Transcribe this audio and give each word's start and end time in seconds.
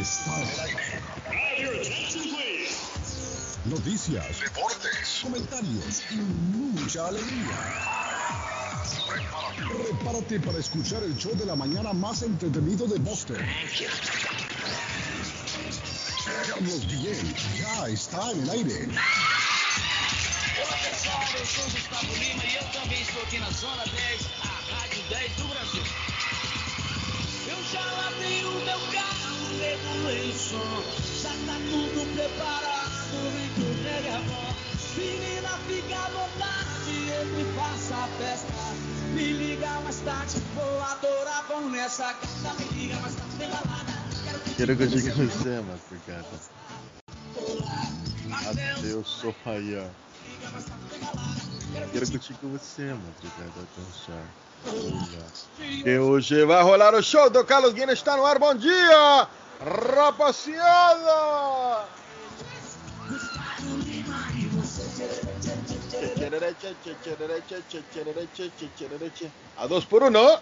está 0.00 0.34
al 0.34 0.42
aire. 1.56 1.82
Noticias, 3.66 4.40
deportes, 4.40 5.20
comentarios 5.22 6.02
y 6.10 6.16
mucha 6.16 7.06
alegría. 7.08 7.58
Prepárate 9.68 10.40
para 10.40 10.58
escuchar 10.58 11.02
el 11.02 11.16
show 11.16 11.34
de 11.36 11.44
la 11.44 11.54
mañana 11.54 11.92
más 11.92 12.22
entretenido 12.22 12.86
de 12.86 12.98
Boston. 12.98 13.36
Carlos 16.48 16.86
Guillén 16.86 17.34
ya 17.58 17.88
está 17.88 18.30
en 18.32 18.42
el 18.42 18.50
aire. 18.50 18.88
Olá 20.62 20.76
pessoal, 20.82 21.22
eu 21.38 21.46
sou 21.46 21.64
Gustavo 21.64 22.14
Lima 22.16 22.44
e 22.44 22.54
eu 22.56 22.64
também 22.72 23.02
estou 23.02 23.22
aqui 23.22 23.38
na 23.38 23.50
Zona 23.50 23.84
10, 23.84 24.26
a 24.42 24.74
Rádio 24.74 25.02
10 25.10 25.32
do 25.36 25.48
Brasil. 25.48 25.84
Eu 27.48 27.56
já 27.72 27.84
lavei 27.84 28.44
o 28.44 28.52
meu 28.64 28.80
carro, 28.92 29.09
o 29.60 30.32
som, 30.32 30.82
já 31.22 31.30
tá 31.46 31.58
tudo 31.68 32.14
preparado, 32.14 33.12
vem 33.32 33.48
que 33.54 33.60
o 33.60 33.74
nega 33.82 34.08
é 34.08 34.22
bom. 34.26 34.54
Menina, 34.96 35.48
fica 35.66 35.96
à 35.96 36.08
vontade, 36.08 36.90
entre 37.20 37.42
e 37.42 37.54
faça 37.54 37.94
a 37.94 38.08
festa. 38.18 38.52
Me 39.14 39.32
liga 39.32 39.68
mais 39.82 40.00
tarde, 40.00 40.42
vou 40.54 40.82
adorar, 40.82 41.44
vamos 41.48 41.72
nessa 41.72 42.12
gata. 42.12 42.54
Me 42.58 42.80
liga 42.80 42.96
mais 42.96 43.14
tarde, 43.14 43.36
tem 43.38 43.48
balada. 43.48 44.00
Quero 44.56 44.76
que 44.76 44.82
eu 44.82 44.90
chegue 44.90 45.10
com 45.12 45.26
você, 45.26 45.62
mas 45.66 45.80
obrigada. 45.90 46.26
Adeus, 48.78 49.08
Soraya. 49.08 49.90
Quero 51.92 52.10
curtir 52.10 52.34
com 52.34 52.48
você, 52.48 52.82
madrugada 52.82 53.68
dançar. 53.76 54.24
Olha. 54.66 55.82
Que 55.82 55.98
hoje 55.98 56.44
vai 56.44 56.62
rolar 56.62 56.94
o 56.94 57.02
show 57.02 57.30
do 57.30 57.44
Carlos 57.44 57.72
Guinness 57.72 57.98
está 57.98 58.16
no 58.16 58.26
ar. 58.26 58.38
Bom 58.38 58.54
dia, 58.54 59.28
rapaziada! 59.64 61.20
A 69.56 69.66
dos 69.66 69.84
por 69.86 70.02
uno. 70.02 70.40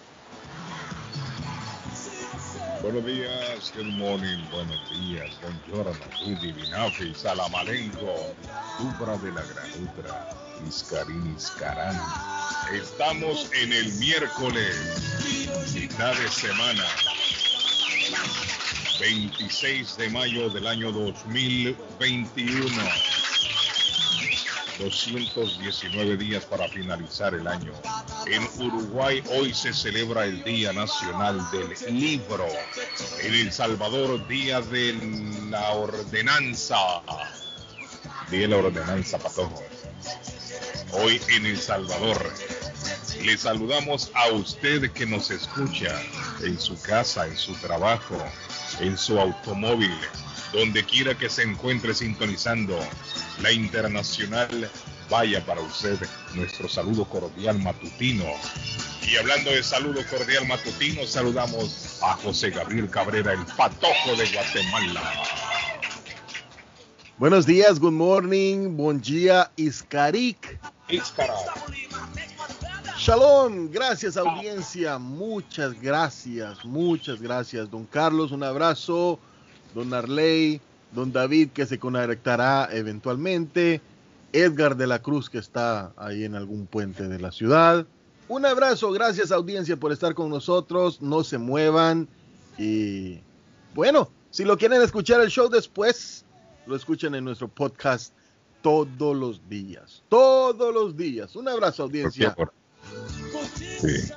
Buenos 2.80 3.04
días, 3.04 3.72
good 3.74 3.86
morning, 3.86 4.38
buenos 4.52 4.90
días, 4.90 5.34
buongiorno, 5.40 5.98
tutti, 6.16 6.52
binafi, 6.52 7.12
salamalenco, 7.12 8.34
Dubra 8.78 9.16
de 9.18 9.32
la 9.32 9.42
Granutra, 9.42 10.30
Iscarín, 10.64 11.34
Iscarán. 11.36 12.00
Estamos 12.72 13.50
en 13.52 13.72
el 13.72 13.92
miércoles, 13.94 14.76
mitad 15.74 16.14
de 16.14 16.28
semana, 16.28 16.84
26 18.98 19.96
de 19.96 20.10
mayo 20.10 20.50
del 20.50 20.66
año 20.66 20.90
2021. 20.90 22.66
219 24.78 26.16
días 26.16 26.44
para 26.44 26.68
finalizar 26.68 27.34
el 27.34 27.46
año. 27.46 27.72
En 28.26 28.42
Uruguay 28.64 29.22
hoy 29.30 29.54
se 29.54 29.72
celebra 29.72 30.24
el 30.24 30.42
Día 30.44 30.72
Nacional 30.72 31.40
del 31.50 31.74
Libro. 31.98 32.46
En 33.22 33.34
El 33.34 33.52
Salvador, 33.52 34.26
Día 34.26 34.60
de 34.60 34.94
la 35.50 35.72
Ordenanza. 35.72 36.76
Día 38.30 38.40
de 38.40 38.48
la 38.48 38.56
Ordenanza, 38.56 39.18
Patojo. 39.18 39.62
Hoy 40.92 41.20
en 41.28 41.46
El 41.46 41.58
Salvador. 41.58 42.32
Le 43.22 43.36
saludamos 43.36 44.10
a 44.14 44.28
usted 44.32 44.92
que 44.92 45.06
nos 45.06 45.30
escucha 45.30 46.00
en 46.42 46.58
su 46.60 46.80
casa, 46.80 47.26
en 47.26 47.36
su 47.36 47.52
trabajo, 47.54 48.16
en 48.80 48.96
su 48.96 49.18
automóvil, 49.18 49.94
donde 50.52 50.84
quiera 50.84 51.16
que 51.16 51.28
se 51.28 51.42
encuentre 51.42 51.94
sintonizando 51.94 52.78
la 53.42 53.52
internacional. 53.52 54.70
Vaya 55.10 55.44
para 55.46 55.62
usted 55.62 55.98
nuestro 56.34 56.68
saludo 56.68 57.04
cordial 57.06 57.58
matutino. 57.60 58.24
Y 59.10 59.16
hablando 59.16 59.50
de 59.50 59.62
saludo 59.62 60.02
cordial 60.10 60.46
matutino, 60.46 61.06
saludamos 61.06 61.98
a 62.02 62.14
José 62.16 62.50
Gabriel 62.50 62.90
Cabrera, 62.90 63.32
el 63.32 63.44
patojo 63.56 64.16
de 64.16 64.30
Guatemala. 64.30 65.02
Buenos 67.16 67.46
días, 67.46 67.80
good 67.80 67.92
morning, 67.92 68.76
buen 68.76 69.00
día, 69.00 69.50
Iscarik. 69.56 70.60
Iscara. 70.88 71.34
Shalom, 72.98 73.70
gracias 73.70 74.16
audiencia, 74.16 74.98
muchas 74.98 75.80
gracias, 75.80 76.64
muchas 76.64 77.22
gracias, 77.22 77.70
don 77.70 77.84
Carlos, 77.86 78.32
un 78.32 78.42
abrazo, 78.42 79.20
don 79.72 79.94
Arley, 79.94 80.60
don 80.90 81.12
David 81.12 81.50
que 81.50 81.64
se 81.64 81.78
conectará 81.78 82.68
eventualmente, 82.72 83.80
Edgar 84.32 84.76
de 84.76 84.88
la 84.88 85.00
Cruz 85.00 85.30
que 85.30 85.38
está 85.38 85.92
ahí 85.96 86.24
en 86.24 86.34
algún 86.34 86.66
puente 86.66 87.06
de 87.06 87.20
la 87.20 87.30
ciudad. 87.30 87.86
Un 88.26 88.44
abrazo, 88.44 88.90
gracias 88.90 89.30
audiencia 89.30 89.76
por 89.76 89.92
estar 89.92 90.14
con 90.14 90.28
nosotros, 90.28 91.00
no 91.00 91.22
se 91.22 91.38
muevan. 91.38 92.08
Y 92.58 93.20
bueno, 93.76 94.10
si 94.30 94.44
lo 94.44 94.58
quieren 94.58 94.82
escuchar 94.82 95.20
el 95.20 95.30
show 95.30 95.48
después, 95.48 96.24
lo 96.66 96.74
escuchan 96.74 97.14
en 97.14 97.24
nuestro 97.24 97.46
podcast 97.46 98.12
todos 98.60 99.16
los 99.16 99.48
días, 99.48 100.02
todos 100.08 100.74
los 100.74 100.96
días. 100.96 101.36
Un 101.36 101.48
abrazo 101.48 101.84
audiencia. 101.84 102.34
Sí. 103.80 104.12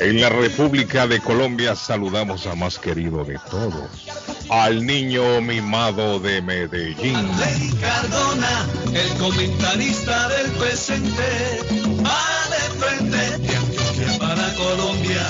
En 0.00 0.20
la 0.20 0.30
República 0.30 1.06
de 1.06 1.20
Colombia 1.20 1.76
saludamos 1.76 2.46
al 2.46 2.56
más 2.56 2.78
querido 2.78 3.24
de 3.24 3.38
todos, 3.50 4.08
al 4.48 4.84
niño 4.84 5.40
mimado 5.42 6.18
de 6.20 6.40
Medellín. 6.40 7.16
Rey 7.38 7.70
Cardona, 7.80 8.66
el 8.94 9.18
comentarista 9.18 10.28
del 10.28 10.50
presente, 10.52 11.60
va 12.04 12.48
de 12.48 12.62
frente 12.80 14.18
para 14.18 14.54
Colombia, 14.54 15.26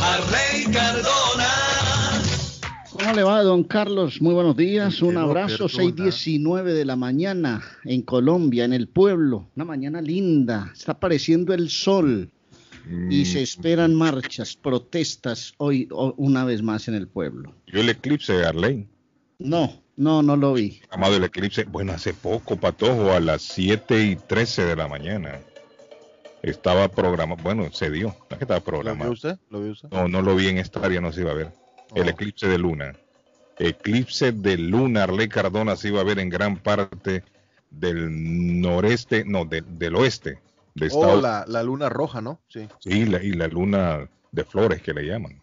a 0.00 0.16
Rey 0.30 0.64
Cardona. 0.72 1.33
¿Cómo 3.04 3.16
le 3.16 3.22
va, 3.22 3.42
don 3.42 3.64
Carlos? 3.64 4.22
Muy 4.22 4.32
buenos 4.32 4.56
días. 4.56 5.02
Un 5.02 5.18
abrazo, 5.18 5.66
perdona. 5.68 6.06
6:19 6.06 6.72
de 6.72 6.86
la 6.86 6.96
mañana 6.96 7.62
en 7.84 8.00
Colombia, 8.00 8.64
en 8.64 8.72
el 8.72 8.88
pueblo. 8.88 9.50
Una 9.56 9.66
mañana 9.66 10.00
linda. 10.00 10.70
Está 10.72 10.92
apareciendo 10.92 11.52
el 11.52 11.68
sol 11.68 12.30
y 13.10 13.26
se 13.26 13.42
esperan 13.42 13.94
marchas, 13.94 14.56
protestas 14.56 15.52
hoy 15.58 15.86
una 16.16 16.46
vez 16.46 16.62
más 16.62 16.88
en 16.88 16.94
el 16.94 17.06
pueblo. 17.06 17.54
Yo 17.66 17.82
el 17.82 17.90
eclipse 17.90 18.32
de 18.32 18.46
Arley. 18.46 18.88
No, 19.38 19.82
no, 19.96 20.22
no 20.22 20.34
lo 20.34 20.54
vi. 20.54 20.80
Amado 20.88 21.16
el 21.16 21.24
eclipse, 21.24 21.64
bueno, 21.64 21.92
hace 21.92 22.14
poco, 22.14 22.56
Patojo, 22.56 23.12
a 23.12 23.20
las 23.20 23.42
7 23.42 24.02
y 24.02 24.16
13 24.16 24.64
de 24.64 24.76
la 24.76 24.88
mañana. 24.88 25.40
Estaba 26.40 26.88
programado, 26.88 27.42
bueno, 27.42 27.70
se 27.70 27.90
dio, 27.90 28.08
no 28.08 28.26
es 28.30 28.38
que 28.38 28.44
estaba 28.44 28.60
¿Lo 28.60 28.64
vio 28.64 28.64
programado. 28.64 29.12
usted? 29.12 29.36
¿Lo 29.50 29.62
vio 29.62 29.72
usted? 29.72 29.90
No, 29.90 30.08
no 30.08 30.22
lo 30.22 30.34
vi 30.36 30.46
en 30.46 30.56
esta 30.56 30.80
área, 30.80 31.02
no 31.02 31.12
se 31.12 31.20
iba 31.20 31.32
a 31.32 31.34
ver. 31.34 31.63
El 31.94 32.06
Oh. 32.06 32.10
eclipse 32.10 32.48
de 32.48 32.58
luna. 32.58 32.94
Eclipse 33.58 34.32
de 34.32 34.58
luna, 34.58 35.04
Arley 35.04 35.28
Cardona 35.28 35.76
se 35.76 35.88
iba 35.88 36.00
a 36.00 36.04
ver 36.04 36.18
en 36.18 36.28
gran 36.28 36.56
parte 36.56 37.22
del 37.70 38.60
noreste, 38.60 39.24
no, 39.24 39.44
de- 39.44 39.62
del 39.62 39.94
oeste 39.96 40.38
de 40.74 40.88
Oh, 40.92 41.20
la, 41.20 41.44
la 41.46 41.62
luna 41.62 41.88
roja, 41.88 42.20
¿no? 42.20 42.40
Sí. 42.48 42.66
Sí, 42.80 43.04
la- 43.06 43.22
y 43.22 43.32
la 43.32 43.46
luna 43.46 44.08
de 44.32 44.44
flores 44.44 44.82
que 44.82 44.92
le 44.92 45.02
llaman. 45.06 45.40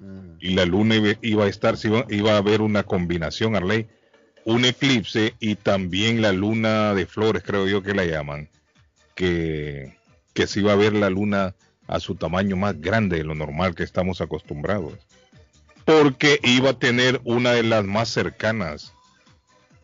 Mm. 0.00 0.34
Y 0.40 0.54
la 0.54 0.64
luna 0.64 0.96
iba, 0.96 1.12
iba 1.22 1.44
a 1.44 1.48
estar, 1.48 1.76
iba, 1.84 2.04
iba 2.08 2.32
a 2.32 2.38
haber 2.38 2.60
una 2.62 2.82
combinación, 2.82 3.54
Arley, 3.54 3.86
un 4.44 4.64
eclipse 4.64 5.34
y 5.38 5.54
también 5.54 6.20
la 6.20 6.32
luna 6.32 6.94
de 6.94 7.06
flores, 7.06 7.44
creo 7.44 7.68
yo 7.68 7.80
que 7.84 7.94
la 7.94 8.04
llaman, 8.04 8.48
que, 9.14 9.96
que 10.34 10.46
se 10.48 10.60
iba 10.60 10.72
a 10.72 10.76
ver 10.76 10.94
la 10.94 11.10
luna 11.10 11.54
a 11.86 12.00
su 12.00 12.16
tamaño 12.16 12.56
más 12.56 12.80
grande 12.80 13.18
de 13.18 13.24
lo 13.24 13.34
normal 13.36 13.74
que 13.76 13.84
estamos 13.84 14.20
acostumbrados. 14.20 14.94
Porque 15.84 16.38
iba 16.42 16.70
a 16.70 16.78
tener 16.78 17.20
una 17.24 17.52
de 17.52 17.62
las 17.62 17.84
más 17.84 18.08
cercanas 18.08 18.94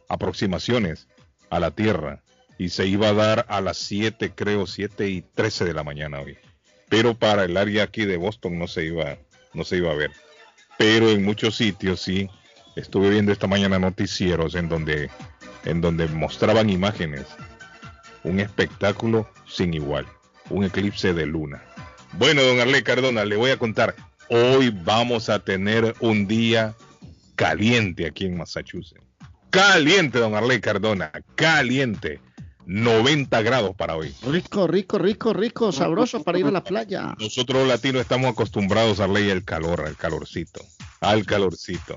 aproximaciones 0.09 1.09
a 1.51 1.61
la 1.61 1.71
Tierra 1.71 2.23
y 2.59 2.71
se 2.71 2.87
iba 2.87 3.09
a 3.09 3.15
dar 3.15 3.47
a 3.49 3.61
las 3.61 3.79
7, 3.79 4.33
creo, 4.35 4.67
7 4.67 5.09
y 5.09 5.23
13 5.23 5.65
de 5.65 5.75
la 5.75 5.85
mañana 5.85 6.21
hoy. 6.21 6.37
Pero 6.89 7.15
para 7.15 7.45
el 7.45 7.57
área 7.57 7.85
aquí 7.85 8.05
de 8.05 8.17
Boston 8.17 8.59
no 8.59 8.67
se 8.67 8.85
iba, 8.85 9.19
no 9.55 9.65
se 9.65 9.77
iba 9.77 9.91
a 9.91 9.95
ver. 9.95 10.11
Pero 10.79 11.11
en 11.11 11.25
muchos 11.25 11.57
sitios 11.57 12.01
sí. 12.01 12.29
Estuve 12.77 13.11
viendo 13.11 13.33
esta 13.33 13.49
mañana 13.49 13.81
noticieros 13.81 14.55
en 14.55 14.69
donde, 14.69 15.11
en 15.65 15.81
donde 15.81 16.07
mostraban 16.07 16.71
imágenes. 16.71 17.27
Un 18.23 18.39
espectáculo 18.39 19.29
sin 19.49 19.75
igual. 19.75 20.07
Un 20.49 20.65
eclipse 20.65 21.13
de 21.13 21.27
luna. 21.27 21.61
Bueno, 22.13 22.43
don 22.43 22.61
Arley 22.61 22.83
Cardona, 22.83 23.25
le 23.25 23.35
voy 23.35 23.51
a 23.51 23.59
contar. 23.59 23.97
Hoy 24.31 24.71
vamos 24.71 25.29
a 25.29 25.39
tener 25.39 25.95
un 26.01 26.27
día 26.27 26.75
caliente 27.35 28.07
aquí 28.07 28.27
en 28.27 28.37
Massachusetts. 28.37 29.03
Caliente, 29.51 30.19
don 30.19 30.35
Arley 30.35 30.61
Cardona. 30.61 31.11
Caliente. 31.35 32.21
90 32.67 33.41
grados 33.41 33.75
para 33.75 33.97
hoy. 33.97 34.15
Rico, 34.31 34.67
rico, 34.67 34.99
rico, 34.99 35.33
rico, 35.33 35.73
sabroso 35.73 36.23
para 36.23 36.39
ir 36.39 36.45
a 36.45 36.51
la 36.51 36.63
playa. 36.63 37.15
Nosotros 37.19 37.61
los 37.61 37.69
latinos 37.69 38.03
estamos 38.03 38.31
acostumbrados 38.31 39.01
a 39.01 39.09
ley 39.09 39.31
al 39.31 39.43
calor, 39.43 39.87
al 39.87 39.97
calorcito, 39.97 40.61
al 41.01 41.25
calorcito. 41.25 41.95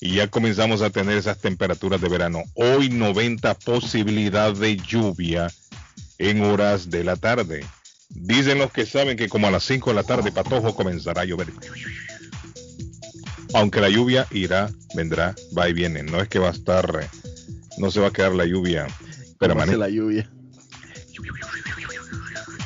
y 0.00 0.14
ya 0.14 0.28
comenzamos 0.28 0.82
a 0.82 0.90
tener 0.90 1.16
esas 1.16 1.38
temperaturas 1.38 2.00
de 2.00 2.08
verano. 2.08 2.42
Hoy 2.54 2.88
90 2.88 3.54
posibilidad 3.54 4.52
de 4.52 4.76
lluvia 4.78 5.46
en 6.18 6.42
horas 6.42 6.90
de 6.90 7.04
la 7.04 7.14
tarde. 7.14 7.64
Dicen 8.10 8.58
los 8.58 8.72
que 8.72 8.86
saben 8.86 9.16
que 9.16 9.28
como 9.28 9.46
a 9.46 9.50
las 9.50 9.64
5 9.64 9.90
de 9.90 9.94
la 9.96 10.02
tarde 10.02 10.32
Patojo 10.32 10.74
comenzará 10.74 11.22
a 11.22 11.24
llover. 11.24 11.48
Aunque 13.54 13.80
la 13.80 13.88
lluvia 13.88 14.26
irá, 14.30 14.70
vendrá, 14.94 15.34
va 15.56 15.68
y 15.68 15.72
viene. 15.72 16.02
No 16.02 16.20
es 16.20 16.28
que 16.28 16.38
va 16.38 16.48
a 16.48 16.52
estar, 16.52 17.00
eh, 17.02 17.06
no 17.78 17.90
se 17.90 18.00
va 18.00 18.08
a 18.08 18.12
quedar 18.12 18.32
la 18.34 18.44
lluvia 18.46 18.84
¿Cómo 18.86 18.96
hace 19.08 19.34
permanente 19.38 19.76
la 19.78 19.88
lluvia. 19.88 20.30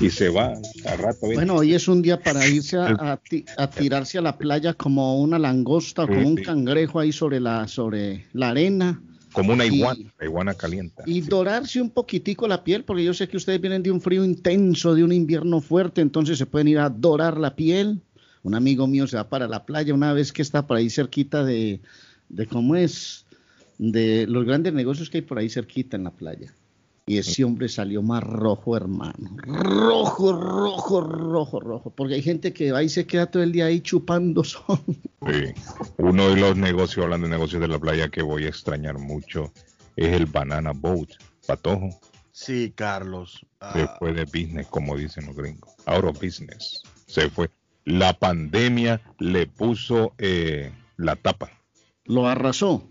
y 0.01 0.11
se 0.11 0.29
va 0.29 0.53
a 0.87 0.97
rato. 0.97 1.29
¿ves? 1.29 1.37
Bueno, 1.37 1.55
hoy 1.57 1.73
es 1.75 1.89
un 1.89 2.03
día 2.03 2.21
para 2.21 2.47
irse 2.47 2.77
a, 2.77 3.13
a 3.13 3.17
ti- 3.17 3.45
a 3.57 3.71
tirarse 3.71 4.19
a 4.19 4.23
la 4.23 4.37
playa 4.37 4.75
como 4.75 5.19
una 5.21 5.39
langosta 5.39 6.05
o 6.05 6.09
como 6.09 6.29
un 6.29 6.37
Sí. 6.39 6.43
cangrejo 6.43 6.99
ahí 7.01 7.13
sobre 7.13 7.41
la, 7.41 7.69
sobre 7.69 8.27
la 8.33 8.51
arena 8.51 9.01
como 9.35 9.53
una 9.53 9.67
y- 9.67 9.75
iguana, 9.75 10.01
la 10.19 10.25
iguana 10.25 10.55
calienta. 10.55 11.03
y 11.07 11.21
dorarse 11.21 11.81
un 11.83 11.91
poquitico 11.91 12.49
la 12.49 12.65
piel, 12.65 12.85
porque 12.85 13.05
yo 13.05 13.13
sé 13.13 13.29
que 13.29 13.37
ustedes 13.37 13.61
vienen 13.61 13.83
de 13.83 13.91
un 13.91 14.01
frío 14.01 14.25
intenso, 14.25 14.95
de 14.95 15.05
un 15.05 15.13
invierno 15.13 15.61
fuerte, 15.61 16.01
entonces 16.01 16.39
se 16.39 16.47
pueden 16.47 16.69
ir 16.69 16.79
a 16.79 16.89
dorar 16.89 17.37
la 17.39 17.55
piel. 17.57 18.01
Un 18.43 18.55
amigo 18.55 18.87
mío 18.87 19.07
se 19.07 19.17
va 19.17 19.29
para 19.29 19.49
la 19.49 19.65
playa 19.67 19.93
una 19.95 20.13
vez 20.13 20.33
que 20.33 20.43
está 20.43 20.67
por 20.67 20.77
ahí 20.77 20.91
cerquita 20.91 21.45
de, 21.45 21.81
de 22.29 22.47
cómo 22.47 22.77
es, 22.77 23.25
de 23.79 24.27
los 24.27 24.45
grandes 24.45 24.73
negocios 24.73 25.11
que 25.11 25.19
hay 25.19 25.23
por 25.23 25.39
ahí 25.39 25.49
cerquita 25.49 25.97
en 25.97 26.05
la 26.05 26.11
playa. 26.11 26.55
Y 27.07 27.19
ese 27.19 27.45
hombre 27.45 27.69
salió 27.69 28.03
más 28.03 28.23
rojo, 28.23 28.77
hermano. 28.77 29.37
Rojo, 29.43 30.33
rojo, 30.33 31.01
rojo, 31.03 31.61
rojo. 31.61 31.91
Porque 31.91 32.15
hay 32.15 32.23
gente 32.23 32.53
que 32.55 32.73
va 32.73 32.83
y 32.83 32.89
se 32.89 33.07
queda 33.07 33.27
todo 33.27 33.43
el 33.43 33.53
día 33.53 33.67
ahí 33.67 33.81
chupando 33.81 34.43
sol. 34.43 34.79
Sí. 34.87 35.53
Uno 35.99 36.31
de 36.31 36.37
los 36.37 36.57
negocios, 36.57 37.05
hablando 37.05 37.27
de 37.27 37.33
negocios 37.33 37.61
de 37.61 37.69
la 37.69 37.79
playa 37.79 38.09
que 38.09 38.23
voy 38.23 38.45
a 38.45 38.49
extrañar 38.49 38.99
mucho, 38.99 39.53
es 39.97 40.13
el 40.13 40.27
Banana 40.27 40.73
Boat. 40.73 41.11
Patojo, 41.47 41.91
Sí, 42.35 42.73
Carlos. 42.75 43.47
Ah, 43.61 43.73
se 43.75 43.87
fue 43.99 44.13
de 44.13 44.25
business, 44.25 44.67
como 44.67 44.97
dicen 44.97 45.27
los 45.27 45.37
gringos. 45.37 45.73
Out 45.87 46.05
of 46.05 46.21
business. 46.21 46.83
Se 47.07 47.31
fue. 47.31 47.49
La 47.85 48.13
pandemia 48.13 49.01
le 49.21 49.47
puso 49.47 50.15
eh, 50.19 50.73
la 50.97 51.15
tapa. 51.15 51.53
Lo 52.05 52.27
arrasó. 52.27 52.89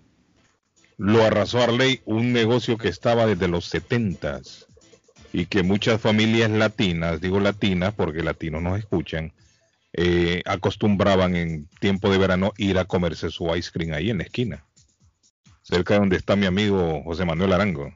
Lo 0.98 1.24
arrasó 1.24 1.62
Arley, 1.62 2.02
un 2.06 2.34
negocio 2.34 2.78
que 2.78 2.88
estaba 2.88 3.26
desde 3.26 3.48
los 3.48 3.66
70 3.66 4.42
y 5.34 5.46
que 5.48 5.64
muchas 5.64 6.00
familias 6.00 6.52
latinas, 6.52 7.20
digo 7.20 7.40
latinas 7.40 7.94
porque 7.94 8.22
latinos 8.24 8.62
nos 8.62 8.78
escuchan, 8.78 9.34
eh, 9.94 10.42
acostumbraban 10.46 11.36
en 11.36 11.68
tiempo 11.80 12.10
de 12.12 12.18
verano 12.18 12.54
ir 12.58 12.78
a 12.78 12.86
comerse 12.86 13.30
su 13.30 13.54
ice 13.56 13.72
cream 13.72 13.94
ahí 13.94 14.10
en 14.12 14.20
la 14.20 14.24
esquina, 14.24 14.64
cerca 15.62 15.96
de 15.96 16.00
donde 16.02 16.18
está 16.18 16.36
mi 16.36 16.46
amigo 16.46 17.02
José 17.04 17.26
Manuel 17.26 17.54
Arango. 17.54 17.94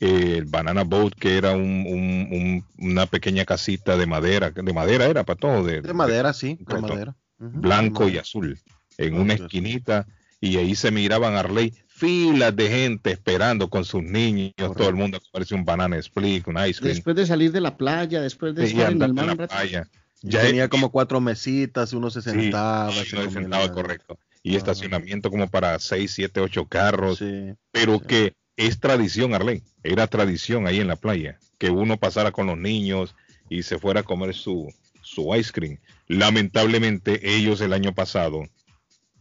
El 0.00 0.46
Banana 0.46 0.82
Boat, 0.82 1.14
que 1.14 1.36
era 1.36 1.52
un- 1.52 1.86
un- 1.86 2.28
un- 2.32 2.64
una 2.90 3.06
pequeña 3.06 3.44
casita 3.44 3.96
de 3.96 4.06
madera, 4.06 4.50
de 4.50 4.72
madera 4.72 5.06
era 5.06 5.22
para 5.22 5.38
todo, 5.38 5.62
de, 5.64 5.80
de 5.80 5.92
madera, 5.94 6.32
sí, 6.32 6.56
de 6.58 6.64
madera. 6.80 7.16
Blanco 7.38 8.08
y 8.08 8.18
azul 8.18 8.58
en 8.98 9.14
una 9.14 9.34
esquinita 9.46 10.06
y 10.40 10.56
ahí 10.56 10.74
se 10.74 10.90
miraban 10.90 11.36
Arley 11.36 11.72
filas 12.06 12.56
de 12.56 12.68
gente 12.68 13.12
esperando 13.12 13.70
con 13.70 13.84
sus 13.84 14.02
niños, 14.02 14.52
todo 14.76 14.88
el 14.88 14.96
mundo 14.96 15.18
a 15.18 15.20
comerse 15.30 15.54
un 15.54 15.64
banana 15.64 15.96
split, 15.98 16.48
un 16.48 16.56
ice 16.58 16.80
cream 16.80 16.94
Después 16.94 17.14
de 17.14 17.26
salir 17.26 17.52
de 17.52 17.60
la 17.60 17.76
playa, 17.76 18.20
después 18.20 18.54
de 18.56 18.64
y 18.64 18.70
estar 18.72 18.90
en 18.92 19.00
el 19.02 19.14
mar 19.14 19.28
en 19.30 19.36
la 19.38 19.46
playa. 19.46 19.88
Ya 20.22 20.42
tenía 20.42 20.64
es- 20.64 20.68
como 20.70 20.90
cuatro 20.90 21.20
mesitas, 21.20 21.92
uno 21.92 22.10
se 22.10 22.20
sí, 22.22 22.30
sentaba. 22.30 22.90
sí, 22.92 23.04
se 23.08 23.16
uno 23.16 23.24
se 23.26 23.30
sentaba 23.34 23.70
correcto 23.72 24.18
y 24.42 24.54
Ah. 24.54 24.58
estacionamiento 24.58 25.30
como 25.30 25.48
para 25.48 25.78
seis, 25.78 26.12
siete, 26.12 26.40
ocho 26.40 26.66
carros, 26.66 27.18
Sí. 27.18 27.54
pero 27.70 27.98
sí. 28.00 28.04
que 28.08 28.32
es 28.56 28.80
tradición, 28.80 29.32
Arley, 29.34 29.62
era 29.84 30.06
tradición 30.08 30.66
ahí 30.66 30.80
en 30.80 30.88
la 30.88 30.96
playa, 30.96 31.38
que 31.58 31.70
uno 31.70 31.98
pasara 31.98 32.32
con 32.32 32.48
los 32.48 32.58
niños 32.58 33.14
y 33.48 33.62
se 33.62 33.78
fuera 33.78 34.00
a 34.00 34.02
comer 34.02 34.34
su, 34.34 34.72
su 35.02 35.34
ice 35.36 35.52
cream. 35.52 35.78
Lamentablemente 36.08 37.36
ellos 37.36 37.60
el 37.60 37.72
año 37.72 37.94
pasado, 37.94 38.42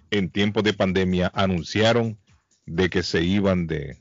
en 0.09 0.29
tiempos 0.29 0.63
de 0.63 0.73
pandemia, 0.73 1.31
anunciaron 1.35 2.17
de 2.73 2.89
que 2.89 3.03
se 3.03 3.21
iban 3.23 3.67
de, 3.67 3.97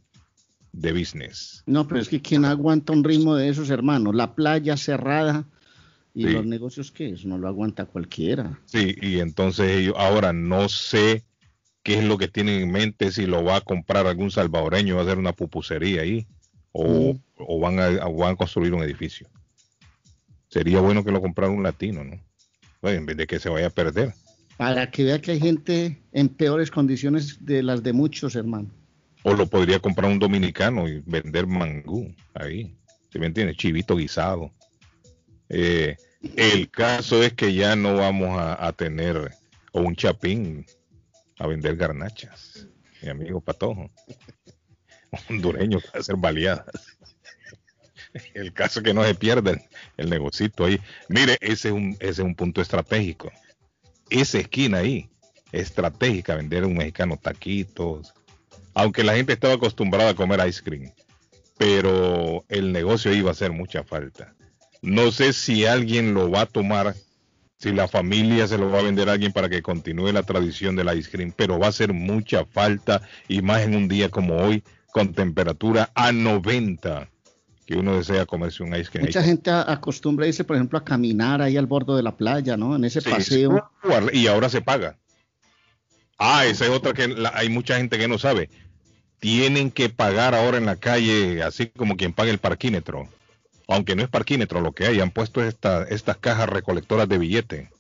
de 0.73 0.93
business. 0.93 1.63
No, 1.67 1.89
pero 1.89 2.01
es 2.01 2.09
que 2.09 2.23
¿quién 2.23 2.45
aguanta 2.45 2.93
un 2.93 3.03
ritmo 3.03 3.35
de 3.35 3.49
esos, 3.49 3.69
hermanos? 3.71 4.15
La 4.15 4.35
playa 4.35 4.77
cerrada 4.77 5.45
y 6.15 6.25
Sí. 6.25 6.31
los 6.33 6.47
negocios 6.47 6.91
que 6.93 7.11
eso 7.11 7.27
no 7.29 7.39
lo 7.39 7.49
aguanta 7.49 7.87
cualquiera. 7.87 8.61
Sí, 8.67 8.95
y 9.01 9.19
entonces 9.19 9.71
ellos, 9.71 9.95
ahora 9.99 10.33
no 10.33 10.69
sé 10.69 11.25
qué 11.83 11.99
es 11.99 12.05
lo 12.05 12.17
que 12.19 12.29
tienen 12.29 12.63
en 12.63 12.71
mente, 12.71 13.11
si 13.11 13.27
lo 13.27 13.43
va 13.43 13.57
a 13.57 13.61
comprar 13.61 14.07
algún 14.07 14.31
salvadoreño, 14.31 14.95
va 14.97 15.01
a 15.03 15.05
hacer 15.05 15.19
una 15.19 15.33
pupusería 15.33 16.03
ahí, 16.03 16.27
o, 16.73 17.15
Mm. 17.15 17.21
o 17.39 17.59
van, 17.59 17.81
a, 17.81 17.89
van 18.09 18.33
a 18.33 18.37
construir 18.37 18.73
un 18.75 18.83
edificio. 18.83 19.29
Sería 20.49 20.81
bueno 20.81 21.05
que 21.05 21.11
lo 21.13 21.21
comprara 21.21 21.51
un 21.53 21.63
latino, 21.63 22.05
¿no? 22.05 22.21
Bueno, 22.83 22.99
en 22.99 23.07
vez 23.07 23.17
de 23.17 23.27
que 23.27 23.39
se 23.41 23.49
vaya 23.49 23.67
a 23.69 23.71
perder. 23.71 24.15
Para 24.61 24.91
que 24.91 25.05
vea 25.05 25.19
que 25.23 25.31
hay 25.31 25.41
gente 25.41 26.03
en 26.13 26.29
peores 26.29 26.71
condiciones 26.71 27.43
de 27.47 27.63
las 27.63 27.83
de 27.83 27.95
muchos, 27.95 28.37
hermano. 28.37 28.69
O 29.23 29.33
lo 29.33 29.47
podría 29.47 29.79
comprar 29.79 30.11
un 30.11 30.19
dominicano 30.19 30.87
y 30.87 31.03
vender 31.07 31.47
mangú 31.47 32.15
ahí. 32.35 32.77
¿Sí 33.11 33.19
me 33.19 33.25
entiendes? 33.25 33.57
Chivito 33.57 33.97
guisado. 33.97 34.53
Eh, 35.49 35.97
el 36.37 36.69
caso 36.71 37.23
es 37.23 37.33
que 37.33 37.55
ya 37.55 37.75
no 37.75 37.97
vamos 37.97 38.39
a, 38.39 38.67
a 38.67 38.75
tener 38.75 39.31
o 39.73 39.81
un 39.81 39.97
chapín 39.97 40.67
a 41.39 41.47
vender 41.47 41.77
garnachas. 41.77 42.69
Mi 43.01 43.09
amigo 43.09 43.41
Patojo. 43.41 43.91
Hondureño 45.31 45.81
para 45.81 46.01
hacer 46.01 46.17
baleadas. 46.17 46.99
El 48.35 48.53
caso 48.53 48.81
es 48.81 48.85
que 48.85 48.93
no 48.93 49.05
se 49.05 49.15
pierda 49.15 49.53
el, 49.53 49.61
el 49.97 50.11
negocito 50.11 50.67
ahí. 50.67 50.79
Mire, 51.09 51.39
ese 51.41 51.69
es 51.69 51.75
un, 51.75 51.97
ese 51.99 52.11
es 52.11 52.19
un 52.19 52.35
punto 52.35 52.61
estratégico. 52.61 53.33
Esa 54.11 54.39
esquina 54.39 54.79
ahí, 54.79 55.09
estratégica, 55.53 56.35
vender 56.35 56.65
un 56.65 56.77
mexicano 56.77 57.17
taquitos, 57.17 58.13
aunque 58.75 59.05
la 59.05 59.15
gente 59.15 59.33
estaba 59.33 59.55
acostumbrada 59.55 60.11
a 60.11 60.15
comer 60.15 60.47
ice 60.49 60.63
cream, 60.63 60.93
pero 61.59 62.45
el 62.49 62.73
negocio 62.73 63.13
iba 63.13 63.31
a 63.31 63.33
hacer 63.33 63.53
mucha 63.53 63.85
falta. 63.85 64.35
No 64.83 65.13
sé 65.13 65.33
si 65.33 65.67
alguien 65.67 66.15
lo 66.15 66.31
va 66.31 66.43
a 66.43 66.47
tomar, 66.47 66.95
si 67.59 67.73
la 67.73 67.87
familia 67.87 68.47
se 68.49 68.59
lo 68.59 68.71
va 68.71 68.81
a 68.81 68.85
vender 68.85 69.09
a 69.09 69.13
alguien 69.13 69.33
para 69.33 69.49
que 69.49 69.63
continúe 69.63 70.13
la 70.13 70.23
tradición 70.23 70.77
del 70.77 70.97
ice 70.97 71.11
cream, 71.11 71.33
pero 71.37 71.59
va 71.59 71.67
a 71.67 71.71
hacer 71.71 71.93
mucha 71.93 72.45
falta 72.45 73.03
y 73.29 73.43
más 73.43 73.63
en 73.63 73.77
un 73.77 73.89
día 73.89 74.09
como 74.09 74.37
hoy 74.37 74.65
con 74.93 75.13
temperatura 75.13 75.91
a 75.95 76.13
90 76.13 77.09
que 77.71 77.77
uno 77.77 77.97
desea 77.97 78.27
comerse 78.27 78.65
un 78.65 78.75
ice 78.75 78.91
cream. 78.91 79.07
Mucha 79.07 79.23
gente 79.23 79.49
acostumbra 79.49 80.27
irse, 80.27 80.43
por 80.43 80.57
ejemplo, 80.57 80.77
a 80.77 80.85
caminar 80.85 81.41
ahí 81.41 81.57
al 81.57 81.67
borde 81.67 81.95
de 81.95 82.03
la 82.03 82.17
playa, 82.17 82.57
¿no? 82.57 82.75
En 82.75 82.85
ese 82.85 83.01
Sí, 83.01 83.09
paseo. 83.09 83.71
Y 84.13 84.27
ahora 84.27 84.49
se 84.49 84.61
paga. 84.61 84.99
Ah, 86.19 86.47
esa 86.47 86.65
es 86.65 86.71
otra 86.73 86.93
que 86.95 87.07
la- 87.07 87.31
hay 87.33 87.49
mucha 87.49 87.77
gente 87.77 87.97
que 87.97 88.09
no 88.09 88.19
sabe. 88.19 88.51
Tienen 89.21 89.71
que 89.71 89.89
pagar 89.89 90.35
ahora 90.35 90.59
en 90.59 90.67
la 90.67 90.77
calle, 90.77 91.45
así 91.45 91.69
como 91.69 91.97
quien 91.97 92.13
paga 92.13 92.33
el 92.33 92.39
parquímetro. 92.39 93.09
Aunque 93.69 93.95
no 93.95 94.03
es 94.03 94.09
parquímetro 94.09 94.61
lo 94.61 94.73
que 94.73 94.87
hay, 94.87 94.99
han 94.99 95.13
puesto 95.13 95.41
esta- 95.41 95.85
estas 95.85 96.17
cajas 96.17 96.49
recolectoras 96.49 97.09
de 97.09 97.19
billete, 97.19 97.71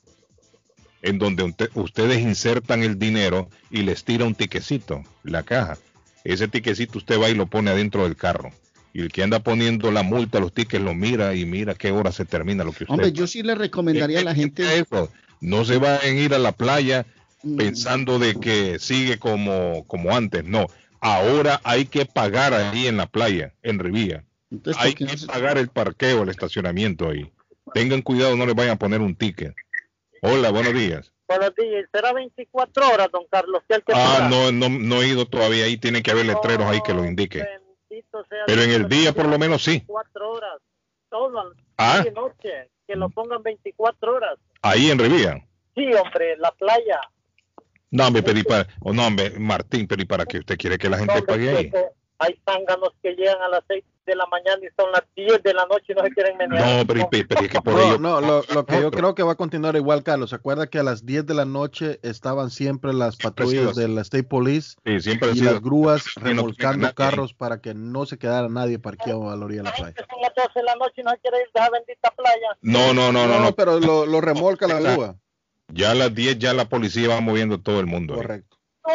en 1.02 1.18
donde 1.18 1.52
ustedes 1.74 2.20
insertan 2.20 2.84
el 2.84 2.96
dinero 2.96 3.48
y 3.72 3.82
les 3.82 4.04
tira 4.04 4.24
un 4.24 4.36
tiquecito, 4.36 5.02
la 5.24 5.42
caja. 5.42 5.78
Ese 6.22 6.46
tiquecito 6.46 6.96
usted 6.98 7.20
va 7.20 7.28
y 7.28 7.34
lo 7.34 7.46
pone 7.46 7.72
adentro 7.72 8.04
del 8.04 8.14
carro. 8.14 8.52
Y 8.92 9.02
el 9.02 9.12
que 9.12 9.22
anda 9.22 9.38
poniendo 9.40 9.90
la 9.92 10.02
multa, 10.02 10.40
los 10.40 10.52
tickets, 10.52 10.82
lo 10.82 10.94
mira 10.94 11.34
y 11.34 11.44
mira 11.44 11.74
qué 11.74 11.92
hora 11.92 12.10
se 12.12 12.24
termina 12.24 12.64
lo 12.64 12.72
que 12.72 12.84
usted 12.84 12.92
Hombre, 12.92 13.12
yo 13.12 13.26
sí 13.26 13.42
le 13.42 13.54
recomendaría 13.54 14.20
a 14.20 14.24
la 14.24 14.34
gente. 14.34 14.78
eso. 14.78 15.12
No 15.40 15.64
se 15.64 15.78
van 15.78 15.98
a 16.02 16.06
ir 16.08 16.34
a 16.34 16.38
la 16.38 16.52
playa 16.52 17.06
Mm, 17.42 17.56
pensando 17.56 18.18
de 18.18 18.34
que 18.34 18.78
sigue 18.78 19.18
como, 19.18 19.86
como 19.86 20.14
antes. 20.14 20.44
No, 20.44 20.66
ahora 21.00 21.58
hay 21.64 21.86
que 21.86 22.04
pagar 22.04 22.52
ahí 22.52 22.86
en 22.86 22.98
la 22.98 23.06
playa, 23.06 23.54
en 23.62 23.78
Rivía. 23.78 24.24
Entonces, 24.50 24.82
Hay 24.82 24.90
¿por 24.92 24.98
qué 24.98 25.06
que 25.06 25.12
no 25.12 25.18
se- 25.18 25.26
pagar 25.26 25.56
el 25.56 25.68
parqueo, 25.68 26.22
el 26.24 26.28
estacionamiento 26.28 27.08
ahí. 27.08 27.32
Tengan 27.72 28.02
cuidado, 28.02 28.36
no 28.36 28.44
les 28.44 28.54
vayan 28.54 28.72
a 28.74 28.78
poner 28.78 29.00
un 29.00 29.14
ticket. 29.14 29.54
Hola, 30.20 30.50
buenos 30.50 30.74
días. 30.74 31.12
Buenos 31.26 31.54
días. 31.56 31.86
¿Será 31.94 32.12
24 32.12 32.90
horas, 32.92 33.08
don 33.10 33.22
Carlos? 33.30 33.62
que 33.66 33.76
hay 33.76 33.80
que 33.86 33.92
Ah, 33.94 34.28
no, 34.30 34.52
no 34.68 35.00
he 35.00 35.08
ido 35.08 35.24
todavía. 35.26 35.64
Ahí 35.64 35.78
tiene 35.78 36.02
que 36.02 36.10
haber 36.10 36.26
letreros 36.26 36.66
ahí 36.66 36.82
que 36.82 36.92
lo 36.92 37.06
indiquen. 37.06 37.46
Bendito 38.00 38.24
sea 38.28 38.44
Pero 38.46 38.62
en 38.62 38.70
el 38.70 38.88
día, 38.88 39.12
por 39.12 39.26
lo 39.26 39.38
menos, 39.38 39.62
sí. 39.62 39.72
24 39.72 40.30
horas. 40.30 40.60
Todo 41.08 41.52
Ah. 41.76 42.04
y 42.06 42.10
noche. 42.12 42.70
Que 42.86 42.96
lo 42.96 43.08
pongan 43.10 43.42
24 43.42 44.14
horas. 44.16 44.38
Ahí 44.62 44.90
en 44.90 44.98
Rivía. 44.98 45.44
Sí, 45.74 45.86
hombre, 45.94 46.36
la 46.38 46.50
playa. 46.52 47.00
No, 47.90 48.06
hombre, 48.06 48.22
pedí 48.22 48.42
para, 48.44 48.66
oh, 48.80 48.92
no, 48.92 49.06
hombre, 49.06 49.30
Martín, 49.38 49.86
pedí 49.88 50.04
para 50.04 50.24
que 50.24 50.38
usted 50.38 50.56
quiere 50.56 50.78
que 50.78 50.88
la 50.88 50.98
gente 50.98 51.14
Hombre, 51.14 51.26
pague 51.26 51.56
ahí. 51.56 51.72
Hay 52.20 52.40
zánganos 52.44 52.90
que 53.02 53.14
llegan 53.14 53.40
a 53.42 53.48
las 53.48 53.62
6 53.68 53.82
de 54.06 54.14
la 54.14 54.26
mañana 54.26 54.58
y 54.62 54.68
son 54.80 54.90
las 54.92 55.02
10 55.16 55.42
de 55.42 55.54
la 55.54 55.64
noche 55.66 55.86
y 55.88 55.94
no 55.94 56.02
se 56.02 56.10
quieren 56.10 56.36
menear. 56.36 56.78
No, 56.78 56.86
pero, 56.86 57.08
pero- 57.10 57.26
pero 57.28 57.40
es 57.42 57.48
que 57.50 57.60
por 57.60 57.74
No, 57.74 57.80
ello. 57.82 57.98
no, 57.98 58.20
lo, 58.20 58.42
lo 58.54 58.66
que 58.66 58.80
yo 58.80 58.90
creo 58.90 59.14
que 59.14 59.22
va 59.22 59.32
a 59.32 59.36
continuar 59.36 59.76
igual, 59.76 60.02
Carlos. 60.02 60.30
¿Se 60.30 60.36
acuerda 60.36 60.66
que 60.68 60.78
a 60.78 60.82
las 60.82 61.04
10 61.06 61.26
de 61.26 61.34
la 61.34 61.44
noche 61.44 61.98
estaban 62.02 62.50
siempre 62.50 62.92
las 62.92 63.16
patrullas 63.16 63.74
de 63.76 63.88
la 63.88 64.00
State 64.02 64.24
Police 64.24 64.76
Sí, 64.84 65.00
siempre 65.00 65.30
y 65.30 65.36
sido. 65.38 65.52
las 65.52 65.60
grúas 65.62 66.04
no 66.18 66.24
remolcando 66.24 66.86
ahí. 66.88 66.92
carros 66.94 67.34
para 67.34 67.60
que 67.60 67.74
no 67.74 68.04
se 68.06 68.18
quedara 68.18 68.48
nadie 68.48 68.78
parqueado 68.78 69.30
a 69.30 69.36
la 69.36 69.44
orilla 69.44 69.62
de 69.62 69.64
la 69.64 69.70
La 69.70 69.76
playa? 69.76 69.94
son 70.10 70.20
las 70.22 70.34
12 70.34 70.50
de 70.60 70.62
la 70.64 70.74
noche 70.76 70.94
y 70.96 71.02
no 71.02 71.10
se 71.12 71.18
quiere 71.18 71.36
ir 71.38 71.44
de 71.54 71.60
esa 71.60 71.70
bendita 71.70 72.10
playa. 72.10 72.48
No, 72.62 72.92
no, 72.94 73.12
no, 73.12 73.26
no, 73.26 73.40
no. 73.40 73.52
pero 73.54 73.80
lo, 73.80 74.06
lo 74.06 74.20
remolca 74.20 74.66
la 74.66 74.80
grúa. 74.80 75.16
Ya 75.72 75.92
a 75.92 75.94
las 75.94 76.12
10 76.14 76.38
ya 76.38 76.52
la 76.52 76.64
policía 76.68 77.08
va 77.08 77.20
moviendo 77.20 77.60
todo 77.60 77.78
el 77.80 77.86
mundo. 77.86 78.14
ahí. 78.14 78.20
Correcto. 78.20 78.56
No, 78.86 78.92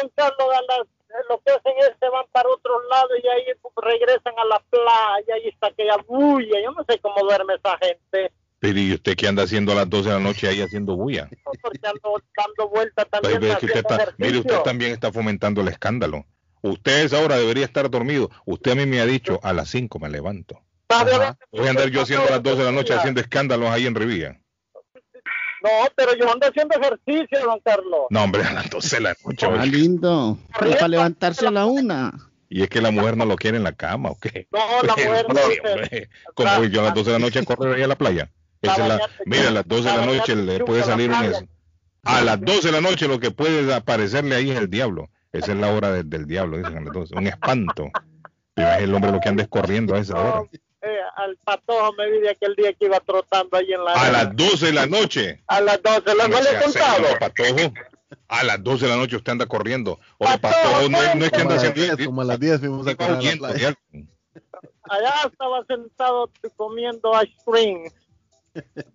don 0.00 0.10
Carlos, 0.16 0.48
a 0.52 0.60
las- 0.78 0.88
lo 1.28 1.40
que 1.40 1.52
hacen 1.52 1.72
es 1.78 1.92
se 1.98 2.08
van 2.08 2.24
para 2.32 2.48
otro 2.48 2.80
lado 2.88 3.08
y 3.22 3.28
ahí 3.28 3.44
regresan 3.76 4.34
a 4.38 4.44
la 4.44 4.62
playa 4.70 5.38
y 5.44 5.48
está 5.48 5.68
aquella 5.68 5.96
bulla. 6.06 6.60
Yo 6.62 6.72
no 6.72 6.84
sé 6.88 6.98
cómo 6.98 7.20
duerme 7.22 7.54
esa 7.54 7.78
gente. 7.78 8.32
Pero 8.58 8.78
¿y 8.78 8.94
usted 8.94 9.16
qué 9.16 9.28
anda 9.28 9.42
haciendo 9.42 9.72
a 9.72 9.76
las 9.76 9.90
12 9.90 10.08
de 10.08 10.14
la 10.14 10.20
noche 10.20 10.48
ahí 10.48 10.62
haciendo 10.62 10.96
bulla? 10.96 11.28
¿no? 11.30 11.52
Porque 11.60 11.86
ando 11.86 12.22
dando 12.36 12.68
vueltas 12.68 13.06
también. 13.10 13.44
usted 13.44 13.76
está, 13.76 14.14
mire, 14.16 14.38
usted 14.38 14.62
también 14.62 14.92
está 14.92 15.12
fomentando 15.12 15.60
el 15.60 15.68
escándalo. 15.68 16.24
Usted 16.62 16.92
a 16.92 17.02
esa 17.02 17.20
hora 17.20 17.36
debería 17.36 17.64
estar 17.64 17.88
dormido. 17.90 18.30
Usted 18.44 18.72
a 18.72 18.74
mí 18.74 18.86
me 18.86 19.00
ha 19.00 19.06
dicho, 19.06 19.38
a 19.42 19.52
las 19.52 19.68
5 19.70 19.98
me 19.98 20.08
levanto. 20.08 20.60
¿Sabe 20.88 21.12
a 21.12 21.16
Ajá. 21.16 21.30
veces 21.30 21.48
Voy 21.52 21.66
a 21.66 21.70
andar 21.70 21.88
yo 21.90 22.02
haciendo 22.02 22.26
a 22.26 22.30
las 22.30 22.42
12 22.42 22.58
de 22.58 22.64
la 22.64 22.72
noche 22.72 22.94
haciendo 22.94 23.20
escándalos 23.20 23.70
ahí 23.70 23.86
en 23.86 23.94
Rivilla. 23.94 24.40
No, 25.62 25.70
pero 25.96 26.14
yo 26.16 26.30
ando 26.30 26.46
haciendo 26.46 26.74
ejercicio, 26.80 27.38
don 27.46 27.60
Carlos. 27.64 28.02
No, 28.10 28.24
hombre, 28.24 28.42
a 28.44 28.52
las 28.52 28.70
12 28.70 28.96
de 28.96 29.02
la 29.02 29.16
noche. 29.24 29.46
Ah, 29.50 29.64
lindo. 29.66 30.38
Pero 30.58 30.70
para 30.72 30.88
levantarse 30.88 31.46
a 31.46 31.50
la 31.50 31.66
una. 31.66 32.12
Y 32.48 32.62
es 32.62 32.68
que 32.68 32.80
la 32.80 32.90
mujer 32.90 33.16
no 33.16 33.24
lo 33.24 33.36
quiere 33.36 33.56
en 33.56 33.64
la 33.64 33.72
cama, 33.72 34.10
¿o 34.10 34.18
qué? 34.18 34.46
No, 34.52 34.58
la 34.82 34.92
mujer 34.96 35.26
no 35.28 35.40
hombre. 35.40 36.08
¿Cómo 36.34 36.56
voy 36.58 36.70
yo 36.70 36.80
a 36.80 36.84
las 36.84 36.94
12 36.94 37.10
de 37.10 37.18
la 37.18 37.24
noche 37.24 37.40
ahí 37.74 37.82
a 37.82 37.88
la 37.88 37.96
playa? 37.98 38.30
Esa 38.62 38.82
es 38.82 38.88
la, 38.88 39.00
mira, 39.26 39.48
a 39.48 39.50
las 39.50 39.66
12 39.68 39.90
de 39.90 39.96
la 39.96 40.06
noche 40.06 40.36
le 40.36 40.58
puede 40.64 40.82
salir 40.82 41.10
un... 41.10 41.48
A 42.04 42.20
las 42.20 42.40
12 42.40 42.68
de 42.68 42.72
la 42.72 42.80
noche 42.80 43.08
lo 43.08 43.18
que 43.18 43.30
puede 43.32 43.74
aparecerle 43.74 44.36
ahí 44.36 44.50
es 44.50 44.58
el 44.58 44.70
diablo. 44.70 45.08
Esa 45.32 45.52
es 45.52 45.58
la 45.58 45.72
hora 45.72 45.90
de- 45.90 46.04
del 46.04 46.26
diablo, 46.26 46.56
dicen 46.58 46.78
a 46.78 46.80
las 46.82 46.92
12. 46.92 47.16
Un 47.16 47.26
espanto. 47.26 47.90
Pero 48.54 48.68
es 48.70 48.82
el 48.82 48.94
hombre 48.94 49.10
lo 49.12 49.20
que 49.20 49.28
anda 49.28 49.42
es 49.42 49.48
corriendo 49.48 49.94
a 49.94 49.98
esa 49.98 50.14
hora. 50.18 50.42
No, 50.86 50.90
eh, 50.92 50.98
al 51.16 51.36
patojo 51.44 51.92
me 51.94 52.10
vi 52.10 52.20
de 52.20 52.30
aquel 52.30 52.54
día 52.54 52.72
que 52.72 52.86
iba 52.86 53.00
trotando 53.00 53.56
ahí 53.56 53.72
en 53.72 53.84
la 53.84 53.92
A 53.92 54.10
las 54.10 54.36
12 54.36 54.66
de 54.66 54.72
la 54.72 54.86
noche. 54.86 55.42
a 55.46 55.60
las 55.60 55.82
12, 55.82 56.14
¿la 56.14 56.28
no 56.28 56.36
le 56.40 56.48
he 56.48 56.52
Sea 56.52 56.62
contado? 56.62 56.94
serio, 57.04 57.18
Patojo. 57.18 57.74
A 58.28 58.44
las 58.44 58.62
12 58.62 58.84
de 58.86 58.90
la 58.92 58.96
noche 58.96 59.16
usted 59.16 59.32
anda 59.32 59.46
corriendo. 59.46 59.98
Oye, 60.18 60.38
Patojo, 60.38 60.62
Patojo, 60.62 60.88
no, 60.88 61.02
es- 61.02 61.14
no 61.16 61.24
es 61.24 61.30
que 61.30 61.38
Como 61.38 61.50
anda 61.50 61.54
haciendo 61.56 61.80
10, 61.96 62.06
como 62.06 62.20
a 62.20 62.24
las 62.24 62.40
10 62.40 62.60
fuimos 62.60 62.86
a 62.86 62.94
correr 62.94 63.10
a 63.16 63.22
la 63.22 63.36
playa. 63.38 63.74
de. 63.92 64.06
Allá 64.88 65.14
estaba 65.30 65.64
sentado 65.66 66.30
comiendo 66.56 67.10
ice 67.22 67.34
cream. 67.44 67.90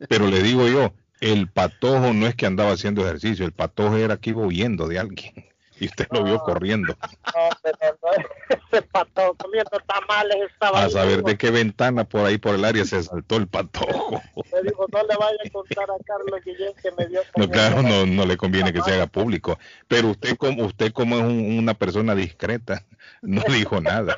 Pero 0.10 0.28
le 0.28 0.42
digo 0.42 0.68
yo, 0.68 0.94
el 1.20 1.50
patojo 1.50 2.14
no 2.14 2.26
es 2.28 2.36
que 2.36 2.46
andaba 2.46 2.72
haciendo 2.72 3.04
ejercicio, 3.04 3.46
el 3.46 3.52
patojo 3.52 3.98
era 3.98 4.18
que 4.18 4.30
iba 4.32 4.42
huyendo 4.42 4.88
de 4.88 5.00
alguien. 5.00 5.34
Y 5.82 5.88
usted 5.88 6.06
lo 6.12 6.24
vio 6.24 6.38
corriendo. 6.44 6.96
Ese 8.72 8.82
patojo 8.84 9.34
comiendo 9.36 9.72
tamales 9.88 10.38
estaba 10.52 10.84
A 10.84 10.90
saber 10.90 11.24
de 11.24 11.38
qué 11.38 11.50
ventana 11.50 12.04
por 12.04 12.24
ahí 12.26 12.38
por 12.38 12.54
el 12.54 12.64
área 12.66 12.86
se 12.86 13.02
saltó 13.02 13.38
el 13.38 13.48
patojo. 13.48 14.22
Me 14.54 14.62
dijo, 14.62 14.86
no 14.92 15.04
le 15.04 15.16
vaya 15.16 15.38
a 15.44 15.50
contar 15.50 15.86
a 15.90 15.98
Carlos 16.06 16.40
Guillén 16.46 16.74
que 16.82 16.92
me 16.92 17.08
dio 17.08 17.22
No, 17.36 17.50
claro, 17.50 17.82
no, 17.82 18.06
no 18.06 18.26
le 18.26 18.38
conviene 18.38 18.72
que 18.72 18.82
se 18.82 18.94
haga 18.94 19.08
público. 19.08 19.58
Pero 19.88 20.10
usted 20.10 20.38
como 20.38 20.66
usted 20.66 20.92
como 20.94 21.18
es 21.18 21.24
un- 21.24 21.58
una 21.58 21.74
persona 21.74 22.14
discreta, 22.14 22.86
no 23.24 23.42
dijo 23.50 23.82
nada. 23.82 24.16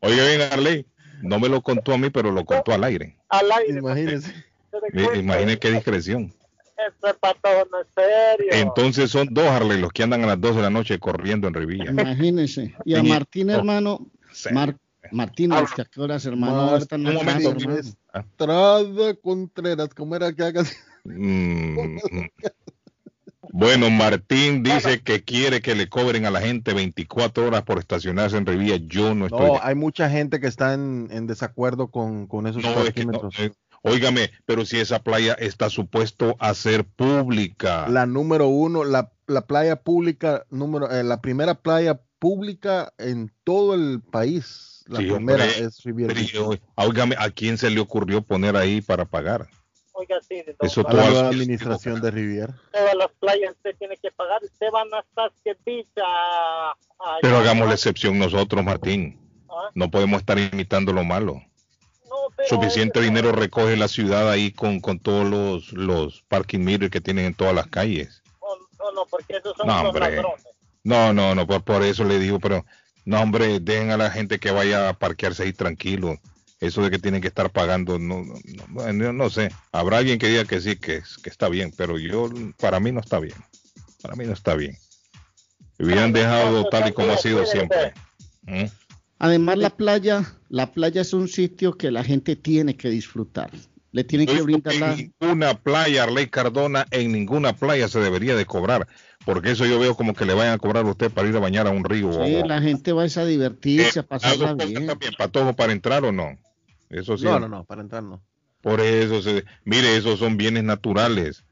Oiga 0.00 0.26
bien, 0.26 0.42
Arley, 0.42 0.86
no 1.22 1.38
me 1.40 1.48
lo 1.48 1.62
contó 1.62 1.94
a 1.94 1.98
mí, 1.98 2.10
pero 2.10 2.30
lo 2.32 2.44
contó 2.44 2.74
al 2.74 2.84
aire. 2.84 3.16
al 3.30 3.50
aire. 3.50 3.78
Imagínese. 3.78 4.28
no 4.72 4.80
se 4.80 4.86
dé 4.86 4.92
Mi- 4.92 5.04
cuenta. 5.04 5.18
Imagine 5.20 5.58
qué 5.58 5.70
discreción. 5.70 6.34
Ese 6.76 7.14
patojo 7.18 7.66
no 7.72 7.80
es 7.80 7.86
serio. 7.94 8.52
Entonces 8.52 9.10
son 9.10 9.28
dos 9.30 9.46
Harley 9.46 9.80
los 9.80 9.92
que 9.92 10.02
andan 10.02 10.22
a 10.24 10.26
las 10.26 10.40
2 10.40 10.56
de 10.56 10.62
la 10.62 10.70
noche 10.70 10.98
corriendo 10.98 11.48
en 11.48 11.54
Revilla. 11.54 11.90
Imagínese. 11.90 12.74
Y 12.84 12.94
a. 12.94 13.02
Martín, 13.02 13.50
hermano, 13.50 14.06
Sí. 14.32 14.50
Mar- 14.52 14.76
Martínez, 15.12 15.70
¿que 15.74 15.82
a 15.82 15.84
qué 15.86 16.00
horas, 16.00 16.26
hermano? 16.26 16.66
Martín, 16.66 16.82
Está 16.82 16.96
en 16.96 17.04
la 17.04 17.10
un 17.10 17.16
casa, 17.18 17.38
momento. 17.38 17.50
hermano. 17.62 17.80
Estrada 18.14 19.14
Contreras, 19.22 19.88
¿cómo 19.94 20.16
era 20.16 20.32
que 20.32 20.42
hagas? 20.42 20.76
Mm. 21.04 21.98
Bueno, 23.52 23.88
Martín 23.90 24.62
dice 24.62 25.00
que 25.00 25.22
quiere 25.22 25.62
que 25.62 25.74
le 25.74 25.88
cobren 25.88 26.26
a 26.26 26.30
la 26.30 26.40
gente 26.40 26.74
24 26.74 27.46
horas 27.46 27.62
por 27.62 27.78
estacionarse 27.78 28.36
en 28.36 28.44
Revilla. 28.44 28.76
Yo 28.76 29.14
no 29.14 29.26
estoy. 29.26 29.46
No, 29.46 29.52
de- 29.54 29.60
hay 29.62 29.74
mucha 29.74 30.10
gente 30.10 30.40
que 30.40 30.48
está 30.48 30.74
en, 30.74 31.08
en 31.10 31.26
desacuerdo 31.26 31.88
con, 31.90 32.26
con 32.26 32.46
esos 32.48 32.62
No, 32.62 32.70
es 32.82 32.92
que 32.92 33.04
no, 33.06 33.12
parquímetros. 33.12 33.38
eh, 33.38 33.52
óigame, 33.90 34.30
pero 34.44 34.64
si 34.64 34.78
esa 34.78 34.98
playa 35.02 35.34
está 35.34 35.70
supuesto 35.70 36.36
a 36.38 36.54
ser 36.54 36.84
pública. 36.84 37.88
La 37.88 38.06
número 38.06 38.48
uno, 38.48 38.84
la, 38.84 39.10
la 39.26 39.46
playa 39.46 39.76
pública, 39.76 40.44
número, 40.50 40.90
eh, 40.90 41.02
la 41.04 41.20
primera 41.20 41.54
playa 41.54 42.00
pública 42.18 42.92
en 42.98 43.32
todo 43.44 43.74
el 43.74 44.00
país. 44.00 44.84
La 44.88 44.98
Sí, 45.00 45.06
primera 45.10 45.44
hombre. 45.44 45.58
es 45.64 45.82
Riviera. 45.84 46.14
Pero, 46.14 46.50
óigame, 46.76 47.16
¿a 47.18 47.30
quién 47.30 47.58
se 47.58 47.70
le 47.70 47.80
ocurrió 47.80 48.22
poner 48.22 48.56
ahí 48.56 48.80
para 48.80 49.04
pagar? 49.04 49.48
Oiga, 49.92 50.16
sí, 50.28 50.42
don 50.46 50.54
Eso 50.60 50.82
A 50.82 50.84
Carlos, 50.84 51.04
la 51.04 51.10
nueva 51.10 51.28
administración 51.30 52.00
de 52.02 52.10
Riviera. 52.10 52.54
todas 52.72 52.94
las 52.94 53.08
playas 53.18 53.52
usted 53.56 53.74
tiene 53.78 53.96
que 53.96 54.10
pagar. 54.12 54.42
Usted 54.44 54.66
va 54.74 54.82
a 54.82 55.04
Saskia 55.14 55.56
Beach 55.64 55.86
a... 56.04 56.70
a- 56.70 57.18
Pero 57.22 57.38
hagamos 57.38 57.66
la 57.66 57.74
excepción 57.74 58.18
nosotros, 58.18 58.62
Martín. 58.62 59.18
¿Ah? 59.48 59.70
No 59.74 59.90
podemos 59.90 60.20
estar 60.20 60.38
imitando 60.38 60.92
lo 60.92 61.02
malo. 61.02 61.42
No, 62.08 62.16
pero- 62.36 62.48
Suficiente 62.48 63.00
dinero 63.00 63.32
recoge 63.32 63.76
la 63.76 63.88
ciudad 63.88 64.30
ahí 64.30 64.52
con, 64.52 64.80
con 64.80 64.98
todos 64.98 65.28
los, 65.28 65.72
los 65.72 66.22
parking 66.28 66.60
meters 66.60 66.90
que 66.90 67.00
tienen 67.00 67.26
en 67.26 67.34
todas 67.34 67.54
las 67.54 67.66
calles. 67.66 68.22
No, 68.40 68.84
no, 68.86 68.92
no, 68.92 69.06
porque 69.06 69.36
esos 69.36 69.56
son 69.56 69.66
No, 69.66 69.78
los 69.82 69.86
hombre. 69.94 70.10
ladrones. 70.10 70.44
No, 70.84 71.12
no, 71.12 71.34
no, 71.34 71.46
por, 71.46 71.64
por 71.64 71.82
eso 71.82 72.04
le 72.04 72.18
digo, 72.20 72.38
pero 72.38 72.64
no, 73.04 73.20
hombre, 73.20 73.58
dejen 73.60 73.90
a 73.90 73.96
la 73.96 74.10
gente 74.10 74.38
que 74.38 74.50
vaya 74.52 74.88
a 74.88 74.92
parquearse 74.98 75.42
ahí 75.42 75.52
tranquilo. 75.52 76.16
Eso 76.60 76.80
de 76.82 76.90
que 76.90 76.98
tienen 76.98 77.20
que 77.20 77.28
estar 77.28 77.50
pagando, 77.50 77.98
no, 77.98 78.22
no, 78.68 78.92
no, 78.92 79.12
no 79.12 79.30
sé. 79.30 79.50
Habrá 79.72 79.98
alguien 79.98 80.18
que 80.18 80.28
diga 80.28 80.44
que 80.46 80.60
sí, 80.60 80.76
que, 80.76 81.02
que 81.22 81.28
está 81.28 81.48
bien, 81.50 81.70
pero 81.76 81.98
yo, 81.98 82.30
para 82.58 82.80
mí 82.80 82.92
no 82.92 83.00
está 83.00 83.18
bien. 83.18 83.34
Para 84.00 84.14
mí 84.16 84.24
no 84.24 84.32
está 84.32 84.54
bien. 84.54 84.78
Hubieran 85.78 86.12
dejado 86.12 86.64
tal 86.70 86.88
y 86.88 86.92
como 86.92 87.12
ha 87.12 87.18
sido 87.18 87.44
siempre. 87.44 87.92
¿Mm? 88.44 88.64
Además, 89.18 89.58
la 89.58 89.70
playa, 89.70 90.24
la 90.48 90.72
playa 90.72 91.00
es 91.00 91.12
un 91.14 91.28
sitio 91.28 91.76
que 91.76 91.90
la 91.90 92.04
gente 92.04 92.36
tiene 92.36 92.76
que 92.76 92.90
disfrutar. 92.90 93.50
Le 93.92 94.04
tienen 94.04 94.26
que 94.26 94.42
brindar 94.42 94.74
la... 94.74 94.92
En 94.92 95.12
ninguna 95.20 95.54
playa, 95.54 96.02
Arley 96.02 96.26
Cardona, 96.26 96.86
en 96.90 97.12
ninguna 97.12 97.54
playa 97.54 97.88
se 97.88 97.98
debería 98.00 98.36
de 98.36 98.44
cobrar, 98.44 98.86
porque 99.24 99.52
eso 99.52 99.64
yo 99.64 99.78
veo 99.78 99.94
como 99.96 100.12
que 100.12 100.26
le 100.26 100.34
vayan 100.34 100.54
a 100.54 100.58
cobrar 100.58 100.84
a 100.84 100.90
usted 100.90 101.10
para 101.10 101.28
ir 101.28 101.36
a 101.36 101.40
bañar 101.40 101.66
a 101.66 101.70
un 101.70 101.82
río. 101.82 102.12
Sí, 102.12 102.34
o- 102.34 102.46
la 102.46 102.60
gente 102.60 102.92
va 102.92 103.02
a 103.02 103.06
ir 103.06 103.18
a 103.18 103.24
divertirse, 103.24 104.00
Eh, 104.00 104.02
a 104.02 104.06
pasarla 104.06 104.52
bien. 104.54 104.86
también, 104.86 105.14
patojo 105.16 105.54
para 105.54 105.72
entrar 105.72 106.04
o 106.04 106.12
no. 106.12 106.36
Eso 106.90 107.16
sí. 107.16 107.24
No, 107.24 107.40
no, 107.40 107.48
no, 107.48 107.64
para 107.64 107.80
entrar 107.80 108.02
no. 108.02 108.22
Por 108.60 108.80
eso, 108.80 109.22
se, 109.22 109.44
mire, 109.64 109.96
esos 109.96 110.18
son 110.18 110.36
bienes 110.36 110.64
naturales. 110.64 111.44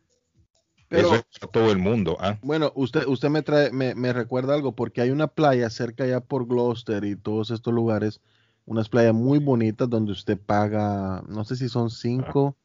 Pero- 0.89 1.09
eso 1.09 1.25
es 1.31 1.43
a 1.43 1.47
todo 1.47 1.71
el 1.71 1.79
mundo. 1.79 2.17
¿ah? 2.21 2.39
Bueno, 2.43 2.73
usted, 2.75 3.07
usted 3.07 3.29
me 3.31 3.43
trae, 3.43 3.71
me, 3.73 3.95
me 3.95 4.13
recuerda 4.13 4.55
algo, 4.55 4.73
porque 4.73 5.01
hay 5.01 5.11
una 5.11 5.27
playa 5.29 5.69
cerca 5.71 6.05
allá 6.05 6.21
por 6.21 6.47
Gloucester 6.47 7.05
y 7.05 7.17
todos 7.17 7.51
estos 7.51 7.73
lugares, 7.75 8.21
unas 8.67 8.89
playas 8.89 9.15
muy 9.15 9.39
bonitas 9.39 9.89
donde 9.91 10.13
usted 10.13 10.39
paga, 10.39 11.23
no 11.29 11.45
sé 11.45 11.57
si 11.57 11.69
son 11.69 11.91
cinco, 11.91 12.57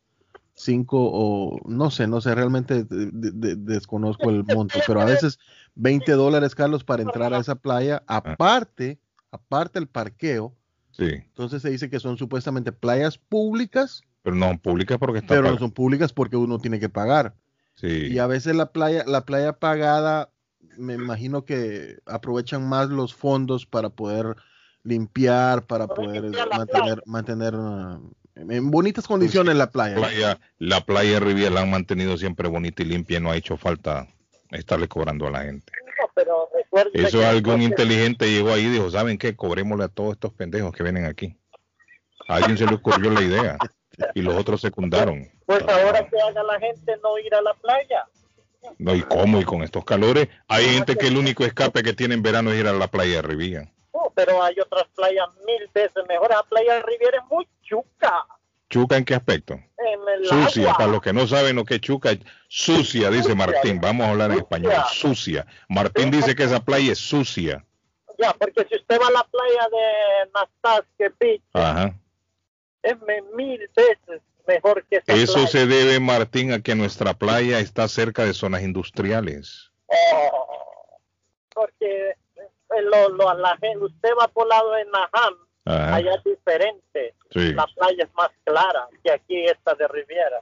cinco 0.54 0.98
o 1.12 1.60
no 1.66 1.90
sé, 1.92 2.08
no 2.08 2.22
sé, 2.22 2.36
realmente 2.36 2.84
de- 2.84 3.10
de- 3.12 3.32
de- 3.32 3.56
desconozco 3.56 4.30
el 4.30 4.44
monto, 4.44 4.80
pero 4.88 5.02
a 5.02 5.06
veces 5.06 5.40
20 5.76 6.12
dólares, 6.14 6.56
Carlos, 6.56 6.84
para 6.84 7.04
entrar 7.04 7.34
a 7.34 7.40
esa 7.40 7.56
playa, 7.56 8.04
aparte, 8.08 9.00
aparte 9.32 9.80
el 9.80 9.88
parqueo, 9.88 10.54
Sí, 10.92 11.06
entonces 11.06 11.62
se 11.62 11.70
dice 11.70 11.90
que 11.90 12.00
son 12.00 12.18
supuestamente 12.18 12.74
playas 12.74 13.18
públicas, 13.18 14.02
pero 14.22 14.36
no 14.36 14.58
pública 14.60 14.98
porque 14.98 15.20
está 15.20 15.34
pero 15.36 15.52
no 15.52 15.58
son 15.58 15.72
públicas 15.72 16.12
porque 16.12 16.36
uno 16.36 16.60
tiene 16.60 16.78
que 16.80 16.90
pagar. 16.90 17.36
Sí. 17.80 18.08
Y 18.12 18.20
a 18.20 18.28
veces 18.28 18.56
la 18.56 18.72
playa, 18.72 19.04
la 19.08 19.26
playa 19.26 19.54
pagada, 19.54 20.32
me 20.78 20.96
imagino 20.96 21.46
que 21.46 22.00
aprovechan 22.06 22.68
más 22.68 22.90
los 22.90 23.14
fondos 23.16 23.66
para 23.66 23.90
poder 23.90 24.36
limpiar, 24.84 25.66
para 25.66 25.88
poder 25.88 26.24
limpiar 26.24 26.50
mantener, 26.50 27.04
mantener 27.06 27.54
ah, 27.56 28.00
en 28.36 28.70
bonitas 28.72 29.08
condiciones 29.08 29.56
la 29.56 29.72
playa. 29.72 29.96
La 29.98 30.08
playa, 30.08 30.40
la 30.58 30.82
playa 30.86 31.12
de 31.14 31.20
Riviera 31.22 31.52
la 31.52 31.62
han 31.62 31.70
mantenido 31.70 32.18
siempre 32.18 32.50
bonita 32.50 32.84
y 32.84 32.86
limpia, 32.86 33.20
no 33.22 33.32
ha 33.32 33.38
hecho 33.38 33.56
falta 33.56 34.08
estarle 34.52 34.88
cobrando 34.90 35.28
a 35.28 35.32
la 35.32 35.44
gente. 35.44 35.72
No, 36.02 36.10
pero 36.16 36.50
recuerde 36.54 36.92
Eso 36.94 37.20
que- 37.20 37.26
algún 37.26 37.62
inteligente 37.62 38.30
llegó 38.30 38.52
ahí 38.54 38.66
y 38.66 38.70
dijo, 38.70 38.90
¿saben 38.92 39.18
qué? 39.18 39.36
Cobrémosle 39.36 39.86
a 39.86 39.90
todos 39.90 40.14
estos 40.14 40.34
pendejos 40.34 40.74
que 40.74 40.84
vienen 40.84 41.06
aquí. 41.06 41.38
A 42.28 42.36
alguien 42.36 42.58
se 42.58 42.66
le 42.66 42.76
ocurrió 42.76 43.10
la 43.10 43.22
idea 43.22 43.58
y 44.14 44.22
los 44.22 44.36
otros 44.36 44.62
secundaron. 44.62 45.30
Pues 45.46 45.62
ahora 45.68 46.08
que 46.08 46.20
haga 46.20 46.44
la 46.44 46.60
gente 46.60 46.96
no 47.04 47.18
ir 47.20 47.34
a 47.34 47.42
la 47.42 47.54
playa. 47.56 48.06
No, 48.78 48.94
¿y 48.94 49.02
cómo? 49.02 49.40
Y 49.40 49.46
con 49.46 49.64
estos 49.64 49.86
calores, 49.86 50.28
hay 50.48 50.66
gente 50.66 50.96
que 50.96 51.08
el 51.08 51.18
único 51.18 51.46
escape 51.46 51.82
que 51.82 51.94
tiene 51.94 52.16
en 52.16 52.22
verano 52.22 52.52
es 52.52 52.60
ir 52.60 52.68
a 52.68 52.74
la 52.74 52.88
playa 52.88 53.16
de 53.18 53.22
Riviera. 53.22 53.72
No, 53.94 54.12
pero 54.16 54.44
hay 54.44 54.60
otras 54.60 54.86
playas 54.96 55.28
mil 55.46 55.70
veces 55.74 56.04
mejores. 56.08 56.38
La 56.38 56.44
playa 56.44 56.76
de 56.76 56.82
Riviera 56.84 57.18
es 57.20 57.32
muy 57.32 57.48
chuca. 57.64 58.26
¿Chuca 58.70 58.98
en 58.98 59.06
qué 59.06 59.16
aspecto? 59.16 59.54
En 59.54 60.00
el 60.14 60.26
Sucia, 60.28 60.64
agua. 60.66 60.78
para 60.78 60.92
los 60.92 61.02
que 61.02 61.14
no 61.14 61.26
saben 61.26 61.56
lo 61.56 61.66
que 61.66 61.76
es 61.76 61.82
chuca, 61.82 62.12
sucia, 62.48 63.10
dice 63.10 63.34
Martín. 63.34 63.80
Vamos 63.82 64.06
a 64.06 64.12
hablar 64.12 64.32
en 64.32 64.38
español. 64.40 64.74
Sucia. 64.92 65.48
Martín 65.70 66.12
dice 66.12 66.36
que 66.36 66.44
esa 66.44 66.60
playa 66.60 66.92
es 66.92 67.00
sucia. 67.00 67.66
Ya, 68.20 68.34
porque 68.34 68.68
si 68.70 68.76
usted 68.76 69.00
va 69.02 69.08
a 69.08 69.12
la 69.12 69.24
playa 69.24 69.68
de 69.72 70.32
Nastasque 70.36 71.12
Beach, 71.20 71.42
Ajá. 71.54 71.94
Es 72.84 72.96
mil 73.36 73.60
veces 73.76 74.22
mejor 74.48 74.86
que 74.90 74.98
esa 74.98 75.14
Eso 75.14 75.34
playa. 75.34 75.48
se 75.48 75.66
debe, 75.68 76.00
Martín, 76.00 76.52
a 76.54 76.62
que 76.62 76.76
nuestra 76.76 77.14
playa 77.14 77.60
está 77.60 77.88
cerca 77.88 78.26
de 78.26 78.34
zonas 78.34 78.64
industriales. 78.64 79.72
Oh, 79.88 80.98
porque 81.54 82.10
eh, 82.36 82.82
lo, 82.84 83.10
lo- 83.10 83.34
la 83.34 83.58
usted 83.82 84.10
va 84.20 84.28
por 84.28 84.48
lado 84.48 84.72
de 84.74 84.86
Najam, 84.86 85.36
Ajá. 85.66 85.96
allá 85.96 86.14
es 86.16 86.24
diferente. 86.24 87.14
Sí. 87.32 87.54
La 87.54 87.66
playa 87.76 88.04
es 88.04 88.14
más 88.16 88.30
clara 88.44 88.88
que 89.04 89.12
aquí 89.12 89.46
esta 89.46 89.76
de 89.76 89.88
Riviera. 89.88 90.42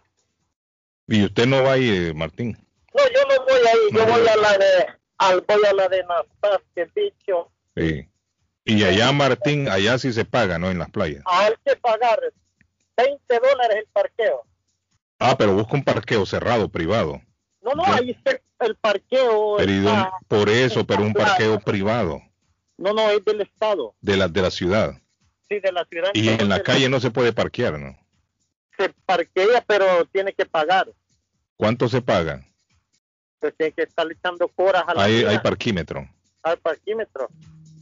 Y 1.07 1.25
usted 1.25 1.45
no 1.47 1.63
va 1.63 1.73
ahí, 1.73 1.89
eh, 2.09 2.13
Martín. 2.13 2.57
No, 2.93 3.03
yo 3.13 3.21
no 3.27 3.45
voy 3.45 3.59
ahí, 3.67 3.79
yo 3.93 4.05
voy 4.05 4.27
a 4.27 4.35
la 4.37 4.57
de 4.57 4.87
al 5.19 5.41
voy 5.41 5.65
a 5.65 5.73
la 5.73 5.87
de 5.89 6.03
Nastasque 6.03 6.89
Bicho. 6.95 7.51
Sí. 7.75 8.07
Y 8.67 8.83
allá, 8.83 9.11
Martín, 9.11 9.69
allá 9.69 9.97
sí 9.97 10.11
se 10.13 10.25
paga, 10.25 10.59
¿no? 10.59 10.69
En 10.69 10.77
las 10.79 10.89
playas. 10.89 11.23
Hay 11.25 11.53
que 11.65 11.75
pagar 11.77 12.19
20 12.97 13.39
dólares 13.39 13.77
el 13.79 13.87
parqueo. 13.93 14.43
Ah, 15.19 15.35
pero 15.37 15.53
busca 15.55 15.73
un 15.75 15.83
parqueo 15.83 16.25
cerrado, 16.25 16.69
privado. 16.69 17.21
No, 17.61 17.71
no, 17.73 17.83
ahí 17.85 18.11
está 18.11 18.31
el- 18.65 18.75
parqueo. 18.75 19.55
Pero 19.57 19.71
¿y 19.71 19.77
está- 19.77 19.89
dónde- 19.91 20.09
por 20.27 20.49
eso, 20.49 20.85
pero 20.85 21.01
un 21.03 21.13
parqueo 21.13 21.59
privado 21.59 22.21
No, 22.77 22.93
no, 22.93 23.09
es 23.09 23.23
del 23.25 23.41
Estado, 23.41 23.95
de 24.01 24.17
la, 24.17 24.27
de 24.27 24.41
la 24.41 24.51
ciudad. 24.51 24.93
sí, 25.49 25.59
de 25.59 25.71
la 25.71 25.85
ciudad. 25.85 26.09
Y 26.13 26.29
en 26.29 26.49
la 26.49 26.61
calle 26.61 26.89
no 26.89 26.99
se 26.99 27.09
puede 27.11 27.33
parquear, 27.33 27.79
¿no? 27.79 27.97
Se 28.77 28.89
parquea, 29.05 29.63
pero 29.65 30.05
tiene 30.05 30.33
que 30.33 30.45
pagar. 30.45 30.87
¿Cuánto 31.55 31.87
se 31.89 32.01
paga? 32.01 32.45
Pues 33.39 33.55
tiene 33.57 33.71
que 33.73 33.83
estar 33.83 34.05
echando 34.11 34.47
coras 34.49 34.83
a 34.87 34.93
la 34.93 35.03
Hay, 35.03 35.23
hay 35.23 35.39
parquímetro. 35.39 36.07
al 36.43 36.57
parquímetro. 36.59 37.29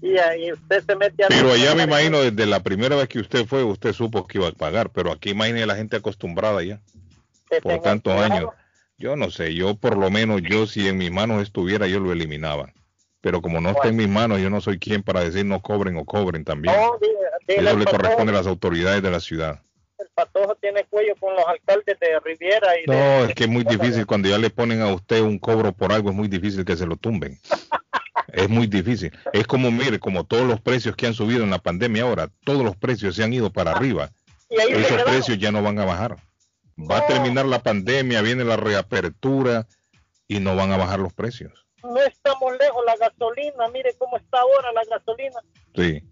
Y 0.01 0.17
ahí 0.17 0.51
usted 0.51 0.83
se 0.85 0.95
mete 0.95 1.23
a... 1.23 1.27
Pero 1.29 1.51
allá 1.51 1.73
me 1.75 1.83
imagino, 1.83 2.19
desde 2.21 2.45
la 2.45 2.61
primera 2.61 2.95
vez 2.95 3.07
que 3.07 3.19
usted 3.19 3.45
fue, 3.45 3.63
usted 3.63 3.93
supo 3.93 4.27
que 4.27 4.37
iba 4.37 4.47
a 4.47 4.51
pagar, 4.51 4.89
pero 4.91 5.11
aquí 5.11 5.31
imagine 5.31 5.65
la 5.65 5.75
gente 5.75 5.95
acostumbrada 5.97 6.61
ya, 6.63 6.79
por 7.63 7.81
tantos 7.81 8.13
años. 8.13 8.49
Yo 8.97 9.15
no 9.15 9.29
sé, 9.31 9.53
yo 9.55 9.75
por 9.75 9.97
lo 9.97 10.09
menos, 10.09 10.41
yo 10.41 10.67
si 10.67 10.87
en 10.87 10.97
mis 10.97 11.11
manos 11.11 11.41
estuviera, 11.41 11.87
yo 11.87 11.99
lo 11.99 12.11
eliminaba. 12.11 12.71
Pero 13.21 13.41
como 13.41 13.59
no 13.59 13.71
está 13.71 13.87
en 13.87 13.95
mis 13.95 14.07
manos, 14.07 14.39
yo 14.39 14.49
no 14.49 14.61
soy 14.61 14.77
quien 14.77 15.01
para 15.01 15.21
decir 15.21 15.45
no 15.45 15.59
cobren 15.61 15.97
o 15.97 16.05
cobren 16.05 16.45
también. 16.45 16.75
No, 16.75 16.97
dile- 16.99 17.17
dile 17.47 17.69
Eso 17.69 17.79
le 17.79 17.85
patojo, 17.85 17.97
corresponde 18.03 18.31
a 18.31 18.35
las 18.35 18.47
autoridades 18.47 19.01
de 19.01 19.09
la 19.11 19.19
ciudad. 19.19 19.59
El 19.97 20.07
patojo 20.13 20.55
tiene 20.55 20.83
cuello 20.85 21.15
con 21.19 21.33
los 21.35 21.43
alcaldes 21.47 21.97
de 21.99 22.19
Riviera 22.23 22.79
y 22.79 22.85
No, 22.85 22.93
de... 22.93 23.29
es 23.29 23.33
que 23.35 23.45
es 23.45 23.49
muy 23.49 23.63
difícil 23.63 24.05
cuando 24.05 24.29
ya 24.29 24.37
le 24.37 24.49
ponen 24.51 24.81
a 24.81 24.93
usted 24.93 25.21
un 25.21 25.39
cobro 25.39 25.71
por 25.73 25.91
algo, 25.91 26.09
es 26.11 26.15
muy 26.15 26.27
difícil 26.27 26.63
que 26.63 26.75
se 26.77 26.85
lo 26.85 26.95
tumben. 26.97 27.39
Es 28.33 28.49
muy 28.49 28.67
difícil. 28.67 29.11
Es 29.33 29.47
como, 29.47 29.71
mire, 29.71 29.99
como 29.99 30.23
todos 30.23 30.47
los 30.47 30.61
precios 30.61 30.95
que 30.95 31.07
han 31.07 31.13
subido 31.13 31.43
en 31.43 31.49
la 31.49 31.59
pandemia 31.59 32.03
ahora, 32.03 32.29
todos 32.43 32.63
los 32.63 32.75
precios 32.75 33.15
se 33.15 33.23
han 33.23 33.33
ido 33.33 33.51
para 33.51 33.71
arriba. 33.71 34.11
Y 34.49 34.59
ahí 34.59 34.73
se 34.73 34.81
Esos 34.81 35.03
precios 35.03 35.37
ya 35.37 35.51
no 35.51 35.61
van 35.61 35.79
a 35.79 35.85
bajar. 35.85 36.17
Va 36.77 36.99
a 36.99 37.07
terminar 37.07 37.45
la 37.45 37.59
pandemia, 37.59 38.21
viene 38.21 38.43
la 38.43 38.57
reapertura 38.57 39.67
y 40.27 40.39
no 40.39 40.55
van 40.55 40.71
a 40.71 40.77
bajar 40.77 40.99
los 40.99 41.13
precios. 41.13 41.65
No 41.83 42.01
estamos 42.01 42.51
lejos, 42.57 42.83
la 42.85 42.95
gasolina, 42.97 43.67
mire 43.71 43.93
cómo 43.97 44.17
está 44.17 44.39
ahora 44.39 44.71
la 44.73 44.81
gasolina. 44.89 45.39
Sí. 45.75 46.03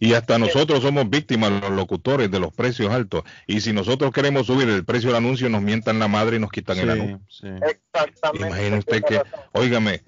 Y 0.00 0.14
hasta 0.14 0.38
nosotros 0.38 0.82
somos 0.82 1.10
víctimas, 1.10 1.50
los 1.50 1.70
locutores, 1.70 2.30
de 2.30 2.38
los 2.38 2.54
precios 2.54 2.92
altos. 2.92 3.24
Y 3.46 3.60
si 3.60 3.72
nosotros 3.72 4.12
queremos 4.12 4.46
subir 4.46 4.68
el 4.68 4.84
precio 4.84 5.08
del 5.08 5.16
anuncio, 5.16 5.48
nos 5.48 5.60
mientan 5.60 5.98
la 5.98 6.06
madre 6.06 6.36
y 6.36 6.38
nos 6.38 6.50
quitan 6.50 6.78
el 6.78 6.90
anuncio. 6.90 7.20
Sí, 7.28 7.48
sí. 7.48 7.48
Exactamente. 7.68 8.46
Imagine 8.46 8.78
usted 8.78 9.02
que, 9.02 9.22
óigame, 9.52 10.02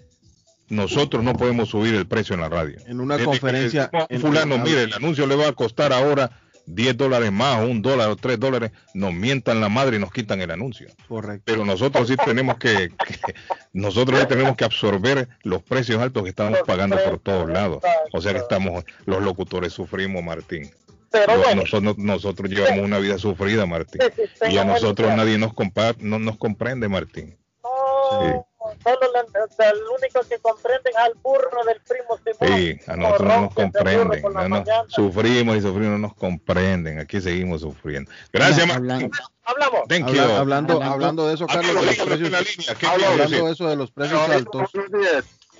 nosotros 0.70 1.22
no 1.22 1.34
podemos 1.34 1.68
subir 1.68 1.94
el 1.94 2.06
precio 2.06 2.34
en 2.34 2.40
la 2.40 2.48
radio. 2.48 2.78
En 2.86 3.00
una 3.00 3.14
Desde 3.16 3.26
conferencia. 3.26 3.82
decimos, 3.92 4.06
en- 4.08 4.20
fulano, 4.20 4.58
mire, 4.58 4.84
el 4.84 4.94
anuncio 4.94 5.26
le 5.26 5.36
va 5.36 5.48
a 5.48 5.52
costar 5.52 5.92
ahora 5.92 6.30
10 6.66 6.96
dólares 6.96 7.32
más, 7.32 7.64
un 7.64 7.82
dólar 7.82 8.08
o 8.10 8.16
3 8.16 8.38
dólares, 8.38 8.70
nos 8.94 9.12
mientan 9.12 9.60
la 9.60 9.68
madre 9.68 9.96
y 9.96 9.98
nos 9.98 10.12
quitan 10.12 10.40
el 10.40 10.50
anuncio. 10.52 10.88
Correcto. 11.08 11.42
Pero 11.44 11.64
nosotros 11.64 12.06
sí 12.06 12.14
tenemos 12.24 12.58
que, 12.58 12.90
que- 13.06 13.34
nosotros 13.72 14.20
sí 14.20 14.26
tenemos 14.26 14.56
que 14.56 14.64
absorber 14.64 15.28
los 15.42 15.62
precios 15.62 16.00
altos 16.00 16.22
que 16.22 16.28
estamos 16.28 16.60
pagando 16.66 16.96
por 17.04 17.18
todos 17.18 17.48
lados. 17.50 17.82
O 18.12 18.20
sea 18.20 18.32
que 18.32 18.38
estamos, 18.38 18.84
los 19.04 19.20
locutores 19.22 19.72
sufrimos, 19.72 20.22
Martín. 20.22 20.70
Pero 21.10 21.34
Los- 21.34 21.44
bueno, 21.44 21.62
nosotros, 21.62 21.98
nosotros 21.98 22.48
llevamos 22.50 22.84
una 22.84 22.98
vida 23.00 23.18
sufrida, 23.18 23.66
Martín. 23.66 24.00
sí, 24.14 24.22
sí, 24.40 24.52
Y 24.54 24.58
a 24.58 24.64
nosotros 24.64 25.12
nadie 25.16 25.38
nos, 25.38 25.52
compa- 25.54 25.96
no 25.98 26.20
nos 26.20 26.36
comprende, 26.36 26.88
Martín. 26.88 27.36
No, 27.64 28.46
solo 28.82 29.00
la- 29.12 29.66
el 29.70 29.78
único 29.98 30.20
que 30.28 30.38
comprenden 30.38 30.92
al 30.96 31.14
burro 31.22 31.64
del 31.66 31.80
primo 31.88 32.18
Simón. 32.24 32.58
Sí, 32.58 32.80
a 32.90 32.96
nosotros 32.96 33.28
no 33.28 33.40
nos 33.42 33.54
comprenden. 33.54 34.22
no 34.22 34.48
nos- 34.48 34.68
sufrimos 34.88 35.56
y 35.56 35.60
sufrimos, 35.60 35.92
no 35.92 35.98
nos 35.98 36.14
comprenden. 36.14 36.98
Aquí 36.98 37.20
seguimos 37.20 37.60
sufriendo. 37.62 38.10
Gracias, 38.32 38.66
Martín. 38.66 38.90
hablando- 38.90 39.16
Hablamos. 39.44 39.80
Thank 39.88 40.08
Habla- 40.08 40.14
you. 40.14 40.30
hablando, 40.32 40.72
Hablando- 40.74 40.92
hablando 40.94 41.26
de 41.28 41.34
eso, 41.34 41.46
Ah, 41.48 41.54
Carlos, 41.54 41.74
de 41.74 41.86
los 41.86 41.96
precios, 41.96 42.20
línea, 42.30 42.74
¿qué 42.78 42.86
Habla- 42.86 43.06
quiere 43.06 43.24
hablando 43.24 43.46
de 43.46 43.52
eso 43.52 43.68
de 43.68 43.76
los 43.76 43.90
precios 43.90 44.20
altos. 44.30 44.70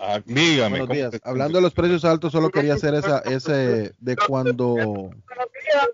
Ah, 0.01 0.21
dígame. 0.25 0.79
Buenos 0.79 0.87
¿cómo 0.89 0.95
días. 0.95 1.21
Hablando 1.25 1.59
de 1.59 1.63
los 1.63 1.75
precios 1.75 2.05
altos, 2.05 2.33
solo 2.33 2.51
quería 2.51 2.75
hacer 2.75 2.95
esa, 2.95 3.19
ese 3.21 3.93
de 3.99 4.17
cuando. 4.17 4.67
Buenos 4.75 5.13
días. 5.27 5.89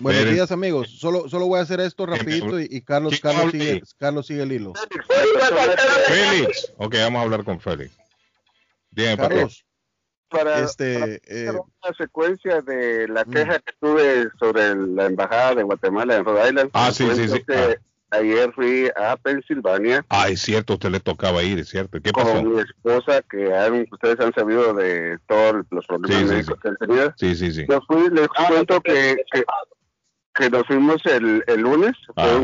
Buenos 0.00 0.20
Miren. 0.22 0.34
días, 0.34 0.52
amigos. 0.52 0.90
Solo, 0.98 1.28
solo 1.28 1.46
voy 1.46 1.58
a 1.58 1.62
hacer 1.62 1.80
esto 1.80 2.06
rapidito 2.06 2.60
y, 2.60 2.68
y 2.70 2.80
Carlos, 2.82 3.18
¿Quién 3.20 3.34
Carlos 3.34 3.52
sigue? 3.52 3.82
Carlos 3.98 4.26
sigue 4.26 4.42
el 4.42 4.52
hilo. 4.52 4.72
Félix. 6.06 6.72
Ok, 6.76 6.94
vamos 6.98 7.20
a 7.20 7.22
hablar 7.22 7.44
con 7.44 7.60
Félix. 7.60 7.96
Dígame. 8.90 9.16
Carlos, 9.16 9.64
para, 10.28 10.60
este, 10.60 10.94
para 10.94 11.12
eh, 11.26 11.50
una 11.50 11.96
secuencia 11.96 12.60
de 12.62 13.08
la 13.08 13.24
Mm. 13.24 13.30
queja 13.30 13.58
que 13.58 13.72
tuve 13.80 14.28
sobre 14.38 14.74
la 14.76 15.06
embajada 15.06 15.54
de 15.56 15.62
Guatemala 15.64 16.16
en 16.16 16.24
Rhode 16.24 16.48
Island. 16.48 16.70
Ah, 16.74 16.92
sí, 16.92 17.08
sí, 17.14 17.28
sí. 17.28 17.42
que 17.46 17.78
Ayer 18.10 18.50
fui 18.54 18.90
a 18.96 19.18
Pensilvania 19.18 20.02
Ah, 20.08 20.30
es 20.30 20.40
cierto, 20.40 20.72
usted 20.74 20.88
le 20.88 20.98
tocaba 20.98 21.42
ir, 21.42 21.58
es 21.58 21.68
cierto. 21.68 22.00
¿Qué 22.00 22.10
pasó? 22.10 22.32
con 22.36 22.54
mi 22.54 22.60
esposa, 22.62 23.20
que 23.30 23.54
han- 23.54 23.86
ustedes 23.92 24.18
han 24.20 24.32
sabido 24.32 24.72
de 24.72 25.18
todos 25.28 25.66
los 25.70 25.86
problemas 25.86 26.18
Sí, 26.30 26.36
sí, 26.36 26.42
sí. 26.42 26.52
que 26.62 26.68
han 26.68 26.76
tenido. 26.76 27.14
Sí, 27.18 27.34
sí, 27.34 27.52
sí. 27.52 27.66
Yo 27.68 27.82
fui, 27.86 28.08
les 28.08 28.28
cuento 28.28 28.80
que, 28.80 29.14
que, 29.30 29.44
que 30.38 30.48
nos 30.48 30.66
fuimos 30.66 31.04
el, 31.04 31.42
el 31.46 31.60
lunes. 31.60 31.92
Fue 32.14 32.36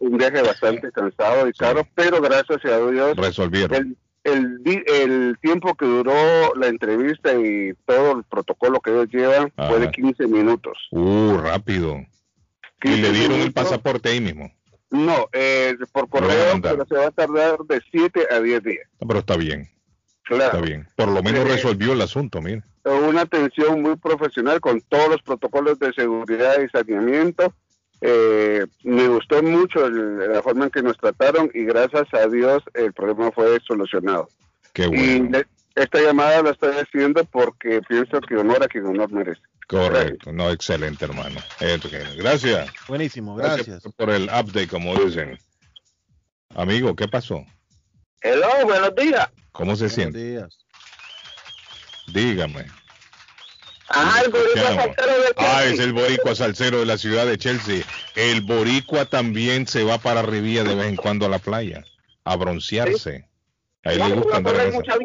un, 0.00 0.18
viaje 0.18 0.42
bastante 0.42 0.90
cansado 0.90 1.48
y 1.48 1.52
caro, 1.52 1.86
pero 1.94 2.20
gracias 2.20 2.64
a 2.64 2.90
Dios 2.90 3.16
Resolvieron. 3.16 3.96
el, 4.24 4.84
el, 4.86 5.38
tiempo 5.40 5.74
que 5.74 5.86
duró 5.86 6.12
la 6.56 6.66
entrevista 6.66 7.32
y 7.34 7.72
todo 7.86 8.18
el 8.18 8.24
protocolo 8.24 8.80
que 8.80 8.90
ellos 8.90 9.08
llevan 9.10 9.52
Ajá. 9.56 9.70
fue 9.70 9.80
de 9.80 9.90
15 9.90 10.26
minutos. 10.26 10.76
Uh, 10.90 11.36
rápido. 11.36 11.96
Y 12.82 12.88
15 12.88 13.02
le 13.02 13.12
dieron 13.12 13.40
el 13.40 13.52
pasaporte 13.52 14.08
ahí 14.08 14.20
mismo. 14.20 14.50
No, 14.90 15.28
eh, 15.32 15.76
por 15.92 16.08
correo, 16.08 16.60
pero 16.60 16.84
se 16.86 16.94
va 16.94 17.06
a 17.06 17.10
tardar 17.10 17.58
de 17.68 17.80
7 17.90 18.26
a 18.30 18.40
10 18.40 18.62
días. 18.62 18.88
No, 19.00 19.06
Pero 19.08 19.20
está 19.20 19.36
bien, 19.36 19.68
Claro. 20.26 20.44
está 20.44 20.60
bien. 20.60 20.88
Por 20.96 21.08
lo 21.08 21.22
menos 21.22 21.48
resolvió 21.48 21.92
el 21.92 22.00
asunto, 22.02 22.40
mire. 22.42 22.62
Una 22.84 23.22
atención 23.22 23.80
muy 23.80 23.96
profesional 23.96 24.60
con 24.60 24.80
todos 24.82 25.08
los 25.08 25.22
protocolos 25.22 25.78
de 25.78 25.92
seguridad 25.92 26.56
y 26.60 26.68
saneamiento. 26.68 27.54
Eh, 28.00 28.66
me 28.82 29.08
gustó 29.08 29.42
mucho 29.42 29.86
el- 29.86 30.18
la 30.32 30.42
forma 30.42 30.64
en 30.64 30.70
que 30.70 30.82
nos 30.82 30.96
trataron 30.98 31.50
y 31.54 31.64
gracias 31.64 32.12
a 32.12 32.26
Dios 32.28 32.62
el 32.74 32.92
problema 32.92 33.30
fue 33.32 33.58
solucionado. 33.66 34.28
Qué 34.72 34.84
Y 34.84 34.88
bueno. 35.20 35.30
le- 35.38 35.46
esta 35.82 36.00
llamada 36.00 36.42
la 36.42 36.50
estoy 36.50 36.74
haciendo 36.76 37.24
porque 37.24 37.80
pienso 37.88 38.20
que 38.20 38.36
honor 38.36 38.62
a 38.64 38.68
quien 38.68 38.84
honor 38.86 39.10
merece. 39.12 39.40
Correcto. 39.68 40.32
No, 40.32 40.50
excelente, 40.50 41.04
hermano. 41.04 41.40
Gracias. 42.16 42.70
buenísimo, 42.88 43.34
gracias. 43.36 43.82
por 43.96 44.10
el 44.10 44.24
update, 44.24 44.68
como 44.68 44.94
dicen. 44.96 45.38
Amigo, 46.54 46.94
¿qué 46.96 47.08
pasó? 47.08 47.44
Hello, 48.22 48.48
buenos 48.64 48.94
días. 48.96 49.28
¿Cómo 49.56 49.76
se 49.76 49.84
Buenos 49.84 49.94
siente? 49.94 50.18
días. 50.18 50.58
Dígame. 52.12 52.66
Ajá, 53.88 54.20
el 54.22 54.30
boricua 54.30 54.74
salsero 54.74 55.12
Ah, 55.36 55.60
Chelsea. 55.62 55.72
es 55.74 55.80
el 55.80 55.92
boricua 55.92 56.34
salsero 56.34 56.78
de 56.80 56.86
la 56.86 56.98
ciudad 56.98 57.26
de 57.26 57.38
Chelsea. 57.38 57.84
El 58.16 58.40
boricua 58.42 59.04
también 59.06 59.66
se 59.66 59.84
va 59.84 59.98
para 59.98 60.22
Rivilla 60.22 60.64
de 60.64 60.74
vez 60.74 60.86
en 60.86 60.96
cuando 60.96 61.26
a 61.26 61.28
la 61.28 61.38
playa, 61.38 61.84
a 62.24 62.36
broncearse. 62.36 63.28
A 63.84 63.92
él 63.92 63.98
Yo 63.98 64.08
le 64.08 64.14
voy 64.14 64.22
gusta 64.22 64.34
a 64.34 64.38
andar 64.38 64.52
correr 64.54 64.74
en 64.74 64.82
esa. 64.82 64.98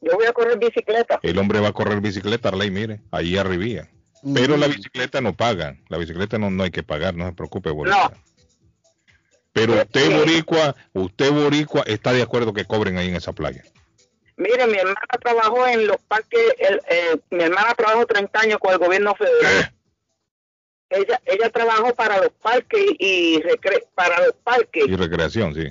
Yo 0.00 0.12
voy 0.16 0.26
a 0.26 0.32
correr 0.32 0.58
bicicleta. 0.58 1.20
El 1.22 1.38
hombre 1.38 1.60
va 1.60 1.68
a 1.68 1.72
correr 1.72 2.00
bicicleta, 2.00 2.48
Arley, 2.48 2.70
mire, 2.70 3.00
allí 3.10 3.36
a 3.38 3.42
Rivilla. 3.44 3.88
Pero 4.34 4.56
la 4.56 4.66
bicicleta 4.68 5.20
no 5.20 5.34
paga. 5.36 5.76
La 5.88 5.98
bicicleta 5.98 6.38
no, 6.38 6.50
no 6.50 6.62
hay 6.62 6.70
que 6.70 6.82
pagar, 6.82 7.14
no 7.14 7.26
se 7.26 7.32
preocupe, 7.34 7.70
boricua. 7.70 8.12
Pero 9.52 9.74
usted, 9.74 10.18
boricua, 10.18 10.74
usted, 10.94 11.30
boricua, 11.30 11.82
está 11.86 12.12
de 12.12 12.22
acuerdo 12.22 12.52
que 12.52 12.64
cobren 12.64 12.96
ahí 12.98 13.08
en 13.08 13.16
esa 13.16 13.32
playa. 13.32 13.62
Mire, 14.36 14.66
mi 14.66 14.76
hermana 14.78 15.00
trabajó 15.22 15.66
en 15.66 15.86
los 15.86 15.96
parques, 16.08 16.40
el, 16.58 16.80
eh, 16.88 17.18
mi 17.30 17.44
hermana 17.44 17.74
trabajó 17.74 18.04
30 18.06 18.40
años 18.40 18.58
con 18.58 18.72
el 18.72 18.78
gobierno 18.78 19.14
federal. 19.14 19.72
Ella, 20.90 21.20
ella 21.24 21.50
trabajó 21.50 21.94
para 21.94 22.18
los 22.18 22.30
parques 22.42 22.84
y 22.98 23.40
recre- 23.42 23.84
para 23.94 24.24
los 24.26 24.34
parques 24.44 24.84
Y 24.86 24.94
recreación, 24.96 25.54
sí. 25.54 25.68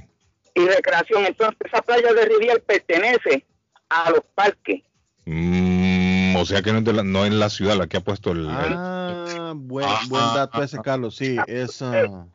y 0.56 0.66
recreación. 0.68 1.26
Entonces, 1.26 1.58
esa 1.66 1.82
playa 1.82 2.14
de 2.14 2.26
Rivier 2.26 2.62
pertenece 2.64 3.46
a 3.90 4.10
los 4.12 4.22
parques. 4.36 4.82
Mm, 5.26 6.36
o 6.36 6.46
sea 6.46 6.62
que 6.62 6.72
no 6.74 6.80
es, 6.80 6.84
de 6.86 6.94
la, 6.94 7.04
no 7.04 7.26
es 7.26 7.32
la 7.32 7.50
ciudad 7.50 7.76
la 7.78 7.88
que 7.88 7.98
ha 7.98 8.02
puesto 8.02 8.32
el... 8.32 8.40
el- 8.42 8.48
Ah, 8.50 9.54
buen, 9.56 9.88
Ah, 9.88 10.02
buen 10.10 10.24
ah, 10.24 10.34
dato 10.36 10.60
ah, 10.62 10.64
ese. 10.66 10.78
Carlos. 10.82 11.16
Sí, 11.16 11.38
es 11.48 11.82
ah, 11.82 12.26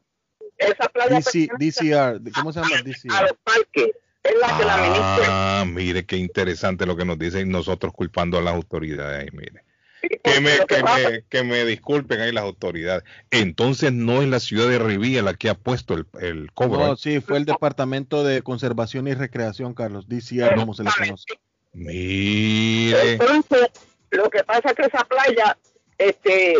Esa 0.57 0.89
playa 0.89 1.17
DC, 1.17 1.49
pertenece 1.49 1.85
DCR. 1.85 2.33
¿Cómo 2.35 2.53
se 2.53 2.61
llama 2.61 2.77
a 2.77 2.83
DCR? 2.83 3.23
los 3.23 3.37
parques. 3.45 3.91
Es 4.29 4.39
la 4.41 4.59
que 4.59 4.65
la 4.65 4.75
administra. 4.75 5.27
Ah, 5.61 5.65
mire 5.65 6.05
qué 6.05 6.17
interesante 6.17 6.87
lo 6.87 6.97
que 6.97 7.05
nos 7.05 7.19
dicen 7.19 7.51
nosotros 7.51 7.93
culpando 7.93 8.39
a 8.39 8.43
las 8.43 8.55
autoridades. 8.55 9.33
mire. 9.33 9.65
Que 10.01 10.41
me, 10.41 10.53
que 10.67 10.83
me, 10.83 11.25
que 11.29 11.43
me 11.43 11.65
disculpen 11.65 12.21
ahí 12.21 12.31
las 12.31 12.45
autoridades. 12.45 13.03
Entonces 13.31 13.93
no 13.93 14.23
es 14.23 14.29
la 14.29 14.39
ciudad 14.39 14.69
de 14.69 14.79
Rivilla 14.79 15.23
la 15.23 15.35
que 15.35 15.49
ha 15.49 15.55
puesto 15.55 15.95
el, 15.95 16.07
el 16.21 16.53
cobro. 16.53 16.87
No, 16.87 16.93
¿eh? 16.93 16.97
sí, 16.97 17.21
fue 17.21 17.39
el 17.39 17.45
Departamento 17.45 18.23
de 18.23 18.43
Conservación 18.43 19.09
y 19.09 19.15
Recreación, 19.15 19.75
Carlos. 19.75 20.09
DCR, 20.09 20.55
como 20.55 20.75
se 20.75 20.85
le 20.85 20.91
conoce. 20.97 21.27
Mire. 21.73 23.13
Entonces, 23.13 23.71
lo 24.11 24.31
que 24.31 24.45
pasa 24.45 24.71
es 24.71 24.75
que 24.75 24.83
esa 24.83 25.05
playa, 25.05 25.59
este, 25.99 26.55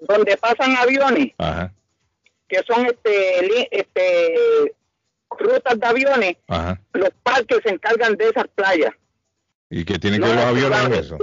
donde 0.00 0.36
pasan 0.36 0.76
aviones, 0.76 1.32
Ajá, 1.38 1.72
que 2.48 2.62
son 2.62 2.86
este, 2.86 3.68
este, 3.76 4.74
rutas 5.38 5.78
de 5.78 5.86
aviones, 5.86 6.36
ajá. 6.48 6.80
los 6.92 7.10
parques 7.22 7.58
se 7.64 7.70
encargan 7.70 8.16
de 8.16 8.28
esas 8.28 8.46
playas. 8.54 8.92
¿Y 9.70 9.84
que 9.84 9.98
tienen 9.98 10.20
que 10.20 10.28
ver 10.28 10.36
los 10.36 10.44
aviones 10.44 10.78
claro. 10.78 10.94
eso? 10.94 11.18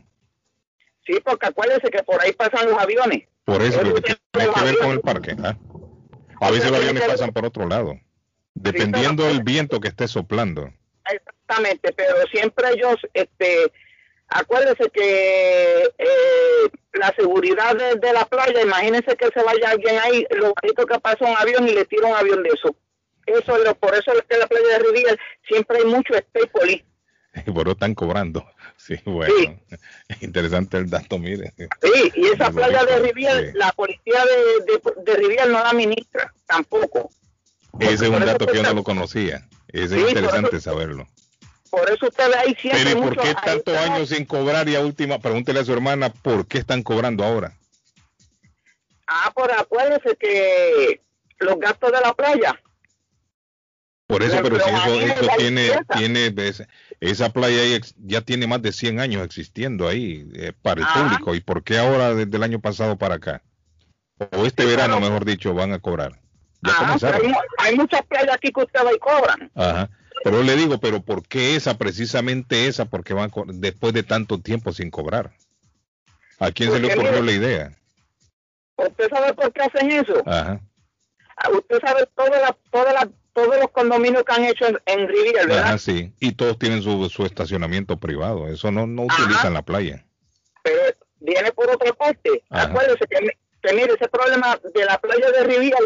Sí, 1.05 1.19
porque 1.23 1.47
acuérdense 1.47 1.89
que 1.89 2.03
por 2.03 2.21
ahí 2.21 2.31
pasan 2.33 2.69
los 2.69 2.79
aviones. 2.79 3.23
Por 3.45 3.61
eso, 3.61 3.81
Eso 3.81 3.93
que 3.95 4.01
tiene 4.01 4.19
que 4.53 4.63
ver 4.63 4.77
con 4.77 4.91
el 4.91 5.01
parque. 5.01 5.35
¿ah? 5.43 5.57
A 6.39 6.51
veces 6.51 6.71
los 6.71 6.79
aviones 6.79 7.03
pasan 7.03 7.31
por 7.31 7.45
otro 7.45 7.67
lado. 7.67 7.99
Dependiendo 8.53 9.25
del 9.25 9.43
viento 9.43 9.79
que 9.79 9.89
esté 9.89 10.07
soplando. 10.07 10.71
Exactamente, 11.05 11.91
pero 11.93 12.15
siempre 12.31 12.65
ellos, 12.73 12.95
este, 13.13 13.71
acuérdense 14.29 14.89
que 14.91 15.83
eh, 15.97 16.69
la 16.93 17.13
seguridad 17.15 17.75
de, 17.75 17.95
de 17.95 18.13
la 18.13 18.25
playa, 18.25 18.61
imagínense 18.61 19.17
que 19.17 19.27
se 19.33 19.43
vaya 19.43 19.71
alguien 19.71 19.97
ahí, 19.99 20.25
lo 20.31 20.53
bonito 20.61 20.85
que 20.85 20.99
pasa 20.99 21.25
un 21.25 21.35
avión 21.35 21.67
y 21.67 21.73
le 21.73 21.85
tira 21.85 22.07
un 22.07 22.15
avión 22.15 22.43
de 22.43 22.49
eso. 22.49 22.75
Eso 23.25 23.57
es 23.57 23.63
lo, 23.63 23.75
por 23.75 23.95
eso 23.95 24.12
es 24.13 24.21
que 24.27 24.33
en 24.36 24.39
la 24.41 24.47
playa 24.47 24.67
de 24.67 24.79
Riviera 24.79 25.15
siempre 25.47 25.77
hay 25.79 25.86
mucho 25.86 26.13
stay 26.15 26.45
police. 26.47 26.86
Y 27.45 27.51
por 27.51 27.62
eso 27.67 27.71
están 27.71 27.95
cobrando. 27.95 28.45
Sí, 28.77 28.95
bueno. 29.05 29.59
Interesante 30.21 30.77
el 30.77 30.89
dato, 30.89 31.17
mire. 31.17 31.53
Sí, 31.81 32.12
y 32.15 32.27
esa 32.27 32.51
playa 32.51 32.83
de 32.86 32.99
Riviera, 32.99 33.39
sí. 33.39 33.57
la 33.57 33.71
policía 33.71 34.23
de, 34.25 34.73
de, 34.73 35.03
de 35.03 35.17
Riviera 35.17 35.45
no 35.45 35.59
la 35.59 35.69
administra 35.69 36.33
tampoco. 36.45 37.09
Ese 37.79 38.05
es 38.05 38.09
un 38.12 38.19
dato 38.25 38.45
que 38.45 38.57
yo 38.57 38.63
no 38.63 38.73
lo 38.73 38.83
conocía. 38.83 39.47
Ese 39.69 39.95
Sí, 39.95 40.01
es 40.01 40.09
interesante 40.09 40.57
eso- 40.57 40.71
saberlo. 40.71 41.07
Por 41.71 41.89
eso 41.89 42.05
usted 42.05 42.27
ve 42.29 42.36
ahí 42.36 42.55
siempre 42.62 42.83
Pero 42.83 42.99
¿y 42.99 43.01
por 43.01 43.17
qué 43.17 43.33
tantos 43.33 43.75
años 43.75 44.09
sin 44.09 44.25
cobrar 44.25 44.69
y 44.69 44.75
a 44.75 44.81
última? 44.81 45.17
Pregúntele 45.17 45.59
a 45.59 45.65
su 45.65 45.73
hermana 45.73 46.13
por 46.13 46.45
qué 46.45 46.59
están 46.59 46.83
cobrando 46.83 47.23
ahora. 47.23 47.57
Ah, 49.07 49.31
por 49.33 49.51
acuérdese 49.51 50.15
que 50.17 51.01
los 51.39 51.59
gastos 51.59 51.91
de 51.91 51.99
la 52.01 52.13
playa. 52.13 52.62
Por 54.07 54.21
eso, 54.21 54.35
Pero 54.41 54.43
pero 54.57 54.59
si 54.63 54.69
ahí 54.69 54.75
eso, 54.75 55.05
es 55.05 55.11
eso 55.21 55.27
tiene, 55.37 55.69
tiene 55.97 56.35
esa 56.99 57.29
playa 57.31 57.61
ahí 57.61 57.79
ya 57.99 58.21
tiene 58.21 58.47
más 58.47 58.61
de 58.61 58.71
100 58.73 58.99
años 58.99 59.23
existiendo 59.23 59.87
ahí 59.87 60.29
eh, 60.35 60.51
para 60.61 60.81
el 60.81 60.87
Ajá. 60.87 61.03
público. 61.03 61.35
¿Y 61.35 61.39
por 61.39 61.63
qué 61.63 61.77
ahora 61.79 62.13
desde 62.13 62.35
el 62.35 62.43
año 62.43 62.59
pasado 62.59 62.97
para 62.97 63.15
acá? 63.15 63.41
O 64.31 64.45
este 64.45 64.63
Sí, 64.63 64.69
verano, 64.69 64.97
claro. 64.97 65.09
mejor 65.11 65.25
dicho, 65.25 65.53
van 65.53 65.71
a 65.71 65.79
cobrar. 65.79 66.19
Ya 66.61 66.71
Ah, 66.73 66.79
comenzaron. 66.79 67.21
hay, 67.21 67.27
mu- 67.29 67.39
hay 67.57 67.75
muchas 67.75 68.01
playas 68.05 68.35
aquí 68.35 68.51
que 68.51 68.61
usted 68.61 68.79
va 68.85 68.93
y 68.93 68.99
cobran. 68.99 69.51
Ajá. 69.55 69.89
Pero 70.23 70.43
le 70.43 70.55
digo, 70.55 70.77
pero 70.79 71.01
¿por 71.01 71.25
qué 71.27 71.55
esa, 71.55 71.77
precisamente 71.77 72.67
esa? 72.67 72.85
Porque 72.85 73.13
van 73.13 73.31
después 73.47 73.93
de 73.93 74.03
tanto 74.03 74.39
tiempo 74.39 74.71
sin 74.73 74.91
cobrar. 74.91 75.31
¿A 76.39 76.51
quién 76.51 76.71
se 76.71 76.79
le 76.79 76.87
ocurrió 76.93 77.21
mire- 77.21 77.25
la 77.25 77.31
idea? 77.31 77.77
¿Usted 78.77 79.09
sabe 79.09 79.33
por 79.33 79.51
qué 79.53 79.61
hacen 79.63 79.91
eso? 79.91 80.21
Ajá. 80.25 80.59
Ah, 81.37 81.49
Usted 81.51 81.79
sabe 81.85 82.07
todas 82.15 82.41
las, 82.41 82.53
todas 82.71 82.93
las, 82.93 83.07
todos 83.33 83.57
los 83.57 83.71
condominios 83.71 84.23
que 84.23 84.33
han 84.33 84.45
hecho 84.45 84.65
en, 84.67 84.79
en 84.85 85.07
Riviera, 85.07 85.45
¿verdad? 85.45 85.63
Ajá, 85.63 85.77
sí. 85.77 86.13
Y 86.19 86.33
todos 86.33 86.57
tienen 86.57 86.81
su, 86.81 87.09
su 87.09 87.25
estacionamiento 87.25 87.97
privado. 87.97 88.47
Eso 88.47 88.71
no, 88.71 88.87
no 88.87 89.07
Ajá. 89.09 89.23
utilizan 89.23 89.53
la 89.53 89.63
playa. 89.63 90.05
Pero 90.63 90.81
viene 91.19 91.51
por 91.51 91.69
otra 91.69 91.91
parte. 91.93 92.43
Ajá. 92.49 92.63
Acuérdese 92.69 93.05
que, 93.07 93.37
que 93.61 93.73
mire, 93.73 93.93
ese 93.93 94.07
problema 94.07 94.59
de 94.73 94.85
la 94.85 94.99
playa 94.99 95.31
de 95.31 95.43
Riviera, 95.43 95.77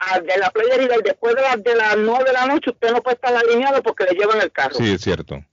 ah, 0.00 0.20
de 0.20 0.36
la 0.38 0.50
playa 0.50 0.70
de 0.70 0.78
Riviera, 0.78 1.02
después 1.04 1.34
de, 1.36 1.42
las 1.42 1.62
de 1.62 1.74
las 1.76 1.96
9 1.96 2.24
de 2.24 2.32
la 2.32 2.46
noche, 2.46 2.70
usted 2.70 2.90
no 2.90 3.02
puede 3.02 3.14
estar 3.14 3.34
alineado 3.34 3.82
porque 3.82 4.04
le 4.04 4.12
llevan 4.12 4.40
el 4.40 4.50
carro. 4.50 4.74
Sí, 4.74 4.92
es 4.92 5.00
cierto. 5.00 5.44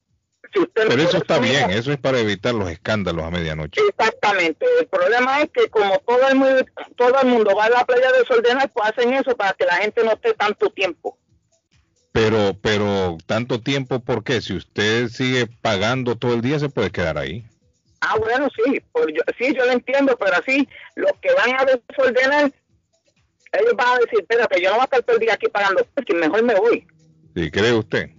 Si 0.53 0.59
usted 0.59 0.83
no 0.83 0.89
Pero 0.89 1.01
eso 1.01 1.17
está 1.17 1.39
bien. 1.39 1.69
Eso 1.71 1.91
es 1.91 1.97
para 1.97 2.19
evitar 2.19 2.53
los 2.53 2.69
escándalos 2.69 3.25
a 3.25 3.31
medianoche. 3.31 3.81
Exactamente. 3.89 4.65
El 4.79 4.87
problema 4.87 5.41
es 5.41 5.49
que 5.51 5.69
como 5.69 5.99
todo 5.99 6.27
el 6.27 6.35
mundo, 6.35 6.65
todo 6.95 7.21
el 7.21 7.27
mundo 7.27 7.55
va 7.55 7.65
a 7.65 7.69
la 7.69 7.85
playa 7.85 8.11
desordenada, 8.11 8.67
pues 8.67 8.89
hacen 8.89 9.13
eso 9.13 9.35
para 9.35 9.53
que 9.53 9.65
la 9.65 9.75
gente 9.77 10.03
no 10.03 10.13
esté 10.13 10.33
tanto 10.33 10.69
tiempo. 10.69 11.17
Pero, 12.11 12.57
pero 12.61 13.17
tanto 13.25 13.61
tiempo, 13.61 13.99
¿por 13.99 14.23
qué? 14.23 14.41
Si 14.41 14.53
usted 14.53 15.07
sigue 15.09 15.47
pagando 15.61 16.15
todo 16.15 16.33
el 16.33 16.41
día, 16.41 16.57
se 16.57 16.69
puede 16.69 16.89
quedar 16.89 17.17
ahí. 17.17 17.45
Ah, 18.01 18.15
bueno, 18.17 18.47
sí, 18.55 18.81
pues 18.91 19.07
yo, 19.07 19.21
sí, 19.37 19.53
yo 19.55 19.65
lo 19.65 19.71
entiendo, 19.71 20.17
pero 20.17 20.35
así, 20.35 20.67
los 20.95 21.11
que 21.21 21.33
van 21.33 21.59
a 21.59 21.65
desordenar, 21.65 22.51
ellos 23.51 23.73
van 23.75 23.87
a 23.87 23.99
decir, 23.99 24.19
espérate, 24.19 24.61
yo 24.61 24.69
no 24.69 24.75
voy 24.75 24.81
a 24.81 24.85
estar 24.85 25.03
todo 25.03 25.15
el 25.15 25.21
día 25.21 25.33
aquí 25.33 25.47
pagando, 25.47 25.85
porque 25.93 26.13
mejor 26.13 26.43
me 26.43 26.55
voy. 26.55 26.87
¿Sí 27.35 27.51
cree 27.51 27.73
usted? 27.73 28.16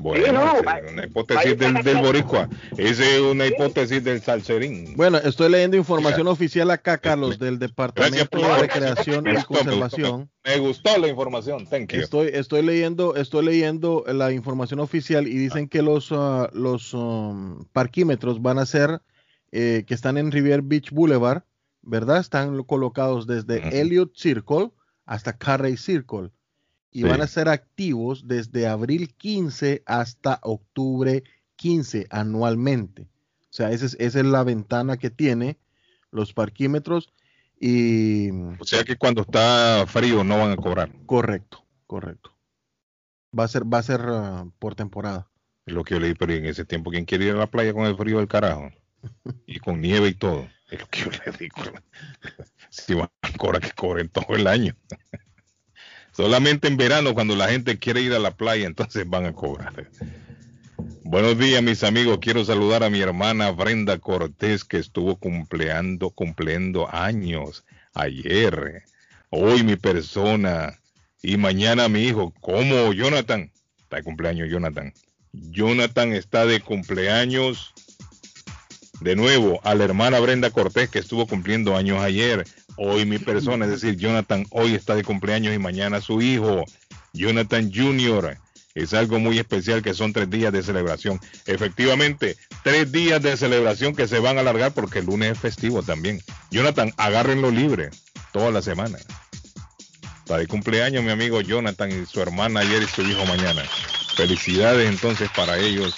Bueno, 0.00 0.32
no, 0.32 0.56
es 0.58 0.92
una 0.92 1.04
hipótesis 1.06 1.56
del, 1.58 1.74
del 1.82 1.98
boricua. 1.98 2.48
Esa 2.76 3.04
es 3.08 3.20
una 3.20 3.46
hipótesis 3.46 4.02
del 4.02 4.20
salserín. 4.20 4.94
Bueno, 4.96 5.18
estoy 5.18 5.50
leyendo 5.50 5.76
información 5.76 6.26
oficial 6.26 6.70
acá, 6.72 6.98
Carlos, 6.98 7.38
del 7.38 7.58
Departamento 7.58 8.38
de 8.38 8.58
Recreación 8.58 9.26
y. 9.28 9.42
Conservación. 9.44 10.30
Me 10.44 10.58
gustó 10.58 10.98
la 10.98 11.08
información. 11.08 11.66
Thank 11.66 11.92
you. 11.92 12.00
Estoy, 12.00 12.30
estoy 12.34 12.62
leyendo, 12.62 13.14
estoy 13.14 13.44
leyendo 13.46 14.04
la 14.08 14.32
información 14.32 14.80
oficial 14.80 15.26
y 15.28 15.36
dicen 15.36 15.68
que 15.68 15.80
los, 15.80 16.08
ah, 16.12 16.50
los 16.52 16.92
um, 16.92 17.64
parquímetros 17.72 18.42
van 18.42 18.58
a 18.58 18.66
ser 18.66 19.00
eh, 19.52 19.84
que 19.86 19.94
están 19.94 20.18
en 20.18 20.32
Rivier 20.32 20.60
Beach 20.62 20.90
Boulevard, 20.90 21.42
¿verdad? 21.82 22.18
Están 22.18 22.56
lo- 22.56 22.64
colocados 22.64 23.26
desde 23.26 23.58
Ujú. 23.60 23.68
Elliott 23.72 24.16
Circle 24.16 24.70
hasta 25.06 25.36
Carrey 25.38 25.76
Circle 25.76 26.30
y 26.94 27.02
Sí. 27.02 27.08
van 27.08 27.20
a 27.20 27.26
ser 27.26 27.50
activos 27.50 28.26
desde 28.26 28.66
abril 28.66 29.12
15 29.16 29.82
hasta 29.84 30.38
octubre 30.42 31.24
15 31.56 32.06
anualmente. 32.08 33.02
O 33.02 33.52
sea, 33.56 33.70
esa 33.70 33.84
es, 33.86 33.96
esa 34.00 34.20
es 34.20 34.24
la 34.26 34.44
ventana 34.44 34.96
que 34.96 35.10
tiene 35.10 35.58
los 36.10 36.32
parquímetros 36.32 37.12
y 37.60 38.30
O 38.58 38.64
sea 38.64 38.82
que 38.84 38.96
cuando 38.96 39.22
está 39.22 39.84
frío 39.86 40.24
no 40.24 40.38
van 40.38 40.52
a 40.52 40.56
cobrar. 40.56 40.90
correcto, 41.06 41.64
correcto. 41.86 42.30
Va 43.38 43.44
a 43.44 43.48
ser, 43.48 43.64
va 43.72 43.78
a 43.78 43.82
ser 43.82 44.00
ah, 44.08 44.46
por 44.58 44.74
temporada. 44.74 45.28
Es 45.66 45.74
lo 45.74 45.82
que 45.84 45.94
yo 45.94 46.00
leí, 46.00 46.14
pero 46.14 46.32
en 46.32 46.46
ese 46.46 46.64
tiempo, 46.64 46.90
¿quién 46.90 47.04
quiere 47.04 47.26
ir 47.26 47.32
a 47.32 47.36
la 47.38 47.50
playa 47.50 47.72
con 47.72 47.86
el 47.86 47.96
frío 47.96 48.18
del 48.18 48.28
carajo? 48.28 48.70
Y 49.46 49.58
con 49.58 49.80
nieve 49.80 50.08
y 50.08 50.14
todo. 50.14 50.48
Es 50.70 50.80
lo 50.80 50.86
que 50.88 51.00
yo 51.00 51.10
le 51.10 51.32
digo. 51.38 51.56
Si 52.70 52.94
van 52.94 53.08
a 53.22 53.32
cobrar, 53.38 53.60
que 53.62 53.70
cobren 53.72 54.08
todo 54.08 54.34
el 54.34 54.46
año. 54.48 54.74
Solamente 56.16 56.68
en 56.68 56.76
verano, 56.76 57.12
cuando 57.12 57.34
la 57.34 57.48
gente 57.48 57.78
quiere 57.78 58.00
ir 58.00 58.12
a 58.12 58.20
la 58.20 58.36
playa, 58.36 58.66
entonces 58.68 59.04
van 59.08 59.26
a 59.26 59.32
cobrar. 59.32 59.90
Buenos 61.02 61.38
días, 61.38 61.62
mis 61.62 61.82
amigos. 61.82 62.18
Quiero 62.20 62.44
saludar 62.44 62.82
a 62.84 62.90
mi 62.90 63.00
hermana 63.00 63.50
Brenda 63.50 63.98
Cortés, 63.98 64.64
que 64.64 64.78
estuvo 64.78 65.16
cumpleando, 65.16 66.10
cumpliendo 66.10 66.88
años 66.94 67.64
ayer. 67.94 68.84
Hoy 69.30 69.62
mi 69.62 69.76
persona. 69.76 70.78
Y 71.22 71.36
mañana 71.36 71.88
mi 71.88 72.04
hijo. 72.04 72.32
¿Cómo, 72.40 72.92
Jonathan? 72.92 73.50
Está 73.78 73.96
de 73.96 74.02
cumpleaños, 74.02 74.48
Jonathan. 74.50 74.92
Jonathan 75.32 76.12
está 76.12 76.46
de 76.46 76.60
cumpleaños. 76.60 77.72
De 79.00 79.16
nuevo, 79.16 79.60
a 79.64 79.74
la 79.74 79.84
hermana 79.84 80.20
Brenda 80.20 80.50
Cortés, 80.50 80.88
que 80.90 81.00
estuvo 81.00 81.26
cumpliendo 81.26 81.76
años 81.76 82.00
ayer. 82.00 82.44
Hoy 82.76 83.06
mi 83.06 83.18
persona, 83.18 83.66
es 83.66 83.70
decir, 83.70 83.96
Jonathan, 83.96 84.46
hoy 84.50 84.74
está 84.74 84.94
de 84.94 85.04
cumpleaños 85.04 85.54
y 85.54 85.58
mañana 85.58 86.00
su 86.00 86.20
hijo, 86.20 86.64
Jonathan 87.12 87.70
Jr. 87.72 88.38
Es 88.74 88.92
algo 88.92 89.20
muy 89.20 89.38
especial 89.38 89.82
que 89.82 89.94
son 89.94 90.12
tres 90.12 90.28
días 90.28 90.52
de 90.52 90.62
celebración. 90.62 91.20
Efectivamente, 91.46 92.36
tres 92.64 92.90
días 92.90 93.22
de 93.22 93.36
celebración 93.36 93.94
que 93.94 94.08
se 94.08 94.18
van 94.18 94.36
a 94.36 94.40
alargar 94.40 94.72
porque 94.72 94.98
el 94.98 95.06
lunes 95.06 95.32
es 95.32 95.38
festivo 95.38 95.82
también. 95.82 96.20
Jonathan, 96.50 96.92
agárrenlo 96.96 97.52
libre 97.52 97.90
toda 98.32 98.50
la 98.50 98.62
semana. 98.62 98.98
Está 100.18 100.38
de 100.38 100.48
cumpleaños 100.48 101.04
mi 101.04 101.10
amigo 101.10 101.40
Jonathan 101.40 101.90
y 101.92 102.06
su 102.06 102.20
hermana 102.20 102.60
ayer 102.60 102.82
y 102.82 102.86
su 102.86 103.02
hijo 103.02 103.24
mañana. 103.26 103.62
Felicidades 104.16 104.88
entonces 104.88 105.28
para 105.34 105.58
ellos 105.58 105.94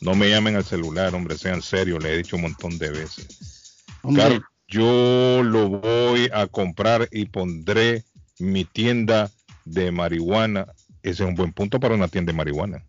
No 0.00 0.14
me 0.14 0.28
llamen 0.28 0.56
al 0.56 0.64
celular, 0.64 1.14
hombre, 1.14 1.38
sean 1.38 1.62
serios, 1.62 2.02
le 2.02 2.12
he 2.12 2.16
dicho 2.18 2.36
un 2.36 2.42
montón 2.42 2.76
de 2.78 2.90
veces. 2.90 3.74
Hombre, 4.02 4.22
Carlos, 4.22 4.42
yo 4.74 5.42
lo 5.44 5.68
voy 5.68 6.28
a 6.32 6.46
comprar 6.48 7.08
y 7.12 7.26
pondré 7.26 8.02
mi 8.40 8.64
tienda 8.64 9.30
de 9.64 9.92
marihuana. 9.92 10.66
Ese 11.02 11.22
es 11.22 11.28
un 11.28 11.36
buen 11.36 11.52
punto 11.52 11.78
para 11.78 11.94
una 11.94 12.08
tienda 12.08 12.32
de 12.32 12.36
marihuana. 12.36 12.84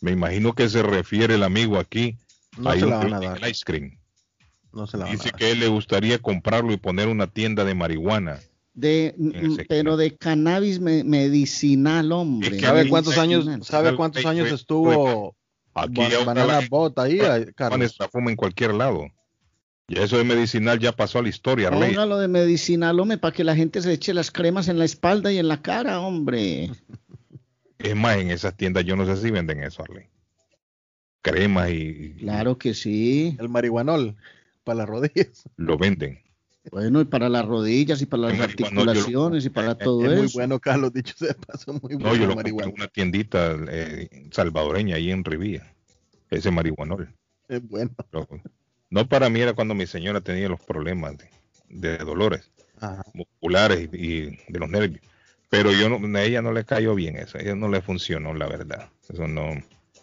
Me 0.00 0.12
imagino 0.12 0.54
que 0.54 0.68
se 0.70 0.82
refiere 0.82 1.34
el 1.34 1.42
amigo 1.42 1.78
aquí 1.78 2.16
No 2.56 2.70
a 2.70 2.74
se 2.78 2.86
la 2.86 2.96
van 2.96 3.12
a 3.14 3.20
dar. 3.20 3.48
ice 3.50 3.62
cream. 3.66 3.98
No 4.72 4.86
se 4.86 4.96
la 4.96 5.04
van 5.04 5.12
a 5.12 5.16
Dice 5.16 5.30
dar. 5.30 5.38
que 5.38 5.44
a 5.44 5.48
él 5.50 5.60
le 5.60 5.68
gustaría 5.68 6.18
comprarlo 6.20 6.72
y 6.72 6.78
poner 6.78 7.08
una 7.08 7.26
tienda 7.26 7.64
de 7.64 7.74
marihuana. 7.74 8.38
de, 8.72 9.14
Ese- 9.34 9.66
pero 9.68 9.98
de 9.98 10.16
cannabis 10.16 10.80
me- 10.80 11.04
medicinal, 11.04 12.12
hombre. 12.12 12.48
Es 12.48 12.54
que 12.54 12.60
¿Sabe 12.60 12.88
cuántos 12.88 13.14
medicinal. 13.16 13.48
años, 13.52 13.66
sabe 13.66 13.94
cuántos 13.94 14.24
años 14.24 14.50
estuvo 14.50 15.36
Aquí 15.74 16.00
Ban- 16.00 16.24
Banana 16.24 16.60
Bot 16.70 16.98
ahí, 16.98 17.18
Juan 17.18 17.52
Carlos? 17.54 17.82
está 17.90 18.08
fuma 18.08 18.30
en 18.30 18.36
cualquier 18.36 18.72
lado. 18.74 19.06
Y 19.92 19.98
eso 19.98 20.16
de 20.18 20.22
medicinal 20.24 20.78
ya 20.78 20.92
pasó 20.92 21.18
a 21.18 21.22
la 21.22 21.30
historia, 21.30 21.66
Arley. 21.66 21.90
Póngalo 21.90 22.18
de 22.18 22.28
medicinal, 22.28 23.00
hombre, 23.00 23.18
para 23.18 23.34
que 23.34 23.42
la 23.42 23.56
gente 23.56 23.82
se 23.82 23.92
eche 23.92 24.14
las 24.14 24.30
cremas 24.30 24.68
en 24.68 24.78
la 24.78 24.84
espalda 24.84 25.32
y 25.32 25.38
en 25.38 25.48
la 25.48 25.60
cara, 25.62 25.98
hombre. 26.00 26.70
Es 27.78 27.96
más, 27.96 28.18
en 28.18 28.30
esas 28.30 28.54
tiendas 28.56 28.84
yo 28.84 28.94
no 28.94 29.04
sé 29.06 29.16
si 29.16 29.30
venden 29.32 29.64
eso, 29.64 29.82
Arley. 29.82 30.04
Cremas 31.22 31.70
y 31.70 32.14
Claro 32.20 32.56
que 32.58 32.72
sí. 32.74 33.36
El 33.40 33.48
marihuanol 33.48 34.16
para 34.64 34.78
las 34.78 34.88
rodillas. 34.88 35.48
lo 35.56 35.76
venden. 35.76 36.20
Bueno, 36.70 37.00
y 37.00 37.06
para 37.06 37.28
las 37.30 37.44
rodillas 37.46 38.00
y 38.02 38.06
para 38.06 38.24
las 38.24 38.38
lo- 38.38 38.44
articulaciones 38.44 39.44
y 39.46 39.48
para 39.50 39.76
todo 39.76 40.04
es 40.12 40.16
muy 40.18 40.26
eso. 40.26 40.38
bueno, 40.38 40.60
Carlos, 40.60 40.92
dicho 40.92 41.14
sea 41.16 41.28
de 41.28 41.34
paso, 41.34 41.72
muy 41.72 41.94
bueno 41.96 42.10
No, 42.10 42.14
yo 42.16 42.26
lo 42.26 42.34
compré 42.34 42.50
en 42.52 42.72
una 42.74 42.86
tiendita 42.86 43.56
eh, 43.70 44.28
salvadoreña 44.30 44.96
ahí 44.96 45.10
en 45.10 45.24
Rivía. 45.24 45.74
Ese 46.28 46.50
marihuanol. 46.50 47.12
Es 47.48 47.66
bueno. 47.66 47.90
Lo- 48.12 48.28
no 48.90 49.08
para 49.08 49.30
mí 49.30 49.40
era 49.40 49.54
cuando 49.54 49.74
mi 49.74 49.86
señora 49.86 50.20
tenía 50.20 50.48
los 50.48 50.60
problemas 50.60 51.16
de, 51.16 51.28
de 51.68 51.98
dolores 51.98 52.50
Ajá. 52.80 53.02
musculares 53.14 53.88
y, 53.92 53.96
y 53.96 54.38
de 54.48 54.58
los 54.58 54.68
nervios. 54.68 55.00
Pero 55.48 55.72
yo 55.72 55.88
no, 55.88 56.16
a 56.16 56.22
ella 56.22 56.42
no 56.42 56.52
le 56.52 56.64
cayó 56.64 56.94
bien 56.94 57.16
eso, 57.16 57.38
a 57.38 57.40
ella 57.40 57.56
no 57.56 57.68
le 57.68 57.82
funcionó, 57.82 58.32
la 58.34 58.46
verdad. 58.46 58.88
Eso 59.08 59.26
no. 59.26 59.50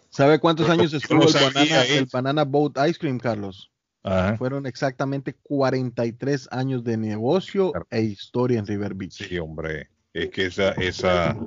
¿Sabe 0.09 0.39
cuántos 0.39 0.69
años 0.69 0.93
estuvo 0.93 1.19
no 1.19 1.27
el, 1.27 1.33
banana, 1.33 1.83
eso. 1.83 1.99
el 1.99 2.05
Banana 2.11 2.43
Boat 2.43 2.73
Ice 2.89 2.99
Cream, 2.99 3.17
Carlos? 3.17 3.71
Ajá. 4.03 4.37
Fueron 4.37 4.65
exactamente 4.65 5.33
43 5.33 6.49
años 6.51 6.83
de 6.83 6.97
negocio 6.97 7.71
e 7.89 8.01
historia 8.01 8.59
en 8.59 8.67
River 8.67 8.93
Beach. 8.93 9.13
Sí, 9.13 9.37
hombre. 9.37 9.89
Es 10.13 10.29
que 10.29 10.47
esa, 10.47 10.71
esa, 10.71 11.37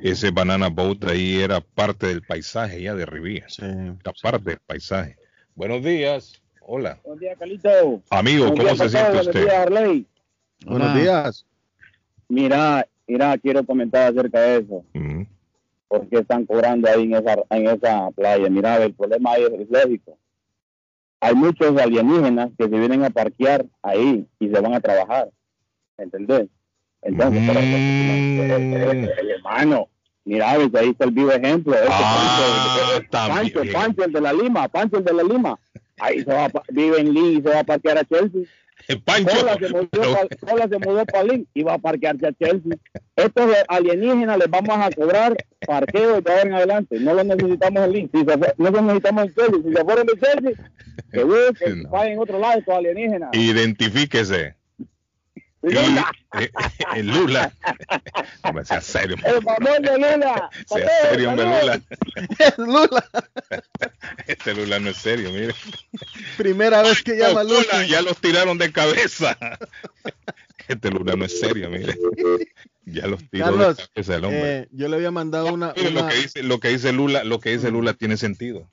ese 0.00 0.30
banana 0.30 0.68
boat 0.68 1.04
ahí 1.04 1.40
era 1.40 1.60
parte 1.60 2.06
del 2.06 2.22
paisaje 2.22 2.82
ya 2.82 2.94
de 2.94 3.06
Rivía. 3.06 3.44
Sí. 3.48 3.64
Era 3.64 4.12
parte 4.22 4.50
del 4.50 4.60
paisaje. 4.60 5.16
Buenos 5.58 5.82
días. 5.82 6.40
Hola. 6.60 7.00
Buen 7.04 7.18
día, 7.18 7.34
Calito. 7.34 7.68
Amigo, 8.10 8.46
¿cómo 8.54 8.76
se 8.76 8.88
siente 8.90 9.18
usted? 9.18 9.48
Arley. 9.48 10.06
Buenos 10.64 10.92
Hola. 10.92 11.00
días. 11.00 11.46
Mira, 12.28 12.86
mira, 13.08 13.36
quiero 13.38 13.64
comentar 13.66 14.12
acerca 14.12 14.40
de 14.40 14.58
eso. 14.58 14.84
Mm, 14.92 15.22
¿Por 15.88 16.08
qué 16.08 16.18
están 16.20 16.46
cobrando 16.46 16.88
ahí 16.88 17.02
en 17.02 17.14
esa, 17.16 17.36
en 17.50 17.66
esa 17.66 18.08
playa? 18.12 18.48
Mira, 18.48 18.76
el 18.84 18.94
problema 18.94 19.32
ahí 19.32 19.42
es 19.42 19.68
lógico. 19.68 20.16
Hay 21.18 21.34
muchos 21.34 21.76
alienígenas 21.76 22.50
que 22.56 22.68
se 22.68 22.78
vienen 22.78 23.02
a 23.02 23.10
parquear 23.10 23.66
ahí 23.82 24.24
y 24.38 24.48
se 24.48 24.60
van 24.60 24.74
a 24.74 24.80
trabajar. 24.80 25.28
¿Entendés? 25.96 26.46
Entonces, 27.02 27.42
pero- 27.48 27.60
Mm. 28.94 29.08
hermano, 29.34 29.88
mira, 30.28 30.50
ahí 30.50 30.62
está 30.90 31.04
el 31.04 31.10
vivo 31.10 31.32
ejemplo. 31.32 31.74
Este 31.74 31.88
Ah, 31.90 33.00
Pancho, 33.10 33.10
Pancho, 33.10 33.52
también. 33.54 33.72
Pancho, 33.74 34.04
el 34.04 34.12
de 34.12 34.20
la 34.20 34.32
Lima, 34.32 34.68
Pancho, 34.68 34.98
el 34.98 35.04
de 35.04 35.12
la 35.14 35.22
Lima. 35.22 35.58
Ahí 35.98 36.20
se 36.22 36.32
va, 36.32 36.48
vive 36.68 37.00
en 37.00 37.12
Lee 37.12 37.38
y 37.38 37.42
se 37.42 37.48
va 37.48 37.60
a 37.60 37.64
parquear 37.64 37.98
a 37.98 38.04
Chelsea. 38.04 38.42
Pancho. 39.04 39.30
Sola 39.34 39.56
se 39.58 39.68
mudó 39.70 39.88
pero- 39.90 40.80
mudó 40.86 41.04
para 41.06 41.24
Lynn 41.24 41.46
y 41.52 41.62
va 41.64 41.74
a 41.74 41.78
parquearse 41.78 42.26
a 42.28 42.32
Chelsea. 42.32 42.78
Estos 43.16 43.50
alienígenas 43.68 44.38
les 44.38 44.48
vamos 44.48 44.76
a 44.78 44.90
cobrar 44.92 45.36
parqueo 45.66 46.20
de 46.20 46.30
ahora 46.30 46.42
en 46.42 46.54
adelante. 46.54 47.00
No 47.00 47.14
lo 47.14 47.24
necesitamos 47.24 47.82
en 47.84 47.92
Lynn. 47.92 48.10
Si 48.14 48.22
no 48.22 48.70
lo 48.70 48.80
necesitamos 48.82 49.24
en 49.24 49.34
Chelsea. 49.34 49.60
Si 49.66 49.74
se 49.74 49.84
fueron 49.84 50.06
de 50.06 50.12
Chelsea, 50.14 50.70
que 51.12 51.24
busquen, 51.24 51.82
No. 51.82 51.88
vayan 51.90 52.12
en 52.12 52.18
otro 52.20 52.38
lado 52.38 52.58
estos 52.60 52.74
alienígenas. 52.76 53.30
Identifíquese. 53.34 54.54
Lula, 55.62 56.10
eh, 56.40 56.50
eh, 56.96 57.02
Lula. 57.02 57.52
Hombre, 58.42 58.64
sea 58.64 58.80
serio. 58.80 59.16
el 59.24 59.42
famoso 59.42 59.80
Lula. 59.98 60.50
Sea 60.66 60.88
serio, 61.10 61.30
hombre. 61.30 61.44
Lula. 61.46 61.80
Lula, 62.58 63.04
Este 64.26 64.54
Lula 64.54 64.78
no 64.78 64.90
es 64.90 64.96
serio, 64.96 65.30
mire. 65.32 65.54
primera 66.36 66.82
vez 66.82 67.02
que 67.02 67.16
llama 67.16 67.42
Lula, 67.42 67.60
Lula. 67.72 67.86
ya 67.86 68.02
los 68.02 68.18
tiraron 68.18 68.58
de 68.58 68.70
cabeza. 68.72 69.36
Este 70.68 70.90
Lula 70.90 71.16
no 71.16 71.24
es 71.24 71.38
serio, 71.40 71.70
mire. 71.70 71.96
Ya 72.84 73.06
los 73.06 73.28
tiró 73.28 73.46
Carlos, 73.46 73.76
de 73.76 73.84
cabeza 73.88 74.14
el 74.16 74.24
hombre. 74.24 74.58
Eh, 74.60 74.68
yo 74.72 74.88
le 74.88 74.96
había 74.96 75.10
mandado 75.10 75.52
una. 75.52 75.72
Mire, 75.76 75.90
lo 75.90 76.00
una- 76.02 76.08
que 76.10 76.16
dice, 76.16 76.42
lo 76.42 76.60
que 76.60 76.68
dice 76.68 76.92
Lula, 76.92 77.24
lo 77.24 77.40
que 77.40 77.50
dice 77.50 77.70
Lula 77.70 77.94
tiene 77.94 78.16
sentido. 78.16 78.70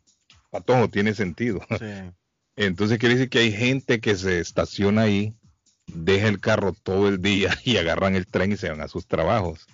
Patojo 0.51 0.89
tiene 0.89 1.13
sentido. 1.13 1.61
Sí. 1.79 2.11
Entonces 2.57 2.97
quiere 2.99 3.15
decir 3.15 3.29
que 3.29 3.39
hay 3.39 3.51
gente 3.51 3.99
que 3.99 4.15
se 4.15 4.39
estaciona 4.39 5.03
ahí, 5.03 5.33
deja 5.87 6.27
el 6.27 6.39
carro 6.39 6.73
todo 6.73 7.07
el 7.07 7.21
día 7.21 7.57
y 7.63 7.77
agarran 7.77 8.15
el 8.15 8.27
tren 8.27 8.51
y 8.51 8.57
se 8.57 8.69
van 8.69 8.81
a 8.81 8.87
sus 8.87 9.07
trabajos. 9.07 9.67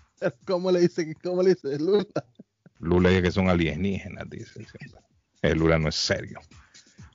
¿Cómo 0.45 0.71
le 0.71 0.81
dice? 0.81 1.15
¿Cómo 1.23 1.41
le 1.43 1.55
dice 1.55 1.79
Lula? 1.79 2.05
Lula 2.79 3.09
dice 3.09 3.21
que 3.21 3.31
son 3.31 3.49
alienígenas, 3.49 4.29
dice. 4.29 4.53
siempre. 4.53 5.01
El 5.41 5.59
Lula 5.59 5.79
no 5.79 5.89
es 5.89 5.95
serio. 5.95 6.39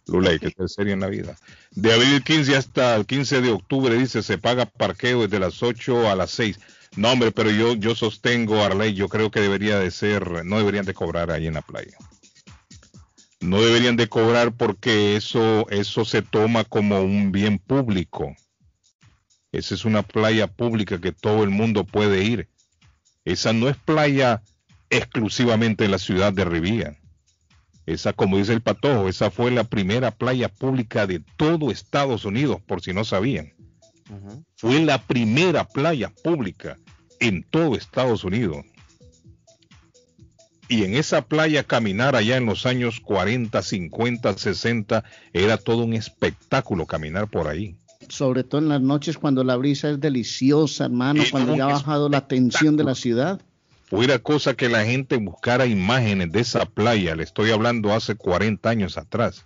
Lula 0.06 0.30
hay 0.30 0.38
que 0.38 0.50
ser 0.50 0.68
serio 0.68 0.92
en 0.94 1.00
la 1.00 1.08
vida. 1.08 1.36
De 1.72 1.92
abril 1.92 2.22
15 2.22 2.56
hasta 2.56 2.94
el 2.94 3.06
15 3.06 3.40
de 3.40 3.50
octubre, 3.50 3.96
dice, 3.96 4.22
se 4.22 4.38
paga 4.38 4.66
parqueo 4.66 5.22
desde 5.22 5.40
las 5.40 5.62
8 5.62 6.10
a 6.10 6.14
las 6.14 6.30
6. 6.30 6.58
No, 6.96 7.12
hombre, 7.12 7.32
pero 7.32 7.50
yo, 7.50 7.74
yo 7.74 7.94
sostengo, 7.94 8.62
Arley, 8.62 8.94
yo 8.94 9.08
creo 9.08 9.30
que 9.30 9.40
debería 9.40 9.78
de 9.78 9.90
ser, 9.90 10.44
no 10.44 10.58
deberían 10.58 10.86
de 10.86 10.94
cobrar 10.94 11.30
ahí 11.30 11.46
en 11.46 11.54
la 11.54 11.62
playa. 11.62 11.96
No 13.40 13.60
deberían 13.60 13.96
de 13.96 14.08
cobrar 14.08 14.52
porque 14.52 15.16
eso, 15.16 15.68
eso 15.70 16.04
se 16.04 16.22
toma 16.22 16.64
como 16.64 17.00
un 17.02 17.32
bien 17.32 17.58
público. 17.58 18.34
Esa 19.56 19.74
es 19.74 19.86
una 19.86 20.02
playa 20.02 20.48
pública 20.48 21.00
que 21.00 21.12
todo 21.12 21.42
el 21.42 21.48
mundo 21.48 21.84
puede 21.84 22.22
ir. 22.24 22.48
Esa 23.24 23.54
no 23.54 23.70
es 23.70 23.76
playa 23.78 24.42
exclusivamente 24.90 25.86
en 25.86 25.92
la 25.92 25.98
ciudad 25.98 26.30
de 26.34 26.44
Rivía. 26.44 26.98
Esa, 27.86 28.12
como 28.12 28.36
dice 28.36 28.52
el 28.52 28.60
patojo, 28.60 29.08
esa 29.08 29.30
fue 29.30 29.50
la 29.50 29.64
primera 29.64 30.10
playa 30.10 30.50
pública 30.50 31.06
de 31.06 31.22
todo 31.38 31.70
Estados 31.70 32.26
Unidos, 32.26 32.60
por 32.66 32.82
si 32.82 32.92
no 32.92 33.04
sabían. 33.04 33.54
Fue 34.56 34.78
la 34.80 35.02
primera 35.02 35.64
playa 35.64 36.12
pública 36.22 36.76
en 37.18 37.42
todo 37.42 37.76
Estados 37.76 38.24
Unidos. 38.24 38.58
Y 40.68 40.84
en 40.84 40.94
esa 40.96 41.22
playa 41.22 41.64
caminar 41.64 42.14
allá 42.14 42.36
en 42.36 42.44
los 42.44 42.66
años 42.66 43.00
40, 43.00 43.62
50, 43.62 44.36
60 44.36 45.04
era 45.32 45.56
todo 45.56 45.84
un 45.84 45.94
espectáculo 45.94 46.84
caminar 46.84 47.28
por 47.28 47.48
ahí. 47.48 47.78
Sobre 48.08 48.44
todo 48.44 48.60
en 48.60 48.68
las 48.68 48.80
noches 48.80 49.18
cuando 49.18 49.42
la 49.44 49.56
brisa 49.56 49.90
es 49.90 50.00
deliciosa, 50.00 50.84
hermano, 50.86 51.22
cuando 51.30 51.52
no, 51.52 51.58
ya 51.58 51.64
ha 51.64 51.72
bajado 51.72 52.08
la 52.08 52.26
tensión 52.28 52.76
de 52.76 52.84
la 52.84 52.94
ciudad. 52.94 53.40
Fuera 53.88 54.18
cosa 54.18 54.54
que 54.54 54.68
la 54.68 54.84
gente 54.84 55.16
buscara 55.16 55.66
imágenes 55.66 56.32
de 56.32 56.40
esa 56.40 56.64
playa, 56.66 57.14
le 57.14 57.22
estoy 57.22 57.50
hablando 57.50 57.92
hace 57.94 58.14
40 58.16 58.68
años 58.68 58.98
atrás, 58.98 59.44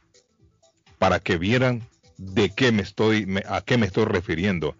para 0.99 1.20
que 1.20 1.37
vieran 1.38 1.83
de 2.16 2.51
qué 2.51 2.73
me 2.73 2.83
estoy, 2.83 3.27
me- 3.27 3.44
a 3.49 3.61
qué 3.62 3.77
me 3.79 3.87
estoy 3.87 4.05
refiriendo. 4.05 4.77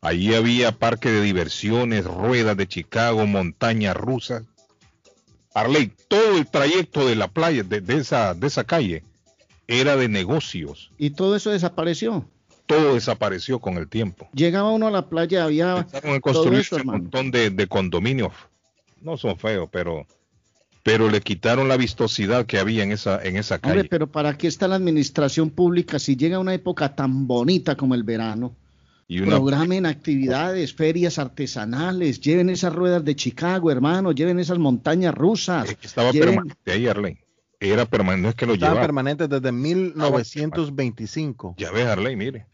Allí 0.00 0.34
había 0.34 0.72
parque 0.78 1.10
de 1.10 1.20
diversiones, 1.22 2.04
ruedas 2.04 2.56
de 2.56 2.68
Chicago, 2.68 3.26
montañas 3.26 3.96
rusas. 3.96 4.44
Arley, 5.54 5.92
todo 6.08 6.36
el 6.36 6.46
trayecto 6.46 7.06
de 7.06 7.16
la 7.16 7.28
playa, 7.28 7.64
de, 7.64 7.80
de 7.80 7.96
esa, 7.96 8.34
de 8.34 8.46
esa 8.46 8.62
calle, 8.64 9.02
era 9.66 9.96
de 9.96 10.08
negocios. 10.08 10.92
Y 10.98 11.10
todo 11.10 11.34
eso 11.36 11.50
desapareció. 11.50 12.28
Todo 12.68 12.94
desapareció 12.94 13.58
con 13.58 13.78
el 13.78 13.88
tiempo. 13.88 14.28
Llegaba 14.34 14.70
uno 14.70 14.86
a 14.86 14.90
la 14.90 15.08
playa, 15.08 15.44
había 15.44 15.78
a 15.78 15.86
todo 15.86 16.20
construir 16.20 16.60
eso, 16.60 16.76
un 16.76 16.86
montón 16.86 17.30
de, 17.30 17.50
de 17.50 17.66
condominios. 17.66 18.32
No 19.00 19.16
son 19.16 19.38
feos, 19.38 19.68
pero, 19.72 20.06
pero 20.82 21.10
le 21.10 21.20
quitaron 21.20 21.68
la 21.68 21.76
vistosidad 21.76 22.46
que 22.46 22.58
había 22.58 22.82
en 22.84 22.92
esa, 22.92 23.22
en 23.22 23.36
esa 23.36 23.58
calle. 23.58 23.72
Hombre, 23.74 23.88
pero 23.88 24.06
¿para 24.06 24.36
qué 24.36 24.46
está 24.48 24.68
la 24.68 24.76
administración 24.76 25.50
pública 25.50 25.98
si 25.98 26.16
llega 26.16 26.38
una 26.38 26.54
época 26.54 26.94
tan 26.94 27.26
bonita 27.26 27.76
como 27.76 27.94
el 27.94 28.02
verano? 28.04 28.54
y 29.10 29.20
una, 29.20 29.36
Programen 29.36 29.86
actividades, 29.86 30.74
ferias 30.74 31.18
artesanales, 31.18 32.20
lleven 32.20 32.50
esas 32.50 32.74
ruedas 32.74 33.02
de 33.02 33.16
Chicago, 33.16 33.70
hermano, 33.70 34.12
lleven 34.12 34.38
esas 34.38 34.58
montañas 34.58 35.14
rusas. 35.14 35.70
es 35.70 35.76
que 35.78 35.86
estaba 35.86 36.10
lleven- 36.12 36.34
permanente 36.34 36.72
ahí, 36.72 36.86
Arley. 36.86 37.16
Era 37.60 37.86
permanente, 37.86 38.22
no 38.22 38.28
es 38.28 38.34
que 38.34 38.44
lo 38.46 38.52
Estaban 38.52 38.74
llevaba. 38.74 38.86
permanentes 38.86 39.28
desde 39.30 39.50
1925. 39.50 41.54
Ya 41.58 41.70
ves, 41.70 41.86
Arley, 41.86 42.16
mire. 42.16 42.46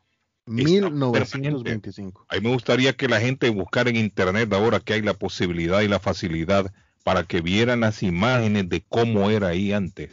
Está 0.46 1.38
1925. 1.38 2.26
A 2.28 2.34
mí 2.34 2.40
me 2.42 2.50
gustaría 2.50 2.92
que 2.92 3.08
la 3.08 3.20
gente 3.20 3.48
buscara 3.48 3.88
en 3.88 3.96
internet 3.96 4.52
ahora 4.52 4.80
que 4.80 4.92
hay 4.92 5.02
la 5.02 5.14
posibilidad 5.14 5.80
y 5.80 5.88
la 5.88 6.00
facilidad 6.00 6.70
para 7.02 7.24
que 7.24 7.40
vieran 7.40 7.80
las 7.80 8.02
imágenes 8.02 8.68
de 8.68 8.84
cómo 8.88 9.30
era 9.30 9.48
ahí 9.48 9.72
antes. 9.72 10.10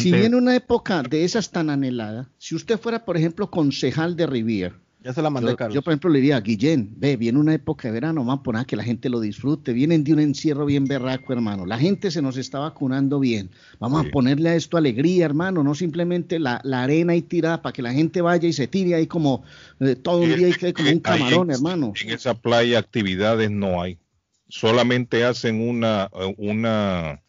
si 0.00 0.10
viene 0.10 0.36
una 0.36 0.56
época 0.56 1.02
de 1.02 1.24
esas 1.24 1.50
tan 1.50 1.70
anhelada, 1.70 2.28
si 2.38 2.56
usted 2.56 2.78
fuera, 2.78 3.04
por 3.04 3.16
ejemplo, 3.16 3.50
concejal 3.50 4.16
de 4.16 4.26
Rivier, 4.26 4.81
Ya 5.04 5.12
se 5.12 5.20
la 5.20 5.30
mandé, 5.30 5.50
yo, 5.50 5.56
Carlos. 5.56 5.74
yo, 5.74 5.82
por 5.82 5.92
ejemplo, 5.92 6.10
le 6.10 6.20
diría, 6.20 6.40
Guillén, 6.40 6.94
ve, 6.96 7.16
viene 7.16 7.38
una 7.38 7.54
época 7.54 7.88
de 7.88 7.92
verano, 7.92 8.20
vamos 8.24 8.40
a 8.40 8.42
poner 8.44 8.62
a 8.62 8.64
que 8.64 8.76
la 8.76 8.84
gente 8.84 9.08
lo 9.08 9.18
disfrute. 9.20 9.72
Vienen 9.72 10.04
de 10.04 10.12
un 10.12 10.20
encierro 10.20 10.64
bien 10.64 10.84
berraco, 10.84 11.32
hermano. 11.32 11.66
La 11.66 11.76
gente 11.78 12.10
se 12.12 12.22
nos 12.22 12.36
está 12.36 12.60
vacunando 12.60 13.18
bien. 13.18 13.50
Vamos 13.80 14.02
Sí. 14.02 14.08
a 14.08 14.10
ponerle 14.12 14.50
a 14.50 14.54
esto 14.54 14.76
alegría, 14.76 15.24
hermano, 15.24 15.64
no 15.64 15.74
simplemente 15.74 16.38
la, 16.38 16.60
la 16.62 16.84
arena 16.84 17.14
ahí 17.14 17.22
tirada 17.22 17.62
para 17.62 17.72
que 17.72 17.82
la 17.82 17.92
gente 17.92 18.20
vaya 18.20 18.48
y 18.48 18.52
se 18.52 18.68
tire 18.68 18.94
ahí 18.94 19.06
como 19.08 19.42
eh, 19.80 19.96
todo 19.96 20.18
un 20.20 20.34
día 20.36 20.48
y 20.48 20.52
quede 20.52 20.72
como 20.72 20.90
un 20.90 21.00
camarón, 21.00 21.50
en- 21.50 21.56
hermano. 21.56 21.92
En 22.00 22.10
esa 22.10 22.34
playa 22.34 22.78
actividades 22.78 23.50
no 23.50 23.82
hay. 23.82 23.98
Solamente 24.48 25.24
hacen 25.24 25.60
una, 25.68 26.10
eh, 26.14 26.34
una 26.38 27.20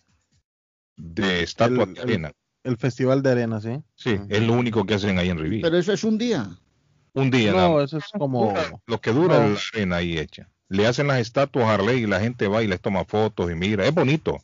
de 0.98 1.44
estatua 1.44 1.86
El- 1.86 1.94
de 1.96 2.02
el- 2.02 2.08
arena. 2.10 2.32
El 2.64 2.78
Festival 2.78 3.22
de 3.24 3.30
Arena, 3.32 3.60
¿sí? 3.60 3.82
Sí, 3.96 4.16
es 4.30 4.42
lo 4.42 4.54
único 4.54 4.86
que 4.86 4.94
hacen 4.94 5.18
ahí 5.18 5.28
en 5.30 5.38
Riviera. 5.38 5.68
Pero 5.68 5.78
eso 5.80 5.92
es 5.92 6.04
un 6.06 6.18
día. 6.18 6.48
Un 7.14 7.30
día 7.32 7.52
No, 7.52 7.82
eso 7.82 7.98
es 7.98 8.06
como... 8.18 8.54
Lo 8.88 9.00
que 9.02 9.12
dura 9.12 9.40
No. 9.40 9.54
es 9.56 9.70
la 9.74 9.78
arena 9.80 9.96
ahí 9.98 10.18
hecha. 10.18 10.50
Le 10.70 10.88
hacen 10.88 11.08
las 11.08 11.20
estatuas 11.20 11.66
a 11.68 11.74
Harley 11.76 12.04
y 12.04 12.08
la 12.08 12.20
gente 12.20 12.48
va 12.48 12.64
y 12.64 12.68
les 12.68 12.82
toma 12.82 13.06
fotos 13.06 13.52
y 13.52 13.56
mira. 13.56 13.86
Es 13.86 13.94
bonito. 13.94 14.40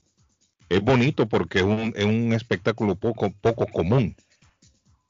Es 0.69 0.81
bonito 0.81 1.27
porque 1.27 1.59
es 1.59 1.63
un, 1.65 1.93
es 1.95 2.05
un 2.05 2.33
espectáculo 2.33 2.95
poco, 2.95 3.31
poco 3.41 3.65
común. 3.65 4.15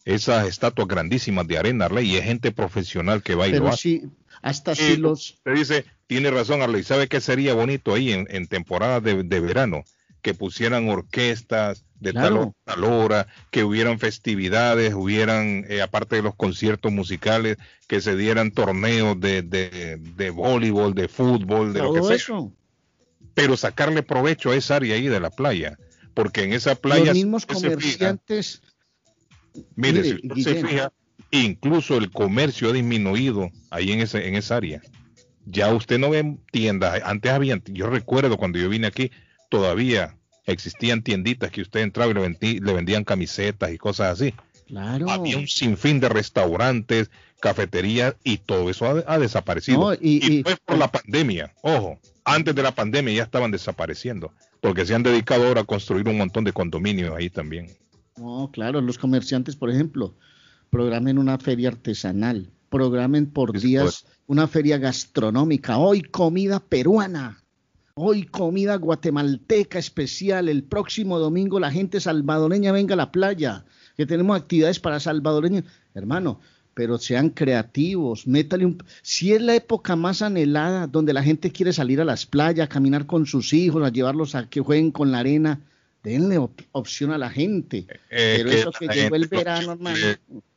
Esas 0.06 0.48
estatuas 0.48 0.88
grandísimas 0.88 1.46
de 1.48 1.58
arena, 1.58 1.86
Harley, 1.86 2.10
y 2.10 2.16
es 2.18 2.24
gente 2.24 2.52
profesional 2.52 3.22
que 3.22 3.36
va 3.36 3.48
y 3.48 3.52
lo 3.52 3.58
Pero 3.58 3.68
hace. 3.70 3.78
sí, 3.82 4.04
hasta 4.42 4.74
si 4.74 4.96
los... 4.98 5.32
Usted 5.32 5.54
dice, 5.54 5.86
tiene 6.08 6.32
razón, 6.32 6.62
Arley. 6.62 6.84
¿Sabe 6.84 7.08
qué 7.08 7.20
sería 7.20 7.54
bonito 7.54 7.94
ahí 7.94 8.14
en, 8.14 8.26
en 8.30 8.48
temporada 8.48 9.02
de, 9.02 9.24
de 9.24 9.40
verano? 9.42 9.84
Que 10.22 10.34
pusieran 10.34 10.88
orquestas 10.90 11.84
de 12.00 12.14
tal, 12.14 12.38
hora, 12.38 12.52
a 12.66 12.74
tal 12.74 12.84
hora, 12.84 13.28
que 13.52 13.64
hubieran 13.64 14.00
festividades, 14.00 14.94
hubieran, 14.94 15.66
eh, 15.70 15.82
aparte 15.82 16.16
de 16.16 16.22
los 16.22 16.36
conciertos 16.36 16.92
musicales, 16.92 17.58
que 17.88 18.02
se 18.02 18.16
dieran 18.16 18.52
torneos 18.52 19.20
de, 19.20 19.42
de, 19.42 19.98
de 19.98 20.30
voleibol, 20.30 20.94
de 20.94 21.08
fútbol, 21.08 21.74
de 21.74 21.82
lo 21.82 21.94
que 21.94 22.00
Todo 22.00 22.08
sea. 22.08 22.16
eso. 22.18 22.54
Pero 23.34 23.58
sacarle 23.58 24.04
provecho 24.04 24.52
a 24.52 24.56
esa 24.56 24.78
área 24.78 24.96
ahí 24.96 25.08
de 25.08 25.20
la 25.20 25.30
playa. 25.30 25.78
Porque 26.14 26.44
en 26.44 26.54
esa 26.54 26.76
playa, 26.76 27.06
los 27.06 27.18
si 27.18 27.24
mismos 27.24 27.46
fija, 27.46 27.62
comerciantes... 27.62 28.62
Mire, 29.76 30.02
Mire, 30.04 30.20
si 30.20 30.28
usted 30.28 30.62
se 30.62 30.68
fija, 30.68 30.94
incluso 31.32 31.98
el 31.98 32.12
comercio 32.12 32.70
ha 32.70 32.74
disminuido 32.74 33.50
ahí 33.72 33.92
en, 33.92 34.02
ese, 34.02 34.28
en 34.28 34.36
esa 34.36 34.58
área. 34.58 34.82
Ya 35.46 35.74
usted 35.74 35.98
no 35.98 36.12
ve 36.12 36.38
tiendas. 36.52 37.02
Antes 37.04 37.32
había, 37.32 37.62
yo 37.66 37.88
recuerdo 37.88 38.38
cuando 38.38 38.60
yo 38.60 38.70
vine 38.70 38.88
aquí, 38.88 39.12
todavía 39.50 40.19
existían 40.52 41.02
tienditas 41.04 41.52
que 41.52 41.62
usted 41.62 41.82
entraba 41.82 42.12
y 42.12 42.14
le, 42.16 42.22
vendí- 42.22 42.60
le 42.62 42.74
vendían 42.74 43.04
camisetas 43.04 43.72
y 43.72 43.78
cosas 43.78 44.14
así. 44.20 44.34
Claro. 44.68 45.10
Había 45.10 45.38
un 45.38 45.48
sinfín 45.48 46.00
de 46.00 46.10
restaurantes, 46.10 47.10
cafeterías 47.42 48.16
y 48.24 48.38
todo 48.38 48.70
eso 48.70 48.86
ha, 48.86 49.04
ha 49.14 49.18
desaparecido. 49.18 49.80
No, 49.80 49.94
y- 49.94 50.20
y- 50.22 50.44
es 50.46 50.58
por 50.66 50.78
la 50.78 50.92
pandemia. 50.92 51.54
Ojo, 51.62 52.00
antes 52.24 52.54
de 52.54 52.62
la 52.64 52.74
pandemia 52.76 53.14
ya 53.16 53.24
estaban 53.24 53.50
desapareciendo 53.52 54.32
porque 54.62 54.86
se 54.86 54.94
han 54.94 55.04
dedicado 55.04 55.48
ahora 55.48 55.62
a 55.62 55.66
construir 55.66 56.08
un 56.08 56.18
montón 56.18 56.44
de 56.44 56.54
condominios 56.54 57.16
ahí 57.16 57.30
también. 57.30 57.68
No, 58.18 58.50
claro, 58.54 58.82
los 58.82 58.98
comerciantes, 58.98 59.56
por 59.56 59.70
ejemplo, 59.72 60.16
programen 60.70 61.18
una 61.18 61.38
feria 61.40 61.70
artesanal, 61.70 62.52
programen 62.70 63.26
por 63.32 63.58
días 63.60 64.06
una 64.28 64.48
feria 64.48 64.78
gastronómica, 64.78 65.78
hoy 65.78 66.02
comida 66.04 66.60
peruana, 66.60 67.42
hoy 68.02 68.24
comida 68.24 68.76
guatemalteca 68.76 69.78
especial, 69.80 70.48
el 70.50 70.64
próximo 70.64 71.20
domingo 71.20 71.60
la 71.60 71.72
gente 71.72 72.00
salvadoreña 72.00 72.72
venga 72.72 72.94
a 72.94 72.98
la 72.98 73.12
playa, 73.12 73.66
que 73.98 74.06
tenemos 74.06 74.40
actividades 74.40 74.80
para 74.80 75.00
salvadoreños, 75.00 75.66
hermano, 75.94 76.40
pero 76.74 76.98
sean 76.98 77.30
creativos, 77.30 78.26
métale 78.26 78.66
un... 78.66 78.82
Si 79.02 79.34
es 79.34 79.42
la 79.42 79.56
época 79.56 79.98
más 79.98 80.22
anhelada, 80.22 80.88
donde 80.88 81.12
la 81.12 81.22
gente 81.24 81.52
quiere 81.52 81.74
salir 81.74 82.00
a 82.00 82.06
las 82.06 82.26
playas, 82.26 82.66
a 82.66 82.70
caminar 82.70 83.06
con 83.06 83.26
sus 83.26 83.52
hijos, 83.52 83.84
a 83.86 83.90
llevarlos 83.90 84.34
a 84.36 84.50
que 84.50 84.62
jueguen 84.62 84.92
con 84.92 85.12
la 85.12 85.20
arena, 85.20 85.60
denle 86.04 86.38
op- 86.38 86.62
opción 86.72 87.12
a 87.12 87.18
la 87.18 87.30
gente. 87.30 87.86
Eh, 88.10 88.36
Pero 88.38 88.50
que 88.50 88.60
eso 88.60 88.72
que 88.72 88.88
llegó 88.88 89.16
el 89.18 89.28
verano, 89.28 89.74
hermano. 89.74 89.98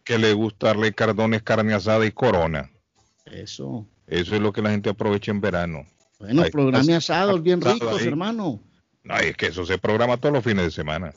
que 0.05 0.19
le 0.19 0.33
gusta 0.33 0.69
darle 0.69 0.93
cardones, 0.93 1.43
carne 1.43 1.75
asada 1.75 2.07
y 2.07 2.13
corona. 2.13 2.71
Eso. 3.27 3.85
Eso 4.07 4.37
es 4.37 4.41
lo 4.41 4.53
que 4.53 4.63
la 4.63 4.71
gente 4.71 4.91
aprovecha 4.91 5.33
en 5.33 5.41
verano. 5.41 5.87
Bueno, 6.23 6.45
está. 6.45 6.97
asados 6.97 7.43
bien 7.43 7.61
ricos, 7.61 8.01
ahí. 8.01 8.07
hermano. 8.07 8.61
No, 9.03 9.17
es 9.19 9.37
que 9.37 9.47
eso 9.47 9.67
se 9.67 9.77
programa 9.79 10.17
todos 10.17 10.33
los 10.33 10.45
fines 10.45 10.65
de 10.65 10.71
semana. 10.71 11.13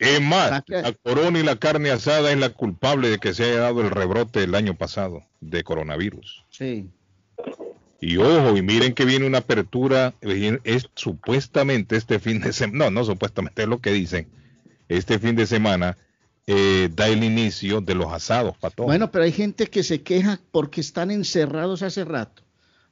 Es 0.00 0.20
más, 0.20 0.64
la 0.66 0.92
corona 1.04 1.38
y 1.38 1.44
la 1.44 1.54
carne 1.54 1.90
asada 1.92 2.32
es 2.32 2.38
la 2.38 2.48
culpable 2.50 3.08
de 3.08 3.18
que 3.18 3.32
se 3.32 3.44
haya 3.44 3.60
dado 3.60 3.82
el 3.82 3.90
rebrote 3.90 4.42
el 4.42 4.56
año 4.56 4.74
pasado 4.74 5.22
de 5.40 5.62
coronavirus. 5.62 6.44
Sí. 6.50 6.90
Y 8.00 8.16
ojo, 8.16 8.56
y 8.56 8.62
miren 8.62 8.94
que 8.94 9.04
viene 9.04 9.24
una 9.24 9.38
apertura, 9.38 10.14
es 10.20 10.88
supuestamente 10.96 11.94
este 11.94 12.18
fin 12.18 12.40
de 12.40 12.52
semana, 12.52 12.86
no, 12.86 12.90
no 12.90 13.04
supuestamente 13.04 13.62
es 13.62 13.68
lo 13.68 13.80
que 13.80 13.92
dicen, 13.92 14.26
este 14.88 15.20
fin 15.20 15.36
de 15.36 15.46
semana 15.46 15.96
eh, 16.48 16.88
da 16.92 17.06
el 17.06 17.22
inicio 17.22 17.80
de 17.80 17.94
los 17.94 18.12
asados, 18.12 18.58
pato. 18.58 18.82
Bueno, 18.82 19.12
pero 19.12 19.22
hay 19.22 19.30
gente 19.30 19.68
que 19.68 19.84
se 19.84 20.02
queja 20.02 20.40
porque 20.50 20.80
están 20.80 21.12
encerrados 21.12 21.82
hace 21.82 22.04
rato. 22.04 22.41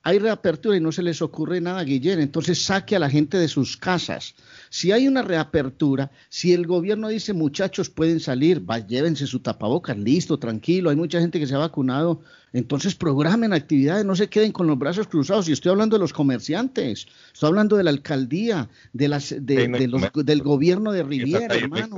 Hay 0.03 0.19
reapertura 0.19 0.77
y 0.77 0.81
no 0.81 0.93
se 0.93 1.03
les 1.03 1.21
ocurre 1.21 1.61
nada, 1.61 1.85
Guillén. 1.85 2.21
Entonces 2.21 2.63
saque 2.65 2.97
a 2.97 2.99
la 2.99 3.11
gente 3.11 3.37
de 3.37 3.49
sus 3.49 3.77
casas. 3.77 4.35
Si 4.71 4.93
hay 4.93 5.07
una 5.07 5.21
reapertura, 5.21 6.11
si 6.31 6.55
el 6.55 6.67
gobierno 6.67 7.09
dice 7.09 7.35
muchachos 7.35 7.91
pueden 7.91 8.19
salir, 8.19 8.69
va, 8.69 8.79
llévense 8.79 9.27
su 9.27 9.41
tapabocas, 9.41 9.99
listo, 9.99 10.39
tranquilo. 10.39 10.89
Hay 10.89 10.97
mucha 10.97 11.21
gente 11.21 11.39
que 11.39 11.47
se 11.47 11.55
ha 11.55 11.59
vacunado. 11.59 12.23
Entonces 12.55 12.95
programen 12.95 13.53
actividades, 13.53 14.07
no 14.07 14.17
se 14.17 14.29
queden 14.29 14.53
con 14.53 14.67
los 14.67 14.79
brazos 14.79 15.07
cruzados. 15.07 15.49
Y 15.49 15.53
estoy 15.53 15.71
hablando 15.71 15.97
de 15.97 16.01
los 16.01 16.15
comerciantes, 16.15 17.07
estoy 17.33 17.49
hablando 17.49 17.77
de 17.77 17.85
la 17.85 17.91
alcaldía, 17.91 18.71
de 18.95 19.09
las, 19.09 19.35
de, 19.39 19.87
los- 19.87 20.11
del 20.15 20.43
gobierno 20.43 20.93
de 20.93 21.01
En 21.01 21.09
Riviera, 21.11 21.55
hay 21.55 21.61
hermano. 21.61 21.97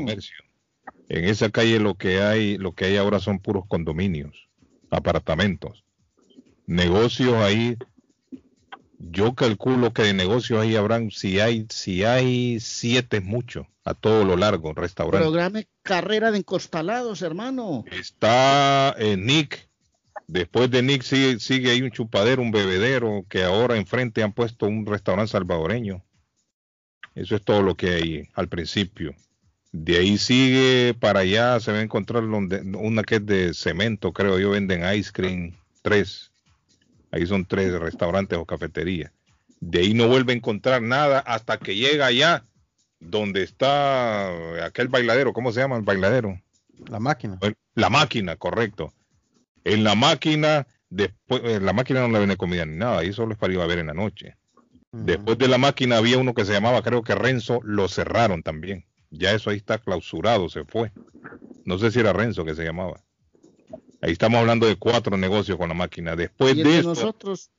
En 1.09 1.25
esa 1.25 1.51
calle 1.51 1.79
lo 1.79 1.95
que 1.95 2.21
hay, 2.21 2.59
lo 2.59 2.73
que 2.75 2.87
hay 2.87 2.97
ahora 2.97 3.21
son 3.21 3.38
puros 3.38 3.65
condominios, 3.69 4.49
apartamentos, 4.91 5.85
negocios 6.67 7.35
ahí. 7.35 7.77
Yo 9.11 9.35
calculo 9.35 9.93
que 9.93 10.03
de 10.03 10.15
negocios 10.15 10.61
ahí 10.61 10.77
habrán, 10.77 11.11
si 11.11 11.41
hay, 11.41 11.67
si 11.71 12.05
hay 12.05 12.61
siete 12.61 13.17
es 13.17 13.25
mucho, 13.25 13.67
a 13.85 13.95
todo 13.95 14.25
lo 14.25 14.37
largo, 14.37 14.73
restaurantes. 14.75 15.23
Programe 15.29 15.67
carrera 15.83 16.31
de 16.31 16.38
encostalados, 16.38 17.21
hermano. 17.23 17.85
Está 17.91 18.95
eh, 18.99 19.17
Nick. 19.17 19.69
Después 20.29 20.71
de 20.71 20.83
Nick 20.83 21.03
sigue, 21.03 21.41
sigue 21.41 21.73
ahí 21.73 21.83
un 21.83 21.91
chupadero, 21.91 22.43
un 22.43 22.53
bebedero, 22.53 23.27
que 23.29 23.43
ahora 23.43 23.77
enfrente 23.77 24.23
han 24.23 24.33
puesto 24.33 24.67
un 24.67 24.87
restaurante 24.87 25.33
salvadoreño. 25.33 26.05
Eso 27.17 27.35
es 27.35 27.43
todo 27.43 27.61
lo 27.62 27.77
que 27.77 27.91
hay 27.91 28.29
al 28.35 28.49
principio. 28.49 29.15
De 29.73 29.97
ahí 29.97 30.17
sigue 30.17 30.95
para 30.95 31.21
allá, 31.21 31.59
se 31.59 31.73
va 31.73 31.79
a 31.79 31.83
encontrar 31.83 32.23
donde, 32.29 32.61
una 32.77 33.03
que 33.03 33.17
es 33.17 33.27
de 33.27 33.53
cemento, 33.53 34.12
creo 34.12 34.38
yo, 34.38 34.51
venden 34.51 34.83
ice 34.95 35.11
cream, 35.12 35.55
tres. 35.83 36.32
Ahí 37.12 37.27
son 37.27 37.44
tres 37.44 37.72
restaurantes 37.79 38.38
o 38.38 38.46
cafeterías. 38.46 39.12
De 39.61 39.81
ahí 39.81 39.94
no 39.94 40.09
vuelve 40.09 40.33
a 40.33 40.37
encontrar 40.37 40.83
nada 40.83 41.20
hasta 41.20 41.59
que 41.59 41.77
llega 41.77 42.07
allá, 42.07 42.44
donde 42.98 43.42
está 43.42 44.64
aquel 44.64 44.88
bailadero, 44.88 45.33
¿cómo 45.33 45.53
se 45.53 45.61
llama 45.61 45.77
el 45.77 45.83
bailadero? 45.83 46.40
La 46.88 46.98
máquina. 46.98 47.38
La 47.75 47.90
máquina, 47.90 48.37
correcto. 48.37 48.92
En 49.64 49.85
la 49.85 49.94
máquina, 49.94 50.66
después, 50.90 51.42
en 51.44 51.64
la 51.64 51.72
máquina 51.72 52.01
no 52.01 52.09
le 52.09 52.18
vende 52.18 52.37
comida 52.37 52.64
ni 52.66 52.77
nada, 52.77 52.98
ahí 52.98 53.12
solo 53.12 53.33
es 53.33 53.38
para 53.38 53.53
ir 53.53 53.61
a 53.61 53.66
ver 53.66 53.79
en 53.79 53.87
la 53.88 53.94
noche. 53.94 54.37
Después 54.90 55.38
de 55.38 55.48
la 55.48 55.59
máquina 55.59 55.96
había 55.96 56.18
uno 56.18 56.35
que 56.35 56.44
se 56.44 56.53
llamaba, 56.53 56.83
creo 56.83 57.03
que 57.03 57.14
Renzo, 57.14 57.61
lo 57.62 57.88
cerraron 57.88 58.42
también. 58.42 58.85
Ya 59.11 59.33
eso 59.33 59.51
ahí 59.51 59.57
está 59.57 59.79
clausurado, 59.79 60.48
se 60.48 60.64
fue. 60.64 60.92
No 61.64 61.79
sé 61.79 61.90
si 61.90 62.01
era 62.01 62.12
Renzo 62.12 62.44
que 62.44 62.55
se 62.55 62.64
llamaba. 62.64 63.01
Ahí 64.03 64.11
estamos 64.11 64.41
hablando 64.41 64.67
de 64.67 64.75
cuatro 64.75 65.17
negocios 65.17 65.57
con 65.57 65.69
la 65.69 65.77
máquina. 65.77 66.17
Después 66.17 66.57
y 66.57 66.65
de 66.65 66.81
eso, 66.81 66.88
nosotros, 66.88 67.53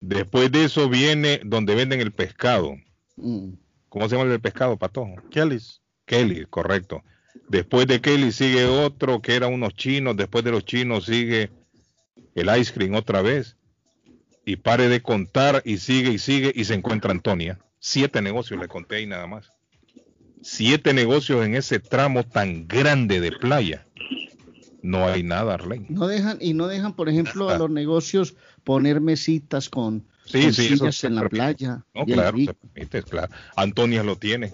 después 0.00 0.52
de 0.52 0.64
eso 0.64 0.88
viene 0.88 1.40
donde 1.44 1.74
venden 1.74 2.00
el 2.00 2.12
pescado. 2.12 2.76
mm, 3.16 3.54
¿Cómo 3.88 4.08
se 4.08 4.16
llama 4.16 4.32
el 4.32 4.40
pescado, 4.40 4.76
patojo? 4.76 5.16
Kellys. 5.32 5.82
Kelly, 6.06 6.46
correcto. 6.46 7.02
Después 7.48 7.88
de 7.88 8.00
Kelly 8.00 8.30
sigue 8.30 8.66
otro 8.66 9.20
que 9.20 9.34
era 9.34 9.48
unos 9.48 9.74
chinos. 9.74 10.16
Después 10.16 10.44
de 10.44 10.52
los 10.52 10.64
chinos 10.64 11.06
sigue 11.06 11.50
el 12.36 12.56
ice 12.56 12.72
cream 12.72 12.94
otra 12.94 13.20
vez. 13.20 13.56
Y 14.46 14.56
pare 14.56 14.88
de 14.88 15.02
contar 15.02 15.60
y 15.64 15.78
sigue 15.78 16.10
y 16.10 16.18
sigue 16.18 16.52
y 16.54 16.66
se 16.66 16.74
encuentra 16.74 17.10
Antonia. 17.10 17.58
Siete 17.80 18.22
negocios 18.22 18.60
le 18.60 18.68
conté 18.68 18.96
ahí 18.96 19.06
nada 19.06 19.26
más. 19.26 19.50
Siete 20.40 20.94
negocios 20.94 21.44
en 21.44 21.56
ese 21.56 21.80
tramo 21.80 22.22
tan 22.22 22.68
grande 22.68 23.20
de 23.20 23.32
playa. 23.32 23.86
No 24.84 25.06
hay 25.08 25.22
nada, 25.22 25.54
Arlene. 25.54 25.86
no 25.88 26.06
dejan 26.06 26.36
y 26.42 26.52
no 26.52 26.66
dejan, 26.66 26.94
por 26.94 27.08
ejemplo, 27.08 27.48
a 27.48 27.56
los 27.56 27.70
negocios 27.70 28.34
poner 28.64 29.00
mesitas 29.00 29.70
con, 29.70 30.04
Sí, 30.26 30.42
con 30.42 30.52
sí, 30.52 30.66
eso 30.66 30.76
sillas 30.76 31.04
en 31.04 31.14
la 31.14 31.22
permite. 31.22 31.36
playa. 31.36 31.84
No, 31.94 32.04
claro, 32.04 32.36
se 32.38 32.52
permite, 32.54 33.02
claro. 33.02 33.32
Antonia 33.56 34.02
lo 34.02 34.16
tiene. 34.16 34.52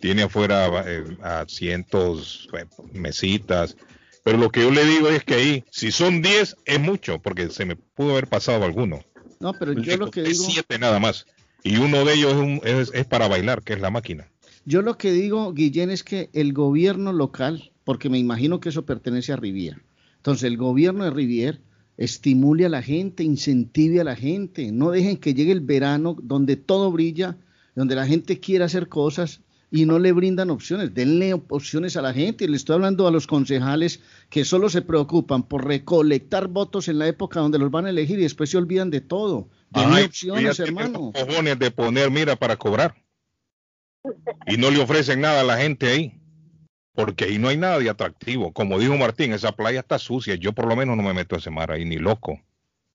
tiene 0.00 0.24
afuera 0.24 0.84
eh, 0.86 1.16
asientos, 1.22 2.46
eh, 2.52 2.66
mesitas. 2.92 3.74
Pero 4.22 4.36
lo 4.36 4.50
que 4.50 4.60
yo 4.60 4.70
le 4.70 4.84
digo 4.84 5.08
es 5.08 5.24
que 5.24 5.34
ahí, 5.34 5.64
si 5.70 5.90
son 5.92 6.20
10, 6.20 6.54
es 6.66 6.78
mucho, 6.78 7.18
porque 7.20 7.48
se 7.48 7.64
me 7.64 7.76
pudo 7.76 8.12
haber 8.12 8.26
pasado 8.26 8.64
alguno. 8.64 9.00
No, 9.40 9.52
pero 9.54 9.72
yo 9.72 9.96
lo 9.96 10.10
que 10.10 10.22
Es 10.22 10.38
digo, 10.38 10.44
siete 10.50 10.78
nada 10.78 10.98
más. 10.98 11.26
Y 11.64 11.78
uno 11.78 12.04
de 12.04 12.14
ellos 12.14 12.32
es, 12.32 12.38
un- 12.38 12.60
es- 12.64 12.90
es 12.92 13.06
para 13.06 13.28
bailar, 13.28 13.62
que 13.62 13.72
es 13.72 13.80
la 13.80 13.90
máquina. 13.90 14.28
yo 14.66 14.82
lo 14.82 14.96
que 14.98 15.10
digo, 15.10 15.52
Guillén, 15.54 15.90
es 15.90 16.04
que 16.04 16.28
el 16.34 16.52
gobierno 16.52 17.12
local, 17.12 17.71
porque 17.84 18.08
me 18.08 18.18
imagino 18.18 18.60
que 18.60 18.68
eso 18.68 18.84
pertenece 18.84 19.32
a 19.32 19.36
Rivier, 19.36 19.82
entonces 20.16 20.44
el 20.44 20.56
gobierno 20.56 21.04
de 21.04 21.10
Rivier 21.10 21.60
estimule 21.96 22.66
a 22.66 22.68
la 22.68 22.82
gente, 22.82 23.22
incentive 23.22 24.00
a 24.00 24.04
la 24.04 24.16
gente, 24.16 24.72
no 24.72 24.90
dejen 24.90 25.16
que 25.16 25.34
llegue 25.34 25.52
el 25.52 25.60
verano 25.60 26.16
donde 26.22 26.56
todo 26.56 26.90
brilla, 26.90 27.36
donde 27.74 27.94
la 27.94 28.06
gente 28.06 28.40
quiere 28.40 28.64
hacer 28.64 28.88
cosas 28.88 29.40
y 29.70 29.86
no 29.86 29.98
le 29.98 30.12
brindan 30.12 30.50
opciones, 30.50 30.92
denle 30.92 31.32
opciones 31.32 31.96
a 31.96 32.02
la 32.02 32.12
gente. 32.12 32.44
Y 32.44 32.48
le 32.48 32.56
estoy 32.56 32.74
hablando 32.74 33.08
a 33.08 33.10
los 33.10 33.26
concejales 33.26 34.00
que 34.28 34.44
solo 34.44 34.68
se 34.68 34.82
preocupan 34.82 35.42
por 35.44 35.66
recolectar 35.66 36.48
votos 36.48 36.88
en 36.88 36.98
la 36.98 37.08
época 37.08 37.40
donde 37.40 37.58
los 37.58 37.70
van 37.70 37.86
a 37.86 37.90
elegir 37.90 38.18
y 38.18 38.22
después 38.24 38.50
se 38.50 38.58
olvidan 38.58 38.90
de 38.90 39.00
todo. 39.00 39.48
Denle 39.70 39.96
Ay, 39.96 40.04
opciones, 40.04 40.60
hermano. 40.60 41.12
cojones 41.12 41.58
de 41.58 41.70
poner 41.70 42.10
mira 42.10 42.36
para 42.36 42.56
cobrar. 42.56 42.94
Y 44.46 44.58
no 44.58 44.70
le 44.70 44.80
ofrecen 44.80 45.22
nada 45.22 45.40
a 45.40 45.44
la 45.44 45.56
gente 45.56 45.86
ahí. 45.86 46.21
Porque 46.94 47.24
ahí 47.24 47.38
no 47.38 47.48
hay 47.48 47.56
nada 47.56 47.78
de 47.78 47.88
atractivo. 47.88 48.52
Como 48.52 48.78
dijo 48.78 48.96
Martín, 48.96 49.32
esa 49.32 49.52
playa 49.52 49.80
está 49.80 49.98
sucia. 49.98 50.34
Yo 50.34 50.52
por 50.52 50.66
lo 50.66 50.76
menos 50.76 50.96
no 50.96 51.02
me 51.02 51.14
meto 51.14 51.34
a 51.34 51.38
ese 51.38 51.50
mar 51.50 51.70
ahí, 51.70 51.84
ni 51.84 51.96
loco. 51.96 52.40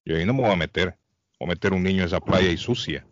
Yo 0.06 0.16
ahí 0.16 0.26
no 0.26 0.34
me 0.34 0.41
voy 0.41 0.52
a 0.52 0.56
meter. 0.56 0.95
A 1.39 1.45
meter 1.45 1.74
un 1.74 1.84
niño 1.84 2.02
en 2.02 2.08
esa 2.08 2.20
playa 2.20 2.50
y 2.50 2.58
sucia. 2.58 3.06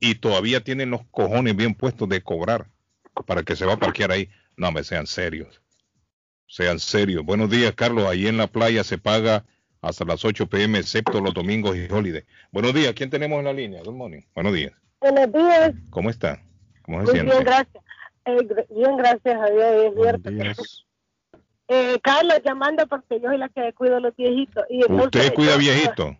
Y 0.00 0.16
todavía 0.16 0.62
tienen 0.62 0.90
los 0.90 1.02
cojones 1.10 1.56
bien 1.56 1.74
puestos 1.74 2.08
de 2.08 2.22
cobrar 2.22 2.68
para 3.26 3.42
que 3.42 3.56
se 3.56 3.66
va 3.66 3.74
a 3.74 3.78
parquear 3.78 4.12
ahí. 4.12 4.28
No, 4.56 4.70
me 4.72 4.82
sean 4.84 5.06
serios. 5.06 5.60
Sean 6.46 6.78
serios. 6.78 7.24
Buenos 7.24 7.50
días, 7.50 7.72
Carlos. 7.74 8.06
Ahí 8.08 8.26
en 8.26 8.36
la 8.36 8.46
playa 8.46 8.82
se 8.84 8.98
paga 8.98 9.44
hasta 9.80 10.04
las 10.04 10.24
8 10.24 10.48
pm, 10.48 10.78
excepto 10.78 11.20
los 11.20 11.34
domingos 11.34 11.76
y 11.76 11.86
holiday. 11.92 12.24
Buenos 12.50 12.74
días. 12.74 12.94
¿Quién 12.94 13.10
tenemos 13.10 13.38
en 13.40 13.44
la 13.44 13.52
línea? 13.52 13.82
Good 13.84 13.94
morning. 13.94 14.22
Buenos 14.34 14.54
días. 14.54 14.72
Buenos 15.00 15.32
días, 15.32 15.72
¿Cómo 15.90 16.10
está? 16.10 16.42
¿Cómo 16.82 16.98
se 16.98 17.04
muy 17.04 17.12
siente? 17.12 17.32
bien, 17.32 17.44
gracias. 17.44 17.84
Eh, 18.28 18.66
bien, 18.70 18.96
gracias 18.98 19.40
a 19.40 19.46
Dios, 19.50 19.64
es 19.72 19.94
cierto. 19.94 20.30
Eh, 21.68 21.98
Carlos, 22.02 22.40
llamando 22.44 22.86
porque 22.86 23.20
yo 23.20 23.28
soy 23.28 23.38
la 23.38 23.48
que 23.48 23.72
cuido 23.74 23.96
a 23.96 24.00
los 24.00 24.14
viejitos. 24.16 24.64
Y 24.68 24.84
¿Usted 24.90 25.32
cuida 25.34 25.52
yo- 25.52 25.58
viejito? 25.58 26.16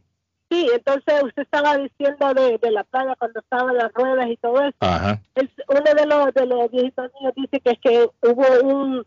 Sí, 0.51 0.67
entonces 0.75 1.23
usted 1.25 1.43
estaba 1.43 1.77
diciendo 1.77 2.33
de, 2.33 2.57
de 2.57 2.71
la 2.71 2.83
playa 2.85 3.15
cuando 3.19 3.41
estaban 3.41 3.77
las 3.77 3.93
ruedas 3.93 4.29
y 4.31 4.37
todo 4.39 4.59
eso. 4.63 4.77
Ajá. 4.81 5.21
El- 5.35 5.51
uno 5.69 5.81
de 5.95 6.07
los, 6.07 6.33
de 6.35 6.47
los 6.47 6.71
viejitos 6.71 7.11
míos 7.21 7.35
dice 7.37 7.61
que 7.61 7.71
es 7.73 7.79
que 7.81 8.09
hubo 8.23 8.67
un, 8.67 9.07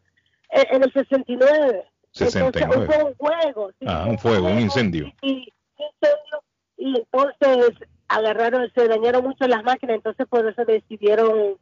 eh, 0.51 0.67
en 0.69 0.83
el 0.83 0.93
69, 0.93 1.83
69. 2.11 2.51
entonces 2.63 2.95
hubo 2.99 3.07
un 3.07 3.15
fuego. 3.15 3.71
sí, 3.79 3.85
Ah, 3.87 4.05
un 4.07 4.19
fuego, 4.19 4.47
un 4.47 4.59
incendio. 4.59 5.11
Y, 5.23 5.31
y- 5.31 5.53
incendio, 5.77 6.43
y 6.77 6.97
entonces 6.99 7.75
agarraron, 8.07 8.71
se 8.75 8.87
dañaron 8.87 9.23
mucho 9.23 9.47
las 9.47 9.63
máquinas, 9.63 9.95
entonces 9.95 10.27
por 10.27 10.47
eso 10.47 10.63
decidieron 10.65 11.57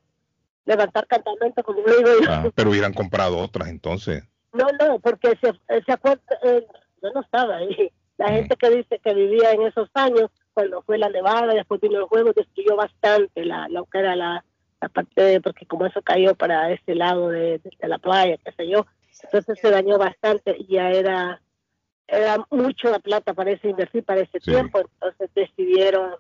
levantar 0.70 1.08
campamento, 1.08 1.64
como 1.64 1.80
digo 1.80 2.10
yo. 2.22 2.30
Ah, 2.30 2.50
pero 2.56 2.70
hubieran 2.70 2.94
comprado 2.94 3.38
otras 3.40 3.70
entonces. 3.70 4.24
No, 4.54 4.66
no, 4.80 5.00
porque 5.00 5.38
se, 5.42 5.54
se 5.84 5.92
acuerda, 5.92 6.22
eh, 6.44 6.66
yo 7.02 7.10
no 7.14 7.22
estaba 7.22 7.58
ahí. 7.58 7.92
La 8.18 8.30
gente 8.30 8.56
que 8.56 8.70
dice 8.70 9.00
que 9.00 9.14
vivía 9.14 9.52
en 9.52 9.64
esos 9.64 9.90
años, 9.94 10.30
cuando 10.54 10.82
fue 10.84 10.98
la 10.98 11.10
nevada, 11.10 11.54
después 11.54 11.82
vino 11.82 11.98
el 12.00 12.04
juego, 12.06 12.34
destruyó 12.34 12.76
bastante 12.76 13.46
la, 13.46 13.68
lo 13.70 13.86
que 13.86 14.00
era 14.00 14.16
la, 14.16 14.44
la 14.82 14.90
parte, 14.90 15.22
de- 15.24 15.42
porque 15.42 15.66
como 15.66 15.86
eso 15.86 16.02
cayó 16.02 16.36
para 16.36 16.72
ese 16.72 16.96
lado 16.96 17.30
de, 17.30 17.60
de- 17.60 17.72
de 17.80 17.88
la 17.88 17.98
playa, 17.98 18.38
qué 18.44 18.52
sé 18.52 18.68
yo, 18.68 18.86
entonces 19.24 19.58
se 19.60 19.72
dañó 19.72 19.98
bastante 19.98 20.56
y 20.60 20.68
ya 20.76 20.92
era, 20.92 21.42
era 22.08 22.38
mucho 22.52 22.90
la 22.92 23.00
plata 23.00 23.34
para 23.34 23.52
ese 23.52 23.70
invertir 23.70 24.04
para 24.04 24.22
ese 24.22 24.40
Sí. 24.40 24.52
tiempo, 24.52 24.80
entonces 24.82 25.30
decidieron. 25.34 26.16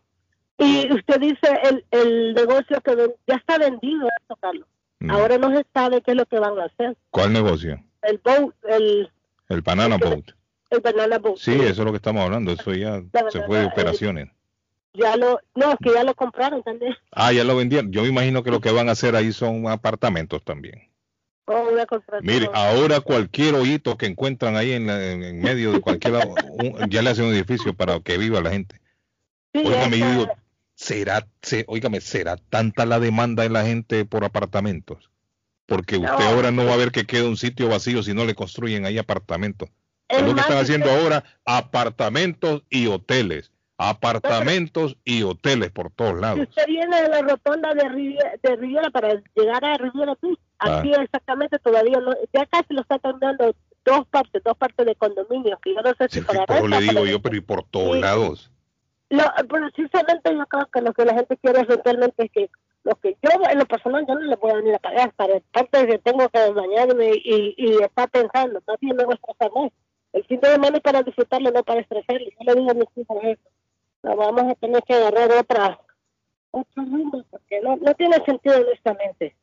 Y 0.59 0.93
usted 0.93 1.19
dice, 1.19 1.59
el, 1.63 1.85
el 1.91 2.33
negocio 2.33 2.81
que 2.81 2.95
ven- 2.95 3.13
ya 3.27 3.35
está 3.35 3.57
vendido, 3.57 4.07
eso, 4.23 4.35
Carlos. 4.41 4.67
Mm. 4.99 5.11
Ahora 5.11 5.37
no 5.37 5.55
se 5.55 5.65
sabe 5.73 6.01
qué 6.01 6.11
es 6.11 6.17
lo 6.17 6.25
que 6.25 6.39
van 6.39 6.59
a 6.59 6.65
hacer. 6.65 6.97
¿Cuál 7.11 7.31
negocio? 7.33 7.81
El 8.01 8.17
boat, 8.23 8.53
el, 8.69 9.09
El 9.47 9.61
Banana 9.61 9.97
Boat. 9.97 10.31
el 10.69 10.79
banana 10.81 11.17
boat. 11.17 11.37
Sí, 11.37 11.53
eso 11.53 11.67
es 11.67 11.77
lo 11.79 11.91
que 11.91 11.97
estamos 11.97 12.23
hablando. 12.23 12.51
Eso 12.51 12.73
ya 12.73 13.01
se 13.29 13.41
fue 13.43 13.59
de 13.59 13.65
operaciones. 13.65 14.29
Ya 14.93 15.15
lo, 15.15 15.39
no, 15.55 15.71
es 15.71 15.77
que 15.81 15.93
ya 15.93 16.03
lo 16.03 16.13
compraron 16.15 16.61
también. 16.63 16.95
Ah, 17.11 17.31
ya 17.31 17.43
lo 17.43 17.55
vendieron. 17.55 17.91
Yo 17.91 18.01
me 18.01 18.09
imagino 18.09 18.43
que 18.43 18.51
lo 18.51 18.59
que 18.59 18.71
van 18.71 18.89
a 18.89 18.93
hacer 18.93 19.15
ahí 19.15 19.31
son 19.31 19.67
apartamentos 19.67 20.43
también. 20.43 20.89
Oh, 21.45 21.67
Mire, 22.21 22.47
ahora 22.53 22.99
cualquier 22.99 23.55
hoyito 23.55 23.97
que 23.97 24.05
encuentran 24.05 24.55
ahí 24.55 24.71
en, 24.73 24.85
la- 24.85 25.03
en- 25.11 25.41
medio 25.41 25.71
de 25.71 25.81
cualquier 25.81 26.13
lado, 26.13 26.35
un- 26.59 26.89
ya 26.89 27.01
le 27.01 27.09
hacen 27.09 27.25
un 27.25 27.33
edificio 27.33 27.73
para 27.73 27.99
que 28.01 28.17
viva 28.17 28.39
la 28.41 28.51
gente. 28.51 28.79
Sí, 29.53 29.63
digo, 29.63 30.27
¿será, 30.79 31.27
se, 31.41 31.65
óigame, 31.67 31.99
¿será 31.99 32.37
tanta 32.37 32.85
la 32.85 32.99
demanda 33.01 33.43
de 33.43 33.49
la 33.49 33.65
gente 33.65 34.05
por 34.05 34.23
apartamentos? 34.23 35.09
Porque 35.65 35.97
usted 35.97 36.23
No. 36.23 36.29
ahora 36.29 36.51
no 36.51 36.65
va 36.65 36.73
a 36.73 36.77
ver 36.77 36.91
que 36.91 37.05
queda 37.05 37.27
un 37.27 37.35
sitio 37.35 37.67
vacío 37.67 38.01
si 38.01 38.13
no 38.13 38.23
le 38.23 38.33
construyen 38.33 38.85
ahí 38.85 38.97
apartamentos. 38.97 39.69
Es 40.07 40.19
es 40.19 40.25
lo 40.25 40.33
que 40.33 40.39
están 40.41 40.57
si 40.57 40.63
haciendo 40.63 40.89
ahora, 40.89 41.23
apartamentos 41.45 42.63
y 42.69 42.87
hoteles. 42.87 43.51
Apartamentos 43.77 44.97
y 45.03 45.23
hoteles 45.23 45.71
por 45.71 45.91
todos 45.91 46.15
Si 46.15 46.21
lados. 46.21 46.47
usted 46.49 46.65
viene 46.67 47.01
de 47.01 47.09
la 47.09 47.21
rotonda 47.21 47.73
de 47.73 47.87
Riviera, 47.89 48.31
de 48.41 48.55
Riviera 48.55 48.89
para 48.89 49.21
llegar 49.35 49.63
a 49.65 49.77
Riviera 49.77 50.17
Beach, 50.21 50.39
Ah. 50.59 50.79
aquí 50.79 50.91
exactamente 50.93 51.59
todavía 51.59 51.99
no, 51.99 52.13
ya 52.33 52.45
casi 52.47 52.73
lo 52.73 52.81
está 52.81 52.99
terminando 52.99 53.53
dos 53.85 54.07
partes, 54.07 54.41
dos 54.43 54.57
partes 54.57 54.85
de 54.85 54.95
condominios, 54.95 55.59
que 55.61 55.73
yo 55.75 55.81
no 55.81 55.93
sé 55.97 56.07
si 56.09 56.19
Sí, 56.19 56.25
para 56.25 56.45
Por 56.45 56.69
le 56.69 56.79
digo 56.81 57.05
yo, 57.05 57.21
pero 57.21 57.35
y 57.35 57.41
por 57.41 57.63
todos 57.63 57.95
Sí. 57.95 58.01
lados. 58.01 58.51
Lo, 59.09 59.23
precisamente 59.47 60.35
yo 60.35 60.45
creo 60.45 60.65
que 60.71 60.81
lo 60.81 60.93
que 60.93 61.05
la 61.05 61.13
gente 61.15 61.37
quiere 61.37 61.63
realmente 61.63 62.25
es 62.25 62.31
que 62.31 62.49
lo 62.83 62.95
que 62.95 63.17
yo 63.21 63.29
en 63.49 63.59
lo 63.59 63.65
personal 63.65 64.05
yo 64.07 64.13
no 64.15 64.21
le 64.21 64.35
voy 64.35 64.51
a 64.51 64.55
venir 64.55 64.75
a 64.75 64.79
pagar 64.79 65.11
para 65.13 65.39
parte 65.51 65.87
que 65.87 65.97
tengo 65.99 66.29
que 66.29 66.49
bañarme 66.51 67.11
y, 67.15 67.55
y 67.57 67.83
estar 67.83 68.09
pensando, 68.09 68.61
más 68.67 68.79
bien 68.79 68.95
me 68.95 69.05
voy 69.05 69.13
a 69.13 69.15
estresar 69.15 69.51
más. 69.53 69.71
El 70.13 70.23
fin 70.25 70.39
de 70.39 70.51
semana 70.51 70.77
es 70.77 70.83
para 70.83 71.03
disfrutarlo, 71.03 71.51
no 71.51 71.63
para 71.63 71.81
estresarlo. 71.81 72.25
Yo 72.25 72.45
le 72.45 72.55
digo 72.55 72.71
a 72.71 72.73
mis 72.73 72.97
hijos 72.97 73.17
eso. 73.23 73.49
No, 74.01 74.15
vamos 74.15 74.51
a 74.51 74.55
tener 74.55 74.81
que 74.83 74.93
agarrar 74.93 75.31
otra, 75.31 75.79
otro 76.51 76.83
rumbo, 76.83 77.23
porque 77.29 77.61
no, 77.61 77.75
no 77.75 77.93
tiene 77.95 78.15
sentido 78.25 78.61
honestamente. 78.61 79.35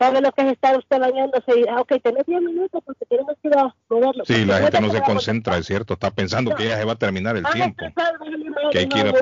¿Sabe 0.00 0.22
lo 0.22 0.32
que 0.32 0.40
es 0.40 0.52
estar 0.52 0.78
usted 0.78 0.98
bañándose 0.98 1.60
y, 1.60 1.68
ah, 1.68 1.82
ok, 1.82 1.92
tenés 2.02 2.24
10 2.24 2.40
minutos 2.40 2.82
porque 2.86 3.04
tenemos 3.04 3.34
que 3.42 3.48
ir 3.48 3.58
a 3.58 3.76
moverlo? 3.90 4.24
Sí, 4.24 4.46
la 4.46 4.60
gente 4.60 4.80
no 4.80 4.90
se 4.90 5.02
concentra, 5.02 5.58
es 5.58 5.66
cierto. 5.66 5.92
Está 5.92 6.10
pensando 6.10 6.54
que 6.54 6.68
ya 6.68 6.78
se 6.78 6.86
va 6.86 6.92
a 6.92 6.96
terminar 6.96 7.36
el 7.36 7.42
Van 7.42 7.52
a 7.52 7.54
tiempo. 7.54 7.84
Que 8.72 8.78
hay 8.78 8.88
que 8.88 8.98
ir 8.98 9.08
a-. 9.08 9.12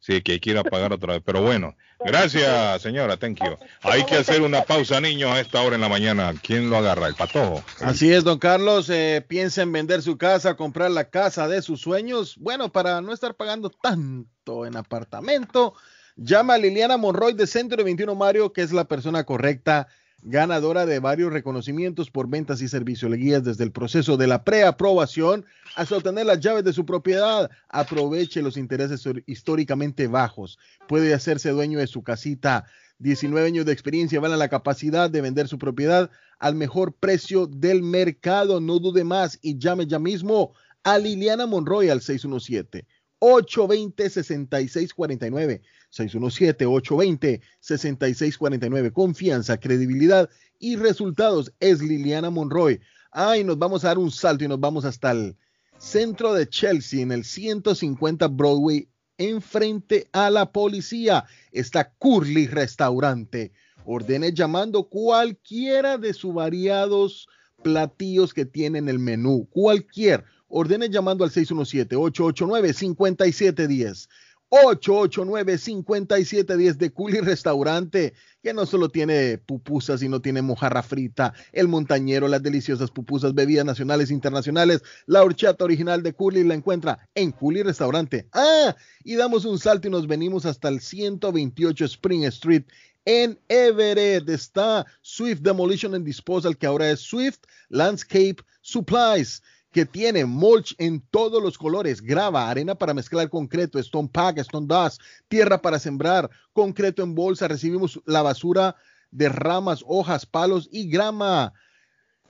Sí, 0.00 0.22
que 0.22 0.32
hay 0.32 0.40
que 0.40 0.50
ir 0.50 0.58
a 0.58 0.64
pagar 0.64 0.92
otra 0.92 1.12
vez. 1.12 1.22
Pero 1.24 1.42
bueno, 1.42 1.76
gracias, 2.04 2.82
señora. 2.82 3.16
Thank 3.16 3.38
you. 3.38 3.56
Hay 3.82 4.04
que 4.04 4.16
hacer 4.16 4.42
una 4.42 4.62
pausa, 4.62 5.00
niños, 5.00 5.30
a 5.30 5.38
esta 5.38 5.62
hora 5.62 5.76
en 5.76 5.82
la 5.82 5.88
mañana. 5.88 6.34
¿Quién 6.42 6.70
lo 6.70 6.76
agarra? 6.76 7.06
¿El 7.06 7.14
patojo? 7.14 7.62
Así 7.80 8.12
es, 8.12 8.24
don 8.24 8.40
Carlos. 8.40 8.90
Eh, 8.90 9.24
piensa 9.28 9.62
en 9.62 9.70
vender 9.70 10.02
su 10.02 10.18
casa, 10.18 10.56
comprar 10.56 10.90
la 10.90 11.08
casa 11.08 11.46
de 11.46 11.62
sus 11.62 11.80
sueños. 11.80 12.36
Bueno, 12.36 12.72
para 12.72 13.00
no 13.00 13.12
estar 13.12 13.36
pagando 13.36 13.70
tanto 13.70 14.66
en 14.66 14.76
apartamento, 14.76 15.74
llama 16.16 16.54
a 16.54 16.58
Liliana 16.58 16.96
Monroy 16.96 17.34
de 17.34 17.46
Centro 17.46 17.84
21 17.84 18.12
Mario, 18.16 18.52
que 18.52 18.62
es 18.62 18.72
la 18.72 18.86
persona 18.86 19.22
correcta, 19.22 19.86
ganadora 20.22 20.86
de 20.86 20.98
varios 20.98 21.32
reconocimientos 21.32 22.10
por 22.10 22.28
ventas 22.28 22.60
y 22.60 22.68
servicio. 22.68 23.08
Le 23.08 23.16
guías 23.16 23.44
desde 23.44 23.64
el 23.64 23.72
proceso 23.72 24.16
de 24.16 24.26
la 24.26 24.44
preaprobación 24.44 25.44
hasta 25.76 25.96
obtener 25.96 26.26
las 26.26 26.40
llaves 26.40 26.64
de 26.64 26.72
su 26.72 26.84
propiedad. 26.84 27.50
Aproveche 27.68 28.42
los 28.42 28.56
intereses 28.56 29.02
históricamente 29.26 30.06
bajos. 30.06 30.58
Puede 30.88 31.14
hacerse 31.14 31.50
dueño 31.50 31.78
de 31.78 31.86
su 31.86 32.02
casita. 32.02 32.64
19 32.98 33.46
años 33.46 33.66
de 33.66 33.72
experiencia 33.72 34.20
van 34.20 34.32
a 34.32 34.36
la 34.36 34.48
capacidad 34.48 35.10
de 35.10 35.20
vender 35.20 35.48
su 35.48 35.58
propiedad 35.58 36.10
al 36.38 36.54
mejor 36.54 36.94
precio 36.94 37.46
del 37.46 37.82
mercado. 37.82 38.60
No 38.60 38.78
dude 38.78 39.04
más 39.04 39.38
y 39.42 39.58
llame 39.58 39.86
ya 39.86 39.98
mismo 39.98 40.54
a 40.82 40.98
Liliana 40.98 41.46
Monroy 41.46 41.90
al 41.90 42.00
617 42.00 42.86
820 43.18 44.10
6649 44.10 45.62
617 45.90 46.66
820 46.66 47.40
6649 47.60 48.92
Confianza, 48.92 49.58
credibilidad 49.58 50.28
y 50.58 50.76
resultados 50.76 51.52
es 51.60 51.80
Liliana 51.80 52.30
Monroy. 52.30 52.80
Ay, 53.10 53.44
nos 53.44 53.58
vamos 53.58 53.84
a 53.84 53.88
dar 53.88 53.98
un 53.98 54.10
salto 54.10 54.44
y 54.44 54.48
nos 54.48 54.60
vamos 54.60 54.84
hasta 54.84 55.12
el 55.12 55.36
centro 55.78 56.34
de 56.34 56.48
Chelsea 56.48 57.02
en 57.02 57.12
el 57.12 57.24
150 57.24 58.28
Broadway 58.28 58.88
enfrente 59.18 60.08
a 60.12 60.30
la 60.30 60.52
policía 60.52 61.24
está 61.52 61.92
Curly 61.98 62.46
Restaurante. 62.46 63.52
Ordene 63.84 64.32
llamando 64.32 64.88
cualquiera 64.88 65.96
de 65.96 66.12
sus 66.12 66.34
variados 66.34 67.28
platillos 67.62 68.34
que 68.34 68.44
tiene 68.44 68.78
en 68.78 68.88
el 68.88 68.98
menú. 68.98 69.48
Cualquier. 69.50 70.24
Ordene 70.48 70.88
llamando 70.88 71.24
al 71.24 71.30
617-889-5710. 71.30 74.08
889-5710 74.50 76.76
de 76.76 76.92
Culi 76.92 77.20
Restaurante, 77.20 78.14
que 78.42 78.54
no 78.54 78.64
solo 78.64 78.88
tiene 78.88 79.38
pupusas, 79.38 80.00
sino 80.00 80.20
tiene 80.20 80.42
mojarra 80.42 80.82
frita, 80.82 81.34
el 81.52 81.68
montañero, 81.68 82.28
las 82.28 82.42
deliciosas 82.42 82.90
pupusas, 82.90 83.34
bebidas 83.34 83.64
nacionales 83.64 84.10
e 84.10 84.14
internacionales. 84.14 84.82
La 85.06 85.24
horchata 85.24 85.64
original 85.64 86.02
de 86.02 86.12
Culi 86.12 86.44
la 86.44 86.54
encuentra 86.54 87.08
en 87.14 87.32
Culi 87.32 87.62
Restaurante. 87.62 88.28
Ah, 88.32 88.76
y 89.02 89.16
damos 89.16 89.44
un 89.44 89.58
salto 89.58 89.88
y 89.88 89.90
nos 89.90 90.06
venimos 90.06 90.46
hasta 90.46 90.68
el 90.68 90.80
128 90.80 91.84
Spring 91.84 92.24
Street 92.24 92.64
en 93.04 93.38
Everett. 93.48 94.28
Está 94.28 94.86
Swift 95.02 95.40
Demolition 95.40 95.94
and 95.94 96.04
Disposal, 96.04 96.56
que 96.56 96.66
ahora 96.66 96.90
es 96.90 97.00
Swift 97.00 97.40
Landscape 97.68 98.36
Supplies 98.60 99.42
que 99.76 99.84
tiene 99.84 100.24
mulch 100.24 100.74
en 100.78 101.02
todos 101.10 101.42
los 101.42 101.58
colores, 101.58 102.00
grava, 102.00 102.48
arena 102.48 102.74
para 102.74 102.94
mezclar 102.94 103.28
concreto, 103.28 103.78
stone 103.78 104.08
pack, 104.10 104.38
stone 104.38 104.66
dust, 104.66 105.02
tierra 105.28 105.60
para 105.60 105.78
sembrar, 105.78 106.30
concreto 106.54 107.02
en 107.02 107.14
bolsa, 107.14 107.46
recibimos 107.46 108.00
la 108.06 108.22
basura 108.22 108.74
de 109.10 109.28
ramas, 109.28 109.84
hojas, 109.86 110.24
palos 110.24 110.66
y 110.72 110.88
grama. 110.88 111.52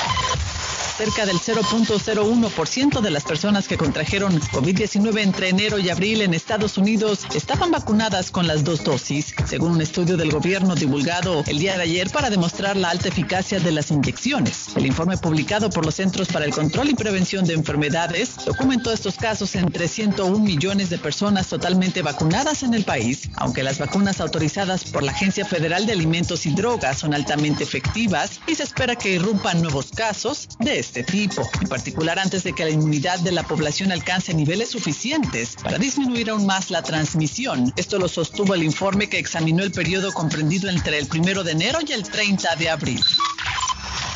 Cerca 0.97 1.24
del 1.24 1.38
0.01% 1.38 3.01
de 3.01 3.11
las 3.11 3.24
personas 3.24 3.66
que 3.66 3.78
contrajeron 3.78 4.38
COVID-19 4.40 5.20
entre 5.20 5.49
enero 5.49 5.78
y 5.78 5.88
abril 5.88 6.20
en 6.20 6.34
Estados 6.34 6.76
Unidos 6.76 7.26
estaban 7.34 7.70
vacunadas 7.70 8.30
con 8.30 8.47
las 8.47 8.62
dos 8.62 8.84
dosis, 8.84 9.34
según 9.47 9.72
un 9.72 9.80
estudio 9.80 10.18
del 10.18 10.30
gobierno 10.30 10.74
divulgado 10.74 11.43
el 11.47 11.59
día 11.59 11.76
de 11.76 11.84
ayer 11.84 12.11
para 12.11 12.28
demostrar 12.28 12.76
la 12.76 12.90
alta 12.90 13.09
eficacia 13.09 13.59
de 13.59 13.72
las 13.72 13.90
inyecciones. 13.90 14.68
El 14.76 14.84
informe 14.84 15.16
publicado 15.16 15.70
por 15.70 15.86
los 15.86 15.95
Centros 15.95 16.28
para 16.28 16.45
el 16.45 16.53
Control 16.53 16.90
y 16.90 16.95
Prevención 16.95 17.47
de 17.47 17.55
Enfermedades 17.55 18.36
documentó 18.45 18.93
estos 18.93 19.16
casos 19.16 19.55
entre 19.55 19.88
101 19.88 20.38
millones 20.38 20.90
de 20.90 20.99
personas 20.99 21.49
totalmente 21.49 22.03
vacunadas 22.03 22.62
en 22.62 22.74
el 22.74 22.84
país, 22.84 23.30
aunque 23.36 23.62
las 23.62 23.78
vacunas 23.78 24.20
autorizadas 24.20 24.84
por 24.84 25.03
la 25.03 25.12
Agencia 25.12 25.47
Federal 25.47 25.86
de 25.86 25.93
Alimentos 25.93 26.45
y 26.45 26.55
Drogas 26.55 26.99
son 26.99 27.14
altamente 27.14 27.64
efectivas 27.64 28.40
y 28.47 28.55
se 28.55 28.64
espera 28.64 28.95
que 28.95 29.14
irrumpan 29.14 29.62
nuevos 29.62 29.90
casos 29.90 30.49
de 30.59 30.82
este 30.83 31.05
tipo, 31.05 31.49
en 31.61 31.68
particular 31.68 32.18
antes 32.18 32.43
de 32.43 32.53
que 32.53 32.64
la 32.64 32.70
inmunidad 32.70 33.20
de 33.20 33.30
la 33.30 33.45
población 33.45 33.93
alcance 33.93 34.35
niveles 34.35 34.70
suficientes 34.70 35.55
para 35.62 35.78
disminuir 35.78 36.28
aún 36.28 36.45
más 36.45 36.70
la 36.72 36.83
transmisión. 36.83 37.72
Esto 37.76 38.01
lo 38.01 38.09
sostuvo 38.09 38.53
el 38.55 38.64
informe 38.64 39.09
que 39.09 39.18
examinó 39.18 39.62
el 39.62 39.70
periodo 39.70 40.12
comprendido 40.12 40.68
entre 40.68 40.99
el 40.99 41.09
1 41.09 41.45
de 41.45 41.53
enero 41.53 41.78
y 41.87 41.93
el 41.93 42.03
30 42.03 42.57
de 42.57 42.68
abril. 42.68 43.01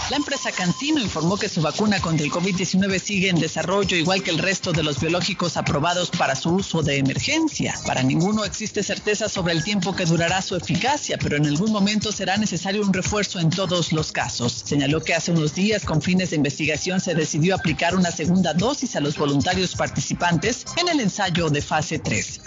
La 0.09 0.19
empresa 0.19 0.53
Cancino 0.53 1.01
informó 1.01 1.37
que 1.37 1.49
su 1.49 1.61
vacuna 1.61 2.01
contra 2.01 2.25
el 2.25 2.31
COVID-19 2.31 3.01
sigue 3.01 3.29
en 3.29 3.41
desarrollo, 3.41 3.97
igual 3.97 4.23
que 4.23 4.31
el 4.31 4.39
resto 4.39 4.71
de 4.71 4.85
los 4.85 5.01
biológicos 5.01 5.57
aprobados 5.57 6.11
para 6.11 6.37
su 6.37 6.51
uso 6.51 6.81
de 6.81 6.99
emergencia. 6.99 7.75
Para 7.85 8.05
ninguno 8.05 8.45
existe 8.45 8.85
certeza 8.85 9.29
sobre 9.29 9.53
el 9.53 9.65
tiempo 9.65 9.97
que 9.97 10.05
durará 10.05 10.43
su 10.43 10.55
eficacia, 10.55 11.19
pero 11.19 11.37
en 11.37 11.47
algún 11.47 11.73
momento 11.73 12.13
será 12.13 12.37
necesario 12.37 12.83
un 12.83 12.93
refuerzo 12.93 13.41
en 13.41 13.51
todos 13.51 13.93
los 13.93 14.13
casos. 14.13 14.63
Señaló 14.65 15.03
que 15.03 15.15
hace 15.15 15.33
unos 15.33 15.55
días, 15.55 15.85
con 15.85 16.01
fines 16.01 16.31
de 16.31 16.37
investigación, 16.37 17.01
se 17.01 17.17
decidió 17.17 17.57
aplicar 17.57 17.97
una 17.97 18.13
segunda 18.13 18.55
dosis 18.55 18.95
a 18.95 19.01
los 19.01 19.17
voluntarios 19.17 19.75
participantes 19.75 20.67
en 20.77 20.89
el 20.89 21.01
ensayo 21.01 21.51
de 21.51 21.63
fase 21.63 21.99
3. 21.99 22.41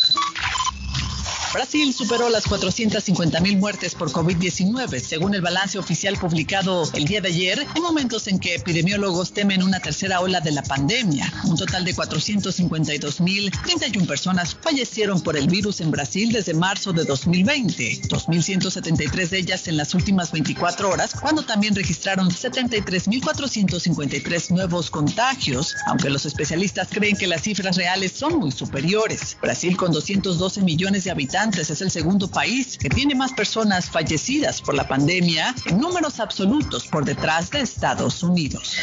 Brasil 1.51 1.91
superó 1.95 2.29
las 2.29 2.45
450 2.45 3.39
mil 3.39 3.57
muertes 3.57 3.95
por 3.95 4.11
COVID-19, 4.11 4.99
según 4.99 5.33
el 5.33 5.41
balance 5.41 5.79
oficial 5.79 6.15
publicado 6.15 6.87
el 6.93 7.05
día 7.05 7.21
de 7.21 7.29
ayer, 7.29 7.65
en 7.75 7.81
momentos 7.81 8.27
en 8.27 8.37
que 8.37 8.53
epidemiólogos 8.55 9.33
temen 9.33 9.63
una 9.63 9.79
tercera 9.79 10.19
ola 10.19 10.41
de 10.41 10.51
la 10.51 10.61
pandemia. 10.61 11.33
Un 11.45 11.57
total 11.57 11.85
de 11.85 11.95
452 11.95 13.21
mil 13.21 13.49
31 13.49 14.05
personas 14.05 14.55
fallecieron 14.61 15.21
por 15.21 15.37
el 15.37 15.47
virus 15.47 15.81
en 15.81 15.89
Brasil 15.89 16.31
desde 16.31 16.53
marzo 16.53 16.93
de 16.93 17.03
2020, 17.03 18.03
2.173 18.03 19.29
de 19.29 19.39
ellas 19.39 19.67
en 19.67 19.77
las 19.77 19.95
últimas 19.95 20.31
24 20.31 20.87
horas, 20.87 21.13
cuando 21.19 21.41
también 21.41 21.73
registraron 21.73 22.29
73.453 22.29 24.51
nuevos 24.51 24.91
contagios, 24.91 25.73
aunque 25.87 26.11
los 26.11 26.27
especialistas 26.27 26.89
creen 26.91 27.17
que 27.17 27.25
las 27.25 27.41
cifras 27.41 27.75
reales 27.75 28.11
son 28.11 28.37
muy 28.37 28.51
superiores. 28.51 29.35
Brasil, 29.41 29.75
con 29.75 29.91
212 29.91 30.61
millones 30.61 31.05
de 31.05 31.11
habitantes, 31.11 31.38
es 31.41 31.81
el 31.81 31.89
segundo 31.89 32.29
país 32.29 32.77
que 32.77 32.89
tiene 32.89 33.15
más 33.15 33.31
personas 33.31 33.89
fallecidas 33.89 34.61
por 34.61 34.75
la 34.75 34.85
pandemia 34.85 35.55
en 35.67 35.79
números 35.79 36.19
absolutos 36.19 36.85
por 36.85 37.05
detrás 37.05 37.49
de 37.49 37.61
Estados 37.61 38.23
Unidos. 38.23 38.75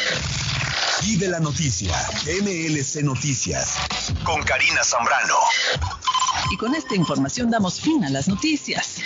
Y 1.03 1.17
de 1.17 1.27
la 1.27 1.39
noticia, 1.39 1.93
MLC 2.41 3.03
Noticias, 3.03 3.75
con 4.23 4.41
Karina 4.41 4.83
Zambrano. 4.83 5.35
Y 6.51 6.57
con 6.57 6.73
esta 6.73 6.95
información 6.95 7.51
damos 7.51 7.79
fin 7.79 8.03
a 8.03 8.09
las 8.09 8.27
noticias. 8.27 9.01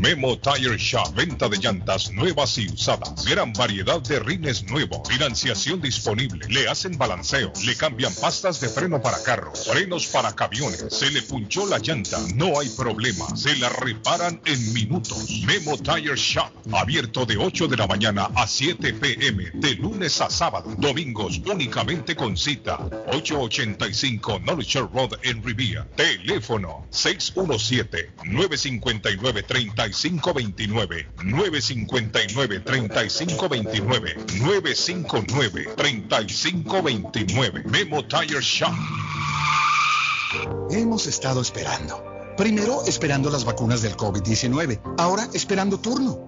Memo 0.00 0.38
Tire 0.38 0.76
Shop, 0.76 1.12
venta 1.14 1.48
de 1.48 1.56
llantas 1.58 2.12
nuevas 2.12 2.56
y 2.58 2.68
usadas. 2.68 3.24
Gran 3.24 3.52
variedad 3.52 4.00
de 4.00 4.20
rines 4.20 4.62
nuevos. 4.64 5.08
Financiación 5.08 5.80
disponible. 5.80 6.46
Le 6.48 6.68
hacen 6.68 6.96
balanceo. 6.96 7.52
Le 7.64 7.76
cambian 7.76 8.14
pastas 8.14 8.60
de 8.60 8.68
freno 8.68 9.02
para 9.02 9.20
carros. 9.22 9.66
Frenos 9.66 10.06
para 10.06 10.34
camiones. 10.34 10.86
Se 10.90 11.10
le 11.10 11.22
punchó 11.22 11.66
la 11.66 11.78
llanta. 11.78 12.18
No 12.34 12.60
hay 12.60 12.67
problema. 12.76 13.36
Se 13.36 13.56
la 13.56 13.68
reparan 13.68 14.40
en 14.44 14.72
minutos. 14.72 15.42
Memo 15.46 15.76
Tire 15.76 16.16
Shop. 16.16 16.50
Abierto 16.72 17.24
de 17.24 17.36
8 17.36 17.68
de 17.68 17.76
la 17.76 17.86
mañana 17.86 18.30
a 18.34 18.46
7 18.46 18.94
pm. 18.94 19.50
De 19.54 19.74
lunes 19.76 20.20
a 20.20 20.30
sábado. 20.30 20.74
Domingos 20.78 21.40
únicamente 21.46 22.16
con 22.16 22.36
cita. 22.36 22.78
885 23.12 24.40
North 24.40 24.74
Road 24.92 25.18
en 25.22 25.42
Rivia. 25.42 25.86
Teléfono 25.96 26.86
617 26.90 28.12
959 28.24 29.42
30 29.42 29.68
3529 29.78 31.06
959 31.24 32.60
3529 32.60 34.16
959 34.40 35.74
3529 35.76 37.64
Memo 37.66 38.04
Tire 38.04 38.40
Shop. 38.40 38.74
Hemos 40.70 41.06
estado 41.06 41.40
esperando. 41.40 42.17
Primero 42.38 42.84
esperando 42.86 43.30
las 43.30 43.44
vacunas 43.44 43.82
del 43.82 43.96
COVID-19, 43.96 44.94
ahora 44.96 45.28
esperando 45.34 45.76
turno. 45.80 46.27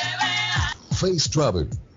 Face 0.92 1.28
Travel. 1.30 1.68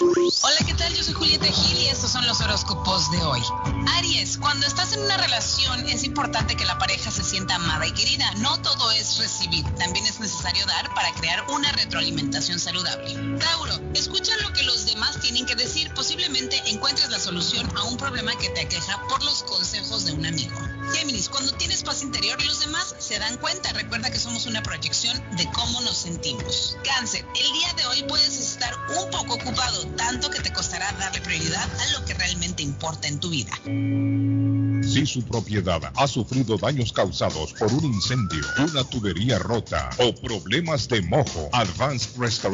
Hola, 0.00 0.56
¿qué 0.66 0.74
tal? 0.74 0.92
Yo 0.92 1.04
soy 1.04 1.14
Julieta 1.14 1.46
Gil 1.46 1.78
y 1.78 1.86
estos 1.86 2.10
son 2.10 2.26
los 2.26 2.40
horóscopos 2.40 3.12
de 3.12 3.22
hoy. 3.22 3.40
Aries, 3.96 4.38
cuando 4.38 4.66
estás 4.66 4.92
en 4.92 5.02
una 5.02 5.16
relación 5.16 5.88
es 5.88 6.02
importante 6.02 6.56
que 6.56 6.64
la 6.64 6.76
pareja 6.78 7.12
se 7.12 7.22
sienta 7.22 7.54
amada 7.54 7.86
y 7.86 7.92
querida. 7.92 8.28
No 8.38 8.60
todo 8.60 8.90
es 8.90 9.18
recibir, 9.18 9.64
también 9.76 10.04
es 10.06 10.18
necesario 10.18 10.66
dar 10.66 10.92
para 10.94 11.12
crear 11.12 11.46
una 11.48 11.70
retroalimentación 11.70 12.58
saludable. 12.64 13.38
Tauro, 13.38 13.78
escucha 13.94 14.32
lo 14.42 14.52
que 14.54 14.62
los 14.62 14.86
demás 14.86 15.20
tienen 15.20 15.44
que 15.44 15.54
decir. 15.54 15.92
Posiblemente 15.94 16.60
encuentres 16.66 17.10
la 17.10 17.20
solución 17.20 17.70
a 17.76 17.84
un 17.84 17.96
problema 17.98 18.36
que 18.38 18.48
te 18.48 18.62
aqueja 18.62 19.00
por 19.06 19.22
los 19.22 19.42
consejos 19.42 20.06
de 20.06 20.12
un 20.12 20.24
amigo. 20.24 20.56
Géminis, 20.94 21.28
cuando 21.28 21.52
tienes 21.52 21.82
paz 21.82 22.02
interior, 22.02 22.42
los 22.42 22.60
demás 22.60 22.94
se 22.98 23.18
dan 23.18 23.36
cuenta. 23.36 23.72
Recuerda 23.72 24.10
que 24.10 24.18
somos 24.18 24.46
una 24.46 24.62
proyección 24.62 25.22
de 25.36 25.46
cómo 25.52 25.82
nos 25.82 25.98
sentimos. 25.98 26.78
Cáncer, 26.84 27.26
el 27.34 27.52
día 27.52 27.72
de 27.74 27.86
hoy 27.86 28.02
puedes 28.08 28.38
estar 28.38 28.74
un 28.98 29.10
poco 29.10 29.34
ocupado, 29.34 29.86
tanto 29.96 30.30
que 30.30 30.40
te 30.40 30.52
costará 30.52 30.90
darle 30.92 31.20
prioridad 31.20 31.68
a 31.80 31.98
lo 31.98 32.04
que 32.06 32.14
realmente 32.14 32.62
importa 32.62 33.08
en 33.08 33.20
tu 33.20 33.28
vida. 33.28 33.52
Si 34.84 35.06
su 35.06 35.22
propiedad 35.22 35.80
ha 35.96 36.06
sufrido 36.06 36.56
daños 36.56 36.92
causados 36.92 37.52
por 37.54 37.72
un 37.72 37.84
incendio, 37.84 38.44
una 38.58 38.84
tubería 38.84 39.38
rota 39.38 39.90
o 39.98 40.14
problemas 40.14 40.88
de 40.88 41.02
mojo, 41.02 41.48
Advanced 41.52 42.18
Restoration 42.18 42.53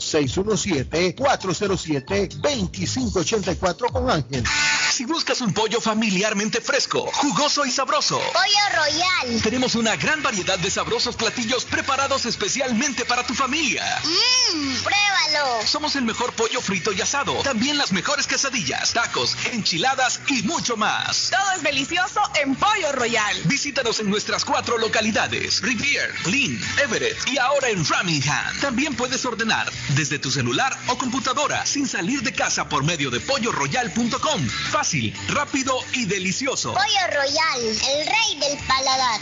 617-407-2584 1.18 3.92
con 3.92 4.10
Ángel. 4.10 4.46
Si 4.94 5.04
buscas 5.06 5.42
un 5.42 5.54
pollo 5.54 5.82
familiarmente 5.98 6.62
fresco, 6.62 7.10
jugoso 7.12 7.66
y 7.66 7.72
sabroso. 7.72 8.20
Pollo 8.20 8.76
Royal. 8.76 9.42
Tenemos 9.42 9.74
una 9.74 9.96
gran 9.96 10.22
variedad 10.22 10.60
de 10.60 10.70
sabrosos 10.70 11.16
platillos 11.16 11.66
preparados 11.66 12.28
especialmente 12.28 13.04
para 13.04 13.26
tu 13.26 13.34
familia. 13.34 13.84
Mmm, 14.04 14.76
pruébalo. 14.84 15.66
Somos 15.66 15.96
el 15.96 16.04
mejor 16.04 16.34
pollo 16.34 16.62
frito 16.62 16.92
y 16.92 17.02
asado. 17.02 17.34
También 17.42 17.80
las 17.80 17.92
mejores 17.94 18.28
quesadillas, 18.28 18.94
tacos, 18.94 19.36
enchiladas 19.52 20.20
y 20.28 20.44
mucho 20.44 20.78
más. 20.78 21.32
Todo 21.32 21.52
es 21.56 21.64
delicioso 21.64 22.22
en 22.40 22.56
Pollo 22.56 22.92
Royal. 22.92 23.36
Visítanos 23.46 24.00
en 24.00 24.12
nuestras 24.12 24.46
cuatro 24.46 24.78
localidades: 24.78 25.64
Rivier, 25.64 26.14
Lynn, 26.28 26.62
Everett 26.84 27.18
y 27.28 27.40
ahora 27.40 27.70
en 27.70 27.84
Framingham. 27.84 28.60
También 28.62 28.96
puedes 28.96 29.26
ordenar 29.26 29.72
desde 29.96 30.20
tu 30.20 30.30
celular 30.30 30.78
o 30.90 30.98
computadora 31.00 31.66
sin 31.66 31.88
salir 31.88 32.22
de 32.22 32.34
casa 32.34 32.70
por 32.70 32.84
medio 32.84 33.10
de 33.10 33.20
polloroyal.com. 33.20 34.48
Fácil, 34.70 35.12
rápido 35.30 35.76
y 35.94 36.06
delicioso. 36.06 36.74
Pollo 36.74 37.08
Royal, 37.14 37.62
el 37.62 38.06
rey 38.06 38.40
del 38.40 38.58
paladar. 38.66 39.22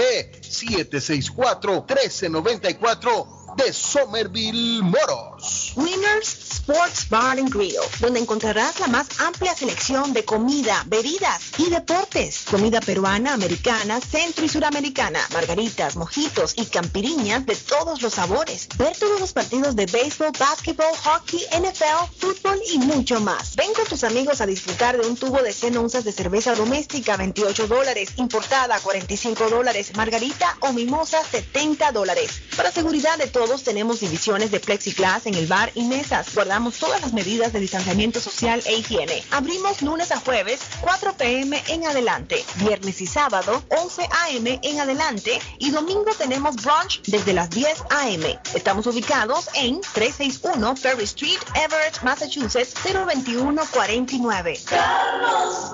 de 3.57 3.71
Somerville 3.71 4.81
Motors. 4.83 5.73
Winners 5.75 6.40
Sports 6.61 7.09
Bar 7.09 7.39
and 7.39 7.51
Grill, 7.51 7.81
donde 7.99 8.19
encontrarás 8.19 8.79
la 8.79 8.85
más 8.85 9.07
amplia 9.19 9.55
selección 9.55 10.13
de 10.13 10.23
comida, 10.23 10.83
bebidas 10.85 11.41
y 11.57 11.71
deportes. 11.71 12.41
Comida 12.51 12.79
peruana, 12.79 13.33
americana, 13.33 13.99
centro 13.99 14.45
y 14.45 14.49
suramericana, 14.49 15.19
margaritas, 15.33 15.95
mojitos 15.95 16.53
y 16.55 16.65
campiriñas 16.65 17.47
de 17.47 17.55
todos 17.55 18.03
los 18.03 18.13
sabores. 18.13 18.67
Ver 18.77 18.95
todos 18.95 19.19
los 19.19 19.33
partidos 19.33 19.75
de 19.75 19.87
béisbol, 19.87 20.33
básquetbol, 20.37 20.95
hockey, 21.03 21.39
NFL, 21.51 22.13
fútbol 22.19 22.61
y 22.71 22.77
mucho 22.77 23.19
más. 23.19 23.55
Ven 23.55 23.73
con 23.73 23.85
tus 23.85 24.03
amigos 24.03 24.39
a 24.39 24.45
disfrutar 24.45 25.01
de 25.01 25.07
un 25.07 25.17
tubo 25.17 25.41
de 25.41 25.53
100 25.53 25.77
onzas 25.77 26.03
de 26.03 26.11
cerveza 26.11 26.53
doméstica, 26.53 27.17
28 27.17 27.67
dólares, 27.67 28.11
importada, 28.17 28.79
45 28.79 29.49
dólares, 29.49 29.93
margarita 29.95 30.55
o 30.59 30.71
mimosa, 30.73 31.23
70 31.23 31.91
dólares. 31.91 32.39
Para 32.55 32.71
seguridad 32.71 33.17
de 33.17 33.27
todos, 33.27 33.63
tenemos 33.63 33.99
divisiones 33.99 34.51
de 34.51 34.59
plexiglas 34.59 35.25
en 35.25 35.33
el 35.33 35.47
bar 35.47 35.71
y 35.73 35.85
mesas. 35.85 36.27
Guardamos 36.51 36.79
todas 36.79 37.01
las 37.01 37.13
medidas 37.13 37.53
de 37.53 37.61
distanciamiento 37.61 38.19
social 38.19 38.61
e 38.65 38.75
higiene. 38.75 39.23
Abrimos 39.31 39.81
lunes 39.81 40.11
a 40.11 40.19
jueves, 40.19 40.59
4 40.81 41.13
pm 41.13 41.63
en 41.69 41.87
adelante. 41.87 42.43
Viernes 42.55 42.99
y 42.99 43.07
sábado, 43.07 43.63
11 43.69 44.01
am 44.03 44.59
en 44.61 44.79
adelante. 44.81 45.39
Y 45.59 45.71
domingo 45.71 46.11
tenemos 46.17 46.57
brunch 46.57 47.03
desde 47.03 47.31
las 47.31 47.51
10 47.51 47.83
am. 47.89 48.37
Estamos 48.53 48.85
ubicados 48.85 49.47
en 49.53 49.79
361 49.93 50.75
Ferry 50.75 51.05
Street, 51.05 51.39
Everett, 51.55 52.03
Massachusetts, 52.03 52.73
02149. 52.83 54.59
Carlos 54.65 55.71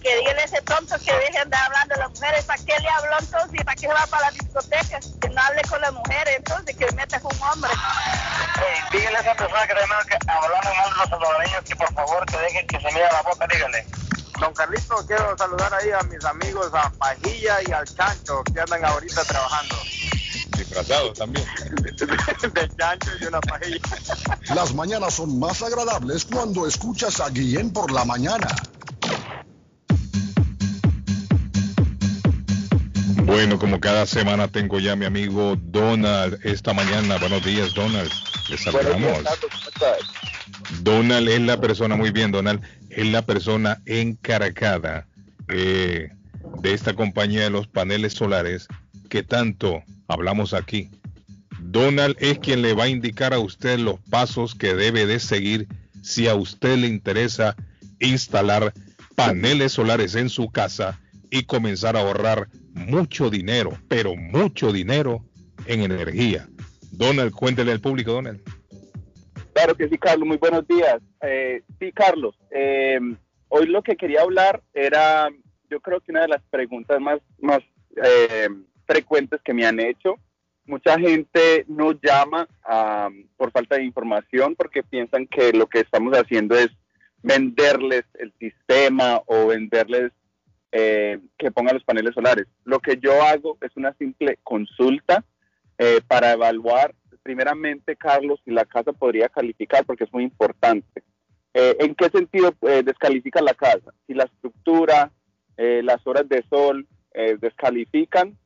que 0.00 0.16
díganle 0.16 0.42
a 0.42 0.44
ese 0.44 0.62
tonto 0.62 0.96
que 0.98 1.12
deje 1.12 1.44
de 1.44 1.56
hablando 1.56 1.94
de 1.94 2.00
las 2.00 2.10
mujeres. 2.10 2.44
¿Para 2.44 2.64
qué 2.64 2.78
le 2.80 2.88
habló 2.88 3.16
entonces? 3.18 3.60
¿Y 3.60 3.64
para 3.64 3.76
qué 3.76 3.88
va 3.88 4.06
para 4.06 4.26
la 4.26 4.32
discoteca? 4.32 5.00
Que 5.20 5.28
no 5.28 5.40
hable 5.40 5.62
con 5.68 5.80
las 5.80 5.92
mujeres 5.92 6.36
entonces, 6.36 6.76
que 6.76 6.92
meta 6.92 7.20
con 7.20 7.36
un 7.36 7.42
hombre. 7.42 7.70
Hey, 8.56 8.80
dígale 8.92 9.18
a 9.18 9.20
esa 9.20 9.34
persona 9.34 9.66
que 9.66 9.74
tenemos 9.74 10.04
que 10.06 10.14
hablando 10.26 10.74
mal 10.74 10.90
de 10.90 10.96
los 10.96 11.08
salvadoreños 11.08 11.64
que 11.64 11.76
por 11.76 11.92
favor 11.94 12.26
que 12.26 12.36
dejen 12.38 12.66
que 12.66 12.80
se 12.80 12.86
mire 12.92 13.08
la 13.12 13.22
boca, 13.22 13.46
dígale. 13.46 13.86
Don 14.40 14.54
Carlito, 14.54 14.96
quiero 15.06 15.36
saludar 15.36 15.74
ahí 15.74 15.90
a 15.90 16.02
mis 16.04 16.24
amigos, 16.24 16.70
a 16.72 16.90
Pajilla 16.90 17.58
y 17.66 17.72
al 17.72 17.84
Chancho, 17.84 18.42
que 18.44 18.60
andan 18.60 18.84
ahorita 18.86 19.22
trabajando. 19.24 19.76
Disfrazados 20.56 21.18
también. 21.18 21.46
de 22.54 22.68
chancho 22.76 23.10
y 23.20 23.24
una 23.24 23.40
pajilla. 23.40 23.80
Las 24.54 24.74
mañanas 24.74 25.14
son 25.14 25.38
más 25.38 25.62
agradables 25.62 26.24
cuando 26.24 26.66
escuchas 26.66 27.20
a 27.20 27.28
Guillén 27.28 27.72
por 27.72 27.90
la 27.90 28.04
mañana. 28.04 28.48
Bueno, 33.30 33.60
como 33.60 33.78
cada 33.78 34.06
semana 34.06 34.48
tengo 34.48 34.80
ya 34.80 34.94
a 34.94 34.96
mi 34.96 35.04
amigo 35.04 35.56
Donald 35.56 36.40
esta 36.42 36.72
mañana. 36.72 37.16
Buenos 37.16 37.44
días, 37.44 37.72
Donald. 37.74 38.10
Le 38.48 38.58
saludamos. 38.58 39.22
Donald 40.82 41.28
es 41.28 41.40
la 41.40 41.60
persona, 41.60 41.94
muy 41.94 42.10
bien, 42.10 42.32
Donald, 42.32 42.60
es 42.88 43.06
la 43.06 43.22
persona 43.22 43.80
encargada 43.86 45.06
eh, 45.46 46.10
de 46.60 46.74
esta 46.74 46.94
compañía 46.94 47.44
de 47.44 47.50
los 47.50 47.68
paneles 47.68 48.14
solares 48.14 48.66
que 49.08 49.22
tanto 49.22 49.84
hablamos 50.08 50.52
aquí. 50.52 50.90
Donald 51.60 52.16
es 52.18 52.40
quien 52.40 52.62
le 52.62 52.74
va 52.74 52.84
a 52.84 52.88
indicar 52.88 53.32
a 53.32 53.38
usted 53.38 53.78
los 53.78 54.00
pasos 54.10 54.56
que 54.56 54.74
debe 54.74 55.06
de 55.06 55.20
seguir 55.20 55.68
si 56.02 56.26
a 56.26 56.34
usted 56.34 56.78
le 56.78 56.88
interesa 56.88 57.54
instalar 58.00 58.74
paneles 59.14 59.70
solares 59.70 60.16
en 60.16 60.30
su 60.30 60.50
casa 60.50 60.98
y 61.30 61.44
comenzar 61.44 61.96
a 61.96 62.00
ahorrar 62.00 62.48
mucho 62.74 63.30
dinero, 63.30 63.72
pero 63.88 64.16
mucho 64.16 64.72
dinero 64.72 65.24
en 65.66 65.82
energía. 65.82 66.48
Donald, 66.92 67.32
cuéntele 67.32 67.72
al 67.72 67.80
público, 67.80 68.12
Donald. 68.12 68.40
Claro 69.52 69.74
que 69.74 69.88
sí, 69.88 69.98
Carlos, 69.98 70.26
muy 70.26 70.36
buenos 70.36 70.66
días. 70.66 71.00
Eh, 71.22 71.62
sí, 71.78 71.92
Carlos, 71.92 72.34
eh, 72.50 72.98
hoy 73.48 73.66
lo 73.66 73.82
que 73.82 73.96
quería 73.96 74.22
hablar 74.22 74.62
era, 74.72 75.28
yo 75.68 75.80
creo 75.80 76.00
que 76.00 76.12
una 76.12 76.22
de 76.22 76.28
las 76.28 76.42
preguntas 76.50 77.00
más, 77.00 77.20
más 77.40 77.60
eh, 78.02 78.48
frecuentes 78.86 79.40
que 79.42 79.54
me 79.54 79.66
han 79.66 79.80
hecho. 79.80 80.16
Mucha 80.66 80.98
gente 80.98 81.64
no 81.68 81.92
llama 81.92 82.46
por 83.36 83.50
falta 83.50 83.76
de 83.76 83.84
información 83.84 84.54
porque 84.54 84.84
piensan 84.84 85.26
que 85.26 85.52
lo 85.52 85.66
que 85.66 85.80
estamos 85.80 86.16
haciendo 86.16 86.56
es 86.56 86.68
venderles 87.22 88.04
el 88.14 88.32
sistema 88.38 89.20
o 89.26 89.48
venderles 89.48 90.12
eh, 90.72 91.18
que 91.36 91.50
pongan 91.50 91.74
los 91.74 91.84
paneles 91.84 92.14
solares. 92.14 92.46
Lo 92.64 92.78
que 92.78 92.96
yo 92.98 93.22
hago 93.22 93.58
es 93.60 93.76
una 93.76 93.92
simple 93.94 94.38
consulta 94.44 95.24
eh, 95.78 96.00
para 96.06 96.32
evaluar, 96.32 96.94
primeramente, 97.22 97.96
Carlos, 97.96 98.40
si 98.44 98.52
la 98.52 98.64
casa 98.64 98.92
podría 98.92 99.28
calificar, 99.28 99.84
porque 99.84 100.04
es 100.04 100.12
muy 100.12 100.22
importante. 100.22 101.02
Eh, 101.54 101.76
¿En 101.80 101.96
qué 101.96 102.08
sentido 102.10 102.54
descalifica 102.84 103.42
la 103.42 103.54
casa? 103.54 103.92
Si 104.06 104.14
la 104.14 104.24
estructura, 104.24 105.10
las 105.56 106.06
horas 106.06 106.28
de 106.28 106.42
sol 106.48 106.86
descalifican, 107.40 108.38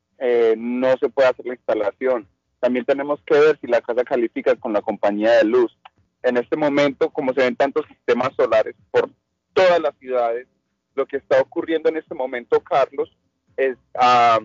no 0.57 0.97
se 0.97 1.09
puede 1.09 1.29
hacer 1.29 1.45
la 1.45 1.53
instalación. 1.53 2.27
También 2.59 2.83
tenemos 2.83 3.21
que 3.25 3.39
ver 3.39 3.59
si 3.61 3.67
la 3.67 3.81
casa 3.81 4.03
califica 4.03 4.55
con 4.55 4.73
la 4.73 4.81
compañía 4.81 5.33
de 5.33 5.43
luz. 5.43 5.77
En 6.23 6.37
este 6.37 6.57
momento, 6.57 7.11
como 7.11 7.31
se 7.33 7.41
ven 7.41 7.55
tantos 7.55 7.85
sistemas 7.87 8.31
solares 8.35 8.75
por 8.89 9.11
todas 9.53 9.79
las 9.79 9.95
ciudades, 9.99 10.47
lo 10.95 11.05
que 11.05 11.17
está 11.17 11.41
ocurriendo 11.41 11.89
en 11.89 11.97
este 11.97 12.15
momento, 12.15 12.59
Carlos, 12.61 13.15
es 13.57 13.77
ah, 13.95 14.39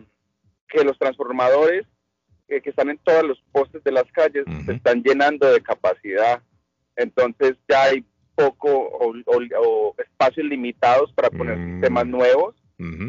que 0.69 0.85
los 0.85 0.99
transformadores 0.99 1.87
eh, 2.49 2.61
que 2.61 2.71
están 2.71 2.91
en 2.91 2.99
todos 2.99 3.23
los 3.23 3.41
postes 3.53 3.83
de 3.85 3.93
las 3.93 4.11
calles 4.13 4.45
se 4.67 4.73
están 4.73 5.03
llenando 5.03 5.51
de 5.51 5.63
capacidad. 5.63 6.43
Entonces 6.97 7.57
ya 7.69 7.85
hay 7.85 8.05
poco 8.35 8.69
o, 8.69 9.95
espacios 9.99 10.47
limitados 10.47 11.13
para 11.13 11.31
poner 11.31 11.57
mm. 11.57 11.73
sistemas 11.73 12.07
nuevos. 12.07 12.57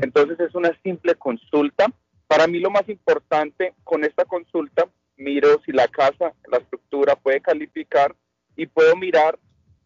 Entonces 0.01 0.37
es 0.41 0.53
una 0.53 0.77
simple 0.83 1.15
consulta. 1.15 1.85
Para 2.27 2.45
mí 2.45 2.59
lo 2.59 2.69
más 2.69 2.87
importante 2.89 3.73
con 3.85 4.03
esta 4.03 4.25
consulta, 4.25 4.85
miro 5.15 5.61
si 5.65 5.71
la 5.71 5.87
casa, 5.87 6.33
la 6.51 6.57
estructura 6.57 7.15
puede 7.15 7.39
calificar 7.39 8.13
y 8.57 8.65
puedo 8.65 8.97
mirar 8.97 9.39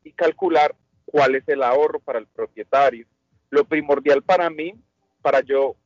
y 0.03 0.11
calcular 0.11 0.75
cuál 1.05 1.35
es 1.35 1.47
el 1.47 1.61
ahorro 1.61 1.99
para 1.99 2.17
el 2.17 2.25
propietario. 2.25 3.05
Lo 3.55 3.63
primordial 3.63 4.21
para 4.21 4.49
mí, 4.49 4.75
para 5.21 5.39
yo 5.39 5.77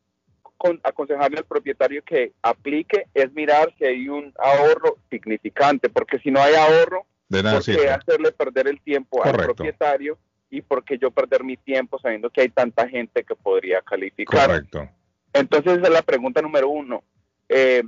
aconsejarle 0.84 1.38
al 1.38 1.46
propietario 1.46 2.02
que 2.04 2.34
aplique, 2.42 3.06
es 3.14 3.32
mirar 3.32 3.72
si 3.78 3.86
hay 3.86 4.10
un 4.10 4.34
ahorro 4.40 4.98
significante, 5.12 5.88
porque 5.88 6.18
si 6.18 6.32
no 6.32 6.42
hay 6.42 6.56
ahorro, 6.56 7.06
de 7.28 7.44
¿por 7.44 7.64
qué 7.64 7.88
hacerle 7.92 8.32
perder 8.32 8.68
el 8.68 8.82
tiempo 8.82 9.24
al 9.24 9.34
propietario 9.34 10.18
y 10.50 10.64
por 10.64 10.84
qué 10.84 10.98
yo 10.98 11.12
perder 11.12 11.44
mi 11.44 11.58
tiempo 11.58 12.00
sabiendo 12.00 12.32
que 12.32 12.42
hay 12.42 12.50
tanta 12.50 12.90
gente 12.90 13.24
que 13.24 13.36
podría 13.36 13.84
calificar? 13.84 14.48
Correcto. 14.48 14.90
Entonces 15.32 15.74
esa 15.74 15.84
es 15.84 15.94
la 15.94 16.02
pregunta 16.02 16.42
número 16.42 16.70
uno. 16.70 17.04
Eh, 17.48 17.84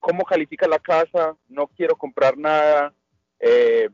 ¿Cómo 0.00 0.24
califica 0.24 0.66
la 0.66 0.78
casa? 0.78 1.36
No 1.48 1.66
quiero 1.66 1.96
comprar 1.96 2.38
nada. 2.38 2.94
Eh, 3.40 3.90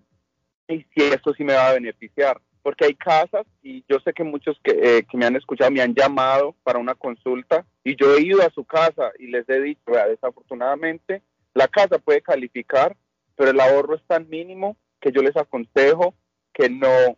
y 0.68 0.86
si 0.94 1.02
esto 1.02 1.34
sí 1.34 1.42
me 1.42 1.54
va 1.54 1.70
a 1.70 1.74
beneficiar 1.74 2.40
porque 2.62 2.84
hay 2.86 2.94
casas 2.94 3.46
y 3.62 3.84
yo 3.88 3.98
sé 4.00 4.12
que 4.12 4.24
muchos 4.24 4.58
eh, 4.64 5.04
que, 5.10 5.16
me 5.16 5.26
han 5.26 5.36
escuchado 5.36 5.70
me 5.70 5.82
han 5.82 5.94
llamado 5.94 6.54
para 6.62 6.78
una 6.78 6.94
consulta 6.94 7.64
y 7.84 7.96
yo 7.96 8.14
he 8.14 8.22
ido 8.22 8.42
a 8.42 8.50
su 8.50 8.64
casa 8.64 9.12
y 9.18 9.26
les 9.26 9.48
he 9.48 9.60
dicho, 9.60 9.82
desafortunadamente 10.08 11.22
la 11.54 11.68
casa 11.68 11.98
puede 11.98 12.22
calificar, 12.22 12.96
pero 13.36 13.50
el 13.50 13.60
ahorro 13.60 13.96
es 13.96 14.02
tan 14.06 14.28
mínimo 14.28 14.76
que 15.00 15.12
yo 15.12 15.22
les 15.22 15.36
aconsejo 15.36 16.14
que 16.52 16.68
no, 16.70 17.16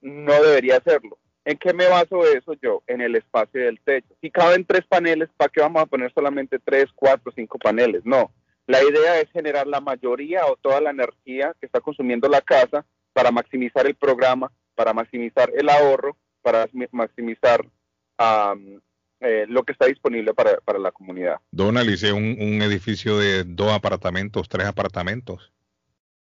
no 0.00 0.42
debería 0.42 0.76
hacerlo. 0.76 1.18
¿En 1.44 1.56
qué 1.56 1.72
me 1.72 1.88
baso 1.88 2.22
eso 2.24 2.52
yo? 2.60 2.82
En 2.86 3.00
el 3.00 3.16
espacio 3.16 3.64
del 3.64 3.80
techo. 3.80 4.14
Si 4.20 4.30
caben 4.30 4.66
tres 4.66 4.82
paneles, 4.86 5.30
¿para 5.36 5.50
qué 5.50 5.60
vamos 5.60 5.82
a 5.82 5.86
poner 5.86 6.12
solamente 6.12 6.58
tres, 6.58 6.86
cuatro, 6.94 7.32
cinco 7.34 7.58
paneles? 7.58 8.02
No. 8.04 8.30
La 8.66 8.82
idea 8.82 9.20
es 9.20 9.30
generar 9.30 9.66
la 9.66 9.80
mayoría 9.80 10.46
o 10.46 10.56
toda 10.56 10.80
la 10.80 10.90
energía 10.90 11.54
que 11.58 11.66
está 11.66 11.80
consumiendo 11.80 12.28
la 12.28 12.42
casa 12.42 12.84
para 13.12 13.30
maximizar 13.30 13.86
el 13.86 13.94
programa 13.94 14.52
para 14.80 14.94
maximizar 14.94 15.52
el 15.54 15.68
ahorro, 15.68 16.16
para 16.40 16.66
maximizar 16.92 17.62
eh, 19.20 19.44
lo 19.46 19.62
que 19.62 19.72
está 19.72 19.84
disponible 19.84 20.32
para, 20.32 20.56
para 20.60 20.78
la 20.78 20.90
comunidad. 20.90 21.36
Donald, 21.50 21.90
hice 21.90 22.14
un, 22.14 22.24
un 22.40 22.62
edificio 22.62 23.18
de 23.18 23.44
dos 23.44 23.70
apartamentos, 23.72 24.48
tres 24.48 24.64
apartamentos. 24.66 25.52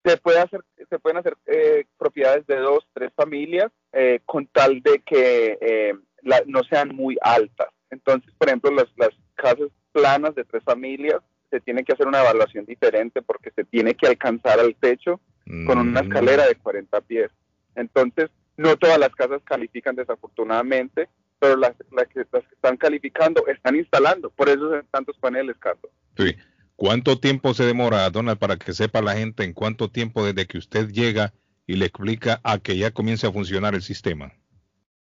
Se, 0.05 0.19
puede 0.19 0.39
hacer, 0.41 0.61
se 0.91 0.99
pueden 0.99 1.17
hacer 1.17 1.35
eh, 1.47 1.87
propiedades 1.97 2.47
de 2.47 2.57
dos, 2.57 2.87
tres 2.93 3.11
familias, 3.17 3.73
eh, 3.95 4.21
con 4.27 4.47
tal 4.49 4.83
de 4.83 4.99
que 4.99 5.57
eh, 5.63 5.95
la- 6.21 6.43
no 6.47 6.63
sean 6.65 6.95
muy 6.95 7.17
altas. 7.23 7.69
Entonces, 7.91 8.35
por 8.37 8.49
ejemplo, 8.49 8.71
las, 8.71 8.89
las 8.97 9.11
casas 9.35 9.69
planas 9.93 10.35
de 10.35 10.45
tres 10.45 10.63
familias, 10.63 11.23
se 11.51 11.59
tiene 11.61 11.85
que 11.85 11.93
hacer 11.95 12.07
una 12.07 12.21
evaluación 12.21 12.67
diferente 12.67 13.23
porque 13.23 13.51
se 13.57 13.65
tiene 13.65 13.95
que 13.95 14.09
alcanzar 14.09 14.61
al 14.61 14.75
techo 14.77 15.21
con 15.67 15.79
una 15.79 16.03
Mm. 16.03 16.05
escalera 16.05 16.47
de 16.47 16.55
40 16.57 17.01
pies. 17.01 17.31
Entonces, 17.75 18.29
no 18.57 18.77
todas 18.77 18.99
las 18.99 19.15
casas 19.15 19.43
califican 19.45 19.97
desafortunadamente, 19.97 21.09
pero 21.39 21.57
las, 21.57 21.75
las 21.91 22.07
que, 22.09 22.25
las 22.31 22.45
que 22.45 22.55
están 22.55 22.77
calificando 22.77 23.47
están 23.47 23.77
instalando. 23.77 24.31
Por 24.31 24.49
eso 24.49 24.71
son 24.71 24.87
tantos 24.91 25.17
paneles, 25.19 25.57
Carlos. 25.59 25.91
Sí. 26.17 26.37
¿Cuánto 26.77 27.19
tiempo 27.19 27.55
se 27.55 27.65
demora, 27.65 28.09
Donald, 28.11 28.39
para 28.39 28.57
que 28.57 28.73
sepa 28.73 29.03
la 29.03 29.15
gente 29.15 29.45
en 29.45 29.53
cuánto 29.53 29.91
tiempo 29.91 30.25
desde 30.25 30.47
que 30.47 30.59
usted 30.59 30.89
llega 30.89 31.33
y 31.67 31.77
le 31.77 31.87
explica 31.87 32.41
a 32.43 32.59
que 32.59 32.77
ya 32.77 32.91
comience 32.91 33.27
a 33.27 33.33
funcionar 33.33 33.75
el 33.75 33.83
sistema? 33.83 34.33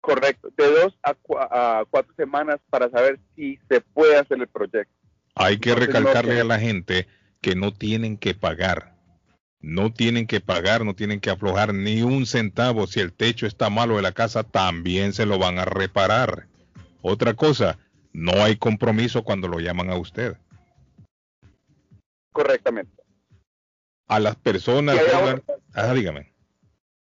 Correcto, 0.00 0.48
de 0.56 0.70
dos 0.70 0.98
a, 1.02 1.14
a 1.50 1.84
cuatro 1.90 2.14
semanas 2.16 2.58
para 2.70 2.88
saber 2.90 3.18
si 3.36 3.58
se 3.68 3.80
puede 3.80 4.16
hacer 4.16 4.38
el 4.38 4.48
proyecto. 4.48 4.92
Hay 5.34 5.58
que 5.58 5.70
Entonces, 5.70 5.94
recalcarle 5.94 6.40
a 6.40 6.44
la 6.44 6.58
gente 6.58 7.06
que 7.40 7.54
no 7.54 7.72
tienen 7.72 8.16
que 8.16 8.34
pagar. 8.34 8.97
No 9.60 9.92
tienen 9.92 10.26
que 10.26 10.40
pagar, 10.40 10.84
no 10.84 10.94
tienen 10.94 11.20
que 11.20 11.30
aflojar 11.30 11.74
ni 11.74 12.02
un 12.02 12.26
centavo. 12.26 12.86
Si 12.86 13.00
el 13.00 13.12
techo 13.12 13.46
está 13.46 13.70
malo 13.70 13.96
de 13.96 14.02
la 14.02 14.12
casa, 14.12 14.44
también 14.44 15.12
se 15.12 15.26
lo 15.26 15.38
van 15.38 15.58
a 15.58 15.64
reparar. 15.64 16.46
Otra 17.02 17.34
cosa, 17.34 17.78
no 18.12 18.32
hay 18.44 18.56
compromiso 18.56 19.24
cuando 19.24 19.48
lo 19.48 19.58
llaman 19.58 19.90
a 19.90 19.96
usted. 19.96 20.36
Correctamente. 22.32 23.02
A 24.06 24.20
las 24.20 24.36
personas, 24.36 24.96
hay 24.96 25.06
Donald- 25.10 25.42
Ajá, 25.74 25.92
dígame. 25.92 26.32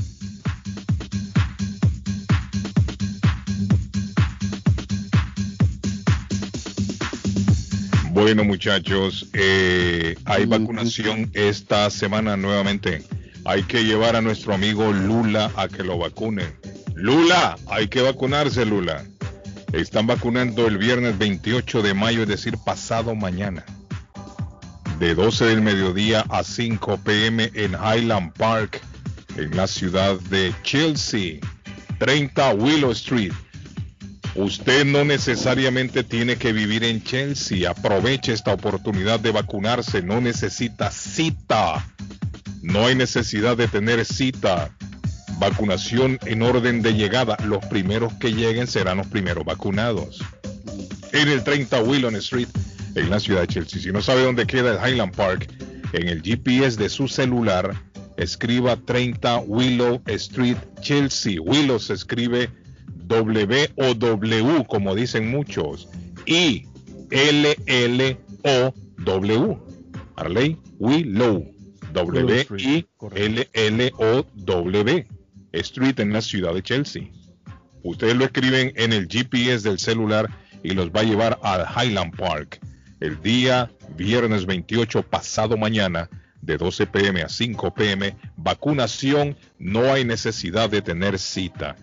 Bueno, 8.16 8.44
muchachos, 8.44 9.28
eh, 9.34 10.16
hay 10.24 10.46
vacunación 10.46 11.30
esta 11.34 11.90
semana 11.90 12.34
nuevamente. 12.34 13.02
Hay 13.48 13.62
que 13.62 13.84
llevar 13.84 14.16
a 14.16 14.20
nuestro 14.20 14.54
amigo 14.54 14.92
Lula 14.92 15.52
a 15.54 15.68
que 15.68 15.84
lo 15.84 15.96
vacune. 15.98 16.56
Lula, 16.96 17.56
hay 17.68 17.86
que 17.86 18.02
vacunarse, 18.02 18.66
Lula. 18.66 19.04
Están 19.72 20.08
vacunando 20.08 20.66
el 20.66 20.78
viernes 20.78 21.16
28 21.16 21.80
de 21.82 21.94
mayo, 21.94 22.22
es 22.22 22.28
decir, 22.28 22.58
pasado 22.64 23.14
mañana. 23.14 23.64
De 24.98 25.14
12 25.14 25.44
del 25.44 25.62
mediodía 25.62 26.24
a 26.28 26.42
5 26.42 26.98
pm 27.04 27.52
en 27.54 27.74
Highland 27.74 28.32
Park, 28.32 28.80
en 29.36 29.56
la 29.56 29.68
ciudad 29.68 30.18
de 30.28 30.52
Chelsea. 30.64 31.38
30 32.00 32.52
Willow 32.54 32.90
Street. 32.90 33.32
Usted 34.34 34.84
no 34.84 35.04
necesariamente 35.04 36.02
tiene 36.02 36.34
que 36.34 36.52
vivir 36.52 36.82
en 36.82 37.00
Chelsea. 37.04 37.70
Aproveche 37.70 38.32
esta 38.32 38.52
oportunidad 38.52 39.20
de 39.20 39.30
vacunarse. 39.30 40.02
No 40.02 40.20
necesita 40.20 40.90
cita. 40.90 41.86
No 42.66 42.84
hay 42.84 42.96
necesidad 42.96 43.56
de 43.56 43.68
tener 43.68 44.04
cita. 44.04 44.76
Vacunación 45.38 46.18
en 46.26 46.42
orden 46.42 46.82
de 46.82 46.94
llegada. 46.94 47.36
Los 47.44 47.64
primeros 47.66 48.12
que 48.14 48.32
lleguen 48.32 48.66
serán 48.66 48.96
los 48.96 49.06
primeros 49.06 49.44
vacunados. 49.44 50.18
En 51.12 51.28
el 51.28 51.44
30 51.44 51.80
Willon 51.82 52.16
Street, 52.16 52.48
en 52.96 53.08
la 53.08 53.20
ciudad 53.20 53.42
de 53.42 53.46
Chelsea. 53.46 53.80
Si 53.80 53.92
no 53.92 54.02
sabe 54.02 54.24
dónde 54.24 54.48
queda 54.48 54.72
el 54.72 54.92
Highland 54.92 55.14
Park, 55.14 55.48
en 55.92 56.08
el 56.08 56.22
GPS 56.22 56.76
de 56.76 56.88
su 56.88 57.06
celular, 57.06 57.72
escriba 58.16 58.76
30 58.76 59.38
Willow 59.46 60.02
Street, 60.06 60.56
Chelsea. 60.80 61.40
Willow 61.40 61.78
se 61.78 61.94
escribe 61.94 62.50
W 63.06 63.70
o 63.76 63.94
W, 63.94 64.64
como 64.68 64.96
dicen 64.96 65.30
muchos. 65.30 65.88
I 66.26 66.66
L 67.12 67.56
L 67.66 68.18
O 68.42 68.74
W. 68.98 69.58
Arley 70.16 70.58
Willow. 70.80 71.55
W 71.96 72.46
I 72.58 72.86
L 73.14 73.48
L 73.52 73.92
O 73.98 74.26
W. 74.34 75.06
Street 75.52 75.98
en 75.98 76.12
la 76.12 76.20
ciudad 76.20 76.52
de 76.52 76.62
Chelsea. 76.62 77.04
Ustedes 77.82 78.16
lo 78.16 78.26
escriben 78.26 78.72
en 78.76 78.92
el 78.92 79.08
GPS 79.08 79.66
del 79.66 79.78
celular 79.78 80.28
y 80.62 80.72
los 80.72 80.90
va 80.90 81.00
a 81.00 81.04
llevar 81.04 81.38
al 81.42 81.64
Highland 81.64 82.14
Park 82.14 82.60
el 83.00 83.20
día 83.22 83.70
viernes 83.96 84.44
28 84.44 85.04
pasado 85.04 85.56
mañana 85.56 86.10
de 86.42 86.58
12 86.58 86.86
pm 86.86 87.22
a 87.22 87.28
5 87.28 87.74
pm. 87.74 88.14
Vacunación, 88.36 89.36
no 89.58 89.92
hay 89.92 90.04
necesidad 90.04 90.68
de 90.68 90.82
tener 90.82 91.18
cita. 91.18 91.76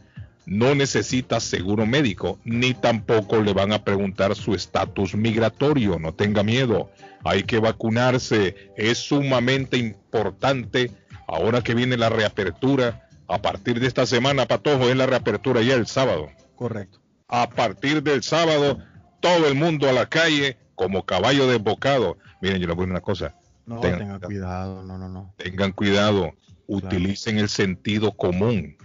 No 0.45 0.76
necesita 0.76 1.39
seguro 1.39 1.86
médico, 1.86 2.39
ni 2.43 2.74
tampoco 2.74 3.41
le 3.41 3.53
van 3.53 3.72
a 3.72 3.84
preguntar 3.84 4.36
su 4.36 4.53
estatus 4.53 5.16
migratorio. 5.16 5.97
No 5.97 6.14
tenga 6.14 6.43
miedo. 6.43 6.91
Hay 7.24 7.43
que 7.43 7.59
vacunarse. 7.59 8.71
Es 8.78 8.97
sumamente 8.99 9.78
importante 9.78 10.91
ahora 11.28 11.61
que 11.61 11.74
viene 11.74 11.97
la 11.97 12.09
reapertura. 12.09 13.07
A 13.28 13.41
partir 13.41 13.80
de 13.80 13.88
esta 13.88 14.05
semana, 14.05 14.45
Patojo, 14.45 14.89
es 14.89 14.95
la 14.95 15.05
reapertura 15.05 15.61
ya 15.61 15.76
el 15.76 15.88
sábado. 15.88 16.30
Correcto. 16.55 16.99
A 17.28 17.49
partir 17.49 18.03
del 18.03 18.21
sábado, 18.24 18.78
todo 19.21 19.47
el 19.47 19.55
mundo 19.55 19.89
a 19.89 19.93
la 19.93 20.07
calle 20.07 20.57
como 20.76 21.05
caballo 21.05 21.47
desbocado. 21.47 22.17
Miren, 22.41 22.61
yo 22.61 22.67
les 22.67 22.76
voy 22.76 22.84
a 22.84 22.88
decir 22.88 22.91
una 22.91 23.01
cosa. 23.01 23.36
No, 23.65 23.80
Tengan- 23.80 23.99
tenga 23.99 24.19
cuidado, 24.19 24.84
no, 24.84 24.97
no, 24.97 25.07
no. 25.07 25.34
Tengan 25.38 25.71
cuidado, 25.71 26.34
utilicen 26.67 27.38
el 27.39 27.47
sentido 27.47 28.11
común. 28.11 28.76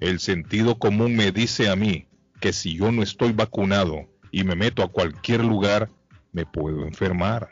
El 0.00 0.18
sentido 0.18 0.76
común 0.78 1.14
me 1.14 1.30
dice 1.30 1.68
a 1.70 1.76
mí 1.76 2.08
que 2.40 2.52
si 2.52 2.76
yo 2.76 2.90
no 2.90 3.02
estoy 3.02 3.32
vacunado 3.32 4.08
y 4.32 4.42
me 4.42 4.56
meto 4.56 4.82
a 4.82 4.88
cualquier 4.90 5.44
lugar, 5.44 5.88
me 6.32 6.44
puedo 6.44 6.84
enfermar. 6.84 7.48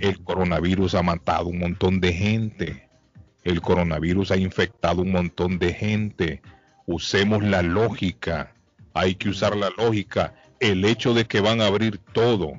El 0.00 0.22
coronavirus 0.22 0.94
ha 0.94 1.02
matado 1.02 1.46
un 1.46 1.58
montón 1.58 2.00
de 2.00 2.12
gente. 2.12 2.88
El 3.42 3.60
coronavirus 3.60 4.30
ha 4.30 4.36
infectado 4.36 5.02
un 5.02 5.12
montón 5.12 5.58
de 5.58 5.72
gente. 5.72 6.42
Usemos 6.86 7.42
la 7.42 7.62
lógica. 7.62 8.54
Hay 8.94 9.14
que 9.14 9.30
usar 9.30 9.56
la 9.56 9.70
lógica. 9.70 10.34
El 10.60 10.84
hecho 10.84 11.14
de 11.14 11.24
que 11.24 11.40
van 11.40 11.60
a 11.60 11.66
abrir 11.66 11.98
todo 11.98 12.52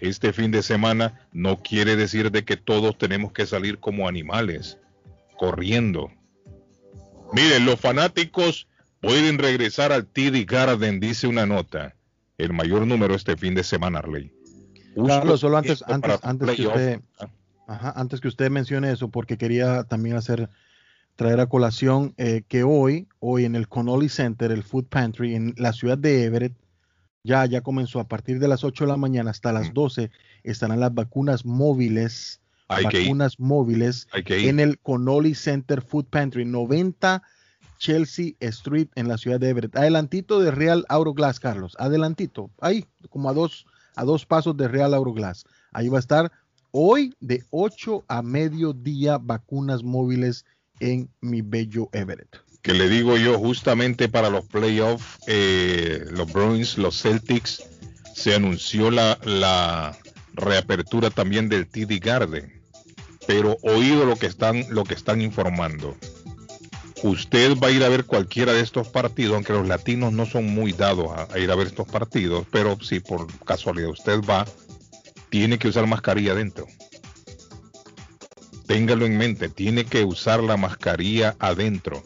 este 0.00 0.32
fin 0.32 0.50
de 0.50 0.62
semana 0.62 1.28
no 1.32 1.62
quiere 1.62 1.96
decir 1.96 2.30
de 2.30 2.44
que 2.44 2.56
todos 2.56 2.96
tenemos 2.96 3.32
que 3.32 3.46
salir 3.46 3.78
como 3.78 4.08
animales, 4.08 4.78
corriendo. 5.36 6.10
Miren, 7.32 7.66
los 7.66 7.80
fanáticos 7.80 8.66
Pueden 9.02 9.38
regresar 9.38 9.90
al 9.90 10.06
TD 10.06 10.46
Garden, 10.46 11.00
dice 11.00 11.26
una 11.26 11.44
nota. 11.44 11.96
El 12.38 12.52
mayor 12.52 12.86
número 12.86 13.16
este 13.16 13.36
fin 13.36 13.52
de 13.52 13.64
semana, 13.64 13.98
Arley. 13.98 14.32
Carlos, 14.94 15.40
solo 15.40 15.56
antes, 15.56 15.82
antes, 15.86 16.18
antes 16.22 16.56
que 16.56 16.66
usted, 16.66 17.00
ajá, 17.66 17.92
antes 17.96 18.20
que 18.20 18.28
usted 18.28 18.50
mencione 18.50 18.90
eso, 18.92 19.08
porque 19.08 19.38
quería 19.38 19.84
también 19.84 20.16
hacer 20.16 20.48
traer 21.16 21.40
a 21.40 21.46
colación 21.46 22.14
eh, 22.16 22.42
que 22.48 22.64
hoy, 22.64 23.08
hoy 23.20 23.44
en 23.44 23.54
el 23.54 23.68
Connolly 23.68 24.08
Center, 24.08 24.50
el 24.50 24.62
Food 24.62 24.86
Pantry 24.86 25.34
en 25.34 25.54
la 25.56 25.72
ciudad 25.72 25.98
de 25.98 26.24
Everett, 26.24 26.54
ya, 27.24 27.46
ya 27.46 27.60
comenzó 27.60 28.00
a 28.00 28.08
partir 28.08 28.38
de 28.38 28.48
las 28.48 28.64
8 28.64 28.84
de 28.84 28.88
la 28.88 28.96
mañana 28.96 29.30
hasta 29.30 29.52
las 29.52 29.72
12, 29.72 30.10
estarán 30.42 30.80
las 30.80 30.92
vacunas 30.92 31.44
móviles, 31.44 32.40
Hay 32.68 32.86
que 32.86 33.00
ir. 33.00 33.04
vacunas 33.04 33.38
móviles 33.38 34.08
en 34.14 34.58
el 34.58 34.78
Connolly 34.78 35.34
Center 35.34 35.82
Food 35.82 36.06
Pantry, 36.06 36.44
90 36.44 37.22
Chelsea 37.78 38.34
Street 38.40 38.88
en 38.94 39.08
la 39.08 39.18
ciudad 39.18 39.40
de 39.40 39.50
Everett. 39.50 39.76
Adelantito 39.76 40.40
de 40.40 40.50
Real 40.52 40.84
Auroglass, 40.88 41.40
Carlos. 41.40 41.76
Adelantito, 41.78 42.50
ahí, 42.60 42.86
como 43.10 43.28
a 43.28 43.32
dos, 43.32 43.66
a 43.96 44.04
dos 44.04 44.26
pasos 44.26 44.56
de 44.56 44.68
Real 44.68 44.94
Auroglass. 44.94 45.44
Ahí 45.72 45.88
va 45.88 45.98
a 45.98 46.00
estar 46.00 46.32
hoy 46.70 47.14
de 47.20 47.44
8 47.50 48.04
a 48.08 48.22
mediodía 48.22 49.18
vacunas 49.18 49.82
móviles 49.82 50.44
en 50.80 51.08
mi 51.20 51.42
bello 51.42 51.88
Everett. 51.92 52.38
que 52.62 52.74
le 52.74 52.88
digo 52.88 53.16
yo 53.16 53.38
justamente 53.38 54.08
para 54.08 54.30
los 54.30 54.46
playoffs, 54.46 55.18
eh, 55.26 56.04
los 56.10 56.32
Bruins, 56.32 56.78
los 56.78 57.00
Celtics, 57.02 57.62
se 58.14 58.34
anunció 58.34 58.90
la, 58.90 59.18
la 59.24 59.96
reapertura 60.34 61.10
también 61.10 61.48
del 61.48 61.66
TD 61.66 61.98
Garden. 62.00 62.52
Pero 63.26 63.56
oído 63.62 64.04
lo 64.04 64.16
que 64.16 64.26
están, 64.26 64.64
lo 64.70 64.84
que 64.84 64.94
están 64.94 65.20
informando. 65.20 65.96
Usted 67.02 67.58
va 67.58 67.68
a 67.68 67.70
ir 67.72 67.82
a 67.82 67.88
ver 67.88 68.04
cualquiera 68.04 68.52
de 68.52 68.60
estos 68.60 68.88
partidos, 68.88 69.34
aunque 69.34 69.52
los 69.52 69.66
latinos 69.66 70.12
no 70.12 70.24
son 70.24 70.46
muy 70.46 70.72
dados 70.72 71.08
a, 71.10 71.38
ir 71.38 71.50
a 71.50 71.56
ver 71.56 71.66
estos 71.66 71.88
partidos, 71.88 72.46
pero 72.50 72.78
si 72.80 73.00
por 73.00 73.26
casualidad 73.44 73.90
usted 73.90 74.20
va, 74.20 74.46
tiene 75.28 75.58
que 75.58 75.68
usar 75.68 75.86
mascarilla 75.88 76.32
adentro. 76.32 76.66
Téngalo 78.66 79.04
en 79.04 79.18
mente, 79.18 79.48
tiene 79.48 79.84
que 79.84 80.04
usar 80.04 80.42
la 80.44 80.56
mascarilla 80.56 81.34
adentro 81.40 82.04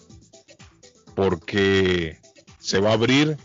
porque 1.14 2.18
se 2.59 2.78
va 2.78 2.90
a 2.90 2.94
abrir 2.94 3.36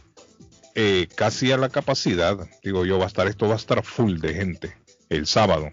eh, 0.75 1.07
casi 1.15 1.51
a 1.51 1.57
la 1.57 1.69
capacidad. 1.69 2.37
Digo 2.63 2.85
yo, 2.85 2.97
va 2.97 3.05
a 3.05 3.07
estar, 3.07 3.27
esto 3.27 3.47
va 3.47 3.53
a 3.53 3.57
estar 3.57 3.83
full 3.83 4.19
de 4.19 4.33
gente 4.33 4.77
el 5.09 5.27
sábado. 5.27 5.71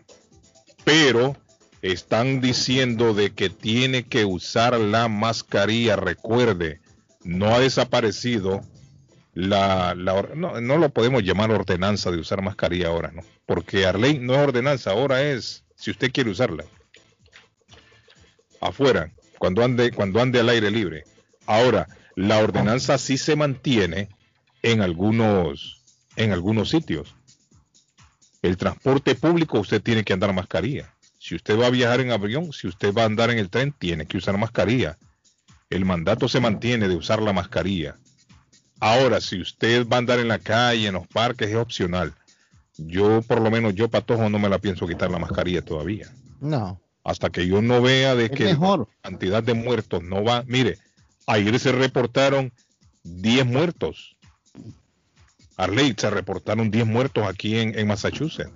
Pero 0.85 1.37
están 1.83 2.41
diciendo 2.41 3.15
de 3.15 3.31
que 3.31 3.51
tiene 3.51 4.05
que 4.05 4.25
usar 4.25 4.79
la 4.79 5.09
mascarilla. 5.09 5.97
Recuerde, 5.97 6.81
no 7.25 7.55
ha 7.55 7.61
desaparecido 7.61 8.63
la, 9.35 9.95
la 9.95 10.23
no, 10.35 10.61
no 10.61 10.79
lo 10.79 10.89
podemos 10.91 11.23
llamar 11.23 11.51
ordenanza 11.51 12.11
de 12.11 12.19
usar 12.19 12.43
mascarilla 12.43 12.89
ahora, 12.89 13.13
¿no? 13.13 13.23
Porque 13.47 13.87
Arley 13.87 14.19
no 14.19 14.35
es 14.35 14.41
ordenanza, 14.41 14.91
ahora 14.91 15.23
es 15.23 15.65
si 15.77 15.91
usted 15.91 16.11
quiere 16.13 16.31
usarla. 16.31 16.65
Afuera, 18.61 19.13
cuando 19.39 19.65
ande, 19.65 19.93
cuando 19.93 20.21
ande 20.21 20.41
al 20.41 20.49
aire 20.49 20.71
libre. 20.71 21.05
Ahora, 21.47 21.89
la 22.17 22.39
ordenanza 22.39 22.99
sí 22.99 23.17
se 23.17 23.37
mantiene 23.37 24.09
en 24.63 24.83
algunos, 24.83 25.83
en 26.17 26.33
algunos 26.33 26.71
sitios. 26.71 27.15
El 28.43 28.57
transporte 28.57 29.15
público 29.15 29.61
usted 29.61 29.81
tiene 29.81 30.05
que 30.05 30.13
andar 30.13 30.33
mascarilla. 30.33 30.93
Si 31.29 31.35
usted 31.35 31.59
va 31.61 31.67
a 31.67 31.71
viajar 31.71 32.01
en 32.01 32.11
avión, 32.11 32.55
si 32.55 32.67
usted 32.69 32.95
va 32.95 33.03
a 33.03 33.05
andar 33.05 33.29
en 33.31 33.39
el 33.39 33.51
tren, 33.51 33.75
tiene 33.79 34.07
que 34.07 34.17
usar 34.17 34.39
mascarilla. 34.39 34.97
El 35.69 35.85
mandato 35.85 36.27
se 36.27 36.41
mantiene 36.41 36.89
de 36.89 36.97
usar 36.97 37.21
la 37.21 37.35
mascarilla. 37.35 37.99
Ahora, 38.81 39.21
si 39.21 39.39
usted 39.39 39.87
va 39.87 39.97
a 39.97 39.99
andar 39.99 40.21
en 40.21 40.29
la 40.29 40.39
calle, 40.39 40.87
en 40.87 40.95
los 40.95 41.07
parques, 41.07 41.51
es 41.51 41.57
opcional. 41.57 42.15
Yo, 42.79 43.21
por 43.21 43.43
lo 43.43 43.51
menos, 43.51 43.75
yo, 43.75 43.91
patojo, 43.91 44.31
no 44.31 44.39
me 44.39 44.49
la 44.49 44.59
pienso 44.59 44.87
quitar 44.87 45.11
la 45.11 45.19
mascarilla 45.19 45.61
todavía. 45.61 46.11
No. 46.41 46.81
Hasta 47.05 47.29
que 47.29 47.47
yo 47.47 47.61
no 47.61 47.83
vea 47.83 48.15
de 48.15 48.25
Es 48.27 48.31
que 48.31 48.45
mejor. 48.47 48.89
la 48.89 49.11
cantidad 49.11 49.43
de 49.43 49.53
muertos 49.53 50.03
no 50.03 50.25
va. 50.25 50.45
Mire, 50.47 50.79
ayer 51.27 51.59
se 51.61 51.73
reportaron 51.73 52.55
10 53.03 53.45
muertos. 53.45 54.17
Arley, 55.59 55.95
se 55.99 56.09
reportaron 56.09 56.71
10 56.71 56.87
muertos 56.87 57.27
aquí 57.27 57.59
en, 57.59 57.79
en 57.79 57.87
Massachusetts. 57.87 58.51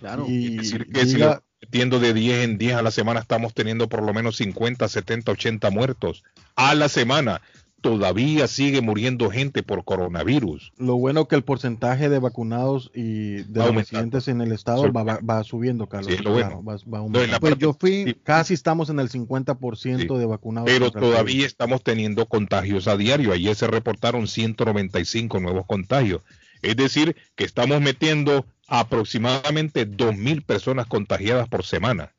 Claro. 0.00 0.26
Es 0.28 0.56
decir, 0.56 0.86
que 0.92 1.06
si 1.06 1.14
diga- 1.16 1.42
metiendo 1.60 1.98
de 2.00 2.14
10 2.14 2.44
en 2.44 2.58
10 2.58 2.74
a 2.74 2.82
la 2.82 2.90
semana, 2.90 3.20
estamos 3.20 3.54
teniendo 3.54 3.88
por 3.88 4.02
lo 4.02 4.12
menos 4.14 4.36
50, 4.36 4.86
70, 4.88 5.32
80 5.32 5.70
muertos 5.70 6.24
a 6.56 6.74
la 6.74 6.88
semana. 6.88 7.40
Todavía 7.80 8.48
sigue 8.48 8.80
muriendo 8.80 9.30
gente 9.30 9.62
por 9.62 9.84
coronavirus. 9.84 10.72
Lo 10.78 10.96
bueno 10.96 11.28
que 11.28 11.36
el 11.36 11.44
porcentaje 11.44 12.08
de 12.08 12.18
vacunados 12.18 12.90
y 12.92 13.42
de 13.44 13.70
residentes 13.70 14.26
en 14.26 14.40
el 14.40 14.50
estado 14.50 14.92
va, 14.92 15.04
va- 15.04 15.20
va 15.20 15.44
subiendo, 15.44 15.86
Carlos. 15.86 16.10
Sí, 16.12 16.16
lo 16.20 16.34
Claro, 16.34 16.60
bueno. 16.60 16.64
va- 16.64 16.74
va 16.74 16.80
No, 16.82 16.96
en 16.96 16.98
aumentando. 17.02 17.32
la 17.32 17.38
Pues 17.40 17.50
parte- 17.52 17.62
yo 17.62 17.72
fui, 17.78 18.16
casi 18.24 18.54
estamos 18.54 18.90
en 18.90 18.98
el 18.98 19.08
50% 19.10 20.18
de 20.18 20.26
vacunados. 20.26 20.68
Pero 20.68 20.90
todavía 20.90 21.46
estamos 21.46 21.84
teniendo 21.84 22.26
contagios 22.26 22.88
a 22.88 22.96
diario. 22.96 23.32
Ayer 23.32 23.54
se 23.54 23.68
reportaron 23.68 24.26
195 24.26 25.38
nuevos 25.38 25.64
contagios. 25.66 26.22
Es 26.62 26.74
decir, 26.74 27.14
que 27.36 27.44
estamos 27.44 27.80
metiendo 27.80 28.44
aproximadamente 28.68 29.88
2.000 29.90 30.44
personas 30.44 30.86
contagiadas 30.86 31.48
por 31.48 31.64
semana. 31.64 32.14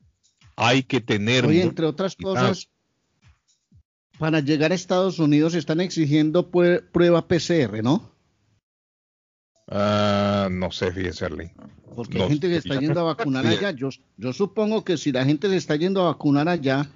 Hay 0.55 0.84
que 0.84 0.99
tener... 0.99 1.45
Mu- 1.45 1.51
entre 1.51 1.85
otras 1.85 2.15
cosas, 2.15 2.67
para 4.17 4.41
llegar 4.41 4.71
a 4.73 4.76
Estados 4.76 5.19
Unidos 5.19 5.53
están 5.53 5.80
exigiendo 5.80 6.49
prueba 6.49 7.27
PCR, 7.27 7.81
¿no? 7.81 8.11
Ah, 9.67 10.49
no 10.51 10.71
sé, 10.71 10.91
fíjese, 10.91 11.26
Arley. 11.26 11.51
Porque 11.95 12.17
No 12.17 12.23
hay 12.26 12.31
gente 12.31 12.49
que 12.49 12.57
está 12.57 12.80
yendo 12.80 12.99
a 12.99 13.03
vacunar 13.03 13.45
allá. 13.45 13.71
Yo, 13.71 13.89
yo 14.17 14.34
supongo 14.34 14.84
que 14.84 14.97
si 14.97 15.11
la 15.11 15.23
gente 15.26 15.47
se 15.49 15.55
está 15.57 15.76
yendo 15.76 16.01
a 16.01 16.05
vacunar 16.11 16.49
allá, 16.49 16.89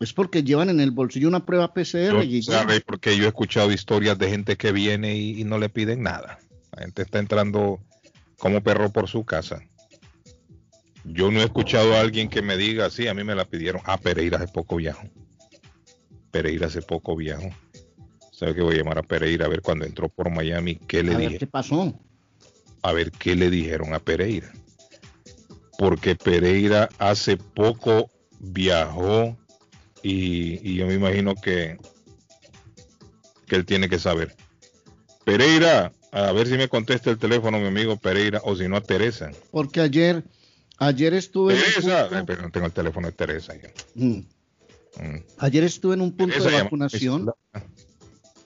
es 0.00 0.12
porque 0.12 0.42
llevan 0.42 0.70
en 0.70 0.80
el 0.80 0.90
bolsillo 0.90 1.28
una 1.28 1.44
prueba 1.44 1.72
PCR. 1.74 2.24
Y 2.24 2.40
Arley, 2.50 2.80
porque 2.80 3.16
yo 3.16 3.24
he 3.24 3.28
escuchado 3.28 3.70
historias 3.70 4.18
de 4.18 4.30
gente 4.30 4.56
que 4.56 4.72
viene 4.72 5.16
y, 5.16 5.40
y 5.40 5.44
no 5.44 5.58
le 5.58 5.68
piden 5.68 6.02
nada. 6.02 6.38
La 6.72 6.82
gente 6.82 7.02
está 7.02 7.18
entrando 7.18 7.80
como 8.38 8.62
perro 8.62 8.90
por 8.90 9.08
su 9.08 9.24
casa. 9.24 9.60
Yo 11.04 11.30
no 11.30 11.40
he 11.40 11.44
escuchado 11.44 11.94
a 11.94 12.00
alguien 12.00 12.28
que 12.28 12.42
me 12.42 12.56
diga, 12.56 12.90
sí, 12.90 13.08
a 13.08 13.14
mí 13.14 13.24
me 13.24 13.34
la 13.34 13.44
pidieron. 13.46 13.80
Ah, 13.84 13.98
Pereira 13.98 14.38
hace 14.38 14.48
poco 14.48 14.76
viajó. 14.76 15.08
Pereira 16.30 16.66
hace 16.66 16.82
poco 16.82 17.16
viajó. 17.16 17.48
¿Sabe 18.32 18.54
que 18.54 18.62
voy 18.62 18.74
a 18.74 18.78
llamar 18.78 18.98
a 18.98 19.02
Pereira 19.02 19.46
a 19.46 19.48
ver 19.48 19.62
cuando 19.62 19.84
entró 19.86 20.08
por 20.08 20.30
Miami 20.30 20.76
qué 20.76 21.02
le 21.02 21.14
a 21.14 21.18
ver 21.18 21.26
dije? 21.28 21.38
qué 21.38 21.46
pasó. 21.46 21.98
a 22.82 22.92
ver 22.92 23.10
qué 23.10 23.34
le 23.34 23.50
dijeron 23.50 23.94
a 23.94 23.98
Pereira. 23.98 24.52
Porque 25.78 26.14
Pereira 26.14 26.88
hace 26.98 27.36
poco 27.36 28.10
viajó 28.38 29.36
y, 30.02 30.68
y 30.68 30.76
yo 30.76 30.86
me 30.86 30.94
imagino 30.94 31.34
que, 31.34 31.78
que 33.46 33.56
él 33.56 33.64
tiene 33.64 33.88
que 33.88 33.98
saber. 33.98 34.36
Pereira, 35.24 35.92
a 36.12 36.32
ver 36.32 36.46
si 36.46 36.56
me 36.56 36.68
contesta 36.68 37.10
el 37.10 37.18
teléfono 37.18 37.58
mi 37.58 37.66
amigo 37.66 37.96
Pereira 37.96 38.40
o 38.44 38.56
si 38.56 38.68
no 38.68 38.76
a 38.76 38.80
Teresa. 38.80 39.30
Porque 39.50 39.80
ayer, 39.80 40.24
ayer 40.78 41.14
estuve 41.14 41.54
en 41.54 41.60
Teresa, 41.60 42.24
pero 42.26 42.42
no 42.42 42.50
tengo 42.50 42.66
el 42.66 42.72
teléfono 42.72 43.06
de 43.08 43.12
Teresa. 43.12 43.54
yo. 43.54 43.68
Mm. 43.94 44.10
Mm. 45.00 45.22
Ayer 45.38 45.64
estuve 45.64 45.94
en 45.94 46.00
un 46.00 46.12
punto 46.12 46.32
Teresa 46.34 46.46
de 46.48 46.52
llama- 46.52 46.64
vacunación 46.64 47.30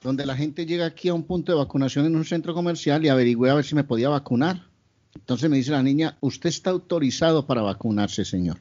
donde 0.03 0.27
la 0.27 0.37
gente 0.37 0.67
llega 0.67 0.85
aquí 0.87 1.09
a 1.09 1.15
un 1.15 1.23
punto 1.23 1.53
de 1.53 1.59
vacunación 1.59 2.07
en 2.07 2.17
un 2.17 2.25
centro 2.25 2.55
comercial 2.55 3.05
y 3.05 3.09
averigüé 3.09 3.51
a 3.51 3.55
ver 3.55 3.65
si 3.65 3.75
me 3.77 3.85
podía 3.85 4.09
vacunar. 4.09 4.67
Entonces 5.15 5.49
me 5.49 5.57
dice 5.57 5.71
la 5.71 5.83
niña, 5.83 6.17
usted 6.21 6.49
está 6.49 6.71
autorizado 6.71 7.47
para 7.47 7.63
vacunarse, 7.63 8.25
señor. 8.25 8.59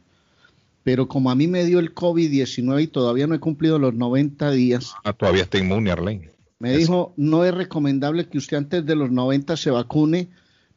Pero 0.83 1.07
como 1.07 1.31
a 1.31 1.35
mí 1.35 1.47
me 1.47 1.63
dio 1.65 1.79
el 1.79 1.95
COVID-19 1.95 2.83
y 2.83 2.87
todavía 2.87 3.25
no 3.25 3.33
he 3.35 3.39
cumplido 3.39 3.79
los 3.79 3.93
90 3.95 4.51
días, 4.51 4.93
Ah, 5.03 5.13
todavía 5.13 5.43
está 5.43 5.57
inmune, 5.57 5.91
Arlene. 5.91 6.29
Me 6.61 6.77
dijo, 6.77 7.11
no 7.17 7.43
es 7.43 7.51
recomendable 7.55 8.29
que 8.29 8.37
usted 8.37 8.57
antes 8.57 8.85
de 8.85 8.95
los 8.95 9.09
90 9.09 9.57
se 9.57 9.71
vacune 9.71 10.29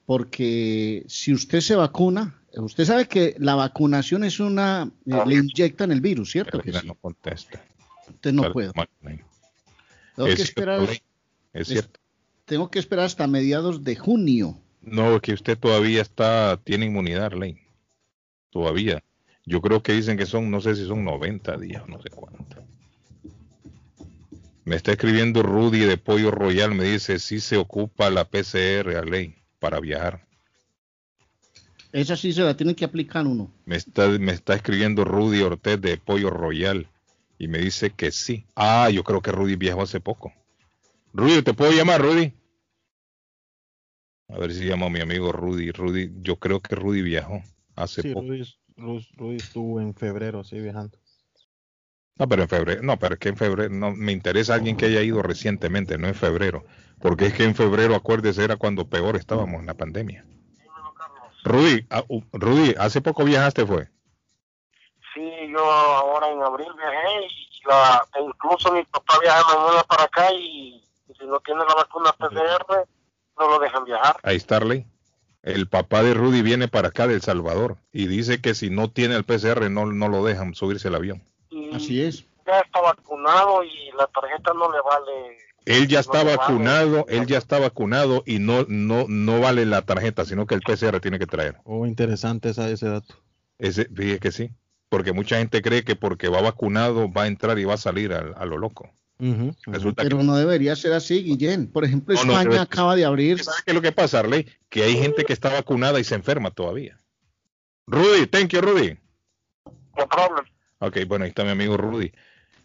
porque 0.06 1.04
si 1.08 1.34
usted 1.34 1.60
se 1.60 1.76
vacuna, 1.76 2.40
usted 2.56 2.86
sabe 2.86 3.06
que 3.06 3.36
la 3.38 3.54
vacunación 3.54 4.24
es 4.24 4.40
una, 4.40 4.90
eh, 5.04 5.22
le 5.26 5.34
inyectan 5.34 5.92
el 5.92 6.00
virus, 6.00 6.30
¿cierto? 6.30 6.60
Que 6.60 6.72
sí. 6.72 6.86
no 6.86 6.94
contesta. 6.94 7.62
Entonces 8.08 8.32
no 8.32 8.50
puedo. 8.50 8.72
Tengo 10.16 10.28
Es 10.28 10.36
que 10.36 10.42
esperar, 10.42 10.80
Arlene, 10.80 11.02
Es 11.52 11.68
cierto. 11.68 12.00
tengo 12.46 12.70
que 12.70 12.78
esperar 12.78 13.04
hasta 13.04 13.26
mediados 13.26 13.84
de 13.84 13.96
junio. 13.96 14.58
No, 14.80 15.20
que 15.20 15.34
usted 15.34 15.58
todavía 15.58 16.00
está, 16.00 16.58
tiene 16.64 16.86
inmunidad, 16.86 17.26
Arlene. 17.26 17.60
Todavía. 18.48 19.04
Yo 19.44 19.60
creo 19.60 19.82
que 19.82 19.92
dicen 19.92 20.16
que 20.16 20.24
son, 20.24 20.50
no 20.50 20.62
sé 20.62 20.76
si 20.76 20.86
son 20.86 21.04
90 21.04 21.58
días, 21.58 21.86
no 21.88 22.00
sé 22.00 22.08
cuánto. 22.08 22.64
Me 24.64 24.76
está 24.76 24.92
escribiendo 24.92 25.42
Rudy 25.42 25.80
de 25.80 25.98
Pollo 25.98 26.30
Royal, 26.30 26.74
me 26.74 26.84
dice, 26.84 27.18
si 27.18 27.40
se 27.40 27.56
ocupa 27.56 28.08
la 28.10 28.24
PCR, 28.24 28.96
Arlene, 28.96 29.42
para 29.58 29.78
viajar. 29.80 30.26
Esa 31.92 32.16
sí 32.16 32.32
se 32.32 32.42
la 32.42 32.56
tiene 32.56 32.74
que 32.74 32.84
aplicar 32.84 33.26
uno. 33.26 33.50
Me 33.66 33.76
está, 33.76 34.08
me 34.08 34.32
está 34.32 34.54
escribiendo 34.54 35.04
Rudy 35.04 35.42
Ortez 35.42 35.80
de 35.80 35.96
Pollo 35.96 36.30
Royal 36.30 36.88
y 37.38 37.46
me 37.48 37.58
dice 37.58 37.90
que 37.90 38.10
sí. 38.10 38.46
Ah, 38.56 38.88
yo 38.90 39.04
creo 39.04 39.20
que 39.20 39.32
Rudy 39.32 39.56
viajó 39.56 39.82
hace 39.82 40.00
poco. 40.00 40.32
Rudy, 41.12 41.42
¿te 41.42 41.54
puedo 41.54 41.70
llamar, 41.72 42.00
Rudy? 42.02 42.32
A 44.28 44.38
ver 44.38 44.52
si 44.52 44.64
llamo 44.64 44.86
a 44.86 44.90
mi 44.90 45.00
amigo 45.00 45.30
Rudy. 45.30 45.70
Rudy, 45.70 46.10
yo 46.22 46.36
creo 46.36 46.60
que 46.60 46.74
Rudy 46.74 47.02
viajó 47.02 47.42
hace 47.76 48.02
Sí, 48.02 48.12
poco. 48.12 48.26
Rudy, 48.26 48.42
Rudy- 48.76 49.08
Rudy 49.16 49.36
estuvo 49.36 49.80
en 49.80 49.94
febrero, 49.94 50.42
sí, 50.42 50.58
viajando. 50.58 50.98
No, 52.16 52.28
pero 52.28 52.42
en 52.42 52.48
febrero, 52.48 52.82
no, 52.82 52.96
pero 52.98 53.14
es 53.14 53.20
que 53.20 53.30
en 53.30 53.36
febrero, 53.36 53.74
no, 53.74 53.90
me 53.90 54.12
interesa 54.12 54.54
alguien 54.54 54.76
que 54.76 54.86
haya 54.86 55.02
ido 55.02 55.20
recientemente, 55.22 55.98
no 55.98 56.06
en 56.06 56.14
febrero, 56.14 56.64
porque 57.00 57.26
es 57.26 57.34
que 57.34 57.44
en 57.44 57.56
febrero, 57.56 57.96
acuérdese, 57.96 58.44
era 58.44 58.56
cuando 58.56 58.88
peor 58.88 59.16
estábamos 59.16 59.60
en 59.60 59.66
la 59.66 59.74
pandemia. 59.74 60.24
Rudy, 61.44 61.86
ah, 61.90 62.04
Rudy, 62.32 62.74
hace 62.78 63.00
poco 63.00 63.24
viajaste, 63.24 63.66
fue. 63.66 63.88
Sí, 65.12 65.30
yo 65.50 65.60
ahora 65.60 66.30
en 66.30 66.42
abril 66.42 66.68
viajé 66.76 67.26
y 67.26 67.68
la, 67.68 68.06
e 68.16 68.22
incluso 68.22 68.72
mi 68.72 68.82
papá 68.84 69.18
viaja 69.20 69.42
mañana 69.54 69.82
para 69.84 70.04
acá 70.04 70.32
y, 70.32 70.82
y 71.08 71.14
si 71.18 71.26
no 71.26 71.38
tiene 71.40 71.60
la 71.68 71.74
vacuna 71.74 72.12
PCR 72.12 72.86
no 73.38 73.48
lo 73.48 73.58
dejan 73.58 73.84
viajar. 73.84 74.16
Ahí 74.22 74.38
Starley. 74.38 74.86
El 75.42 75.68
papá 75.68 76.02
de 76.02 76.14
Rudy 76.14 76.40
viene 76.40 76.68
para 76.68 76.88
acá 76.88 77.06
de 77.06 77.14
El 77.14 77.20
Salvador 77.20 77.76
y 77.92 78.06
dice 78.06 78.40
que 78.40 78.54
si 78.54 78.70
no 78.70 78.90
tiene 78.90 79.14
el 79.14 79.24
PCR 79.24 79.70
no, 79.70 79.86
no 79.86 80.08
lo 80.08 80.24
dejan 80.24 80.54
subirse 80.54 80.88
al 80.88 80.94
avión. 80.94 81.22
Así 81.72 82.02
es. 82.02 82.26
Ya 82.46 82.60
está 82.60 82.80
vacunado 82.80 83.64
y 83.64 83.90
la 83.96 84.06
tarjeta 84.06 84.52
no 84.52 84.70
le 84.70 84.78
vale. 84.80 85.38
Él 85.64 85.88
ya 85.88 86.00
está 86.00 86.24
No 86.24 86.36
vacunado, 86.36 87.06
él 87.08 87.26
ya 87.26 87.38
está 87.38 87.58
vacunado 87.58 88.22
y 88.26 88.38
no, 88.38 88.66
no, 88.68 89.06
no 89.08 89.40
vale 89.40 89.64
la 89.64 89.82
tarjeta, 89.82 90.24
sino 90.24 90.46
que 90.46 90.54
el 90.54 90.60
PCR 90.60 91.00
tiene 91.00 91.18
que 91.18 91.26
traer. 91.26 91.56
Oh, 91.64 91.86
interesante 91.86 92.50
esa, 92.50 92.68
ese 92.68 92.88
dato. 92.88 93.14
Ese, 93.58 93.86
fíjese 93.86 94.18
que 94.20 94.32
sí, 94.32 94.50
porque 94.90 95.12
mucha 95.12 95.38
gente 95.38 95.62
cree 95.62 95.84
que 95.84 95.96
porque 95.96 96.28
va 96.28 96.42
vacunado 96.42 97.10
va 97.10 97.22
a 97.22 97.26
entrar 97.28 97.58
y 97.58 97.64
va 97.64 97.74
a 97.74 97.78
salir 97.78 98.12
a, 98.12 98.18
a 98.36 98.44
lo 98.44 98.58
loco. 98.58 98.90
Resulta 99.66 100.02
Pero 100.02 100.22
no 100.22 100.36
debería 100.36 100.74
ser 100.76 100.92
así, 100.92 101.22
Guillén. 101.22 101.70
Por 101.70 101.84
ejemplo, 101.84 102.14
No, 102.16 102.24
no, 102.24 102.40
España 102.40 102.62
acaba 102.62 102.96
de 102.96 103.04
abrir. 103.04 103.42
¿Sabes 103.42 103.62
qué 103.62 103.70
es 103.70 103.74
lo 103.74 103.80
que 103.80 103.92
pasa, 103.92 104.18
Arley? 104.18 104.46
Que 104.68 104.82
hay 104.82 104.96
gente 104.96 105.24
que 105.24 105.32
está 105.32 105.50
vacunada 105.50 106.00
y 106.00 106.04
se 106.04 106.14
enferma 106.14 106.50
todavía. 106.50 106.98
Rudy, 107.86 108.26
thank 108.26 108.48
you, 108.48 108.60
Rudy. 108.60 108.98
No 109.96 110.08
problem. 110.08 110.44
Ok, 110.86 110.98
bueno, 111.06 111.24
ahí 111.24 111.30
está 111.30 111.44
mi 111.44 111.50
amigo 111.50 111.76
Rudy. 111.76 112.12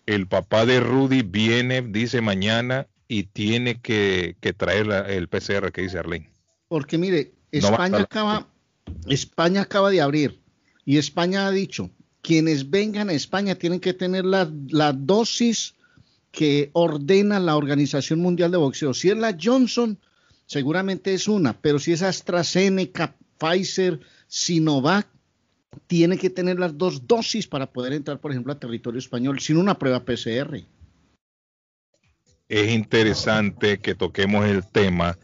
El 0.06 0.28
papá 0.28 0.66
de 0.66 0.80
Rudy 0.80 1.22
viene, 1.22 1.82
dice 1.82 2.22
mañana, 2.22 2.88
y 3.08 3.24
tiene 3.24 3.80
que, 3.82 4.36
que 4.40 4.54
traer 4.54 4.88
la- 4.88 5.08
el 5.10 5.28
PCR 5.28 5.72
que 5.72 5.82
dice 5.82 5.98
Arley. 6.00 6.28
Porque 6.68 6.98
mire, 6.98 7.32
No 7.52 7.60
España 7.70 8.02
acaba, 8.02 8.48
España 9.08 9.62
acaba 9.62 9.90
de 9.90 10.02
abrir 10.02 10.40
y 10.86 10.98
España 10.98 11.48
ha 11.48 11.52
dicho, 11.52 11.90
quienes 12.22 12.70
vengan 12.70 13.10
a 13.10 13.14
España 13.14 13.56
tienen 13.56 13.80
que 13.80 13.94
tener 13.94 14.26
la, 14.26 14.52
la 14.70 14.94
dosis 14.94 15.76
que 16.32 16.70
ordena 16.74 17.40
la 17.40 17.56
Organización 17.58 18.20
Mundial 18.20 18.52
de 18.52 18.58
Boxeo. 18.58 18.94
Si 18.94 19.10
es 19.10 19.18
la 19.18 19.36
Johnson, 19.42 19.98
seguramente 20.46 21.14
es 21.14 21.28
una, 21.28 21.54
pero 21.60 21.80
si 21.80 21.92
es 21.94 22.04
AstraZeneca, 22.04 23.16
Pfizer, 23.40 24.00
Sinovac, 24.28 25.08
tiene 25.88 26.18
que 26.18 26.30
tener 26.30 26.60
las 26.60 26.78
dos 26.78 27.08
dosis 27.08 27.48
para 27.48 27.72
poder 27.72 27.94
entrar, 27.94 28.20
por 28.20 28.32
ejemplo, 28.32 28.54
a 28.54 28.60
territorio 28.60 29.00
español 29.00 29.40
sin 29.40 29.58
una 29.58 29.78
prueba 29.78 30.04
PCR. 30.04 30.66
Es 32.48 32.72
interesante 32.72 33.78
que 33.80 33.94
toquemos 33.96 34.46
el 34.46 34.66
tema 34.66 35.18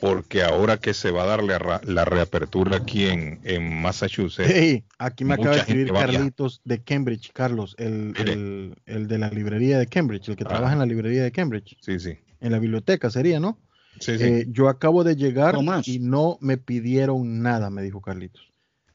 porque 0.00 0.42
ahora 0.42 0.78
que 0.78 0.94
se 0.94 1.10
va 1.10 1.24
a 1.24 1.26
dar 1.26 1.42
la, 1.42 1.58
ra- 1.58 1.80
la 1.84 2.06
reapertura 2.06 2.78
aquí 2.78 3.04
en, 3.06 3.38
en 3.44 3.82
Massachusetts, 3.82 4.50
Hey, 4.50 4.84
aquí 4.98 5.26
me 5.26 5.34
acaba 5.34 5.50
de 5.50 5.56
mucha 5.56 5.64
gente 5.66 5.82
escribir. 5.92 6.00
Carlitos 6.14 6.60
de 6.64 6.82
Cambridge, 6.82 7.30
Carlos, 7.34 7.74
el, 7.76 8.74
el 8.86 9.06
de 9.08 9.18
la 9.18 9.28
librería 9.28 9.78
de 9.78 9.86
Cambridge, 9.86 10.30
el 10.30 10.36
que 10.36 10.44
Ah. 10.44 10.48
trabaja 10.48 10.72
en 10.72 10.78
la 10.78 10.86
librería 10.86 11.22
de 11.22 11.30
Cambridge. 11.32 11.76
Sí, 11.82 11.98
sí. 11.98 12.16
En 12.40 12.52
la 12.52 12.58
biblioteca 12.58 13.10
sería, 13.10 13.38
¿no? 13.40 13.58
Sí, 13.98 14.16
sí. 14.16 14.24
Eh, 14.24 14.46
yo 14.48 14.70
acabo 14.70 15.04
de 15.04 15.16
llegar 15.16 15.56
y 15.84 15.98
no 15.98 16.38
me 16.40 16.56
pidieron 16.56 17.42
nada, 17.42 17.68
me 17.68 17.82
dijo 17.82 18.00
Carlitos. 18.00 18.49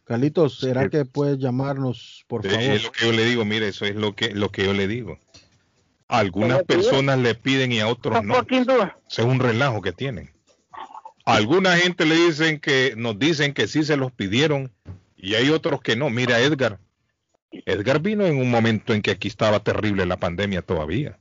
Carlitos, 0.05 0.59
¿será 0.59 0.83
Sí. 0.83 0.89
que 0.89 1.05
puedes 1.05 1.39
llamarnos, 1.39 2.23
por 2.27 2.45
favor? 2.45 2.59
Es 2.59 2.83
lo 2.83 2.91
que 2.91 3.05
yo 3.05 3.11
le 3.11 3.25
digo, 3.25 3.43
mire, 3.43 3.67
eso 3.67 3.85
es 3.85 3.95
lo 3.95 4.15
que, 4.15 4.29
lo 4.31 4.51
que 4.51 4.63
yo 4.63 4.73
le 4.73 4.87
digo. 4.87 5.17
A 6.07 6.19
algunas 6.19 6.63
personas 6.63 7.17
le 7.17 7.33
piden 7.33 7.71
y 7.71 7.79
a 7.79 7.87
otros 7.87 8.23
no. 8.23 8.35
Eso 8.47 8.95
es 9.07 9.19
un 9.19 9.39
relajo 9.39 9.81
que 9.81 9.91
tienen. 9.91 10.31
A 11.25 11.35
alguna 11.35 11.75
gente 11.77 12.05
le 12.05 12.15
dicen 12.15 12.59
que, 12.59 12.93
nos 12.95 13.17
dicen 13.17 13.53
que 13.53 13.67
sí 13.67 13.83
se 13.83 13.97
los 13.97 14.11
pidieron 14.11 14.71
y 15.17 15.33
hay 15.33 15.49
otros 15.49 15.81
que 15.81 15.95
no. 15.95 16.11
Mira, 16.11 16.39
Edgar. 16.39 16.79
Edgar 17.65 17.99
vino 17.99 18.27
en 18.27 18.37
un 18.37 18.51
momento 18.51 18.93
en 18.93 19.01
que 19.01 19.09
aquí 19.11 19.27
estaba 19.27 19.61
terrible 19.61 20.05
la 20.05 20.17
pandemia 20.17 20.61
todavía. 20.61 21.17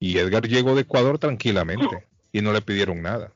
Y 0.00 0.18
Edgar 0.18 0.48
llegó 0.48 0.74
de 0.74 0.80
Ecuador 0.82 1.20
tranquilamente 1.20 2.04
y 2.32 2.40
no 2.40 2.52
le 2.52 2.62
pidieron 2.62 3.00
nada. 3.00 3.32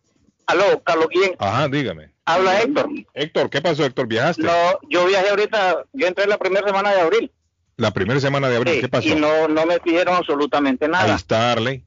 Aló, 0.47 0.83
Carlos, 0.83 1.07
¿quién? 1.11 1.37
Ajá, 1.39 1.69
dígame. 1.69 2.11
Habla 2.29 2.61
Héctor. 2.63 2.89
Héctor, 3.15 3.51
¿qué 3.51 3.61
pasó, 3.61 3.85
Héctor? 3.85 4.07
¿Viajaste? 4.07 4.43
No, 4.43 4.53
yo 4.89 5.07
viajé 5.07 5.31
ahorita, 5.31 5.85
yo 5.93 6.07
entré 6.07 6.27
la 6.27 6.39
primera 6.39 6.67
semana 6.67 6.93
de 6.93 7.01
abril 7.01 7.33
La 7.77 7.91
primera 7.93 8.21
semana 8.21 8.49
de 8.49 8.57
abril, 8.57 8.75
Sí, 8.75 8.81
¿qué 8.83 8.89
pasó? 8.89 9.09
y 9.09 9.15
no, 9.15 9.49
no 9.49 9.65
me 9.67 9.79
pidieron 9.81 10.15
absolutamente 10.15 10.85
Ahí 10.87 10.91
nada. 10.91 11.15
está, 11.15 11.53
Arley. 11.53 11.85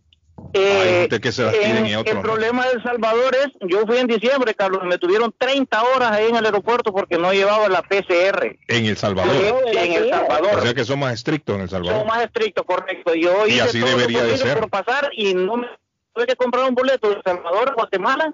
Eh, 0.54 0.82
Hay 0.82 0.94
gente 1.02 1.20
que 1.22 1.32
se 1.32 1.44
las 1.44 1.54
piden 1.54 1.78
en- 1.78 1.86
y 1.86 1.96
otros 1.96 2.08
el 2.16 2.16
no. 2.16 2.22
problema 2.24 2.66
de 2.66 2.72
El 2.74 2.84
Salvador 2.84 3.36
es, 3.36 3.50
yo 3.70 3.86
fui 3.86 3.98
en 3.98 4.08
diciembre, 4.08 4.56
Carlos, 4.56 4.82
me 4.86 4.98
tuvieron 4.98 5.32
30 5.38 5.84
horas 5.84 6.12
ahí 6.12 6.30
en 6.30 6.36
el 6.36 6.44
aeropuerto 6.46 6.92
porque 6.92 7.18
no 7.20 7.32
llevaba 7.32 7.70
la 7.70 7.84
PCR. 7.84 8.58
En 8.68 8.86
El 8.88 8.98
Salvador. 8.98 9.36
Sí, 9.36 9.78
en 9.78 9.94
El 9.94 10.10
Salvador. 10.10 10.58
O 10.58 10.62
sea 10.62 10.74
que 10.74 10.84
son 10.84 11.00
más 11.00 11.14
estrictos 11.14 11.56
en 11.56 11.62
El 11.62 11.70
Salvador. 11.70 12.00
Son 12.00 12.08
más 12.08 12.24
estrictos, 12.24 12.66
correcto. 12.66 13.14
Yo 13.14 13.46
Y 13.46 13.52
hice 13.52 13.62
así 13.62 13.80
todo 13.82 13.92
lo 13.92 13.98
debería 13.98 14.24
de 14.24 14.38
ser. 14.38 14.60
por 14.60 14.70
pasar 14.70 15.12
y 15.16 15.36
no 15.36 15.58
me 15.58 15.68
tuve 16.16 16.26
que 16.26 16.36
comprar 16.36 16.68
un 16.68 16.74
boleto 16.76 17.10
de 17.10 17.16
El 17.18 17.24
Salvador 17.24 17.70
a 17.70 17.74
Guatemala 17.74 18.34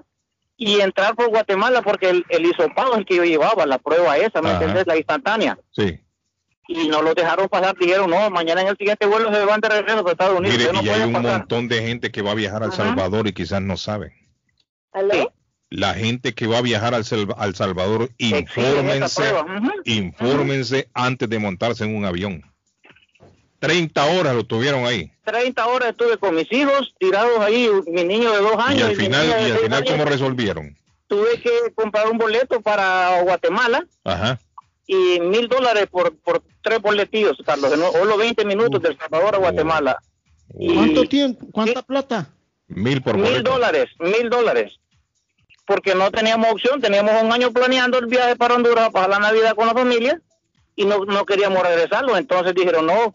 y 0.57 0.81
entrar 0.81 1.15
por 1.15 1.29
Guatemala 1.29 1.81
porque 1.83 2.09
el, 2.09 2.25
el 2.29 2.45
hisopado 2.45 2.93
es 2.93 2.97
el 2.99 3.05
que 3.05 3.15
yo 3.17 3.23
llevaba, 3.23 3.65
la 3.65 3.77
prueba 3.77 4.17
esa, 4.17 4.41
¿me 4.41 4.49
Ajá. 4.49 4.57
entiendes? 4.57 4.87
La 4.87 4.97
instantánea. 4.97 5.57
Sí. 5.71 5.99
Y 6.67 6.89
no 6.89 7.01
lo 7.01 7.13
dejaron 7.13 7.47
pasar, 7.47 7.77
dijeron, 7.79 8.09
no, 8.09 8.29
mañana 8.29 8.61
en 8.61 8.67
el 8.67 8.77
siguiente 8.77 9.05
vuelo 9.05 9.33
se 9.33 9.45
van 9.45 9.61
de 9.61 9.69
regreso 9.69 10.05
a 10.05 10.11
Estados 10.11 10.37
Unidos. 10.39 10.57
Mire, 10.57 10.73
no 10.73 10.81
y 10.83 10.89
hay 10.89 11.01
un 11.03 11.13
pasar. 11.13 11.39
montón 11.39 11.67
de 11.69 11.81
gente 11.81 12.11
que 12.11 12.21
va 12.21 12.31
a 12.31 12.35
viajar 12.35 12.63
al 12.63 12.69
Ajá. 12.73 12.83
Salvador 12.87 13.27
y 13.27 13.33
quizás 13.33 13.61
no 13.61 13.77
saben. 13.77 14.11
Sí. 15.11 15.27
La 15.69 15.93
gente 15.93 16.33
que 16.33 16.47
va 16.47 16.57
a 16.57 16.61
viajar 16.61 16.93
al, 16.95 17.03
Sal- 17.05 17.35
al 17.37 17.53
Salvador, 17.55 18.09
infórmense. 18.17 19.33
Ujú. 19.33 19.71
infórmense 19.85 20.89
antes 20.93 21.29
de 21.29 21.39
montarse 21.39 21.83
en 21.83 21.95
un 21.95 22.05
avión. 22.05 22.41
30 23.59 24.05
horas 24.05 24.35
lo 24.35 24.45
tuvieron 24.45 24.85
ahí. 24.85 25.11
30 25.23 25.65
horas 25.67 25.89
estuve 25.89 26.17
con 26.17 26.35
mis 26.35 26.51
hijos 26.51 26.93
tirados 26.99 27.39
ahí, 27.39 27.69
mi 27.87 28.03
niño 28.03 28.31
de 28.31 28.39
dos 28.39 28.55
años. 28.57 28.79
Y 28.79 28.91
al 28.91 28.95
final, 28.95 29.27
y 29.27 29.31
al 29.51 29.57
final 29.57 29.81
años. 29.81 29.91
¿cómo 29.91 30.05
resolvieron? 30.05 30.77
Tuve 31.07 31.39
que 31.41 31.73
comprar 31.73 32.09
un 32.09 32.17
boleto 32.17 32.61
para 32.61 33.21
Guatemala 33.21 33.85
Ajá. 34.03 34.39
y 34.85 35.19
mil 35.21 35.47
dólares 35.47 35.87
por, 35.89 36.15
por 36.17 36.43
tres 36.61 36.81
boletillos, 36.81 37.37
Carlos, 37.45 37.71
o 37.93 38.05
los 38.05 38.17
20 38.17 38.45
minutos 38.45 38.81
del 38.81 38.97
Salvador 38.97 39.35
a 39.35 39.39
Guatemala. 39.39 39.97
Y 40.59 40.73
¿Cuánto 40.73 41.05
tiempo? 41.07 41.47
¿Cuánta 41.51 41.81
plata? 41.81 42.29
Mil 42.67 43.01
por 43.01 43.15
mil 43.15 43.23
boleto. 43.31 43.51
dólares, 43.51 43.85
mil 43.99 44.29
dólares. 44.29 44.73
Porque 45.65 45.95
no 45.95 46.11
teníamos 46.11 46.51
opción, 46.51 46.79
teníamos 46.79 47.21
un 47.21 47.31
año 47.31 47.51
planeando 47.51 47.97
el 47.97 48.05
viaje 48.07 48.35
para 48.35 48.55
Honduras 48.55 48.89
para 48.91 49.07
la 49.07 49.19
Navidad 49.19 49.55
con 49.55 49.67
la 49.67 49.73
familia 49.73 50.21
y 50.75 50.85
no, 50.85 51.03
no 51.05 51.25
queríamos 51.25 51.61
regresarlo. 51.63 52.15
Entonces 52.17 52.53
dijeron, 52.53 52.85
no, 52.85 53.13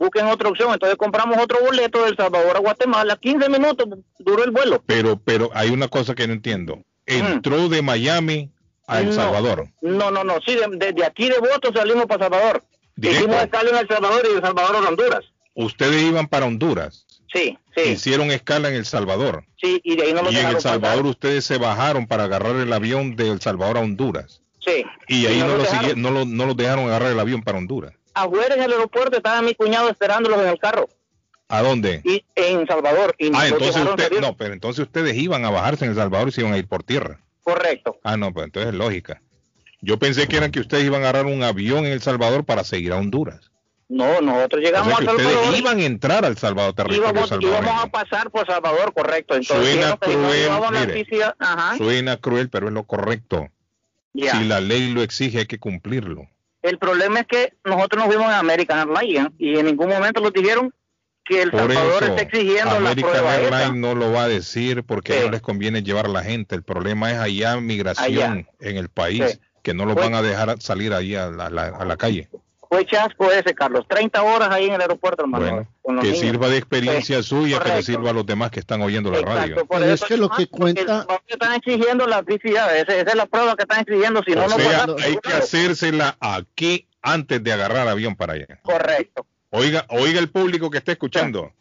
busquen 0.00 0.26
otra 0.26 0.48
opción. 0.48 0.72
Entonces 0.72 0.96
compramos 0.98 1.38
otro 1.38 1.60
boleto 1.60 2.04
del 2.04 2.16
Salvador 2.16 2.56
a 2.56 2.60
Guatemala. 2.60 3.16
15 3.16 3.48
minutos 3.48 3.86
duró 4.18 4.42
el 4.42 4.50
vuelo. 4.50 4.82
Pero, 4.86 5.16
pero 5.22 5.50
hay 5.54 5.70
una 5.70 5.86
cosa 5.86 6.16
que 6.16 6.26
no 6.26 6.32
entiendo. 6.32 6.82
Entró 7.06 7.68
de 7.68 7.82
Miami 7.82 8.50
a 8.88 9.00
El 9.00 9.06
No. 9.06 9.12
Salvador. 9.12 9.68
No, 9.82 10.10
no, 10.10 10.24
no. 10.24 10.38
Sí, 10.44 10.56
de- 10.56 10.66
desde 10.92 11.04
aquí 11.04 11.28
de 11.28 11.38
Voto 11.38 11.70
salimos 11.72 12.06
para 12.06 12.24
Salvador. 12.24 12.64
Hicimos 13.00 13.36
escala 13.36 13.70
en 13.70 13.76
El 13.76 13.88
Salvador 13.88 14.22
y 14.30 14.34
de 14.34 14.40
Salvador 14.40 14.76
a 14.84 14.88
Honduras. 14.88 15.20
Ustedes 15.54 16.02
iban 16.02 16.26
para 16.28 16.46
Honduras. 16.46 17.06
Sí, 17.32 17.56
sí, 17.76 17.90
Hicieron 17.90 18.30
escala 18.32 18.68
en 18.70 18.74
El 18.74 18.84
Salvador. 18.86 19.44
sí. 19.60 19.80
Y 19.84 19.94
de 19.96 20.02
ahí 20.04 20.12
no 20.12 20.22
lo 20.22 20.32
y 20.32 20.36
en 20.36 20.46
El 20.46 20.60
Salvador 20.60 20.98
pasar. 21.02 21.10
ustedes 21.10 21.44
se 21.44 21.58
bajaron 21.58 22.06
para 22.08 22.24
agarrar 22.24 22.56
el 22.56 22.72
avión 22.72 23.14
de 23.14 23.28
El 23.30 23.40
Salvador 23.40 23.76
a 23.78 23.80
Honduras. 23.80 24.42
Sí. 24.64 24.84
Y 25.08 25.26
ahí 25.26 25.38
no 25.38 25.46
no, 25.48 25.56
lo 25.58 25.62
dejaron. 25.62 26.02
no, 26.02 26.10
lo, 26.10 26.24
no 26.24 26.54
dejaron 26.54 26.86
agarrar 26.86 27.12
el 27.12 27.20
avión 27.20 27.42
para 27.42 27.58
Honduras. 27.58 27.92
Afuera 28.14 28.54
en 28.54 28.62
el 28.62 28.72
aeropuerto 28.72 29.16
estaba 29.16 29.40
mi 29.42 29.54
cuñado 29.54 29.88
esperándolos 29.88 30.40
en 30.40 30.48
el 30.48 30.58
carro. 30.58 30.88
¿A 31.48 31.62
dónde? 31.62 32.00
Y 32.04 32.24
en 32.36 32.66
Salvador. 32.66 33.14
Y 33.18 33.30
Ah, 33.34 33.48
entonces 33.48 33.76
usted, 33.84 34.20
no, 34.20 34.36
pero 34.36 34.52
entonces 34.54 34.84
ustedes 34.84 35.16
iban 35.16 35.44
a 35.44 35.50
bajarse 35.50 35.84
en 35.84 35.90
El 35.90 35.96
Salvador 35.96 36.28
y 36.28 36.32
se 36.32 36.40
iban 36.42 36.52
a 36.52 36.58
ir 36.58 36.68
por 36.68 36.82
tierra. 36.84 37.20
Correcto. 37.42 37.98
Ah, 38.04 38.16
no, 38.16 38.32
pues 38.32 38.44
entonces 38.46 38.72
es 38.72 38.78
lógica. 38.78 39.20
Yo 39.80 39.98
pensé 39.98 40.28
que 40.28 40.36
eran 40.36 40.50
que 40.52 40.60
ustedes 40.60 40.84
iban 40.84 41.02
a 41.02 41.08
agarrar 41.08 41.26
un 41.26 41.42
avión 41.42 41.86
en 41.86 41.92
El 41.92 42.02
Salvador 42.02 42.44
para 42.44 42.62
seguir 42.64 42.92
a 42.92 42.96
Honduras. 42.98 43.50
No, 43.88 44.20
nosotros 44.20 44.60
O 44.60 44.64
llegamos 44.64 44.88
sea 44.88 44.96
a 44.98 45.04
Salvador. 45.04 45.32
ustedes 45.32 45.58
iban 45.58 45.78
a 45.80 45.84
entrar 45.84 46.24
al 46.24 46.36
Salvador, 46.38 46.74
territorio 46.74 47.02
íbamos, 47.10 47.28
salvadoreño. 47.28 47.62
íbamos 47.64 47.84
a 47.84 47.86
pasar 47.88 48.30
por 48.30 48.46
Salvador, 48.46 48.92
correcto. 48.94 49.34
Entonces, 49.34 49.72
Suena 49.74 49.96
cruel, 49.96 50.50
mire. 50.86 51.04
ajá. 51.40 51.76
Suena 51.78 52.16
cruel, 52.18 52.48
pero 52.50 52.68
es 52.68 52.72
lo 52.74 52.84
correcto. 52.84 53.48
Si 54.14 54.44
la 54.44 54.60
ley 54.60 54.92
lo 54.92 55.02
exige, 55.02 55.38
hay 55.40 55.46
que 55.46 55.58
cumplirlo. 55.58 56.28
El 56.62 56.78
problema 56.78 57.20
es 57.20 57.26
que 57.26 57.52
nosotros 57.64 58.04
nos 58.04 58.12
fuimos 58.14 58.30
en 58.30 58.38
American 58.38 58.78
Airlines 58.90 59.28
y 59.38 59.58
en 59.58 59.66
ningún 59.66 59.88
momento 59.88 60.20
nos 60.20 60.32
dijeron 60.32 60.72
que 61.24 61.42
El 61.42 61.50
Por 61.50 61.60
Salvador 61.60 62.02
eso, 62.02 62.12
está 62.16 62.22
exigiendo 62.22 62.70
la 62.72 62.76
American 62.76 63.10
prueba 63.12 63.36
esa. 63.36 63.42
Airlines 63.62 63.74
no 63.80 63.94
lo 63.94 64.12
va 64.12 64.24
a 64.24 64.28
decir 64.28 64.82
porque 64.84 65.20
no 65.24 65.30
les 65.30 65.40
conviene 65.40 65.82
llevar 65.82 66.06
a 66.06 66.08
la 66.08 66.22
gente. 66.22 66.54
El 66.54 66.62
problema 66.62 67.10
es 67.12 67.18
allá 67.18 67.58
migración 67.60 68.06
Allá. 68.32 68.46
en 68.60 68.76
el 68.76 68.88
país, 68.88 69.22
Sí. 69.32 69.38
que 69.62 69.74
no 69.74 69.84
lo 69.86 69.94
Pues- 69.94 70.06
van 70.06 70.14
a 70.14 70.22
dejar 70.22 70.60
salir 70.60 70.92
ahí 70.92 71.14
a 71.14 71.30
la, 71.30 71.48
la- 71.50 71.68
a 71.68 71.84
la 71.84 71.96
calle. 71.96 72.28
Fue 72.70 72.86
chasco 72.86 73.32
ese, 73.32 73.52
Carlos. 73.52 73.84
30 73.88 74.22
horas 74.22 74.48
ahí 74.52 74.66
en 74.66 74.74
el 74.74 74.80
aeropuerto, 74.80 75.24
hermano. 75.24 75.44
Bueno, 75.44 75.66
los 75.96 76.02
que 76.04 76.12
niños. 76.12 76.20
sirva 76.20 76.48
de 76.48 76.56
experiencia 76.56 77.16
Sí, 77.20 77.28
suya, 77.30 77.58
que 77.58 77.64
le 77.64 77.70
correcto. 77.70 77.82
sirva 77.92 78.10
a 78.10 78.12
los 78.12 78.24
demás 78.24 78.52
que 78.52 78.60
están 78.60 78.80
oyendo 78.80 79.10
la 79.10 79.22
radio. 79.22 79.40
Exacto, 79.54 79.66
por 79.66 79.82
eso 79.82 80.06
que 80.36 80.46
cuenta... 80.46 81.04
están 81.26 81.54
exigiendo 81.54 82.06
la 82.06 82.22
esa, 82.76 82.96
esa 82.96 83.10
es 83.10 83.14
la 83.16 83.26
prueba 83.26 83.56
que 83.56 83.62
están 83.64 83.80
exigiendo, 83.80 84.22
si 84.22 84.32
no, 84.36 84.44
o 84.44 84.48
no 84.48 84.56
sea, 84.56 84.86
pasa- 84.86 85.04
hay 85.04 85.16
que 85.16 85.32
hacérsela 85.32 86.16
aquí 86.20 86.86
antes 87.02 87.42
de 87.42 87.52
agarrar 87.52 87.88
avión 87.88 88.14
para 88.14 88.34
allá. 88.34 88.46
Correcto. 88.62 89.26
Oiga, 89.50 89.84
oiga 89.88 90.20
el 90.20 90.30
público 90.30 90.70
que 90.70 90.78
está 90.78 90.92
escuchando. 90.92 91.52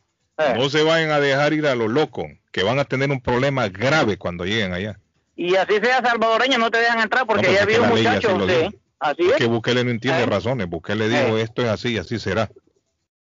No 0.56 0.69
se 0.69 0.84
vayan 0.84 1.10
a 1.10 1.19
dejar 1.19 1.53
ir 1.53 1.65
a 1.65 1.73
lo 1.73 1.88
loco, 1.88 2.27
que 2.52 2.61
van 2.61 2.77
a 2.77 2.86
tener 2.86 3.10
un 3.10 3.19
problema 3.19 3.68
grave 3.68 4.18
cuando 4.18 4.45
lleguen 4.45 4.73
allá. 4.73 4.99
Y 5.36 5.56
así 5.56 5.80
sea 5.81 6.02
salvadoreño, 6.06 6.60
no 6.60 6.69
te 6.69 6.77
dejan 6.77 6.99
entrar 6.99 7.26
porque 7.26 7.48
No, 7.48 7.53
ya 7.53 7.65
vi 7.65 7.76
un 7.76 7.90
muchacho, 7.90 8.38
lo 8.38 8.48
sí. 8.48 8.69
Así 8.99 9.23
Es 9.23 9.31
es. 9.31 9.38
que 9.38 9.45
Bukele 9.45 9.84
no 9.84 9.91
entiende 9.91 10.23
Eh. 10.23 10.26
razones. 10.26 10.67
Bukele 10.69 11.07
dijo 11.09 11.38
esto 11.38 11.61
es 11.61 11.69
así, 11.69 11.97
así 11.97 12.19
será. 12.19 12.49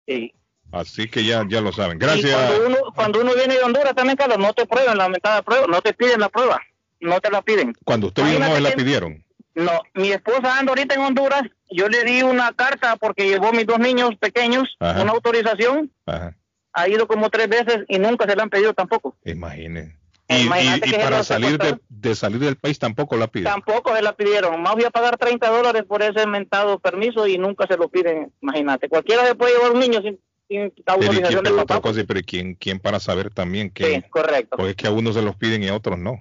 Sí. 0.06 0.32
Así 0.70 1.08
que 1.08 1.24
ya, 1.24 1.44
ya 1.48 1.60
lo 1.60 1.72
saben. 1.72 1.96
Y 1.96 2.00
Gracias. 2.00 2.34
cuando 2.36 2.66
uno, 2.66 2.76
cuando 2.94 3.20
uno 3.20 3.34
viene 3.34 3.54
de 3.56 3.62
Honduras 3.62 3.94
también, 3.94 4.16
Carlos, 4.16 4.38
no 4.38 4.52
te 4.52 4.66
prueban 4.66 4.98
la 4.98 5.08
mentada 5.08 5.42
prueba, 5.42 5.66
no 5.66 5.80
te 5.80 5.94
piden 5.94 6.20
la 6.20 6.28
prueba, 6.28 6.60
no 7.00 7.20
te 7.20 7.30
la 7.30 7.40
piden. 7.42 7.74
Cuando 7.84 8.08
usted 8.08 8.22
vino, 8.24 8.40
no 8.40 8.54
se 8.54 8.60
la 8.60 8.70
pidieron. 8.72 9.24
No, 9.54 9.72
mi 9.94 10.12
esposa 10.12 10.58
anda 10.58 10.70
ahorita 10.70 10.94
en 10.94 11.00
Honduras, 11.00 11.42
yo 11.70 11.88
le 11.88 12.04
di 12.04 12.22
una 12.22 12.52
carta 12.52 12.96
porque 12.96 13.26
llevó 13.28 13.50
mis 13.52 13.66
dos 13.66 13.78
niños 13.80 14.10
pequeños, 14.20 14.76
Ajá. 14.78 15.02
una 15.02 15.12
autorización, 15.12 15.90
Ajá, 16.06 16.36
ha 16.74 16.88
ido 16.88 17.08
como 17.08 17.28
tres 17.30 17.48
veces 17.48 17.78
y 17.88 17.98
nunca 17.98 18.26
se 18.26 18.36
la 18.36 18.44
han 18.44 18.50
pedido 18.50 18.72
tampoco. 18.74 19.16
imaginen. 19.24 19.97
Y, 20.30 20.34
y- 20.34 20.90
y 20.90 20.92
para 20.94 21.24
salir 21.24 21.56
de, 21.58 21.78
de 21.88 22.14
salir 22.14 22.38
del 22.40 22.56
país 22.56 22.78
tampoco 22.78 23.16
la 23.16 23.28
piden. 23.28 23.44
Tampoco 23.50 23.96
se 23.96 24.02
la 24.02 24.14
pidieron. 24.14 24.60
Más 24.60 24.74
voy 24.74 24.84
a 24.84 24.90
pagar 24.90 25.16
30 25.16 25.48
dólares 25.50 25.84
por 25.88 26.02
ese 26.02 26.26
mentado 26.26 26.78
permiso 26.78 27.26
y 27.26 27.38
nunca 27.38 27.66
se 27.66 27.76
lo 27.78 27.88
piden. 27.88 28.30
Imagínate, 28.42 28.88
cualquiera 28.90 29.26
se 29.26 29.34
puede 29.34 29.54
llevar 29.54 29.72
un 29.72 29.80
niño 29.80 30.02
sin, 30.02 30.20
sin 30.48 30.70
Pero, 30.70 30.72
¿y 30.76 30.82
autorización 30.86 31.28
quién- 31.28 31.44
del 31.44 31.52
pero 31.54 31.56
papá. 31.56 31.78
otra 31.78 31.90
cosa, 31.90 32.04
pero 32.06 32.20
¿quién, 32.26 32.54
quién 32.56 32.78
para 32.78 33.00
saber 33.00 33.30
también 33.30 33.70
que 33.70 33.94
Sí, 33.94 34.02
correcto. 34.10 34.56
Pues 34.58 34.70
es 34.70 34.76
que 34.76 34.86
a 34.86 34.90
unos 34.90 35.14
se 35.14 35.22
los 35.22 35.34
piden 35.36 35.62
y 35.62 35.68
a 35.68 35.74
otros 35.74 35.98
no. 35.98 36.18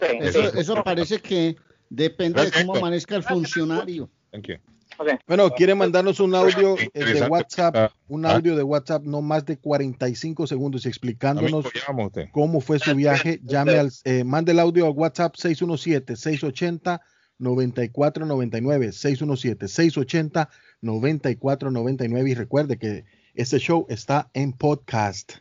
Sí, 0.00 0.06
Eso, 0.20 0.40
sí. 0.50 0.58
eso 0.58 0.82
parece 0.82 1.20
que 1.20 1.56
depende 1.90 2.40
de 2.40 2.46
Gracias, 2.46 2.62
cómo 2.62 2.72
Héctor. 2.74 2.82
amanezca 2.88 3.16
el 3.16 3.22
funcionario. 3.24 4.08
Thank 4.32 4.46
you. 4.48 4.56
Bueno, 5.26 5.50
quiere 5.50 5.74
mandarnos 5.74 6.20
un 6.20 6.34
audio 6.34 6.76
eh, 6.78 6.90
de. 6.94 7.26
WhatsApp, 7.26 7.74
Ah, 7.76 7.90
un 8.08 8.26
ah. 8.26 8.34
audio 8.34 8.56
de 8.56 8.62
WhatsApp 8.62 9.02
no 9.04 9.22
más 9.22 9.44
de 9.44 9.58
45 9.58 10.46
segundos 10.46 10.86
explicándonos 10.86 11.66
cómo 12.32 12.60
fue 12.60 12.78
su 12.78 12.94
viaje. 12.94 13.40
Llame 13.42 13.78
al, 13.78 13.90
eh, 14.04 14.24
mande 14.24 14.52
el 14.52 14.60
audio 14.60 14.86
al 14.86 14.92
WhatsApp 14.92 15.34
617-680-9499, 15.36 17.02
617-680-9499 20.82 22.30
y 22.30 22.34
recuerde 22.34 22.78
que 22.78 23.04
este 23.34 23.58
show 23.58 23.86
está 23.88 24.30
en 24.34 24.52
podcast. 24.52 25.38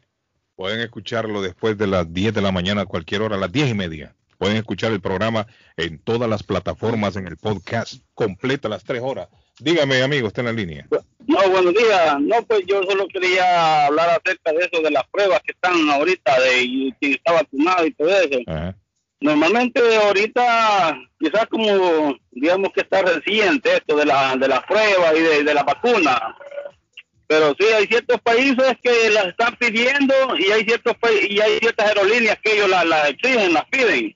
Pueden 0.56 0.82
escucharlo 0.82 1.42
después 1.42 1.78
de 1.78 1.88
las 1.88 2.12
10 2.14 2.34
de 2.34 2.42
la 2.42 2.52
mañana, 2.52 2.82
a 2.82 2.86
cualquier 2.86 3.22
hora, 3.22 3.36
a 3.36 3.40
las 3.40 3.52
10 3.52 3.72
y 3.72 3.74
media. 3.74 4.16
Pueden 4.38 4.58
escuchar 4.58 4.92
el 4.92 5.02
programa 5.02 5.48
en 5.78 6.00
todas 6.00 6.30
las 6.30 6.44
plataformas, 6.44 7.16
en 7.16 7.28
el 7.28 7.38
podcast, 7.38 8.04
completa 8.14 8.70
las 8.70 8.84
3 8.84 9.02
horas. 9.02 9.30
Dígame, 9.60 10.02
amigo, 10.02 10.28
está 10.28 10.42
en 10.42 10.48
la 10.48 10.54
línea. 10.54 10.88
No, 11.28 11.50
buenos 11.50 11.74
días. 11.74 12.20
No, 12.20 12.44
pues 12.44 12.64
yo 12.68 12.82
solo 12.84 13.08
quería 13.08 13.86
hablar 13.86 14.10
acerca 14.10 14.52
de 14.52 14.66
eso, 14.66 14.82
de 14.82 14.92
las 14.92 15.08
pruebas 15.10 15.42
que 15.46 15.54
están 15.54 15.90
ahorita, 15.90 16.40
de 16.40 16.94
quién 17.00 17.14
está 17.14 17.34
vacunado 17.34 17.86
y 17.86 17.94
todo 17.94 18.10
eso. 18.10 18.40
Ajá. 18.48 18.76
Normalmente 19.22 19.80
ahorita, 19.96 21.00
quizás 21.18 21.46
como, 21.48 22.14
digamos 22.32 22.72
que 22.74 22.82
está 22.82 23.04
reciente 23.04 23.74
esto 23.74 23.96
de 23.96 24.06
la, 24.06 24.36
de 24.36 24.50
la 24.50 24.66
prueba 24.66 25.16
y 25.16 25.22
de, 25.22 25.44
de 25.44 25.54
la 25.54 25.64
vacuna. 25.64 26.36
Pero 27.28 27.56
sí, 27.58 27.66
hay 27.66 27.88
ciertos 27.88 28.20
países 28.20 28.76
que 28.84 29.10
las 29.12 29.28
están 29.28 29.56
pidiendo 29.56 30.14
y 30.38 30.52
hay 30.52 30.66
ciertos 30.66 30.96
y 31.30 31.40
hay 31.40 31.58
ciertas 31.60 31.88
aerolíneas 31.88 32.38
que 32.44 32.54
ellos 32.54 32.70
las 32.70 32.86
las 32.86 33.10
exigen, 33.12 33.54
las 33.54 33.66
piden. 33.70 34.14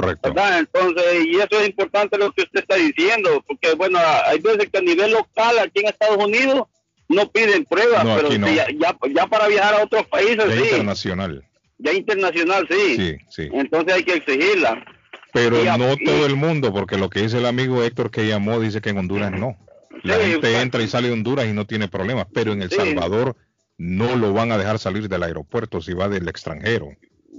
Correcto. 0.00 0.32
¿verdad? 0.32 0.58
Entonces, 0.60 1.04
y 1.26 1.36
eso 1.36 1.60
es 1.60 1.68
importante 1.68 2.16
lo 2.18 2.32
que 2.32 2.42
usted 2.42 2.60
está 2.60 2.76
diciendo, 2.76 3.42
porque 3.46 3.74
bueno, 3.74 3.98
hay 4.26 4.38
veces 4.40 4.68
que 4.70 4.78
a 4.78 4.82
nivel 4.82 5.10
local 5.12 5.58
aquí 5.58 5.80
en 5.80 5.88
Estados 5.88 6.16
Unidos 6.24 6.64
no 7.08 7.30
piden 7.30 7.64
pruebas, 7.64 8.04
No, 8.04 8.16
pero 8.16 8.38
no. 8.38 8.46
ya, 8.52 8.66
ya, 8.70 8.96
ya 9.14 9.26
para 9.26 9.48
viajar 9.48 9.74
a 9.74 9.84
otros 9.84 10.06
países 10.06 10.36
Ya 10.38 10.50
sí, 10.56 10.62
internacional. 10.62 11.44
ya 11.78 11.92
internacional 11.92 12.66
sí. 12.70 12.96
Sí, 12.96 13.16
sí. 13.28 13.48
Entonces 13.52 13.94
hay 13.94 14.02
que 14.04 14.14
exigirla. 14.14 14.82
Pero 15.34 15.62
Y 15.62 15.66
no 15.78 15.92
y- 15.94 16.04
todo 16.04 16.26
el 16.26 16.36
mundo, 16.36 16.72
porque 16.72 16.96
lo 16.98 17.08
que 17.10 17.20
dice 17.22 17.38
el 17.38 17.46
amigo 17.46 17.82
Héctor 17.82 18.10
que 18.10 18.26
llamó 18.26 18.60
dice 18.60 18.80
que 18.80 18.90
en 18.90 18.98
Honduras 18.98 19.30
no. 19.30 19.56
La 20.02 20.16
Sí, 20.18 20.32
gente 20.32 20.60
entra 20.60 20.82
y 20.82 20.88
sale 20.88 21.08
de 21.08 21.14
Honduras 21.14 21.46
y 21.46 21.52
no 21.52 21.66
tiene 21.66 21.88
problemas, 21.88 22.26
pero 22.34 22.52
en 22.52 22.62
El 22.62 22.70
Sí. 22.70 22.76
Salvador 22.76 23.36
no 23.78 24.16
lo 24.16 24.32
van 24.32 24.52
a 24.52 24.58
dejar 24.58 24.78
salir 24.78 25.08
del 25.08 25.22
aeropuerto 25.22 25.80
si 25.80 25.92
va 25.94 26.08
del 26.08 26.28
extranjero. 26.28 26.88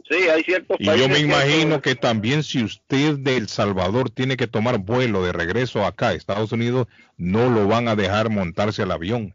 Sí, 0.10 0.16
hay 0.30 0.44
ciertos 0.44 0.78
Y 0.80 0.86
países 0.86 1.08
yo 1.08 1.14
me 1.14 1.20
imagino 1.20 1.82
que 1.82 1.96
también 1.96 2.44
si 2.44 2.64
usted 2.64 3.18
de 3.20 3.38
El 3.38 3.48
Salvador 3.48 4.10
tiene 4.10 4.36
que 4.38 4.48
tomar 4.48 4.78
vuelo 4.80 5.24
de 5.24 5.32
regreso 5.32 5.86
acá 5.86 6.10
a 6.10 6.14
Estados 6.14 6.52
Unidos, 6.52 6.88
no 7.18 7.50
lo 7.50 7.68
van 7.68 7.88
a 7.88 7.96
dejar 7.96 8.30
montarse 8.30 8.82
al 8.84 8.92
avión. 8.92 9.34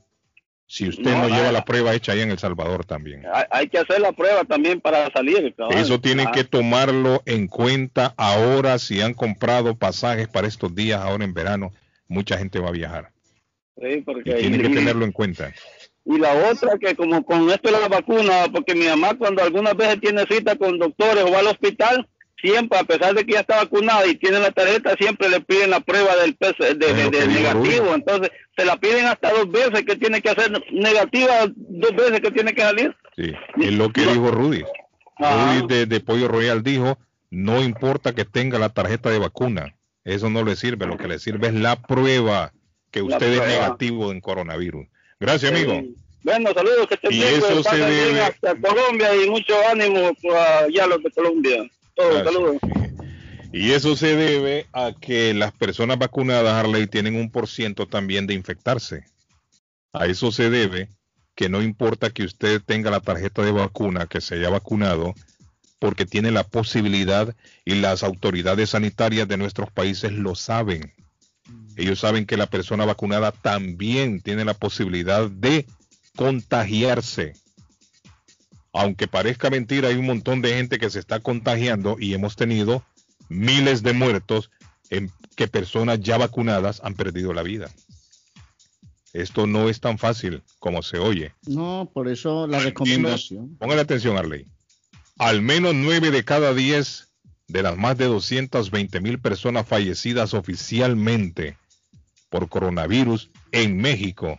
Si 0.67 0.87
usted 0.87 1.13
no, 1.13 1.23
No, 1.23 1.29
lleva 1.29 1.51
la 1.51 1.65
prueba 1.65 1.95
hecha 1.95 2.13
ahí 2.13 2.21
en 2.21 2.31
El 2.31 2.39
Salvador 2.39 2.85
también. 2.85 3.25
hay, 3.33 3.45
hay 3.51 3.69
que 3.69 3.79
hacer 3.79 4.01
la 4.03 4.13
prueba 4.13 4.45
también 4.45 4.81
para 4.83 5.11
salir. 5.11 5.55
Eso 5.71 5.99
tienen 5.99 6.29
Ah, 6.29 6.33
que 6.33 6.45
tomarlo 6.45 7.23
en 7.25 7.47
cuenta 7.47 8.13
ahora 8.19 8.79
si 8.79 9.01
han 9.01 9.15
comprado 9.15 9.77
pasajes 9.77 10.29
para 10.29 10.47
estos 10.47 10.75
días, 10.75 11.01
ahora 11.01 11.25
en 11.25 11.33
verano, 11.33 11.73
mucha 12.07 12.37
gente 12.37 12.59
va 12.59 12.69
a 12.69 12.73
viajar. 12.73 13.11
sí, 13.81 13.87
Y 13.89 14.01
porque 14.03 14.33
tienen 14.35 14.61
que 14.61 14.69
y- 14.69 14.75
tenerlo 14.75 15.07
en 15.07 15.13
cuenta. 15.13 15.55
Y 16.09 16.19
la 16.19 16.51
otra 16.51 16.79
que 16.79 16.97
como 16.97 17.23
con 17.23 17.51
esto 17.51 17.71
de 17.71 17.79
la 17.79 17.89
vacuna, 17.89 18.47
porque 18.51 18.75
mi 18.75 18.87
mamá 18.87 19.15
cuando 19.19 19.43
algunas 19.43 19.77
veces 19.77 20.01
tiene 20.01 20.25
cita 20.27 20.57
con 20.57 20.79
doctores 20.79 21.23
o 21.23 21.31
va 21.31 21.41
al 21.41 21.49
hospital, 21.49 22.09
siempre, 22.41 22.79
a 22.79 22.85
pesar 22.85 23.15
de 23.15 23.27
que 23.27 23.35
ya 23.35 23.41
está 23.41 23.57
vacunada 23.57 24.07
y 24.07 24.15
tiene 24.15 24.41
la 24.41 24.51
tarjeta, 24.51 24.95
siempre 24.99 25.29
le 25.29 25.41
piden 25.41 25.69
la 25.69 25.81
prueba 25.81 26.17
del 26.17 26.35
PC 26.35 26.77
de, 26.77 27.27
negativo. 27.27 27.95
Entonces, 27.95 28.31
se 28.57 28.65
la 28.65 28.77
piden 28.79 29.05
hasta 29.05 29.31
dos 29.33 29.51
veces 29.51 29.85
que 29.85 29.97
tiene 29.97 30.23
que 30.23 30.31
hacer 30.31 30.51
negativa, 30.73 31.47
dos 31.55 31.95
veces 31.95 32.21
que 32.21 32.31
tiene 32.31 32.55
que 32.55 32.63
salir. 32.63 32.97
Sí, 33.15 33.33
es 33.61 33.73
lo 33.75 33.93
que 33.93 34.03
dijo 34.03 34.31
Rudy. 34.31 34.65
Ah. 35.19 35.59
Rudy 35.61 35.75
de, 35.75 35.87
de 35.87 36.01
Pollo 36.01 36.29
Royal 36.29 36.63
dijo, 36.63 36.99
no 37.31 37.63
importa 37.63 38.15
que 38.15 38.25
tenga 38.25 38.59
la 38.59 38.71
tarjeta 38.71 39.11
de 39.11 39.19
vacuna, 39.19 39.75
eso 40.05 40.31
no 40.31 40.43
le 40.43 40.57
sirve, 40.57 40.87
lo 40.87 40.97
que 40.97 41.09
le 41.09 41.19
sirve 41.19 41.49
es 41.49 41.55
la 41.55 41.77
prueba 41.83 42.53
que 42.91 43.03
usted 43.03 43.31
es 43.35 43.47
negativo 43.47 44.11
en 44.11 44.23
coronavirus. 44.23 44.87
Gracias, 45.21 45.51
amigo. 45.53 45.73
Eh, 45.73 45.91
Bueno, 46.23 46.53
saludos, 46.53 46.87
que 46.89 46.95
estén 46.95 47.13
Y 47.13 47.17
bien, 47.19 47.35
eso 47.37 47.63
que 47.63 47.71
se 47.71 47.77
debe- 47.77 48.21
hasta 48.23 48.55
Colombia 48.61 49.15
y 49.17 49.31
mucho 49.31 49.55
ánimo 49.71 50.11
allá 50.61 50.87
los 50.87 51.03
de 51.03 51.11
Colombia. 51.11 51.71
Todos, 51.95 52.25
saludos. 52.25 52.57
Y 53.53 53.71
eso 53.73 53.97
se 53.97 54.15
debe 54.15 54.67
a 54.73 54.93
que 55.01 55.33
las 55.33 55.53
personas 55.53 55.99
vacunadas, 55.99 56.53
Harley, 56.53 56.87
tienen 56.87 57.17
un 57.17 57.31
por 57.31 57.49
ciento 57.49 57.87
también 57.87 58.27
de 58.27 58.35
infectarse. 58.35 59.05
A 59.93 60.07
eso 60.07 60.31
se 60.31 60.51
debe 60.51 60.89
que 61.35 61.49
no 61.49 61.63
importa 61.63 62.11
que 62.11 62.25
usted 62.25 62.61
tenga 62.65 62.91
la 62.91 63.01
tarjeta 63.01 63.43
de 63.43 63.53
vacuna, 63.53 64.07
que 64.07 64.21
se 64.21 64.35
haya 64.35 64.51
vacunado, 64.51 65.15
porque 65.79 66.05
tiene 66.05 66.31
la 66.31 66.43
posibilidad 66.43 67.35
y 67.65 67.77
las 67.77 68.03
autoridades 68.03 68.71
sanitarias 68.71 69.29
de 69.29 69.37
nuestros 69.39 69.71
países 69.71 70.13
lo 70.13 70.35
saben. 70.35 70.93
Ellos 71.79 72.01
saben 72.01 72.27
que 72.27 72.37
la 72.37 72.49
persona 72.49 72.85
vacunada 72.85 73.31
también 73.31 74.21
tiene 74.21 74.45
la 74.45 74.55
posibilidad 74.55 75.31
de 75.31 75.65
contagiarse. 76.17 77.35
Aunque 78.73 79.07
parezca 79.07 79.49
mentira, 79.49 79.87
hay 79.87 79.95
un 79.95 80.07
montón 80.07 80.43
de 80.43 80.55
gente 80.55 80.79
que 80.79 80.91
se 80.91 80.99
está 80.99 81.21
contagiando 81.21 81.97
y 82.01 82.15
hemos 82.15 82.35
tenido 82.35 82.83
miles 83.29 83.85
de 83.85 83.93
muertos 83.93 84.51
en 84.91 85.13
que 85.37 85.47
personas 85.47 86.01
ya 86.01 86.19
vacunadas 86.19 86.81
han 86.83 86.95
perdido 86.95 87.33
la 87.33 87.45
vida. 87.45 87.71
Esto 89.13 89.47
no 89.47 89.69
es 89.69 89.79
tan 89.79 89.99
fácil 89.99 90.43
como 90.59 90.83
se 90.83 90.99
oye. 90.99 91.33
No, 91.47 91.89
por 91.95 92.09
eso 92.09 92.49
la 92.49 92.59
recomendación. 92.59 93.57
Póngale 93.57 93.83
atención, 93.83 94.17
Arley. 94.17 94.47
Al 95.17 95.43
menos 95.43 95.77
9 95.77 96.11
de 96.11 96.25
cada 96.25 96.55
10 96.55 97.09
de 97.47 97.63
las 97.63 97.77
más 97.77 97.97
de 97.97 98.07
220 98.07 99.01
mil 99.01 99.21
personas 99.21 99.65
fallecidas 99.65 100.35
oficialmente 100.35 101.57
por 102.29 102.49
coronavirus 102.49 103.31
en 103.53 103.77
México, 103.79 104.39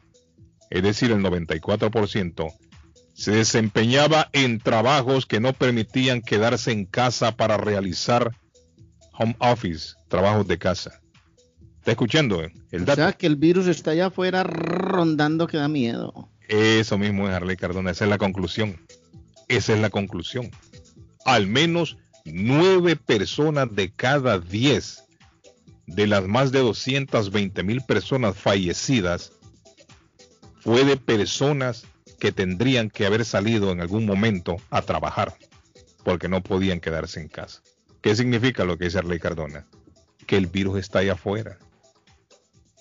es 0.70 0.84
decir, 0.84 1.12
el 1.12 1.20
94%, 1.22 2.54
se 3.14 3.32
desempeñaba 3.32 4.30
en 4.34 4.60
trabajos 4.60 5.26
que 5.26 5.40
no 5.40 5.54
permitían 5.54 6.22
quedarse 6.22 6.72
en 6.72 6.86
casa 6.86 7.36
para 7.36 7.58
realizar 7.58 8.32
home 9.14 9.36
office, 9.40 9.96
trabajos 10.08 10.48
de 10.48 10.58
casa. 10.58 11.02
¿Está 11.80 11.92
escuchando 11.92 12.42
el 12.42 12.82
O 12.84 12.86
dato? 12.86 12.96
sea 12.96 13.14
que 13.14 13.28
el 13.28 13.36
virus 13.36 13.68
está 13.68 13.92
allá 13.92 14.08
afuera 14.08 14.44
rondando 14.44 15.48
que 15.48 15.58
da 15.58 15.68
miedo. 15.68 16.30
Eso 16.48 16.98
mismo 16.98 17.28
es 17.28 17.34
Arley 17.36 17.58
Cardona, 17.58 17.92
esa 17.92 18.06
es 18.06 18.10
la 18.10 18.18
conclusión. 18.18 18.78
Esa 19.48 19.74
es 19.74 19.80
la 19.80 19.90
conclusión. 19.90 20.50
Al 21.26 21.48
menos 21.48 21.98
nueve 22.26 22.96
personas 22.96 23.74
de 23.76 23.92
cada 23.92 24.40
diez 24.40 25.04
de 25.90 26.08
las 26.08 26.28
más 26.28 26.52
de 26.52 26.60
220 26.60 27.64
mil 27.64 27.82
personas 27.82 28.38
fallecidas 28.38 29.34
fue 30.60 30.84
de 30.86 30.98
personas 30.98 31.86
que 32.20 32.32
tendrían 32.32 32.90
que 32.90 33.06
haber 33.06 33.26
salido 33.26 33.72
en 33.72 33.82
algún 33.82 34.06
momento 34.06 34.58
a 34.70 34.82
trabajar 34.82 35.36
porque 36.04 36.30
no 36.30 36.44
podían 36.44 36.80
quedarse 36.80 37.22
en 37.22 37.28
casa. 37.28 37.62
¿Qué 38.02 38.16
significa 38.16 38.66
lo 38.66 38.78
que 38.78 38.86
dice 38.86 39.00
Arley 39.00 39.20
Cardona? 39.20 39.68
Que 40.28 40.38
el 40.38 40.48
virus 40.48 40.80
está 40.80 41.00
allá 41.00 41.14
afuera. 41.14 41.58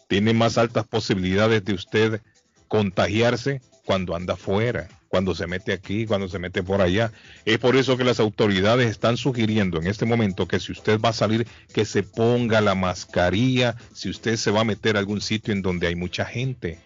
Tiene 0.09 0.33
más 0.33 0.59
altas 0.59 0.87
posibilidades 0.87 1.65
de 1.65 1.75
usted 1.75 2.23
contagiarse 2.69 3.63
cuando 3.85 4.15
anda 4.15 4.35
afuera, 4.35 4.89
cuando 5.09 5.35
se 5.35 5.47
mete 5.47 5.73
aquí, 5.73 6.07
cuando 6.07 6.29
se 6.29 6.39
mete 6.39 6.63
por 6.63 6.81
allá. 6.83 7.13
Es 7.45 7.59
por 7.59 7.77
eso 7.77 7.97
que 7.97 8.05
las 8.05 8.21
autoridades 8.21 8.91
están 8.91 9.17
sugiriendo 9.17 9.79
en 9.81 9.87
este 9.87 10.05
momento 10.05 10.47
que 10.47 10.61
si 10.61 10.73
usted 10.73 11.01
va 11.01 11.09
a 11.11 11.15
salir, 11.15 11.47
que 11.73 11.85
se 11.85 12.03
ponga 12.03 12.61
la 12.61 12.75
mascarilla, 12.75 13.77
si 13.93 14.11
usted 14.11 14.37
se 14.37 14.51
va 14.51 14.61
a 14.61 14.65
meter 14.65 14.97
a 14.97 15.01
algún 15.01 15.21
sitio 15.21 15.53
en 15.53 15.63
donde 15.63 15.87
hay 15.87 15.95
mucha 15.97 16.25
gente. 16.25 16.79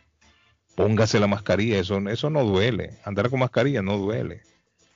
Póngase 0.74 1.20
la 1.20 1.26
mascarilla, 1.26 1.78
eso, 1.78 1.98
eso 2.08 2.30
no 2.30 2.44
duele. 2.44 2.98
Andar 3.04 3.28
con 3.28 3.40
mascarilla 3.40 3.82
no 3.82 3.98
duele. 3.98 4.42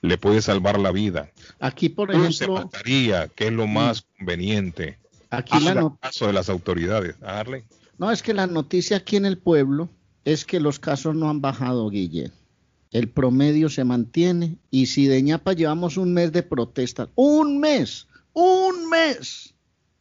Le 0.01 0.17
puede 0.17 0.41
salvar 0.41 0.79
la 0.79 0.91
vida. 0.91 1.31
Aquí, 1.59 1.89
por 1.89 2.09
Use 2.15 2.43
ejemplo, 2.45 2.63
mascarilla, 2.63 3.27
que 3.27 3.47
es 3.47 3.53
lo 3.53 3.67
más 3.67 4.03
conveniente. 4.17 4.97
Aquí 5.29 5.59
la 5.59 5.73
no- 5.75 5.97
caso 6.01 6.27
de 6.27 6.33
las 6.33 6.49
autoridades. 6.49 7.15
No 7.97 8.11
es 8.11 8.21
que 8.23 8.33
la 8.33 8.47
noticia 8.47 8.97
aquí 8.97 9.17
en 9.17 9.25
el 9.25 9.37
pueblo 9.37 9.89
es 10.23 10.45
que 10.45 10.59
los 10.59 10.79
casos 10.79 11.15
no 11.15 11.29
han 11.29 11.41
bajado, 11.41 11.89
Guille. 11.89 12.31
El 12.97 13.09
promedio 13.09 13.69
se 13.69 13.83
mantiene 13.83 14.57
y 14.71 14.87
si 14.87 15.05
de 15.05 15.21
ñapa 15.21 15.53
llevamos 15.53 15.97
un 15.97 16.13
mes 16.13 16.31
de 16.31 16.41
protestas, 16.41 17.09
un 17.13 17.59
mes, 17.59 18.07
un 18.33 18.89
mes. 18.89 19.53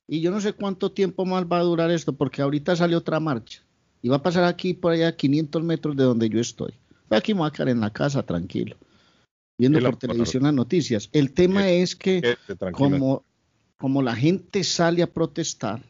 Y 0.08 0.22
yo 0.22 0.30
no 0.30 0.40
sé 0.40 0.54
cuánto 0.54 0.90
tiempo 0.92 1.26
más 1.26 1.44
va 1.44 1.58
a 1.58 1.62
durar 1.62 1.90
esto, 1.90 2.14
porque 2.14 2.40
ahorita 2.40 2.74
sale 2.74 2.96
otra 2.96 3.20
marcha 3.20 3.62
y 4.00 4.08
va 4.08 4.16
a 4.16 4.22
pasar 4.22 4.44
aquí 4.44 4.72
por 4.72 4.92
allá 4.92 5.08
a 5.08 5.16
500 5.16 5.62
metros 5.62 5.94
de 5.94 6.04
donde 6.04 6.30
yo 6.30 6.40
estoy. 6.40 6.72
Aquí 7.10 7.34
me 7.34 7.40
voy 7.40 7.48
a 7.48 7.50
quedar 7.50 7.68
en 7.68 7.80
la 7.80 7.92
casa 7.92 8.22
tranquilo, 8.22 8.78
viendo 9.58 9.78
por 9.78 9.96
televisión 9.96 10.44
las 10.44 10.54
noticias. 10.54 11.10
El 11.12 11.34
tema 11.34 11.68
es 11.68 11.96
que 11.96 12.38
como 13.76 14.02
la 14.02 14.16
gente 14.16 14.64
sale 14.64 15.02
a 15.02 15.12
protestar, 15.12 15.82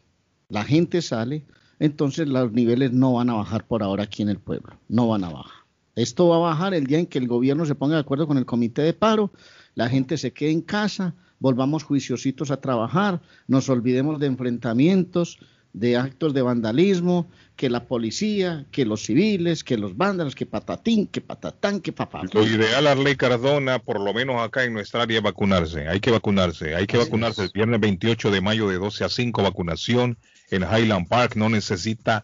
la 0.49 0.65
gente 0.65 1.01
sale, 1.01 1.45
entonces 1.79 2.27
los 2.27 2.51
niveles 2.51 2.91
no 2.91 3.13
van 3.13 3.29
a 3.29 3.35
bajar 3.35 3.65
por 3.65 3.81
ahora 3.81 4.03
aquí 4.03 4.23
en 4.23 4.29
el 4.29 4.39
pueblo, 4.39 4.77
no 4.89 5.07
van 5.07 5.23
a 5.23 5.29
bajar. 5.29 5.66
Esto 5.97 6.27
va 6.27 6.35
a 6.35 6.39
bajar 6.39 6.75
el 6.75 6.85
día 6.85 6.99
en 6.99 7.07
que 7.07 7.17
el 7.17 7.27
gobierno 7.27 7.65
se 7.65 7.73
ponga 7.73 7.95
de 7.95 8.01
acuerdo 8.01 8.27
con 8.27 8.37
el 8.37 8.45
comité 8.45 8.83
de 8.83 8.93
paro, 8.93 9.31
la 9.73 9.89
gente 9.89 10.17
se 10.17 10.31
quede 10.31 10.51
en 10.51 10.61
casa, 10.61 11.15
volvamos 11.39 11.83
juiciositos 11.83 12.51
a 12.51 12.61
trabajar, 12.61 13.19
nos 13.47 13.67
olvidemos 13.67 14.19
de 14.19 14.27
enfrentamientos, 14.27 15.39
de 15.73 15.97
actos 15.97 16.35
de 16.35 16.43
vandalismo, 16.43 17.27
que 17.55 17.71
la 17.71 17.85
policía, 17.85 18.67
que 18.69 18.85
los 18.85 19.05
civiles, 19.05 19.63
que 19.63 19.75
los 19.75 19.97
vándalos, 19.97 20.35
que 20.35 20.45
patatín, 20.45 21.07
que 21.07 21.21
patatán, 21.21 21.81
que 21.81 21.91
papá. 21.91 22.21
Lo 22.31 22.43
ideal, 22.43 22.85
Arley 22.85 23.15
Cardona, 23.15 23.79
por 23.79 23.99
lo 23.99 24.13
menos 24.13 24.39
acá 24.39 24.65
en 24.65 24.73
nuestra 24.73 25.01
área, 25.01 25.17
es 25.17 25.23
vacunarse. 25.23 25.87
Hay 25.87 25.99
que 25.99 26.11
vacunarse. 26.11 26.75
Hay 26.75 26.85
que 26.85 26.97
vacunarse. 26.97 27.43
El 27.43 27.51
viernes 27.53 27.79
28 27.79 28.29
de 28.29 28.41
mayo 28.41 28.69
de 28.69 28.77
12 28.77 29.03
a 29.03 29.09
5, 29.09 29.41
vacunación 29.41 30.17
en 30.51 30.61
Highland 30.61 31.07
Park. 31.07 31.35
No 31.35 31.49
necesita 31.49 32.23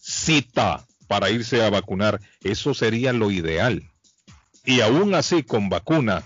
cita 0.00 0.86
para 1.10 1.28
irse 1.28 1.60
a 1.60 1.70
vacunar. 1.70 2.20
Eso 2.44 2.72
sería 2.72 3.12
lo 3.12 3.32
ideal. 3.32 3.82
Y 4.64 4.80
aún 4.80 5.12
así, 5.16 5.42
con 5.42 5.68
vacuna, 5.68 6.22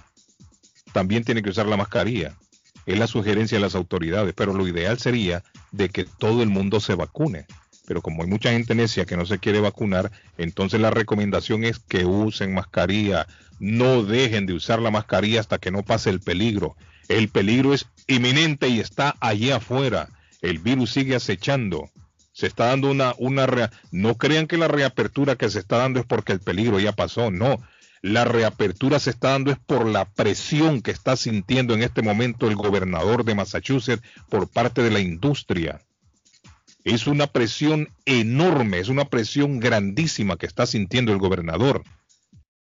también 0.92 1.24
tiene 1.24 1.42
que 1.42 1.48
usar 1.48 1.64
la 1.64 1.78
mascarilla. 1.78 2.36
Es 2.84 2.98
la 2.98 3.06
sugerencia 3.06 3.56
de 3.56 3.62
las 3.62 3.74
autoridades, 3.74 4.34
pero 4.36 4.52
lo 4.52 4.68
ideal 4.68 4.98
sería 4.98 5.42
de 5.72 5.88
que 5.88 6.04
todo 6.04 6.42
el 6.42 6.50
mundo 6.50 6.80
se 6.80 6.96
vacune. 6.96 7.46
Pero 7.86 8.02
como 8.02 8.22
hay 8.24 8.28
mucha 8.28 8.50
gente 8.50 8.74
necia 8.74 9.06
que 9.06 9.16
no 9.16 9.24
se 9.24 9.38
quiere 9.38 9.60
vacunar, 9.60 10.12
entonces 10.36 10.78
la 10.82 10.90
recomendación 10.90 11.64
es 11.64 11.78
que 11.78 12.04
usen 12.04 12.52
mascarilla. 12.52 13.26
No 13.60 14.02
dejen 14.02 14.44
de 14.44 14.52
usar 14.52 14.82
la 14.82 14.90
mascarilla 14.90 15.40
hasta 15.40 15.56
que 15.56 15.70
no 15.70 15.82
pase 15.82 16.10
el 16.10 16.20
peligro. 16.20 16.76
El 17.08 17.30
peligro 17.30 17.72
es 17.72 17.86
inminente 18.06 18.68
y 18.68 18.80
está 18.80 19.16
allí 19.20 19.50
afuera. 19.50 20.10
El 20.42 20.58
virus 20.58 20.92
sigue 20.92 21.14
acechando. 21.14 21.88
Se 22.34 22.48
está 22.48 22.66
dando 22.66 22.90
una, 22.90 23.14
una 23.18 23.46
rea- 23.46 23.70
no 23.92 24.16
crean 24.16 24.46
que 24.48 24.58
la 24.58 24.66
reapertura 24.68 25.36
que 25.36 25.48
se 25.48 25.60
está 25.60 25.78
dando 25.78 26.00
es 26.00 26.06
porque 26.06 26.32
el 26.32 26.40
peligro 26.40 26.80
ya 26.80 26.92
pasó, 26.92 27.30
no. 27.30 27.62
La 28.02 28.24
reapertura 28.24 28.98
se 28.98 29.10
está 29.10 29.30
dando 29.30 29.50
es 29.52 29.58
por 29.58 29.86
la 29.86 30.04
presión 30.04 30.82
que 30.82 30.90
está 30.90 31.16
sintiendo 31.16 31.74
en 31.74 31.82
este 31.84 32.02
momento 32.02 32.48
el 32.48 32.56
gobernador 32.56 33.24
de 33.24 33.36
Massachusetts 33.36 34.02
por 34.28 34.48
parte 34.48 34.82
de 34.82 34.90
la 34.90 34.98
industria. 34.98 35.80
Es 36.82 37.06
una 37.06 37.28
presión 37.28 37.88
enorme, 38.04 38.80
es 38.80 38.88
una 38.88 39.06
presión 39.06 39.60
grandísima 39.60 40.36
que 40.36 40.46
está 40.46 40.66
sintiendo 40.66 41.12
el 41.12 41.18
gobernador. 41.18 41.82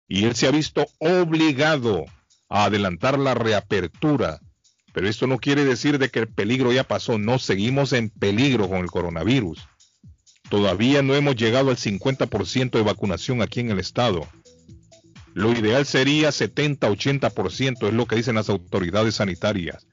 Y 0.07 0.25
él 0.25 0.35
se 0.35 0.47
ha 0.47 0.51
visto 0.51 0.85
obligado 0.99 2.05
a 2.47 2.65
adelantar 2.65 3.17
la 3.17 3.33
reapertura. 3.33 4.39
Pero 4.93 5.09
esto 5.09 5.27
no 5.27 5.39
quiere 5.39 5.65
decir 5.65 5.97
de 5.99 6.09
que 6.09 6.19
el 6.19 6.27
peligro 6.27 6.71
ya 6.71 6.83
pasó, 6.83 7.17
no 7.17 7.39
seguimos 7.39 7.91
en 7.93 8.09
peligro 8.09 8.69
con 8.69 8.77
el 8.79 8.87
coronavirus. 8.91 9.59
Todavía 10.49 11.01
no 11.01 11.15
hemos 11.15 11.35
llegado 11.35 11.71
al 11.71 11.77
50% 11.77 12.71
de 12.71 12.81
vacunación 12.83 13.41
aquí 13.41 13.59
en 13.61 13.71
el 13.71 13.79
estado. 13.79 14.27
Lo 15.33 15.51
ideal 15.51 15.85
sería 15.87 16.29
70-80%, 16.29 17.87
es 17.87 17.93
lo 17.93 18.05
que 18.05 18.17
dicen 18.17 18.35
las 18.35 18.49
autoridades 18.49 19.15
sanitarias. 19.15 19.87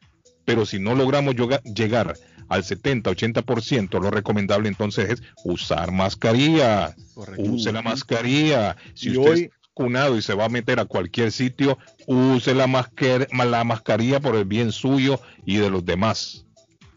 Pero 0.44 0.66
si 0.66 0.78
no 0.78 0.94
logramos 0.94 1.34
llegar 1.64 2.14
al 2.48 2.62
70-80%, 2.62 4.00
lo 4.02 4.10
recomendable 4.10 4.68
entonces 4.68 5.08
es 5.10 5.22
usar 5.44 5.92
mascarilla. 5.92 6.94
Use 7.38 7.72
la 7.72 7.80
mascarilla. 7.82 8.76
Si 8.94 9.08
Y 9.10 9.16
usted 9.16 9.30
hoy- 9.32 9.50
vacunado 9.80 10.16
y 10.18 10.22
se 10.22 10.34
va 10.34 10.44
a 10.44 10.48
meter 10.48 10.78
a 10.78 10.84
cualquier 10.84 11.32
sitio, 11.32 11.78
use 12.06 12.54
la, 12.54 12.66
mascar- 12.66 13.26
la 13.32 13.64
mascarilla 13.64 14.20
por 14.20 14.36
el 14.36 14.44
bien 14.44 14.72
suyo 14.72 15.18
y 15.46 15.56
de 15.56 15.70
los 15.70 15.84
demás. 15.84 16.44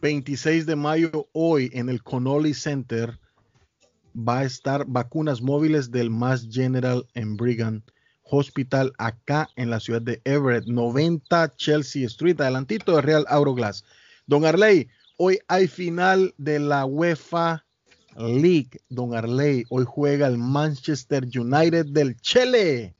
26 0.01 0.65
de 0.65 0.76
mayo, 0.76 1.30
hoy 1.31 1.69
en 1.73 1.88
el 1.89 2.03
Connolly 2.03 2.53
Center, 2.53 3.18
va 4.15 4.39
a 4.39 4.43
estar 4.43 4.85
vacunas 4.85 5.41
móviles 5.41 5.91
del 5.91 6.10
Mass 6.10 6.47
General 6.51 7.05
en 7.14 7.38
Brigham 7.38 7.81
Hospital, 8.23 8.91
acá 8.97 9.47
en 9.55 9.69
la 9.69 9.80
ciudad 9.80 10.01
de 10.01 10.22
Everett, 10.26 10.65
90 10.65 11.55
Chelsea 11.55 12.05
Street, 12.07 12.39
adelantito 12.41 12.95
de 12.95 13.01
Real 13.01 13.26
Auroglass. 13.30 13.85
Don 14.27 14.45
Arley, 14.45 14.88
hoy 15.18 15.39
hay 15.47 15.68
final 15.68 16.34
de 16.38 16.60
la 16.60 16.85
UEFA 16.85 17.65
League. 18.18 18.80
Don 18.90 19.15
Arley, 19.15 19.65
hoy 19.69 19.85
juega 19.88 20.27
el 20.27 20.38
Manchester 20.38 21.26
United 21.26 21.85
del 21.88 22.19
Chile 22.19 22.95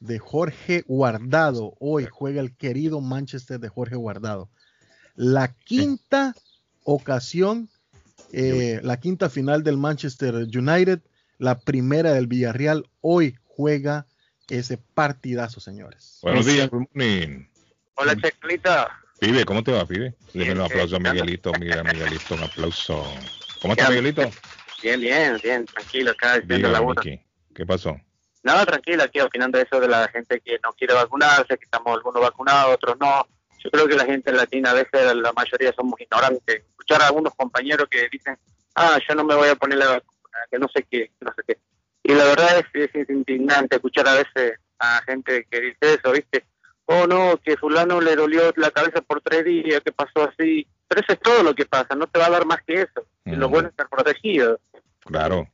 de 0.00 0.18
Jorge 0.18 0.84
Guardado. 0.86 1.74
Hoy 1.80 2.06
juega 2.10 2.40
el 2.40 2.56
querido 2.56 3.00
Manchester 3.00 3.58
de 3.60 3.68
Jorge 3.68 3.96
Guardado. 3.96 4.48
La 5.14 5.48
quinta 5.48 6.34
ocasión, 6.84 7.68
eh, 8.32 8.80
la 8.82 9.00
quinta 9.00 9.28
final 9.28 9.62
del 9.62 9.76
Manchester 9.76 10.34
United, 10.34 11.00
la 11.38 11.58
primera 11.58 12.12
del 12.12 12.26
Villarreal. 12.26 12.88
Hoy 13.00 13.36
juega 13.44 14.06
ese 14.48 14.78
partidazo, 14.78 15.60
señores. 15.60 16.18
Buenos 16.22 16.46
días, 16.46 16.70
good 16.70 16.86
morning. 16.94 17.46
Hola, 17.94 18.16
Checlita. 18.16 18.88
Pibe, 19.18 19.44
¿cómo 19.44 19.64
te 19.64 19.72
va, 19.72 19.84
Pibe? 19.84 20.14
Dime 20.32 20.52
un 20.52 20.60
aplauso 20.60 20.96
a. 20.96 21.00
Miguelito, 21.00 21.52
mira, 21.58 21.82
Miguelito, 21.82 22.34
un 22.34 22.44
aplauso. 22.44 23.04
¿Cómo 23.60 23.74
está 23.74 23.84
Ya. 23.84 23.90
Miguelito? 23.90 24.30
Bien, 24.82 25.00
bien, 25.00 25.38
bien, 25.42 25.66
tranquilo, 25.66 26.12
acá 26.12 26.38
Dígame, 26.38 26.68
la. 26.68 26.80
Miki, 26.80 27.20
¿qué 27.54 27.66
pasó? 27.66 27.96
Nada, 28.44 28.64
tranquilo, 28.64 29.02
aquí 29.02 29.20
opinando 29.20 29.58
eso 29.58 29.80
de 29.80 29.88
la 29.88 30.08
gente 30.08 30.40
que 30.40 30.58
no 30.62 30.72
quiere 30.72 30.94
vacunarse, 30.94 31.58
que 31.58 31.64
estamos 31.64 31.92
algunos 31.92 32.22
vacunados, 32.22 32.74
otros 32.74 32.96
no. 33.00 33.26
Yo 33.58 33.70
creo 33.70 33.88
que 33.88 33.96
la 33.96 34.04
gente 34.04 34.30
latina, 34.30 34.70
a 34.70 34.74
veces 34.74 35.16
la 35.16 35.32
mayoría 35.32 35.72
somos 35.72 36.00
ignorantes. 36.00 36.62
Escuchar 36.70 37.02
a 37.02 37.08
algunos 37.08 37.34
compañeros 37.34 37.88
que 37.90 38.08
dicen, 38.10 38.38
ah, 38.76 38.98
yo 39.06 39.14
no 39.16 39.24
me 39.24 39.34
voy 39.34 39.48
a 39.48 39.56
poner 39.56 39.78
la 39.78 39.86
vacuna, 39.86 40.38
que 40.50 40.58
no 40.58 40.68
sé 40.68 40.86
qué, 40.88 41.10
no 41.20 41.32
sé 41.34 41.42
qué. 41.46 41.58
Y 42.04 42.14
la 42.14 42.24
verdad 42.24 42.64
es, 42.72 42.90
es 42.94 43.10
indignante 43.10 43.76
escuchar 43.76 44.06
a 44.06 44.14
veces 44.14 44.60
a 44.78 45.02
gente 45.04 45.44
que 45.50 45.60
dice 45.60 45.94
eso, 45.94 46.12
¿viste? 46.12 46.46
Oh, 46.90 47.06
no, 47.06 47.36
que 47.44 47.56
fulano 47.58 48.00
le 48.00 48.16
dolió 48.16 48.50
la 48.56 48.70
cabeza 48.70 49.02
por 49.02 49.20
tres 49.20 49.44
días, 49.44 49.82
que 49.84 49.92
pasó 49.92 50.22
así. 50.30 50.66
Pero 50.88 51.02
eso 51.02 51.12
es 51.12 51.20
todo 51.20 51.42
lo 51.42 51.54
que 51.54 51.66
pasa, 51.66 51.94
no 51.94 52.06
te 52.06 52.18
va 52.18 52.26
a 52.26 52.30
dar 52.30 52.46
más 52.46 52.60
que 52.66 52.80
eso. 52.82 53.06
Lo 53.26 53.50
bueno 53.50 53.68
es 53.68 53.72
estar 53.72 53.88
protegido. 53.90 54.58
Claro. 55.00 55.46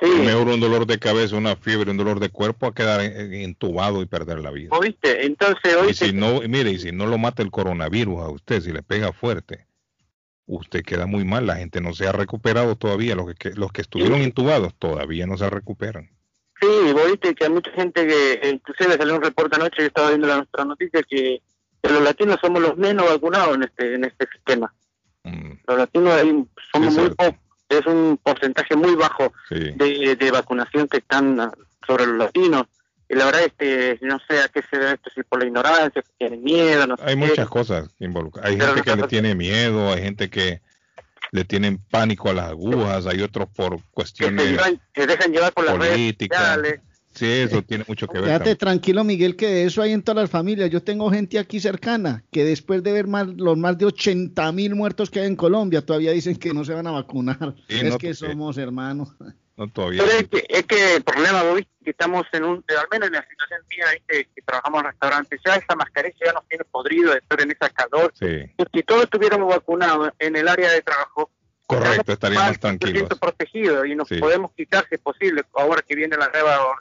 Sí. 0.00 0.08
Mejor 0.10 0.48
un 0.48 0.58
dolor 0.58 0.86
de 0.86 0.98
cabeza, 0.98 1.36
una 1.36 1.54
fiebre, 1.54 1.92
un 1.92 1.96
dolor 1.96 2.18
de 2.18 2.30
cuerpo 2.30 2.66
a 2.66 2.74
quedar 2.74 3.00
en- 3.00 3.32
entubado 3.32 4.02
y 4.02 4.06
perder 4.06 4.40
la 4.40 4.50
vida. 4.50 4.70
¿O 4.72 4.80
viste? 4.80 5.24
Entonces 5.24 5.76
hoy 5.76 5.90
Y 5.90 5.94
si 5.94 6.12
no, 6.12 6.40
mire, 6.48 6.72
y 6.72 6.78
si 6.80 6.90
no 6.90 7.06
lo 7.06 7.16
mata 7.16 7.42
el 7.44 7.52
coronavirus 7.52 8.18
a 8.20 8.28
usted, 8.30 8.60
si 8.60 8.72
le 8.72 8.82
pega 8.82 9.12
fuerte, 9.12 9.66
usted 10.46 10.82
queda 10.82 11.06
muy 11.06 11.24
mal. 11.24 11.46
La 11.46 11.56
gente 11.58 11.80
no 11.80 11.94
se 11.94 12.08
ha 12.08 12.12
recuperado 12.12 12.74
todavía. 12.74 13.14
Los 13.14 13.32
que, 13.36 13.50
los 13.50 13.70
que 13.70 13.82
estuvieron 13.82 14.20
intubados 14.20 14.74
todavía 14.76 15.28
no 15.28 15.38
se 15.38 15.48
recuperan. 15.48 16.10
Sí, 16.62 16.92
vos 16.92 17.06
viste 17.10 17.34
que 17.34 17.44
hay 17.44 17.50
mucha 17.50 17.72
gente 17.72 18.06
que, 18.06 18.48
inclusive 18.50 18.96
salió 18.96 19.16
un 19.16 19.22
reporte 19.22 19.56
anoche, 19.56 19.78
yo 19.80 19.86
estaba 19.86 20.10
viendo 20.10 20.28
la 20.28 20.36
nuestra 20.36 20.64
noticia, 20.64 21.02
que, 21.02 21.42
que 21.82 21.90
los 21.90 22.00
latinos 22.02 22.38
somos 22.40 22.62
los 22.62 22.76
menos 22.76 23.08
vacunados 23.08 23.56
en 23.56 23.64
este 23.64 23.94
en 23.96 24.04
este 24.04 24.28
sistema. 24.32 24.72
Mm. 25.24 25.52
Los 25.66 25.76
latinos 25.78 26.12
hay- 26.12 26.44
somos 26.72 26.94
muy 26.94 27.10
pocos, 27.10 27.34
es 27.68 27.86
un 27.86 28.16
porcentaje 28.22 28.76
muy 28.76 28.94
bajo 28.94 29.32
Sí. 29.48 29.72
de, 29.74 30.14
de 30.14 30.30
vacunación 30.30 30.86
que 30.86 30.98
están 30.98 31.40
ah, 31.40 31.52
sobre 31.86 32.06
los 32.06 32.16
latinos. 32.18 32.64
Y 33.08 33.14
la 33.16 33.24
verdad, 33.26 33.42
este, 33.44 33.98
no 34.02 34.18
sé 34.28 34.38
a 34.40 34.48
qué 34.48 34.62
se 34.70 34.78
debe 34.78 34.92
esto, 34.92 35.10
si 35.14 35.22
por 35.24 35.40
la 35.40 35.46
ignorancia, 35.46 36.00
si 36.00 36.12
tienen 36.16 36.42
miedo, 36.44 36.86
no 36.86 36.96
sé 36.96 37.02
Hay 37.04 37.14
qué. 37.18 37.26
muchas 37.26 37.48
cosas 37.48 37.88
involucradas. 37.98 38.50
Hay 38.50 38.56
Pero 38.56 38.74
gente 38.74 38.90
que 38.90 38.96
le 38.96 39.08
tiene 39.08 39.34
miedo, 39.34 39.92
hay 39.92 40.02
gente 40.02 40.30
que 40.30 40.60
le 41.32 41.44
tienen 41.44 41.78
pánico 41.90 42.30
a 42.30 42.34
las 42.34 42.50
agujas, 42.50 43.06
hay 43.06 43.22
otros 43.22 43.48
por 43.54 43.76
que 43.76 43.82
se, 43.82 43.90
cuestiones 43.90 44.50
llevan- 44.52 44.80
se 44.94 45.06
dejan 45.06 45.32
llevar 45.32 45.52
por 45.52 45.64
las 45.64 45.78
redes 45.78 45.92
políticas. 45.92 46.58
Sí, 47.14 47.26
eso 47.26 47.60
tiene 47.62 47.84
mucho 47.86 48.06
que 48.06 48.14
ver. 48.20 48.24
Quédate 48.24 48.38
también. 48.38 48.56
tranquilo, 48.58 49.04
Miguel, 49.04 49.36
que 49.36 49.46
de 49.46 49.64
eso 49.64 49.82
hay 49.82 49.92
en 49.92 50.02
todas 50.02 50.22
las 50.22 50.30
familias. 50.30 50.70
Yo 50.70 50.82
tengo 50.82 51.10
gente 51.10 51.38
aquí 51.38 51.60
cercana 51.60 52.24
que 52.30 52.42
después 52.42 52.82
de 52.82 52.90
ver 52.92 53.06
más, 53.06 53.26
los 53.28 53.58
más 53.58 53.76
de 53.76 53.84
80 53.84 54.50
mil 54.52 54.74
muertos 54.74 55.10
que 55.10 55.20
hay 55.20 55.26
en 55.26 55.36
Colombia, 55.36 55.84
todavía 55.84 56.12
dicen 56.12 56.36
que 56.36 56.54
no 56.54 56.64
se 56.64 56.72
van 56.72 56.86
a 56.86 56.90
vacunar. 56.92 57.54
Sí, 57.68 57.76
es 57.76 57.84
no, 57.84 57.98
que 57.98 58.08
porque- 58.08 58.14
somos 58.14 58.56
hermanos. 58.56 59.10
No, 59.66 59.72
todavía. 59.72 60.02
Pero 60.04 60.18
es 60.18 60.28
que, 60.28 60.46
es 60.48 60.66
que 60.66 60.94
el 60.96 61.02
problema, 61.04 61.42
viste, 61.54 61.70
que 61.84 61.90
estamos 61.90 62.26
en 62.32 62.44
un, 62.44 62.64
al 62.68 62.86
menos 62.90 63.06
en 63.08 63.14
la 63.14 63.26
situación 63.28 63.60
mía, 63.70 63.84
viste, 63.92 64.28
que 64.34 64.42
trabajamos 64.42 64.80
en 64.80 64.86
restaurantes, 64.90 65.40
ya 65.44 65.54
esa 65.56 65.76
mascarilla 65.76 66.16
ya 66.26 66.32
nos 66.32 66.48
tiene 66.48 66.64
podrido 66.64 67.12
de 67.12 67.18
estar 67.18 67.40
en 67.40 67.50
esa 67.52 67.68
calor. 67.70 68.12
Sí, 68.18 68.44
Si 68.74 68.82
todos 68.82 69.04
estuviéramos 69.04 69.48
vacunados 69.48 70.10
en 70.18 70.34
el 70.36 70.48
área 70.48 70.70
de 70.72 70.82
trabajo, 70.82 71.30
correcto, 71.66 72.12
estaríamos 72.12 72.48
más 72.48 72.58
tranquilos. 72.60 73.08
protegidos 73.20 73.86
y 73.86 73.94
nos 73.94 74.08
Sí. 74.08 74.16
podemos 74.18 74.52
quitar 74.52 74.84
si 74.88 74.96
es 74.96 75.00
posible, 75.00 75.44
ahora 75.54 75.82
que 75.82 75.94
viene 75.94 76.16
la 76.16 76.28
nueva 76.28 76.76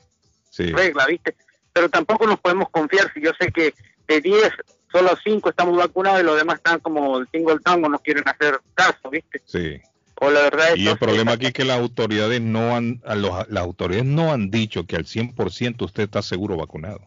Sí, 0.50 0.72
regla, 0.72 1.06
¿viste? 1.06 1.36
Pero 1.72 1.88
tampoco 1.90 2.26
nos 2.28 2.40
podemos 2.40 2.70
confiar 2.70 3.12
si 3.14 3.22
yo 3.22 3.32
sé 3.40 3.52
que 3.52 3.74
de 4.08 4.20
10, 4.22 4.52
solo 4.92 5.12
5 5.24 5.50
estamos 5.50 5.78
vacunados 5.78 6.20
y 6.20 6.24
los 6.26 6.36
demás 6.36 6.58
están 6.58 6.80
como 6.82 7.20
el 7.20 7.28
tingo 7.30 7.54
el 7.54 7.62
tango, 7.62 7.88
no 7.88 8.00
quieren 8.00 8.28
hacer 8.28 8.60
caso, 8.74 9.10
¿viste? 9.10 9.42
sí. 9.46 9.80
O 10.24 10.30
la 10.30 10.42
verdad 10.42 10.74
es 10.74 10.78
Y 10.78 10.88
el 10.88 10.98
problema 11.00 11.32
aquí 11.32 11.48
es 11.48 11.54
que 11.54 11.66
las 11.66 11.80
autoridades 11.80 12.40
no 12.42 12.76
han, 12.76 13.02
los- 13.16 13.50
las 13.50 13.64
autoridades 13.64 14.06
no 14.06 14.32
han 14.32 14.52
dicho 14.52 14.86
que 14.86 14.96
al 14.96 15.06
100% 15.06 15.84
usted 15.86 16.04
está 16.04 16.22
seguro 16.22 16.56
vacunado. 16.58 17.00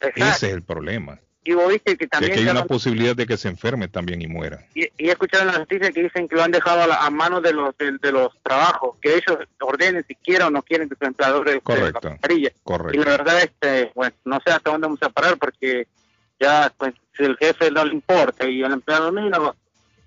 Ese 0.00 0.48
es 0.48 0.52
el 0.54 0.62
problema. 0.62 1.20
Y 1.44 1.52
vos 1.52 1.68
viste 1.68 1.92
que 1.92 1.98
Que 1.98 2.06
también... 2.08 2.32
aquí 2.32 2.40
hay 2.42 2.48
una 2.48 2.64
posibilidad 2.64 3.14
de 3.14 3.24
que 3.24 3.36
se 3.36 3.46
enferme 3.46 3.86
también 3.86 4.20
y 4.20 4.26
muera. 4.26 4.66
y, 4.74 4.82
y 4.98 5.08
he 5.08 5.12
escuchado 5.12 5.42
en 5.44 5.46
las 5.46 5.60
noticias 5.60 5.92
que 5.92 6.02
dicen 6.02 6.26
que 6.26 6.34
lo 6.34 6.42
han 6.42 6.50
dejado 6.50 6.82
a, 6.82 6.86
la- 6.88 7.06
a 7.06 7.08
manos 7.10 7.40
de 7.44 7.52
los 7.52 7.76
de, 7.78 7.92
de 8.02 8.10
los 8.10 8.32
trabajos, 8.42 8.96
que 9.00 9.14
ellos 9.14 9.38
ordenen 9.60 10.04
si 10.08 10.16
quieren 10.16 10.48
o 10.48 10.50
no 10.50 10.62
quieren 10.62 10.88
que 10.88 10.96
su 10.96 11.04
empleador 11.04 11.46
esté 11.48 11.60
Correcto. 11.60 12.00
la 12.02 12.10
mascarilla. 12.10 12.48
Y 12.48 12.60
Correcto. 12.64 12.98
la 13.04 13.10
verdad, 13.12 13.42
este, 13.44 13.92
bueno, 13.94 14.12
no 14.24 14.40
sé 14.44 14.50
hasta 14.52 14.72
dónde 14.72 14.86
vamos 14.88 15.02
a 15.04 15.08
parar 15.10 15.36
porque 15.38 15.86
ya, 16.40 16.72
pues, 16.76 16.94
si 17.16 17.22
el 17.22 17.36
jefe 17.36 17.70
no 17.70 17.84
le 17.84 17.94
importa 17.94 18.44
y 18.48 18.62
el 18.64 18.72
empleado 18.72 19.12
menos, 19.12 19.54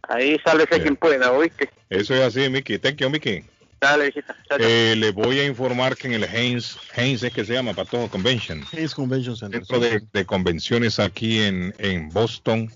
ahí 0.09 0.37
sale 0.43 0.65
ese 0.69 0.81
quien 0.81 0.95
pueda, 0.95 1.31
¿oíste? 1.31 1.69
Eso 1.89 2.13
es 2.15 2.21
así, 2.21 2.49
Mickey. 2.49 2.77
Thank 2.77 2.97
you, 2.97 3.09
Mickey. 3.09 3.43
Dale. 3.81 4.13
Eh, 4.59 4.95
le 4.97 5.11
voy 5.11 5.39
a 5.39 5.45
informar 5.45 5.95
que 5.95 6.07
en 6.07 6.13
el 6.13 6.23
Haynes, 6.25 6.75
Haynes 6.97 7.23
es 7.23 7.31
que 7.31 7.45
se 7.45 7.53
llama 7.53 7.73
Patojo 7.73 8.09
Convention, 8.09 8.65
Hayes 8.73 8.93
Convention 8.93 9.37
Center. 9.37 9.61
centro 9.65 9.79
de, 9.79 10.01
de 10.11 10.25
convenciones 10.25 10.99
aquí 10.99 11.39
en, 11.39 11.73
en 11.77 12.09
Boston, 12.09 12.69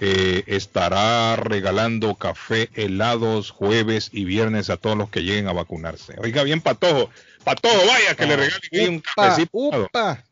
eh, 0.00 0.42
estará 0.46 1.36
regalando 1.36 2.14
café, 2.16 2.68
helados, 2.74 3.50
jueves 3.52 4.10
y 4.12 4.26
viernes 4.26 4.68
a 4.68 4.76
todos 4.76 4.98
los 4.98 5.08
que 5.08 5.22
lleguen 5.22 5.48
a 5.48 5.54
vacunarse. 5.54 6.14
Oiga 6.18 6.42
bien, 6.42 6.60
Patojo. 6.60 7.08
Patojo, 7.42 7.86
vaya 7.86 8.14
que 8.14 8.26
le 8.26 8.36
regalen 8.36 8.94
un 8.96 9.00
cafecito. 9.00 9.48
upa. 9.52 10.22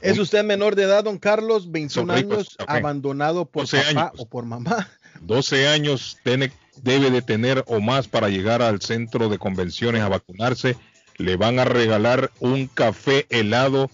¿Es 0.00 0.16
usted 0.18 0.44
menor 0.44 0.76
de 0.76 0.84
edad, 0.84 1.02
don 1.02 1.18
Carlos? 1.18 1.72
21 1.72 1.90
Son 1.90 2.16
ricos, 2.16 2.36
años, 2.36 2.56
café. 2.56 2.78
abandonado 2.78 3.46
por 3.46 3.62
12 3.64 3.78
papá 3.78 4.00
años. 4.00 4.12
o 4.18 4.28
por 4.28 4.44
mamá. 4.44 4.88
12 5.20 5.68
años 5.68 6.18
tiene- 6.24 6.52
debe 6.82 7.10
de 7.10 7.22
tener 7.22 7.64
o 7.66 7.80
más 7.80 8.08
para 8.08 8.28
llegar 8.28 8.62
al 8.62 8.80
centro 8.80 9.28
de 9.28 9.38
convenciones 9.38 10.02
a 10.02 10.08
vacunarse. 10.08 10.76
Le 11.16 11.36
van 11.36 11.58
a 11.58 11.64
regalar 11.64 12.30
un 12.40 12.66
café 12.68 13.26
helado 13.30 13.90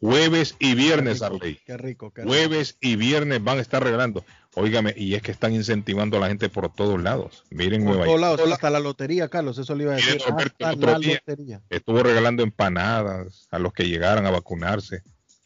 jueves 0.00 0.56
y 0.58 0.74
viernes, 0.74 1.22
Arley. 1.22 1.58
Qué 1.64 1.76
rico, 1.76 2.10
qué 2.12 2.22
rico. 2.22 2.32
Jueves 2.32 2.76
y 2.80 2.96
viernes 2.96 3.42
van 3.42 3.58
a 3.58 3.62
estar 3.62 3.82
regalando. 3.82 4.24
Óigame, 4.54 4.94
y 4.96 5.14
es 5.14 5.22
que 5.22 5.32
están 5.32 5.54
incentivando 5.54 6.16
a 6.16 6.20
la 6.20 6.28
gente 6.28 6.48
por 6.48 6.72
todos 6.72 7.02
lados. 7.02 7.44
Miren 7.50 7.84
Por 7.84 7.96
Nueva 7.96 8.36
todos 8.36 8.52
hasta 8.52 8.70
la 8.70 8.80
lotería, 8.80 9.28
Carlos, 9.28 9.58
eso 9.58 9.74
le 9.74 9.84
iba 9.84 9.92
a 9.92 9.96
decir. 9.96 10.18
El 10.26 10.34
Hasta 10.34 10.74
la 10.76 10.98
día 10.98 11.14
lotería. 11.26 11.62
Estuvo 11.68 12.02
regalando 12.02 12.42
empanadas 12.42 13.48
a 13.50 13.58
los 13.58 13.72
que 13.74 13.86
llegaran 13.86 14.24
a 14.24 14.30
vacunarse. 14.30 15.02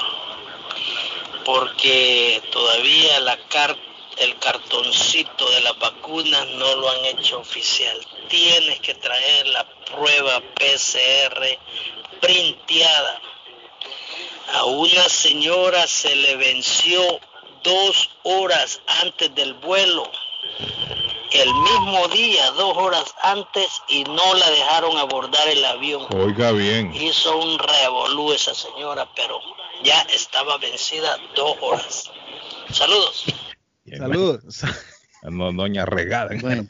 Porque 1.44 2.42
todavía 2.52 3.20
la 3.20 3.36
car- 3.48 3.76
el 4.18 4.38
cartoncito 4.38 5.48
de 5.50 5.60
las 5.62 5.78
vacunas 5.78 6.46
no 6.50 6.74
lo 6.76 6.90
han 6.90 7.04
hecho 7.06 7.38
oficial. 7.40 7.96
Tienes 8.28 8.80
que 8.80 8.94
traer 8.94 9.46
la 9.48 9.66
prueba 9.86 10.40
PCR 10.54 11.58
printeada. 12.20 13.20
A 14.54 14.64
una 14.64 15.08
señora 15.08 15.86
se 15.86 16.14
le 16.16 16.36
venció 16.36 17.20
dos 17.62 18.10
horas 18.24 18.80
antes 19.02 19.34
del 19.34 19.54
vuelo. 19.54 20.10
El 21.32 21.48
mismo 21.54 22.08
día, 22.08 22.50
dos 22.52 22.76
horas 22.76 23.04
antes, 23.22 23.66
y 23.88 24.02
no 24.04 24.34
la 24.34 24.50
dejaron 24.50 24.96
abordar 24.98 25.46
el 25.48 25.64
avión. 25.64 26.02
Oiga 26.14 26.50
bien. 26.52 26.92
Hizo 26.94 27.38
un 27.38 27.58
revolú 27.58 28.32
esa 28.32 28.52
señora, 28.54 29.08
pero 29.14 29.38
ya 29.84 30.00
estaba 30.14 30.58
vencida 30.58 31.16
dos 31.36 31.56
horas. 31.62 32.10
Saludos. 32.72 33.24
Saludos. 33.96 34.40
No, 35.22 35.52
doña 35.52 35.84
regada. 35.86 36.30
Bueno, 36.40 36.66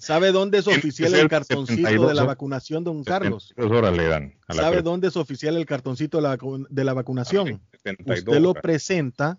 ¿sabe 0.00 0.32
dónde 0.32 0.58
es 0.58 0.66
oficial 0.68 1.14
el 1.14 1.28
cartoncito 1.28 1.82
de 1.82 1.88
72 1.88 2.14
la 2.14 2.24
vacunación, 2.24 2.84
don 2.84 3.04
Carlos? 3.04 3.52
Dos 3.56 3.70
horas 3.70 3.94
le 3.96 4.06
dan. 4.06 4.38
A 4.48 4.54
la 4.54 4.62
¿Sabe 4.62 4.82
dónde 4.82 5.08
es 5.08 5.16
oficial 5.16 5.56
el 5.56 5.66
cartoncito 5.66 6.18
de 6.18 6.22
la, 6.22 6.38
vacu- 6.38 6.66
de 6.68 6.84
la 6.84 6.94
vacunación? 6.94 7.60
72 7.82 8.18
Usted 8.20 8.40
lo 8.40 8.54
presenta 8.54 9.38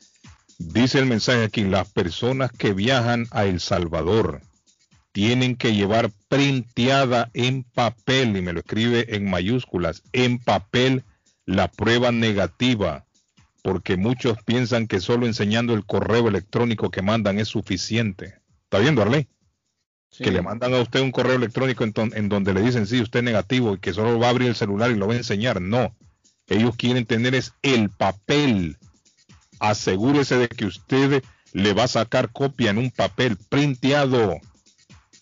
Dice 0.59 0.99
el 0.99 1.07
mensaje 1.07 1.45
aquí, 1.45 1.65
las 1.65 1.91
personas 1.91 2.53
que 2.53 2.73
viajan 2.73 3.27
a 3.33 3.45
El 3.45 3.61
Salvador 3.61 4.41
tienen 5.13 5.57
que 5.57 5.75
llevar 5.75 6.11
printeada 6.29 7.31
en 7.35 7.65
papel, 7.65 8.37
y 8.37 8.43
me 8.43 8.53
lo 8.53 8.61
escribe 8.61 9.17
en 9.17 9.29
mayúsculas, 9.29 10.03
en 10.13 10.39
papel 10.39 11.05
la 11.47 11.69
prueba 11.69 12.13
negativa, 12.13 13.05
porque 13.63 13.97
muchos 13.97 14.39
piensan 14.45 14.87
que 14.87 15.01
solo 15.01 15.27
enseñando 15.27 15.75
el 15.75 15.85
correo 15.85 16.29
electrónico 16.29 16.91
que 16.91 17.03
mandan 17.03 17.39
es 17.39 17.49
suficiente. 17.49 18.37
¿Está 18.65 18.79
viendo, 18.79 19.03
Arley? 19.03 19.29
Que 20.17 20.31
le 20.31 20.43
mandan 20.43 20.75
a 20.75 20.81
usted 20.81 21.01
un 21.01 21.11
correo 21.11 21.35
electrónico 21.35 21.83
en, 21.83 21.93
en 22.15 22.29
donde 22.29 22.55
le 22.55 22.63
dicen, 22.63 22.87
sí, 22.87 23.01
usted 23.01 23.21
es 23.21 23.25
negativo 23.25 23.75
y 23.75 23.79
que 23.79 23.93
solo 23.93 24.19
va 24.19 24.29
a 24.29 24.31
abrir 24.31 24.49
el 24.49 24.55
celular 24.55 24.93
y 24.93 24.95
lo 24.95 25.09
va 25.09 25.15
a 25.15 25.17
enseñar. 25.17 25.61
No, 25.61 25.97
ellos 26.47 26.77
quieren 26.77 27.07
tener 27.07 27.35
es 27.35 27.53
el 27.63 27.91
papel 27.91 28.77
asegúrese 29.59 30.39
de 30.39 30.49
que 30.49 30.67
usted 30.67 31.23
le 31.53 31.73
va 31.73 31.85
a 31.85 31.89
sacar 31.89 32.31
copia 32.33 32.71
en 32.71 32.79
un 32.79 32.91
papel 32.91 33.37
printeado. 33.37 34.41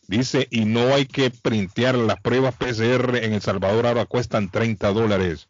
Dice, 0.08 0.48
y 0.50 0.64
no 0.64 0.94
hay 0.94 1.06
que 1.06 1.30
printear 1.30 1.96
las 1.96 2.20
pruebas 2.20 2.54
PCR 2.56 3.16
en 3.16 3.32
El 3.32 3.40
Salvador, 3.40 3.86
ahora 3.86 4.06
cuestan 4.06 4.50
30 4.50 4.92
dólares. 4.92 5.48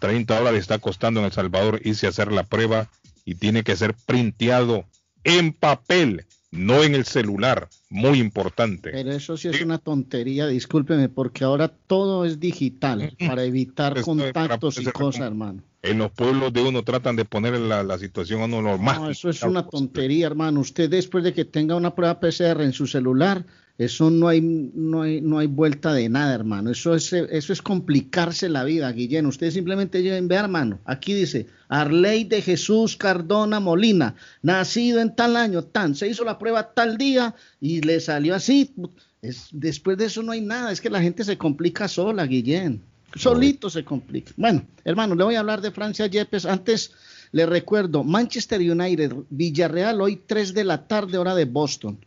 30 0.00 0.38
dólares 0.38 0.60
está 0.60 0.78
costando 0.78 1.20
en 1.20 1.26
El 1.26 1.32
Salvador 1.32 1.80
irse 1.84 2.06
a 2.06 2.10
hacer 2.10 2.32
la 2.32 2.44
prueba 2.44 2.88
y 3.24 3.34
tiene 3.34 3.62
que 3.62 3.76
ser 3.76 3.94
printeado 3.94 4.84
en 5.24 5.52
papel 5.52 6.26
no 6.56 6.82
en 6.82 6.94
el 6.94 7.04
celular, 7.04 7.68
muy 7.90 8.18
importante. 8.18 8.90
Pero 8.90 9.12
eso 9.12 9.36
sí 9.36 9.48
es 9.48 9.60
una 9.60 9.78
tontería, 9.78 10.46
discúlpeme, 10.46 11.08
porque 11.08 11.44
ahora 11.44 11.68
todo 11.68 12.24
es 12.24 12.40
digital 12.40 13.14
para 13.26 13.44
evitar 13.44 14.00
contactos 14.02 14.80
y 14.80 14.84
cosas, 14.86 15.22
hermano. 15.22 15.62
En 15.86 15.98
los 15.98 16.10
pueblos 16.10 16.52
de 16.52 16.62
uno 16.62 16.82
tratan 16.82 17.16
de 17.16 17.24
poner 17.24 17.58
la, 17.58 17.82
la 17.82 17.98
situación 17.98 18.40
a 18.42 18.44
uno 18.46 18.62
normal. 18.62 19.02
No, 19.02 19.10
eso 19.10 19.30
es 19.30 19.42
una 19.42 19.66
tontería, 19.66 20.26
hermano. 20.26 20.60
Usted 20.60 20.90
después 20.90 21.22
de 21.24 21.32
que 21.32 21.44
tenga 21.44 21.76
una 21.76 21.94
prueba 21.94 22.18
PCR 22.18 22.62
en 22.62 22.72
su 22.72 22.86
celular, 22.86 23.44
eso 23.78 24.10
no 24.10 24.28
hay, 24.28 24.40
no 24.40 25.02
hay, 25.02 25.20
no 25.20 25.38
hay 25.38 25.46
vuelta 25.46 25.92
de 25.92 26.08
nada, 26.08 26.34
hermano. 26.34 26.70
Eso 26.70 26.94
es, 26.94 27.12
eso 27.12 27.52
es 27.52 27.60
complicarse 27.60 28.48
la 28.48 28.64
vida, 28.64 28.90
Guillén. 28.90 29.26
Ustedes 29.26 29.52
simplemente 29.52 30.02
lleven, 30.02 30.28
ve, 30.28 30.36
hermano. 30.36 30.78
Aquí 30.86 31.12
dice, 31.12 31.46
Arley 31.68 32.24
de 32.24 32.40
Jesús 32.40 32.96
Cardona 32.96 33.60
Molina, 33.60 34.14
nacido 34.40 35.00
en 35.00 35.14
tal 35.14 35.36
año, 35.36 35.62
tan, 35.62 35.94
se 35.94 36.08
hizo 36.08 36.24
la 36.24 36.38
prueba 36.38 36.72
tal 36.72 36.96
día 36.96 37.34
y 37.60 37.82
le 37.82 38.00
salió 38.00 38.34
así. 38.34 38.74
Es, 39.20 39.48
después 39.52 39.98
de 39.98 40.06
eso 40.06 40.22
no 40.22 40.32
hay 40.32 40.40
nada, 40.40 40.72
es 40.72 40.80
que 40.80 40.88
la 40.88 41.02
gente 41.02 41.22
se 41.24 41.36
complica 41.36 41.86
sola, 41.86 42.24
Guillén. 42.26 42.82
Solito 43.14 43.70
se 43.70 43.84
complica. 43.84 44.32
Bueno, 44.36 44.66
hermano, 44.84 45.14
le 45.14 45.24
voy 45.24 45.34
a 45.36 45.40
hablar 45.40 45.60
de 45.60 45.70
Francia 45.70 46.06
Yepes. 46.06 46.44
Antes 46.44 46.92
le 47.32 47.46
recuerdo, 47.46 48.04
Manchester 48.04 48.60
United, 48.60 49.14
Villarreal, 49.30 50.00
hoy 50.00 50.20
3 50.26 50.54
de 50.54 50.64
la 50.64 50.86
tarde, 50.86 51.18
hora 51.18 51.34
de 51.34 51.44
Boston. 51.44 51.98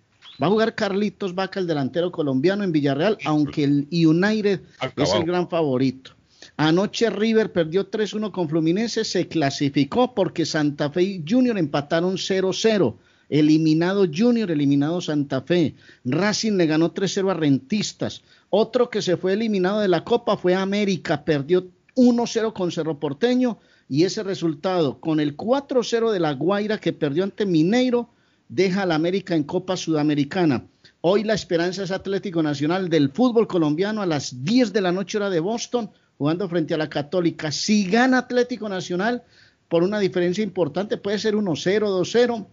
Va 0.42 0.48
a 0.48 0.50
jugar 0.50 0.76
Carlitos 0.76 1.36
Vaca, 1.36 1.60
el 1.60 1.68
delantero 1.68 2.12
colombiano 2.12 2.64
en 2.64 2.72
Villarreal, 2.72 3.18
aunque 3.26 3.64
el 3.64 3.88
United 3.92 4.62
es 4.96 5.14
el 5.14 5.26
gran 5.26 5.50
favorito. 5.50 6.12
Anoche 6.56 7.10
River 7.10 7.52
perdió 7.52 7.90
3-1 7.90 8.32
con 8.32 8.50
Fluminense, 8.50 9.04
se 9.04 9.28
clasificó 9.28 10.14
porque 10.14 10.46
Santa 10.46 10.90
Fe 10.90 11.04
y 11.04 11.24
Junior 11.28 11.58
empataron 11.58 12.16
0-0. 12.16 12.96
Eliminado 13.30 14.06
Junior, 14.14 14.50
eliminado 14.50 15.02
Santa 15.02 15.42
Fe. 15.42 15.76
Racing 16.04 16.54
le 16.54 16.66
ganó 16.66 16.94
3-0 16.94 17.30
a 17.30 17.34
Rentistas. 17.34 18.24
Otro 18.50 18.90
que 18.90 19.02
se 19.02 19.18
fue 19.18 19.34
eliminado 19.34 19.80
de 19.80 19.88
la 19.88 20.04
Copa 20.04 20.36
fue 20.36 20.56
América, 20.56 21.24
perdió 21.24 21.68
1-0 21.96 22.54
con 22.54 22.72
Cerro 22.72 23.00
Porteño 23.00 23.60
y 23.88 24.06
ese 24.06 24.24
resultado 24.24 25.00
con 25.00 25.20
el 25.20 25.38
4-0 25.38 26.12
de 26.12 26.20
la 26.20 26.34
Guaira 26.34 26.80
que 26.80 26.94
perdió 26.94 27.24
ante 27.24 27.46
Mineiro 27.46 28.10
deja 28.48 28.84
al 28.84 28.92
América 28.92 29.36
en 29.36 29.44
Copa 29.44 29.78
Sudamericana. 29.78 30.66
Hoy 31.02 31.24
la 31.24 31.34
esperanza 31.34 31.84
es 31.84 31.92
Atlético 31.92 32.42
Nacional 32.42 32.90
del 32.90 33.12
fútbol 33.12 33.48
colombiano 33.48 34.02
a 34.02 34.06
las 34.06 34.44
10 34.44 34.74
de 34.74 34.82
la 34.82 34.92
noche 34.92 35.18
hora 35.18 35.30
de 35.30 35.40
Boston, 35.40 35.92
jugando 36.18 36.50
frente 36.50 36.74
a 36.74 36.78
la 36.78 36.90
Católica. 36.90 37.52
Si 37.52 37.86
gana 37.86 38.18
Atlético 38.18 38.68
Nacional 38.68 39.24
por 39.70 39.84
una 39.84 40.00
diferencia 40.00 40.44
importante, 40.44 40.98
puede 40.98 41.20
ser 41.20 41.36
1-0, 41.36 41.82
2-0, 41.82 42.48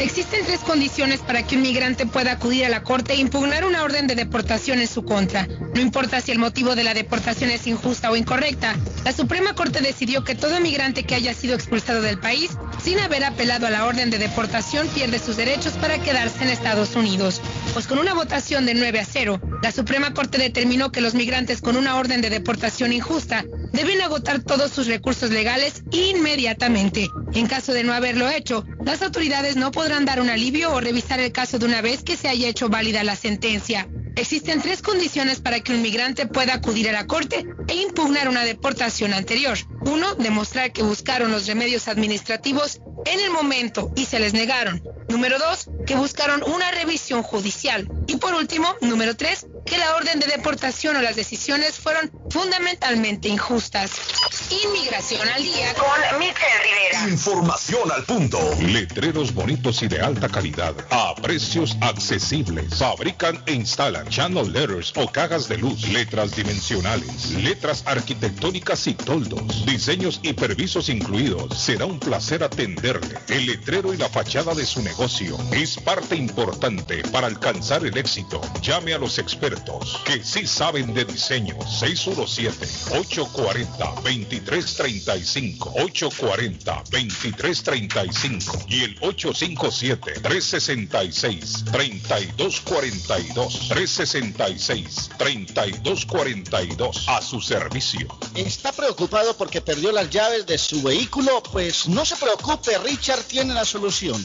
Existen 0.00 0.44
tres 0.44 0.60
condiciones 0.60 1.20
para 1.20 1.44
que 1.44 1.54
un 1.54 1.62
migrante 1.62 2.04
pueda 2.04 2.32
acudir 2.32 2.64
a 2.64 2.68
la 2.68 2.82
corte 2.82 3.12
e 3.12 3.16
impugnar 3.16 3.64
una 3.64 3.84
orden 3.84 4.08
de 4.08 4.16
deportación 4.16 4.80
en 4.80 4.88
su 4.88 5.04
contra. 5.04 5.46
No 5.46 5.80
importa 5.80 6.20
si 6.20 6.32
el 6.32 6.40
motivo 6.40 6.74
de 6.74 6.82
la 6.82 6.94
deportación 6.94 7.50
es 7.50 7.66
injusta 7.68 8.10
o 8.10 8.16
incorrecta, 8.16 8.74
la 9.04 9.12
Suprema 9.12 9.54
Corte 9.54 9.80
decidió 9.82 10.24
que 10.24 10.34
todo 10.34 10.58
migrante 10.60 11.04
que 11.04 11.14
haya 11.14 11.32
sido 11.32 11.54
expulsado 11.54 12.02
del 12.02 12.18
país 12.18 12.50
sin 12.82 12.98
haber 12.98 13.24
apelado 13.24 13.68
a 13.68 13.70
la 13.70 13.86
orden 13.86 14.10
de 14.10 14.18
deportación 14.18 14.88
pierde 14.88 15.20
sus 15.20 15.36
derechos 15.36 15.74
para 15.74 15.98
quedarse 15.98 16.42
en 16.42 16.50
Estados 16.50 16.96
Unidos. 16.96 17.40
Pues 17.72 17.86
con 17.86 17.98
una 17.98 18.14
votación 18.14 18.66
de 18.66 18.74
9 18.74 18.98
a 18.98 19.04
0, 19.04 19.40
la 19.62 19.70
Suprema 19.70 20.12
Corte 20.12 20.38
determinó 20.38 20.90
que 20.90 21.00
los 21.00 21.14
migrantes 21.14 21.60
con 21.60 21.76
una 21.76 21.96
orden 21.96 22.20
de 22.20 22.30
deportación 22.30 22.92
injusta 22.92 23.44
deben 23.72 24.02
agotar 24.02 24.42
todos 24.42 24.72
sus 24.72 24.88
recursos 24.88 25.30
legales 25.30 25.82
inmediatamente. 25.92 27.08
En 27.32 27.46
caso 27.46 27.72
de 27.72 27.84
no 27.84 27.92
haberlo 27.92 28.28
hecho, 28.28 28.64
las 28.84 29.02
autoridades 29.02 29.56
no 29.56 29.70
podrán 29.70 29.83
dar 29.88 30.20
un 30.20 30.30
alivio 30.30 30.72
o 30.72 30.80
revisar 30.80 31.20
el 31.20 31.30
caso 31.30 31.58
de 31.58 31.66
una 31.66 31.82
vez 31.82 32.02
que 32.02 32.16
se 32.16 32.28
haya 32.28 32.48
hecho 32.48 32.70
válida 32.70 33.04
la 33.04 33.16
sentencia. 33.16 33.86
Existen 34.16 34.62
tres 34.62 34.80
condiciones 34.80 35.40
para 35.40 35.60
que 35.60 35.74
un 35.74 35.82
migrante 35.82 36.26
pueda 36.26 36.54
acudir 36.54 36.88
a 36.88 36.92
la 36.92 37.06
corte 37.06 37.44
e 37.68 37.74
impugnar 37.74 38.28
una 38.28 38.44
deportación 38.44 39.12
anterior. 39.12 39.58
Uno, 39.82 40.14
demostrar 40.14 40.72
que 40.72 40.82
buscaron 40.82 41.30
los 41.30 41.46
remedios 41.46 41.86
administrativos 41.88 42.80
en 43.04 43.20
el 43.20 43.30
momento 43.30 43.92
y 43.94 44.06
se 44.06 44.20
les 44.20 44.32
negaron. 44.32 44.82
Número 45.08 45.38
dos, 45.38 45.68
que 45.86 45.96
buscaron 45.96 46.42
una 46.44 46.70
revisión 46.70 47.22
judicial. 47.22 47.86
Y 48.06 48.16
por 48.16 48.34
último, 48.34 48.74
número 48.80 49.14
tres, 49.16 49.46
que 49.64 49.78
la 49.78 49.96
orden 49.96 50.20
de 50.20 50.26
deportación 50.26 50.96
o 50.96 51.02
las 51.02 51.16
decisiones 51.16 51.78
fueron 51.78 52.10
fundamentalmente 52.30 53.28
injustas. 53.28 53.92
Inmigración 54.50 55.26
al 55.28 55.42
día 55.42 55.74
con 55.74 56.18
Michelle 56.18 56.62
Rivera. 56.62 57.08
Información 57.08 57.90
al 57.90 58.04
punto. 58.04 58.38
Letreros 58.60 59.32
bonitos 59.32 59.82
y 59.82 59.88
de 59.88 60.00
alta 60.00 60.28
calidad 60.28 60.74
a 60.90 61.14
precios 61.14 61.76
accesibles. 61.80 62.76
Fabrican 62.76 63.42
e 63.46 63.52
instalan 63.52 64.08
channel 64.08 64.52
letters 64.52 64.92
o 64.96 65.10
cajas 65.10 65.48
de 65.48 65.56
luz, 65.56 65.88
letras 65.88 66.36
dimensionales, 66.36 67.32
letras 67.32 67.82
arquitectónicas 67.86 68.86
y 68.86 68.94
toldos, 68.94 69.64
diseños 69.64 70.20
y 70.22 70.34
permisos 70.34 70.88
incluidos. 70.88 71.58
Será 71.58 71.86
un 71.86 71.98
placer 71.98 72.42
atenderle. 72.42 73.18
El 73.28 73.46
letrero 73.46 73.94
y 73.94 73.96
la 73.96 74.08
fachada 74.08 74.54
de 74.54 74.66
su 74.66 74.82
negocio 74.82 75.38
es 75.52 75.78
parte 75.78 76.16
importante 76.16 77.02
para 77.10 77.28
alcanzar 77.28 77.86
el 77.86 77.96
éxito. 77.96 78.40
Llame 78.60 78.92
a 78.92 78.98
los 78.98 79.18
expertos 79.18 79.53
que 80.04 80.22
sí 80.24 80.46
saben 80.46 80.94
de 80.94 81.04
diseño. 81.04 81.56
617 81.68 82.66
840 82.98 84.00
23 84.02 84.64
2335 84.64 85.72
840 85.76 86.84
2335 86.90 88.64
y 88.68 88.84
el 88.84 88.96
857 89.00 90.20
366 90.20 91.64
3242 91.70 93.68
366 93.68 95.10
3242 95.18 97.08
a 97.08 97.22
su 97.22 97.40
servicio. 97.40 98.06
¿Está 98.34 98.72
preocupado 98.72 99.36
porque 99.36 99.60
perdió 99.60 99.92
las 99.92 100.10
llaves 100.10 100.46
de 100.46 100.58
su 100.58 100.82
vehículo? 100.82 101.42
Pues 101.52 101.88
no 101.88 102.04
se 102.04 102.16
preocupe, 102.16 102.76
Richard 102.78 103.24
tiene 103.24 103.54
la 103.54 103.64
solución. 103.64 104.24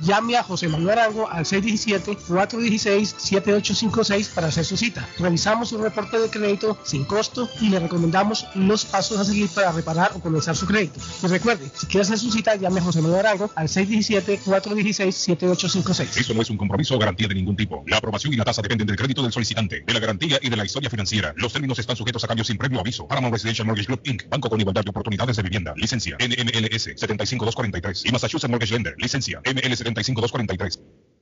Llame 0.00 0.36
a 0.36 0.42
José 0.42 0.66
Manuel 0.68 0.98
Arango 0.98 1.26
al 1.28 1.44
617-416-7856 1.44 4.30
para 4.34 4.48
hacer 4.48 4.64
su 4.64 4.76
cita. 4.76 5.08
Revisamos 5.18 5.70
un 5.72 5.82
reporte 5.82 6.18
de 6.18 6.28
crédito 6.28 6.76
sin 6.84 7.04
costo 7.04 7.48
y 7.60 7.68
le 7.70 7.78
recomendamos 7.80 8.46
los 8.54 8.84
pasos 8.84 9.18
a 9.18 9.24
seguir 9.24 9.48
para 9.48 9.72
reparar 9.72 10.12
o 10.14 10.20
comenzar 10.20 10.54
su 10.54 10.66
crédito. 10.66 11.00
Y 11.22 11.26
recuerde, 11.28 11.70
si 11.74 11.86
quiere 11.86 12.02
hacer 12.02 12.18
su 12.18 12.30
cita, 12.30 12.56
llame 12.56 12.80
a 12.80 12.82
José 12.82 13.00
Manuel 13.00 13.20
Arango 13.20 13.50
al 13.54 13.68
617-416-7856. 13.68 16.18
Eso 16.18 16.34
no 16.34 16.42
es 16.42 16.50
un 16.50 16.58
compromiso 16.58 16.96
o 16.96 16.98
garantía 16.98 17.28
de 17.28 17.34
ningún 17.34 17.56
tipo. 17.56 17.82
La 17.86 17.96
aprobación 17.96 18.34
y 18.34 18.36
la 18.36 18.44
tasa 18.44 18.60
dependen 18.60 18.86
del 18.86 18.96
crédito 18.96 19.22
del 19.22 19.32
solicitante, 19.32 19.82
de 19.86 19.94
la 19.94 20.00
garantía 20.00 20.38
y 20.42 20.50
de 20.50 20.56
la 20.56 20.66
historia 20.66 20.90
financiera. 20.90 21.32
Los 21.36 21.54
términos 21.54 21.78
están 21.78 21.96
sujetos 21.96 22.22
a 22.24 22.28
cambios 22.28 22.48
sin 22.48 22.58
previo 22.58 22.80
aviso. 22.80 23.08
Paramount 23.08 23.32
Residential 23.32 23.66
Mortgage 23.66 23.86
Group 23.86 24.02
Inc. 24.04 24.28
Banco 24.28 24.50
con 24.50 24.60
igualdad 24.60 24.84
de 24.84 24.90
oportunidades 24.90 25.36
de 25.36 25.42
vivienda. 25.42 25.72
Licencia 25.76 26.18
NMLS 26.20 26.90
75243 26.96 28.04
y 28.04 28.12
Massachusetts 28.12 28.50
Mortgage 28.50 28.74
Lender. 28.74 28.94
Licencia 28.98 29.37
ML 29.44 29.76
75243. 29.76 30.80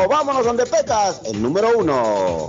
Vámonos 0.08 0.44
donde 0.44 0.64
Pecas, 0.64 1.20
el 1.26 1.40
número 1.40 1.78
uno. 1.78 2.48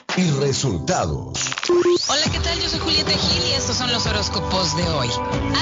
y 0.17 0.29
resultados. 0.31 1.51
Hola, 2.07 2.23
¿qué 2.31 2.39
tal? 2.39 2.59
Yo 2.59 2.67
soy 2.67 2.79
Julieta 2.79 3.11
Gil 3.11 3.43
y 3.47 3.53
estos 3.53 3.77
son 3.77 3.91
los 3.93 4.05
horóscopos 4.05 4.75
de 4.75 4.83
hoy. 4.89 5.09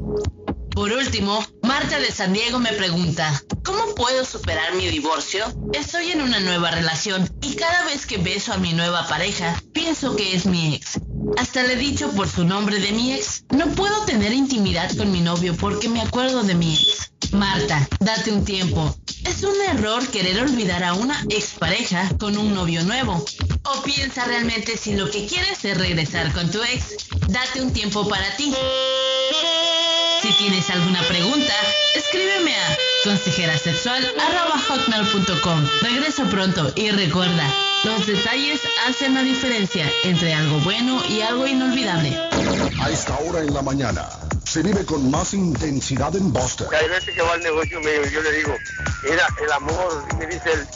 Por 0.75 0.91
último, 0.91 1.41
Marta 1.63 1.99
de 1.99 2.11
San 2.11 2.33
Diego 2.33 2.59
me 2.59 2.73
pregunta, 2.73 3.41
¿cómo 3.63 3.95
puedo 3.95 4.25
superar 4.25 4.75
mi 4.75 4.87
divorcio? 4.87 5.45
Estoy 5.71 6.11
en 6.11 6.21
una 6.21 6.41
nueva 6.41 6.69
relación 6.69 7.29
y 7.41 7.55
cada 7.55 7.85
vez 7.85 8.05
que 8.05 8.17
beso 8.17 8.51
a 8.51 8.57
mi 8.57 8.73
nueva 8.73 9.07
pareja, 9.07 9.59
pienso 9.71 10.17
que 10.17 10.35
es 10.35 10.45
mi 10.45 10.75
ex. 10.75 10.99
Hasta 11.37 11.63
le 11.63 11.73
he 11.73 11.77
dicho 11.77 12.11
por 12.11 12.27
su 12.27 12.43
nombre 12.43 12.79
de 12.79 12.91
mi 12.91 13.13
ex. 13.13 13.45
No 13.51 13.67
puedo 13.69 14.03
tener 14.03 14.33
intimidad 14.33 14.93
con 14.97 15.13
mi 15.13 15.21
novio 15.21 15.55
porque 15.55 15.87
me 15.87 16.01
acuerdo 16.01 16.43
de 16.43 16.55
mi 16.55 16.73
ex. 16.73 17.13
Marta, 17.31 17.87
date 18.01 18.33
un 18.33 18.43
tiempo. 18.43 18.93
Es 19.23 19.43
un 19.43 19.55
error 19.69 20.05
querer 20.09 20.41
olvidar 20.41 20.83
a 20.83 20.93
una 20.93 21.19
expareja 21.29 22.09
con 22.19 22.37
un 22.37 22.53
novio 22.53 22.83
nuevo. 22.83 23.23
O 23.63 23.81
piensa 23.81 24.25
realmente 24.25 24.75
si 24.75 24.93
lo 24.93 25.09
que 25.09 25.25
quieres 25.25 25.63
es 25.63 25.77
regresar 25.77 26.33
con 26.33 26.51
tu 26.51 26.61
ex. 26.61 26.97
Date 27.29 27.61
un 27.61 27.71
tiempo 27.71 28.07
para 28.09 28.35
ti. 28.35 28.53
Si 30.25 30.33
tienes 30.33 30.69
alguna 30.71 31.03
pregunta, 31.03 31.53
escríbeme 31.93 32.55
a 32.55 32.77
consigerasexual.com. 33.03 35.69
Regreso 35.83 36.23
pronto 36.31 36.73
y 36.73 36.89
recuerda, 36.89 37.47
los 37.83 38.07
detalles 38.07 38.59
hacen 38.87 39.13
la 39.13 39.21
diferencia 39.21 39.87
entre 40.03 40.33
algo 40.33 40.57
bueno 40.61 40.99
y 41.07 41.21
algo 41.21 41.45
inolvidable. 41.45 42.17
A 42.81 42.89
esta 42.89 43.15
hora 43.19 43.41
en 43.41 43.53
la 43.53 43.61
mañana 43.61 44.09
se 44.45 44.63
vive 44.63 44.83
con 44.83 45.11
más 45.11 45.35
intensidad 45.35 46.15
en 46.15 46.33
Boston. 46.33 46.69
Hay 46.73 46.89
veces 46.89 47.13
que 47.13 47.21
va 47.21 47.33
al 47.33 47.43
negocio 47.43 47.79
mío 47.81 48.01
y 48.09 48.11
yo 48.11 48.23
le 48.23 48.31
digo, 48.31 48.55
mira, 49.03 49.27
el 49.43 49.51
amor, 49.51 50.07
y 50.11 50.15
me 50.15 50.25
dice 50.25 50.53
él, 50.53 50.67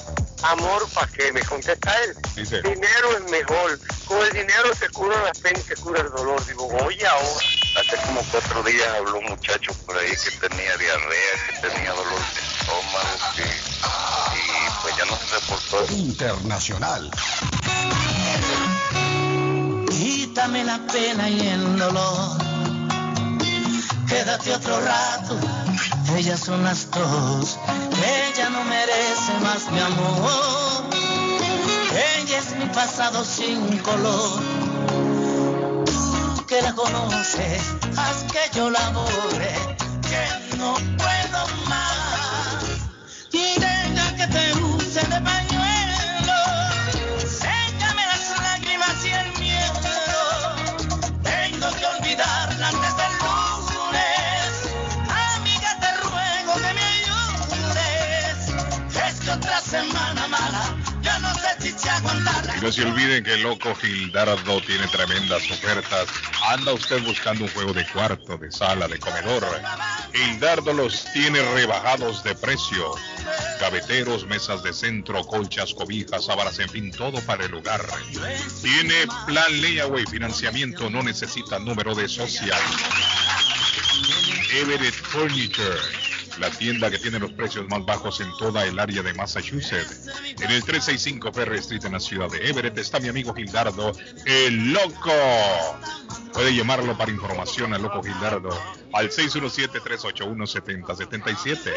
amor 0.44 0.88
para 0.94 1.08
que 1.08 1.32
me 1.32 1.42
contesta 1.42 1.92
él. 2.04 2.16
Dice. 2.36 2.62
Dinero 2.62 3.18
es 3.18 3.32
mejor. 3.32 3.80
con 4.06 4.20
el 4.26 4.34
dinero 4.34 4.74
se 4.76 4.90
cura 4.90 5.16
la 5.24 5.32
pena 5.34 5.60
y 5.60 5.64
se 5.64 5.76
cura 5.76 6.02
el 6.02 6.10
dolor. 6.12 6.46
Digo, 6.46 6.68
oye 6.86 7.06
ahora. 7.06 7.46
Hace 7.80 7.98
como 8.08 8.22
cuatro 8.32 8.64
días 8.64 8.88
habló 8.98 9.20
un 9.20 9.26
muchacho 9.26 9.72
por 9.86 9.98
ahí 9.98 10.10
que 10.10 10.48
tenía 10.48 10.76
diarrea, 10.78 11.62
que 11.62 11.68
tenía 11.70 11.92
dolor 11.92 12.20
de 12.34 12.42
estómago, 12.42 13.36
que, 13.36 13.44
y 13.44 14.82
pues 14.82 14.98
ya 14.98 15.06
no 15.06 15.16
se 15.18 15.36
reportó. 15.36 15.94
Internacional. 15.94 17.12
Quítame 19.92 20.64
la 20.64 20.80
pena 20.88 21.30
y 21.30 21.48
el 21.48 21.78
dolor. 21.78 22.38
Quédate 24.08 24.56
otro 24.56 24.82
rato, 24.82 25.40
ellas 26.18 26.40
son 26.40 26.64
las 26.64 26.90
dos. 26.92 27.58
Ella 28.04 28.50
no 28.50 28.64
merece 28.64 29.34
más 29.42 29.72
mi 29.72 29.80
amor. 29.80 30.84
Ella 31.92 32.38
es 32.38 32.56
mi 32.56 32.66
pasado 32.68 33.24
sin 33.24 33.78
color. 33.80 34.40
Tú 35.86 36.46
que 36.46 36.62
la 36.62 36.74
conoces, 36.74 37.62
haz 37.98 38.24
que 38.32 38.58
yo 38.58 38.70
la 38.70 38.90
borre, 38.90 39.54
que 40.10 40.58
no 40.58 40.74
puedo 40.98 41.19
no 61.20 61.34
se. 61.36 61.60
Y 62.58 62.62
no 62.62 62.72
se 62.72 62.86
olviden 62.86 63.24
que 63.24 63.38
loco 63.38 63.76
Gildardo 63.76 64.62
tiene 64.62 64.88
tremendas 64.88 65.44
ofertas. 65.52 66.08
Anda 66.50 66.74
usted 66.74 67.04
buscando 67.04 67.44
un 67.44 67.52
juego 67.52 67.74
de 67.74 67.86
cuarto, 67.88 68.38
de 68.38 68.52
sala, 68.52 68.88
de 68.88 69.00
comedor. 69.00 69.46
Gildardo 70.14 70.74
los 70.74 71.06
tiene 71.14 71.42
rebajados 71.54 72.24
de 72.24 72.36
precio. 72.36 72.94
Gaveteros, 73.60 74.26
mesas 74.26 74.64
de 74.64 74.74
centro, 74.74 75.24
colchas, 75.26 75.74
cobijas, 75.74 76.26
sábanas, 76.26 76.58
en 76.60 76.70
fin, 76.70 76.92
todo 76.92 77.22
para 77.22 77.46
el 77.46 77.54
hogar. 77.54 77.86
Tiene 78.62 79.06
plan 79.28 79.62
layaway, 79.62 80.06
financiamiento, 80.06 80.90
no 80.90 81.04
necesita 81.04 81.60
número 81.60 81.94
de 81.94 82.08
social. 82.08 82.60
Everett 84.52 84.96
Furniture, 84.96 85.78
la 86.38 86.50
tienda 86.52 86.92
que 86.92 86.98
tiene 86.98 87.20
los 87.20 87.32
precios 87.32 87.66
más 87.70 87.86
bajos 87.86 88.20
en 88.22 88.30
toda 88.38 88.66
el 88.66 88.78
área 88.80 89.02
de 89.02 89.14
Massachusetts. 89.14 90.08
En 90.40 90.52
el 90.52 90.64
365 90.64 91.32
Ferry 91.34 91.58
Street 91.60 91.86
en 91.86 91.94
la 91.94 92.00
ciudad 92.00 92.30
de 92.30 92.48
Everett 92.50 92.78
está 92.78 93.00
mi 93.00 93.08
amigo 93.08 93.34
Gildardo, 93.34 93.92
el 94.26 94.74
loco. 94.74 95.12
Puede 96.34 96.54
llamarlo 96.56 96.98
para 96.98 97.12
información 97.12 97.74
al 97.74 97.82
loco 97.82 98.04
Gildardo 98.04 98.50
al 98.94 99.10
617-381-7077. 99.10 101.72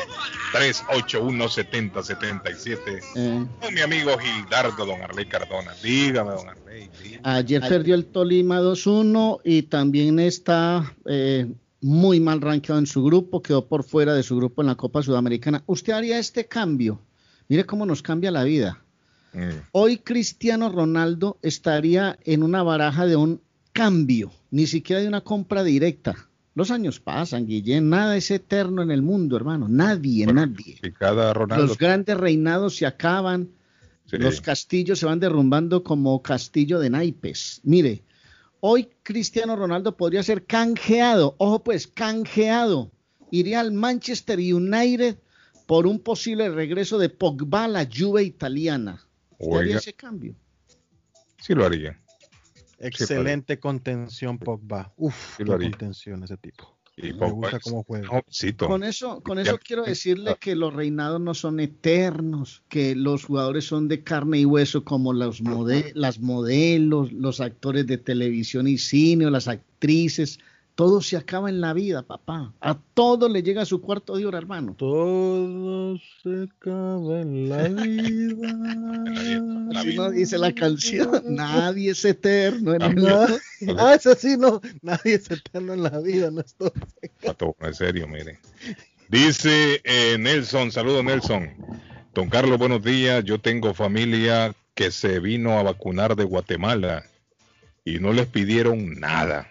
381-7077. 0.52 3.00
Eh, 3.14 3.46
Con 3.60 3.74
mi 3.74 3.80
amigo 3.80 4.16
Gildardo, 4.18 4.84
don 4.86 5.00
Arley 5.02 5.26
Cardona. 5.26 5.72
Dígame, 5.82 6.30
don 6.32 6.48
Arley. 6.48 6.90
ayer 7.22 7.60
perdió 7.68 7.94
el 7.94 8.06
Tolima 8.06 8.60
2-1 8.60 9.40
y 9.44 9.62
también 9.62 10.18
está 10.18 10.94
eh, 11.06 11.46
muy 11.82 12.20
mal 12.20 12.40
rankeado 12.40 12.78
en 12.78 12.86
su 12.86 13.02
grupo, 13.04 13.42
quedó 13.42 13.66
por 13.66 13.84
fuera 13.84 14.14
de 14.14 14.22
su 14.22 14.36
grupo 14.36 14.62
en 14.62 14.68
la 14.68 14.76
Copa 14.76 15.02
Sudamericana. 15.02 15.62
¿Usted 15.66 15.92
haría 15.92 16.18
este 16.18 16.46
cambio? 16.46 17.00
Mire 17.48 17.66
cómo 17.66 17.84
nos 17.84 18.02
cambia 18.02 18.30
la 18.30 18.44
vida. 18.44 18.82
Hoy 19.72 19.98
Cristiano 19.98 20.68
Ronaldo 20.70 21.38
estaría 21.42 22.18
en 22.24 22.42
una 22.42 22.62
baraja 22.62 23.06
de 23.06 23.16
un 23.16 23.40
cambio, 23.72 24.30
ni 24.50 24.66
siquiera 24.66 25.00
de 25.02 25.08
una 25.08 25.22
compra 25.22 25.64
directa. 25.64 26.28
Los 26.54 26.70
años 26.70 27.00
pasan, 27.00 27.46
Guillén, 27.46 27.88
nada 27.88 28.16
es 28.16 28.30
eterno 28.30 28.82
en 28.82 28.90
el 28.90 29.00
mundo, 29.00 29.36
hermano, 29.36 29.68
nadie, 29.68 30.26
nadie. 30.26 30.78
Y 30.82 30.90
cada 30.92 31.32
Ronaldo. 31.32 31.66
Los 31.66 31.78
grandes 31.78 32.16
reinados 32.16 32.76
se 32.76 32.86
acaban, 32.86 33.48
Sí. 34.04 34.18
los 34.18 34.42
castillos 34.42 34.98
se 34.98 35.06
van 35.06 35.20
derrumbando 35.20 35.82
como 35.82 36.20
castillo 36.20 36.78
de 36.78 36.90
naipes. 36.90 37.60
Mire, 37.64 38.02
hoy 38.64 38.90
Cristiano 39.02 39.56
Ronaldo 39.56 39.96
podría 39.96 40.22
ser 40.22 40.46
canjeado, 40.46 41.34
ojo 41.38 41.62
pues, 41.64 41.86
canjeado. 41.86 42.90
Iría 43.30 43.60
al 43.60 43.72
Manchester 43.72 44.38
United 44.38 45.18
por 45.66 45.86
un 45.86 45.98
posible 45.98 46.48
regreso 46.48 46.98
de 46.98 47.08
Pogba 47.08 47.64
a 47.64 47.68
la 47.68 47.88
Juve 47.92 48.22
italiana. 48.22 49.04
¿Usted 49.38 49.56
haría 49.56 49.76
ese 49.78 49.94
cambio? 49.94 50.34
Sí 51.40 51.54
lo 51.54 51.64
haría. 51.64 52.00
Excelente 52.78 53.58
contención 53.58 54.38
Pogba. 54.38 54.92
Uf, 54.96 55.36
Sí 55.36 55.38
qué 55.38 55.44
lo 55.44 55.54
haría. 55.54 55.70
contención 55.70 56.22
ese 56.22 56.36
tipo. 56.36 56.78
Y 56.96 57.04
Me 57.04 57.14
Pogba 57.14 57.30
gusta 57.32 57.56
es 57.56 57.62
cómo 57.62 57.84
juega. 57.84 58.06
jovencito. 58.08 58.66
Con 58.66 58.84
eso, 58.84 59.22
con 59.22 59.36
Ya- 59.38 59.42
eso 59.44 59.58
quiero 59.58 59.82
decirle 59.84 60.36
que 60.38 60.54
los 60.54 60.74
reinados 60.74 61.20
no 61.20 61.32
son 61.34 61.58
eternos, 61.58 62.62
que 62.68 62.94
los 62.94 63.24
jugadores 63.24 63.64
son 63.64 63.88
de 63.88 64.02
carne 64.02 64.40
y 64.40 64.44
hueso 64.44 64.84
como 64.84 65.12
los 65.14 65.42
mode- 65.42 65.92
las 65.94 66.20
modelos, 66.20 67.10
los 67.12 67.40
actores 67.40 67.86
de 67.86 67.96
televisión 67.98 68.68
y 68.68 68.76
cine, 68.76 69.26
o 69.26 69.30
las 69.30 69.48
actrices. 69.48 70.38
Todo 70.74 71.02
se 71.02 71.18
acaba 71.18 71.50
en 71.50 71.60
la 71.60 71.74
vida, 71.74 72.02
papá. 72.02 72.54
A 72.60 72.78
todo 72.94 73.28
le 73.28 73.42
llega 73.42 73.66
su 73.66 73.82
cuarto 73.82 74.16
de 74.16 74.24
hora, 74.24 74.38
hermano. 74.38 74.74
Todo 74.78 75.98
se 76.22 76.44
acaba 76.44 77.20
en 77.20 77.48
la 77.50 77.68
vida. 77.68 79.78
Así 79.78 79.94
no 79.96 80.10
dice 80.10 80.38
la 80.38 80.52
canción. 80.52 81.22
Nadie 81.28 81.90
es 81.90 82.02
eterno 82.06 82.74
en 82.74 82.82
Ah, 82.82 82.88
mundo. 82.88 83.26
ah, 83.78 83.94
eso 83.94 84.14
sí, 84.14 84.36
no. 84.38 84.60
Nadie 84.80 85.14
es 85.14 85.30
eterno 85.30 85.74
en 85.74 85.82
la 85.82 85.98
vida, 86.00 86.30
no 86.30 86.40
es 86.40 86.54
todo. 86.54 86.72
Pato, 87.24 87.54
en 87.60 87.74
serio, 87.74 88.08
mire. 88.08 88.38
Dice 89.08 89.82
eh, 89.84 90.16
Nelson, 90.18 90.72
saludos 90.72 91.04
Nelson. 91.04 91.50
Don 92.14 92.30
Carlos, 92.30 92.58
buenos 92.58 92.82
días. 92.82 93.22
Yo 93.24 93.38
tengo 93.38 93.74
familia 93.74 94.54
que 94.74 94.90
se 94.90 95.20
vino 95.20 95.58
a 95.58 95.62
vacunar 95.62 96.16
de 96.16 96.24
Guatemala 96.24 97.04
y 97.84 97.98
no 97.98 98.14
les 98.14 98.26
pidieron 98.26 98.98
nada. 98.98 99.48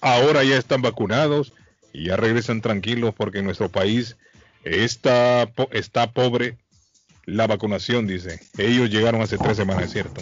Ahora 0.00 0.44
ya 0.44 0.56
están 0.56 0.82
vacunados 0.82 1.52
y 1.92 2.06
ya 2.06 2.16
regresan 2.16 2.60
tranquilos 2.60 3.14
porque 3.14 3.38
en 3.38 3.44
nuestro 3.44 3.68
país 3.68 4.16
está, 4.64 5.50
está 5.72 6.12
pobre 6.12 6.56
la 7.26 7.46
vacunación, 7.46 8.06
dice. 8.06 8.40
Ellos 8.58 8.90
llegaron 8.90 9.20
hace 9.20 9.38
tres 9.38 9.56
semanas, 9.56 9.84
es 9.84 9.92
cierto. 9.92 10.20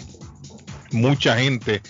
Mucha 0.91 1.37
gente 1.37 1.81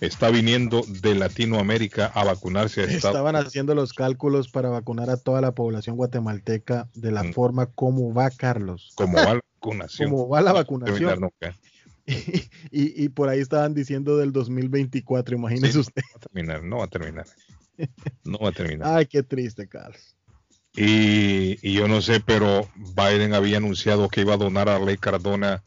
está 0.00 0.30
viniendo 0.30 0.82
de 0.86 1.14
Latinoamérica 1.14 2.06
a 2.06 2.24
vacunarse 2.24 2.82
a 2.82 2.84
Estados 2.84 3.16
Estaban 3.16 3.36
haciendo 3.36 3.74
los 3.74 3.92
cálculos 3.92 4.48
para 4.48 4.68
vacunar 4.68 5.10
a 5.10 5.16
toda 5.16 5.40
la 5.40 5.52
población 5.52 5.96
guatemalteca 5.96 6.88
de 6.94 7.10
la 7.12 7.24
forma 7.32 7.66
como 7.66 8.12
va 8.12 8.30
Carlos. 8.30 8.92
como 8.94 9.16
va 9.16 9.34
la 9.34 9.40
vacunación. 9.60 10.10
Como 10.10 10.28
va 10.28 10.42
la 10.42 10.50
No 10.50 10.54
va 10.54 11.48
a 11.48 11.54
Y, 12.70 13.04
y 13.04 13.08
por 13.08 13.28
ahí 13.28 13.40
estaban 13.40 13.74
diciendo 13.74 14.16
del 14.16 14.32
2024, 14.32 15.36
imagínese 15.36 15.72
Sí, 15.74 15.78
usted. 15.78 16.02
No 16.02 16.08
va 16.08 16.16
a 16.16 16.20
terminar, 16.20 16.62
no 16.64 16.76
va 16.78 16.84
a 16.84 16.88
terminar. 16.88 17.26
No 18.24 18.38
va 18.38 18.48
a 18.48 18.52
terminar. 18.52 18.96
Ay, 18.96 19.06
qué 19.06 19.22
triste, 19.22 19.68
Carlos. 19.68 20.16
Y, 20.76 21.58
y 21.66 21.72
yo 21.72 21.88
no 21.88 22.02
sé, 22.02 22.20
pero 22.20 22.68
Biden 22.74 23.34
había 23.34 23.56
anunciado 23.56 24.08
que 24.08 24.20
iba 24.20 24.34
a 24.34 24.38
donar 24.38 24.68
a 24.68 24.78
Ley 24.78 24.98
Cardona 24.98 25.62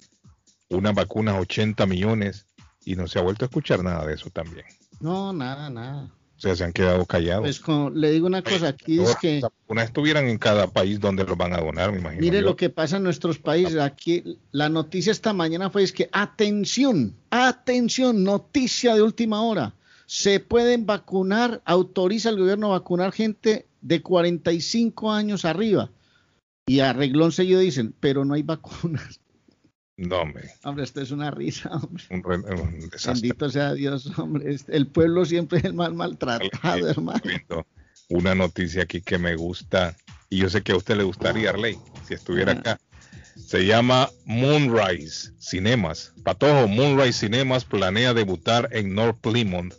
unas 0.69 0.93
vacunas 0.93 1.39
80 1.39 1.85
millones 1.87 2.45
y 2.85 2.95
no 2.95 3.07
se 3.07 3.19
ha 3.19 3.23
vuelto 3.23 3.45
a 3.45 3.47
escuchar 3.47 3.83
nada 3.83 4.05
de 4.05 4.13
eso 4.13 4.29
también. 4.29 4.65
No, 4.99 5.33
nada, 5.33 5.69
nada. 5.69 6.11
O 6.39 6.41
sea, 6.41 6.55
se 6.55 6.63
han 6.63 6.71
quedado 6.71 7.05
callados. 7.05 7.59
Pues 7.59 7.93
le 7.93 8.11
digo 8.11 8.25
una 8.25 8.41
cosa, 8.41 8.69
aquí 8.69 9.01
es 9.01 9.13
que... 9.17 9.41
Vacunas 9.41 9.83
estuvieran 9.83 10.29
en 10.29 10.37
cada 10.37 10.67
país 10.67 11.01
donde 11.01 11.25
los 11.25 11.35
van 11.35 11.51
a 11.51 11.57
donar, 11.57 11.91
me 11.91 11.99
imagino. 11.99 12.21
Mire 12.21 12.39
yo. 12.39 12.45
lo 12.45 12.55
que 12.55 12.69
pasa 12.69 12.95
en 12.95 13.03
nuestros 13.03 13.39
países. 13.39 13.75
Aquí 13.75 14.39
la 14.51 14.69
noticia 14.69 15.11
esta 15.11 15.33
mañana 15.33 15.69
fue 15.69 15.83
es 15.83 15.91
que 15.91 16.07
atención, 16.13 17.13
atención, 17.29 18.23
noticia 18.23 18.95
de 18.95 19.01
última 19.01 19.41
hora. 19.41 19.73
Se 20.05 20.39
pueden 20.39 20.85
vacunar, 20.85 21.61
autoriza 21.65 22.29
el 22.29 22.37
gobierno 22.37 22.67
a 22.67 22.79
vacunar 22.79 23.11
gente 23.11 23.67
de 23.81 24.01
45 24.01 25.11
años 25.11 25.43
arriba. 25.43 25.91
Y 26.67 26.79
a 26.79 26.93
reglón 26.93 27.33
seguido 27.33 27.59
dicen, 27.59 27.93
pero 27.99 28.23
no 28.23 28.35
hay 28.35 28.43
vacunas. 28.43 29.19
No, 30.07 30.21
hombre, 30.21 30.49
Hombre, 30.63 30.83
esto 30.85 31.01
es 31.01 31.11
una 31.11 31.29
risa, 31.29 31.69
hombre. 31.83 32.03
un, 32.09 32.23
re- 32.23 32.37
un 32.37 32.79
desastre. 32.89 33.13
Bendito 33.13 33.49
sea 33.49 33.73
Dios, 33.73 34.17
hombre. 34.17 34.55
El 34.69 34.87
pueblo 34.87 35.25
siempre 35.25 35.57
es 35.59 35.65
el 35.65 35.73
más 35.73 35.91
maltratado, 35.93 36.87
hermano. 36.89 37.21
una 38.09 38.33
noticia 38.35 38.83
aquí 38.83 39.01
que 39.01 39.17
me 39.17 39.35
gusta 39.35 39.95
y 40.29 40.37
yo 40.37 40.49
sé 40.49 40.61
que 40.61 40.71
a 40.71 40.77
usted 40.77 40.95
le 40.95 41.03
gustaría, 41.03 41.49
Arley, 41.49 41.77
si 42.07 42.13
estuviera 42.13 42.53
acá. 42.53 42.79
Se 43.35 43.65
llama 43.65 44.09
Moonrise 44.25 45.33
Cinemas. 45.39 46.13
Patojo, 46.23 46.67
Moonrise 46.67 47.19
Cinemas 47.27 47.65
planea 47.65 48.13
debutar 48.13 48.69
en 48.71 48.93
North 48.93 49.19
Plymouth 49.21 49.73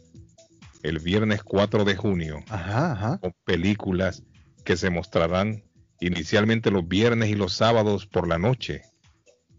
el 0.83 0.99
viernes 0.99 1.43
4 1.43 1.85
de 1.85 1.95
junio 1.95 2.43
Ajá, 2.49 2.93
ajá. 2.93 3.19
con 3.19 3.35
películas 3.45 4.23
que 4.65 4.77
se 4.77 4.89
mostrarán 4.91 5.63
inicialmente 6.01 6.71
los 6.71 6.89
viernes 6.89 7.29
y 7.29 7.35
los 7.35 7.53
sábados 7.53 8.07
por 8.07 8.27
la 8.27 8.39
noche, 8.39 8.83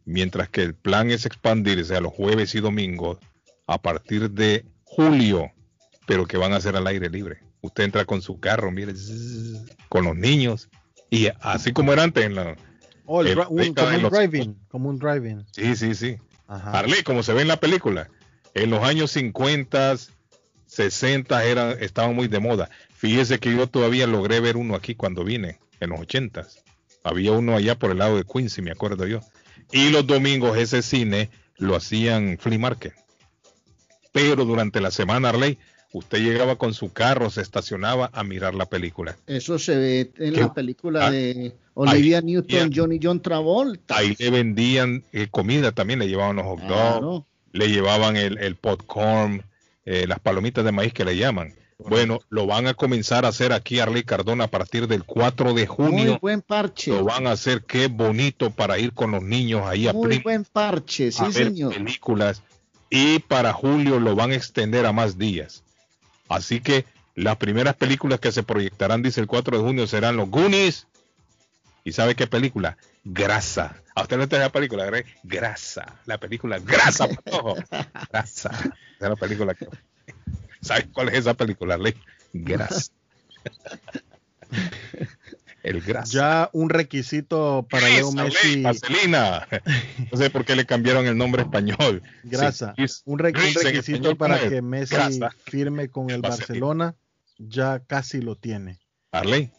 mientras 0.06 0.50
que 0.50 0.62
el 0.64 0.74
plan 0.74 1.12
es 1.12 1.26
expandirse 1.26 1.96
a 1.96 2.02
los 2.02 2.14
jueves 2.14 2.54
y 2.56 2.60
domingos 2.60 3.18
a 3.68 3.82
partir 3.82 4.32
de 4.32 4.66
julio, 4.84 5.52
pero 6.08 6.26
que 6.26 6.38
van 6.38 6.54
a 6.54 6.62
ser 6.62 6.76
al 6.76 6.88
aire 6.88 7.10
libre. 7.10 7.40
Usted 7.62 7.84
entra 7.84 8.06
con 8.06 8.22
su 8.22 8.40
carro, 8.40 8.72
mire, 8.72 8.94
zzz, 8.94 9.62
con 9.90 10.06
los 10.06 10.16
niños, 10.16 10.70
y 11.10 11.28
así 11.42 11.72
como 11.74 11.94
era 11.94 12.04
antes 12.04 12.26
en 12.26 12.36
la... 12.36 12.56
Oh, 13.06 13.22
el 13.22 13.38
un- 13.50 13.58
década 13.58 13.88
como 13.88 13.98
un 13.98 14.04
los- 14.04 14.12
driving, 14.12 14.58
como 14.70 14.90
un 14.90 14.98
driving. 15.00 15.46
Sí, 15.52 15.76
sí, 15.76 15.94
sí. 15.96 16.18
Ajá. 16.48 16.72
Arley, 16.80 17.04
como 17.04 17.24
se 17.24 17.34
ve 17.34 17.42
en 17.44 17.48
la 17.48 17.58
película, 17.60 18.10
en 18.54 18.70
los 18.70 18.84
años 18.84 19.12
50, 19.12 19.96
60 20.66 21.44
eran, 21.46 21.76
estaban 21.80 22.16
muy 22.16 22.28
de 22.28 22.40
moda. 22.40 22.70
Fíjese 22.94 23.40
que 23.40 23.56
yo 23.56 23.68
todavía 23.68 24.08
logré 24.08 24.40
ver 24.40 24.58
uno 24.58 24.76
aquí 24.76 24.96
cuando 24.96 25.24
vine, 25.24 25.60
en 25.80 25.90
los 25.92 26.00
80. 26.00 26.48
Había 27.04 27.32
uno 27.32 27.56
allá 27.56 27.78
por 27.78 27.92
el 27.92 27.98
lado 27.98 28.18
de 28.18 28.24
Quincy, 28.24 28.62
me 28.62 28.72
acuerdo 28.72 29.06
yo. 29.08 29.22
Y 29.72 29.90
los 29.90 30.06
domingos 30.08 30.58
ese 30.58 30.82
cine 30.82 31.30
lo 31.58 31.76
hacían 31.76 32.38
flea 32.40 32.60
market. 32.60 32.94
Pero 34.12 34.44
durante 34.46 34.82
la 34.82 34.92
semana, 34.92 35.30
Arley, 35.30 35.58
usted 35.94 36.20
llegaba 36.20 36.58
con 36.58 36.74
su 36.74 36.92
carro, 36.92 37.30
se 37.30 37.42
estacionaba 37.42 38.10
a 38.14 38.24
mirar 38.24 38.56
la 38.56 38.66
película. 38.66 39.18
Eso 39.28 39.58
se 39.60 39.78
ve 39.78 40.12
en 40.18 40.34
¿Qué? 40.34 40.42
la 40.42 40.54
película 40.54 41.08
Ah, 41.08 41.12
de 41.12 41.56
Olivia 41.74 42.18
ahí- 42.18 42.24
Newton, 42.26 42.70
ya. 42.72 42.82
Johnny 42.82 43.00
John 43.02 43.22
Travolta. 43.22 43.98
Ahí 43.98 44.16
le 44.20 44.30
vendían 44.30 45.04
eh, 45.14 45.28
comida 45.32 45.72
también, 45.72 46.00
le 46.00 46.08
llevaban 46.08 46.36
los 46.36 46.46
hot 46.46 46.60
dogs, 46.60 46.72
Claro. 46.72 47.26
le 47.54 47.70
llevaban 47.70 48.18
el, 48.18 48.38
el 48.40 48.56
popcorn, 48.56 49.44
eh, 49.86 50.06
las 50.08 50.20
palomitas 50.20 50.66
de 50.66 50.72
maíz 50.74 50.94
que 50.94 51.06
le 51.06 51.16
llaman. 51.18 51.54
Bueno, 51.88 52.20
lo 52.30 52.46
van 52.46 52.68
a 52.68 52.74
comenzar 52.74 53.26
a 53.26 53.30
hacer 53.30 53.54
aquí 53.54 53.80
Arley 53.80 54.04
Cardona 54.04 54.46
a 54.46 54.48
partir 54.48 54.88
del 54.88 55.04
4 55.04 55.54
de 55.54 55.66
Muy 55.68 55.76
junio. 55.76 56.20
buen 56.22 56.42
parche. 56.42 56.92
Lo 56.92 57.04
van 57.04 57.28
a 57.28 57.32
hacer, 57.32 57.64
qué 57.64 57.88
bonito 57.88 58.52
para 58.52 58.78
ir 58.78 58.94
con 58.94 59.12
los 59.12 59.24
niños 59.24 59.64
ahí 59.66 59.88
a, 59.88 59.94
Muy 59.94 60.20
buen 60.20 60.44
parche, 60.46 61.12
sí 61.12 61.22
a 61.22 61.26
ver 61.26 61.48
señor. 61.48 61.74
películas. 61.74 62.44
Y 62.90 63.20
para 63.20 63.54
julio 63.54 64.00
lo 64.00 64.16
van 64.16 64.32
a 64.32 64.36
extender 64.36 64.86
a 64.86 64.92
más 64.92 65.18
días. 65.18 65.64
Así 66.28 66.60
que 66.60 66.86
las 67.16 67.38
primeras 67.38 67.76
películas 67.76 68.20
que 68.20 68.32
se 68.32 68.44
proyectarán, 68.44 69.02
dice 69.02 69.22
el 69.22 69.28
4 69.28 69.58
de 69.58 69.64
junio, 69.64 69.88
serán 69.88 70.18
los 70.18 70.30
Goonies. 70.30 70.88
¿Y 71.84 71.94
sabe 71.94 72.16
qué 72.16 72.28
película? 72.28 72.78
Grasa. 73.04 73.82
¿A 73.96 74.04
usted 74.04 74.18
no 74.18 74.24
está 74.24 74.38
la 74.38 74.52
película? 74.52 74.86
Greg? 74.86 75.06
Grasa. 75.24 76.00
La 76.06 76.20
película 76.20 76.60
Grasa. 76.60 77.08
Grasa. 78.12 78.50
Esa 78.50 78.50
es 79.00 79.10
la 79.10 79.16
película 79.16 79.54
que... 79.56 79.68
¿Sabe 80.62 80.88
cuál 80.94 81.10
es 81.10 81.16
esa 81.16 81.34
película, 81.34 81.78
Ley? 81.78 81.94
Grasa. 82.34 82.92
El 85.64 85.80
grasa. 85.82 86.12
Ya 86.12 86.50
un 86.54 86.70
requisito 86.70 87.68
para 87.70 87.88
Leo 87.88 88.12
Messi. 88.12 88.64
Vaselina. 88.64 89.48
No 90.12 90.18
sé 90.18 90.32
por 90.32 90.44
qué 90.44 90.56
le 90.56 90.66
cambiaron 90.66 91.06
el 91.06 91.16
nombre 91.16 91.44
español. 91.44 92.02
Grasa. 92.24 92.74
Sí, 92.78 92.84
es 92.84 93.04
un, 93.06 93.20
re- 93.20 93.32
requisito 93.32 94.16
para 94.18 94.40
que 94.50 94.62
Messi 94.64 94.96
Grasa. 94.96 95.30
firme 95.46 95.90
con 95.90 96.10
el. 96.10 96.22
Barcelona 96.22 96.96
ya 97.38 97.80
casi 97.86 98.22
lo 98.22 98.36
tiene. 98.36 98.80
Arley. 99.12 99.52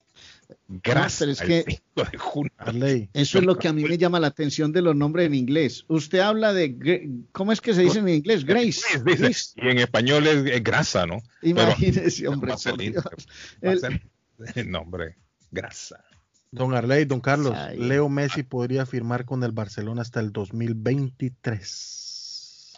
Grasa. 0.68 1.18
pero 1.20 1.32
es 1.32 1.40
que- 1.40 1.64
5 1.96 2.10
de 2.10 2.18
junio. 2.18 2.52
Arley. 2.58 3.08
Eso 3.12 3.38
es 3.38 3.44
lo 3.44 3.58
que 3.58 3.68
a 3.68 3.72
mí 3.72 3.84
me 3.84 3.98
llama 3.98 4.18
la 4.20 4.26
atención 4.28 4.72
de 4.72 4.82
los 4.82 4.94
nombres 4.96 5.26
en 5.26 5.34
inglés. 5.34 5.84
Usted 5.88 6.18
habla 6.20 6.52
de, 6.52 7.10
¿cómo 7.32 7.52
es 7.52 7.60
que 7.60 7.74
se 7.74 7.82
dice 7.82 7.98
en 8.00 8.08
inglés? 8.08 8.44
Grace. 8.44 8.82
Dice, 9.04 9.04
Grace. 9.04 9.52
Y 9.56 9.68
en 9.68 9.78
español 9.78 10.26
es, 10.26 10.44
es 10.46 10.62
grasa, 10.62 11.06
¿no? 11.06 11.22
Imagínese, 11.42 12.26
hombre, 12.28 12.48
por 12.48 12.56
Vaselina. 12.56 13.00
Dios. 13.02 13.28
El- 13.60 13.74
Vaselina. 13.80 14.02
No, 14.70 14.80
hombre. 14.80 15.16
Grasa. 15.50 16.04
Don 16.50 16.74
Arley, 16.74 17.04
don 17.06 17.20
Carlos, 17.20 17.54
Ay. 17.56 17.78
Leo 17.78 18.08
Messi 18.08 18.42
podría 18.42 18.84
firmar 18.84 19.24
con 19.24 19.42
el 19.44 19.52
Barcelona 19.52 20.02
hasta 20.02 20.20
el 20.20 20.32
2023. 20.32 22.72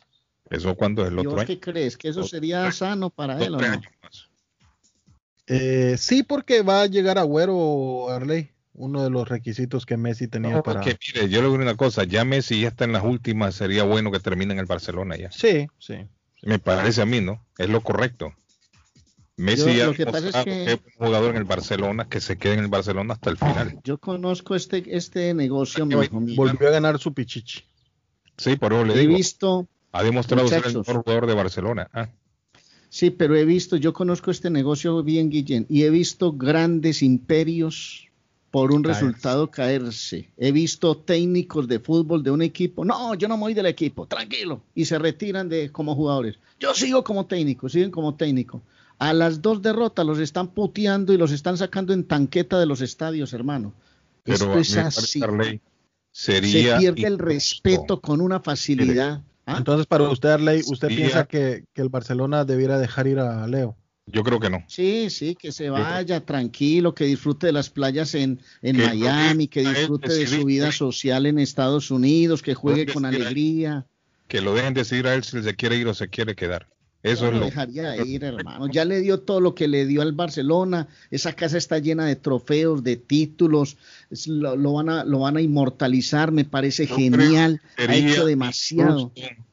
¿Eso 0.50 0.74
cuándo 0.76 1.02
es 1.02 1.08
el 1.10 1.18
otro 1.18 1.44
qué 1.44 1.58
crees? 1.58 1.96
¿Que 1.96 2.08
eso 2.08 2.22
sería 2.24 2.70
sano 2.70 3.10
para 3.10 3.42
él 3.42 3.54
o 3.54 3.58
no? 3.58 3.64
años 3.66 3.82
más. 4.02 4.28
Eh, 5.46 5.96
sí, 5.98 6.22
porque 6.22 6.62
va 6.62 6.82
a 6.82 6.86
llegar 6.86 7.18
Agüero, 7.18 8.08
Arley, 8.08 8.48
uno 8.74 9.02
de 9.04 9.10
los 9.10 9.28
requisitos 9.28 9.84
que 9.86 9.96
Messi 9.96 10.26
tenía 10.28 10.50
No, 10.56 10.62
para... 10.62 10.80
porque, 10.80 10.98
mire, 11.14 11.28
yo 11.28 11.42
le 11.42 11.48
digo 11.48 11.60
una 11.62 11.76
cosa, 11.76 12.04
ya 12.04 12.24
Messi 12.24 12.60
ya 12.62 12.68
está 12.68 12.84
en 12.84 12.92
las 12.92 13.04
últimas, 13.04 13.54
sería 13.54 13.84
bueno 13.84 14.10
que 14.10 14.20
termine 14.20 14.52
en 14.54 14.58
el 14.60 14.66
Barcelona 14.66 15.16
ya. 15.16 15.30
Sí, 15.30 15.66
sí. 15.78 15.96
Me 16.42 16.58
parece 16.58 17.02
a 17.02 17.06
mí, 17.06 17.20
¿no? 17.20 17.44
Es 17.58 17.68
lo 17.68 17.82
correcto. 17.82 18.32
Messi 19.36 19.66
Yo- 19.66 19.72
ya 19.72 19.84
lo 19.86 19.90
ha 19.92 19.94
que 19.94 20.06
pasa 20.06 20.28
es 20.28 20.34
que- 20.44 20.64
que 20.64 20.74
un 20.98 21.06
jugador 21.06 21.30
en 21.32 21.36
el 21.36 21.44
Barcelona, 21.44 22.08
que 22.08 22.20
se 22.20 22.36
quede 22.38 22.54
en 22.54 22.60
el 22.60 22.68
Barcelona 22.68 23.14
hasta 23.14 23.30
el 23.30 23.36
final. 23.36 23.78
Yo 23.84 23.98
conozco 23.98 24.54
este, 24.54 24.82
este 24.96 25.34
negocio, 25.34 25.84
mío. 25.86 26.00
Volvió 26.36 26.68
a 26.68 26.70
ganar 26.70 26.98
su 26.98 27.12
pichichi. 27.12 27.64
Sí, 28.36 28.56
por 28.56 28.72
eso 28.72 28.84
le 28.84 28.94
He 28.94 28.98
digo, 28.98 29.16
visto, 29.16 29.66
ha 29.92 30.02
demostrado 30.02 30.46
ser 30.48 30.58
el 30.58 30.64
muchachos. 30.64 30.86
mejor 30.88 31.02
jugador 31.04 31.26
de 31.26 31.34
Barcelona. 31.34 31.88
Ah, 31.92 32.08
sí, 32.94 33.10
pero 33.10 33.34
he 33.34 33.44
visto, 33.44 33.76
yo 33.76 33.92
conozco 33.92 34.30
este 34.30 34.50
negocio 34.50 35.02
bien, 35.02 35.28
Guillén, 35.28 35.66
y 35.68 35.82
he 35.82 35.90
visto 35.90 36.32
grandes 36.32 37.02
imperios 37.02 38.08
por 38.52 38.70
un 38.70 38.82
Caerse. 38.84 39.00
resultado 39.00 39.50
caerse. 39.50 40.30
He 40.36 40.52
visto 40.52 40.96
técnicos 40.96 41.66
de 41.66 41.80
fútbol 41.80 42.22
de 42.22 42.30
un 42.30 42.40
equipo, 42.40 42.84
no, 42.84 43.14
yo 43.16 43.26
no 43.26 43.36
me 43.36 43.42
voy 43.42 43.54
del 43.54 43.66
equipo, 43.66 44.06
tranquilo, 44.06 44.62
y 44.76 44.84
se 44.84 44.96
retiran 44.96 45.48
de 45.48 45.72
como 45.72 45.96
jugadores. 45.96 46.38
Yo 46.60 46.72
sigo 46.72 47.02
como 47.02 47.26
técnico, 47.26 47.68
siguen 47.68 47.90
como 47.90 48.14
técnico. 48.14 48.62
A 49.00 49.12
las 49.12 49.42
dos 49.42 49.60
derrotas 49.60 50.06
los 50.06 50.20
están 50.20 50.54
puteando 50.54 51.12
y 51.12 51.16
los 51.18 51.32
están 51.32 51.58
sacando 51.58 51.92
en 51.92 52.04
tanqueta 52.04 52.60
de 52.60 52.66
los 52.66 52.80
estadios, 52.80 53.32
hermano. 53.32 53.72
pero 54.22 54.36
Esto 54.36 54.58
es 54.58 54.76
así. 54.76 55.20
Arley, 55.20 55.60
Se 56.12 56.34
sería 56.34 56.78
pierde 56.78 57.08
el 57.08 57.18
respeto 57.18 58.00
con 58.00 58.20
una 58.20 58.38
facilidad. 58.38 59.20
¿Ah? 59.46 59.56
Entonces, 59.58 59.86
para 59.86 60.04
usted, 60.04 60.30
Arley, 60.30 60.62
¿usted 60.66 60.88
Sí, 60.88 60.96
piensa 60.96 61.24
que, 61.26 61.64
que 61.74 61.82
el 61.82 61.88
Barcelona 61.90 62.44
debiera 62.44 62.78
dejar 62.78 63.06
ir 63.06 63.18
a 63.18 63.46
Leo? 63.46 63.76
Yo 64.06 64.22
creo 64.22 64.38
que 64.38 64.50
no. 64.50 64.62
Sí, 64.68 65.08
sí, 65.10 65.34
que 65.34 65.50
se 65.52 65.64
creo- 65.64 65.72
vaya 65.74 66.20
tranquilo, 66.24 66.94
que 66.94 67.04
disfrute 67.04 67.46
de 67.46 67.52
las 67.52 67.70
playas 67.70 68.14
en, 68.14 68.38
en 68.62 68.76
Que 68.76 68.86
Miami, 68.86 69.48
que 69.48 69.60
disfrute 69.60 70.12
de 70.12 70.26
su 70.26 70.44
vida 70.44 70.72
social 70.72 71.24
en 71.26 71.38
Estados 71.38 71.90
Unidos, 71.90 72.42
que 72.42 72.54
juegue 72.54 72.86
con 72.92 73.04
él. 73.06 73.16
alegría. 73.16 73.86
Que 74.28 74.40
lo 74.40 74.54
dejen 74.54 74.74
decidir 74.74 75.06
a 75.06 75.14
él 75.14 75.24
si 75.24 75.42
se 75.42 75.54
quiere 75.54 75.76
ir 75.76 75.88
o 75.88 75.94
se 75.94 76.08
quiere 76.08 76.34
quedar. 76.34 76.68
Eso 77.04 77.26
es 77.26 77.32
lo 77.34 77.38
lo 77.40 77.44
dejaría 77.46 77.96
ir, 78.04 78.24
hermano. 78.24 78.66
Ya 78.68 78.84
le 78.84 79.00
dio 79.00 79.20
todo 79.20 79.40
lo 79.40 79.54
que 79.54 79.68
le 79.68 79.86
dio 79.86 80.02
al 80.02 80.12
Barcelona. 80.12 80.88
Esa 81.10 81.34
casa 81.34 81.58
está 81.58 81.78
llena 81.78 82.06
de 82.06 82.16
trofeos, 82.16 82.82
de 82.82 82.96
títulos. 82.96 83.76
Es- 84.10 84.26
Lo, 84.26 84.56
lo 84.56 84.72
van, 84.72 84.88
a, 84.88 85.04
lo 85.04 85.20
van 85.20 85.36
a 85.36 85.40
inmortalizar. 85.42 86.32
Me 86.32 86.44
parece 86.44 86.86
Yo 86.86 86.96
genial. 86.96 87.60
que 87.76 87.82
Ha 87.84 87.86
sería 87.88 88.12
hecho 88.12 88.26
demasiado. 88.26 89.12
injusto- 89.14 89.44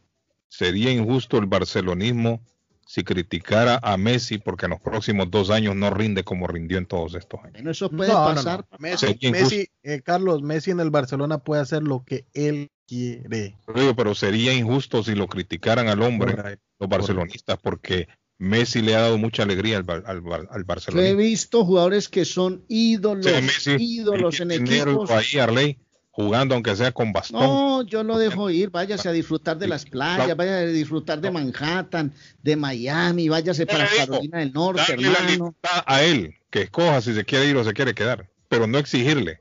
sería 0.48 0.92
injusto 0.92 1.38
el 1.38 1.46
barcelonismo 1.46 2.42
si 2.86 3.04
criticara 3.04 3.80
a 3.84 3.96
Messi 3.98 4.38
porque 4.38 4.66
en 4.66 4.72
los 4.72 4.82
próximos 4.82 5.30
dos 5.32 5.50
años 5.50 5.76
no 5.76 5.90
rinde 5.92 6.24
como 6.24 6.46
rindió 6.48 6.78
en 6.78 6.86
todos 6.86 7.16
estos 7.16 7.40
años. 7.42 7.54
Bueno, 7.54 7.72
eso 7.72 7.90
puede 7.90 8.12
No, 8.12 8.20
no, 8.20 8.30
no. 8.30 8.36
pasar. 8.36 8.66
Messi, 8.80 9.08
Sería 9.08 9.32
Messi, 9.32 9.68
eh, 9.84 10.02
Carlos, 10.02 10.42
Messi 10.42 10.72
en 10.72 10.80
el 10.82 10.90
Barcelona 10.90 11.38
puede 11.38 11.62
hacer 11.62 11.84
lo 11.84 12.04
que 12.04 12.26
él 12.34 12.70
quiere. 12.88 13.56
Pero 13.96 14.14
sería 14.16 14.54
injusto 14.54 15.04
si 15.04 15.16
lo 15.16 15.28
criticaran 15.28 15.88
al 15.88 16.02
hombre, 16.02 16.36
Correcto. 16.36 16.66
Los 16.82 16.90
barcelonistas, 16.90 17.58
porque 17.62 18.08
Messi 18.38 18.82
le 18.82 18.96
ha 18.96 19.02
dado 19.02 19.18
mucha 19.18 19.44
alegría 19.44 19.78
al, 19.78 19.86
al, 19.90 20.04
al 20.06 20.22
Yo 20.22 20.60
he 20.60 20.64
Barcelona. 20.64 21.14
visto 21.14 21.64
jugadores 21.64 22.10
que 22.10 22.26
son 22.26 22.66
ídolos, 22.68 23.68
ídolos 23.68 24.40
en 24.40 24.52
equipos. 24.52 25.12
ahí, 25.12 25.38
Arley, 25.40 25.78
jugando 26.10 26.56
aunque 26.56 26.76
sea 26.76 26.92
con 26.92 27.14
bastón. 27.14 27.40
No, 27.40 27.84
yo 27.84 28.04
lo 28.04 28.18
dejo 28.18 28.50
ir, 28.50 28.72
váyase 28.72 29.08
a 29.08 29.12
disfrutar 29.12 29.60
de 29.60 29.68
las 29.68 29.86
playas, 29.86 30.36
váyase 30.36 30.64
a 30.64 30.66
disfrutar 30.68 31.22
de 31.22 31.30
Manhattan, 31.30 32.14
de 32.42 32.56
Miami, 32.56 33.30
váyase 33.30 33.68
para 33.68 33.86
digo, 33.86 33.98
Carolina 34.08 34.40
del 34.40 34.54
Norte, 34.54 34.98
la 34.98 35.20
libertad 35.30 35.84
a 35.86 36.02
él, 36.02 36.34
que 36.50 36.64
escoja 36.64 37.00
si 37.02 37.14
se 37.14 37.24
quiere 37.24 37.46
ir 37.48 37.56
o 37.58 37.64
se 37.64 37.74
quiere 37.74 37.94
quedar, 37.94 38.30
pero 38.50 38.66
no 38.66 38.80
exigirle. 38.80 39.40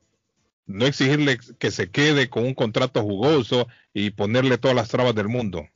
No 0.66 0.86
exigirle 0.86 1.40
que 1.58 1.70
se 1.72 1.90
quede 1.90 2.28
con 2.28 2.44
un 2.44 2.54
contrato 2.54 3.02
jugoso 3.02 3.66
y 3.92 4.10
ponerle 4.10 4.56
todas 4.56 4.76
las 4.76 4.88
trabas 4.88 5.16
del 5.16 5.26
mundo. 5.26 5.66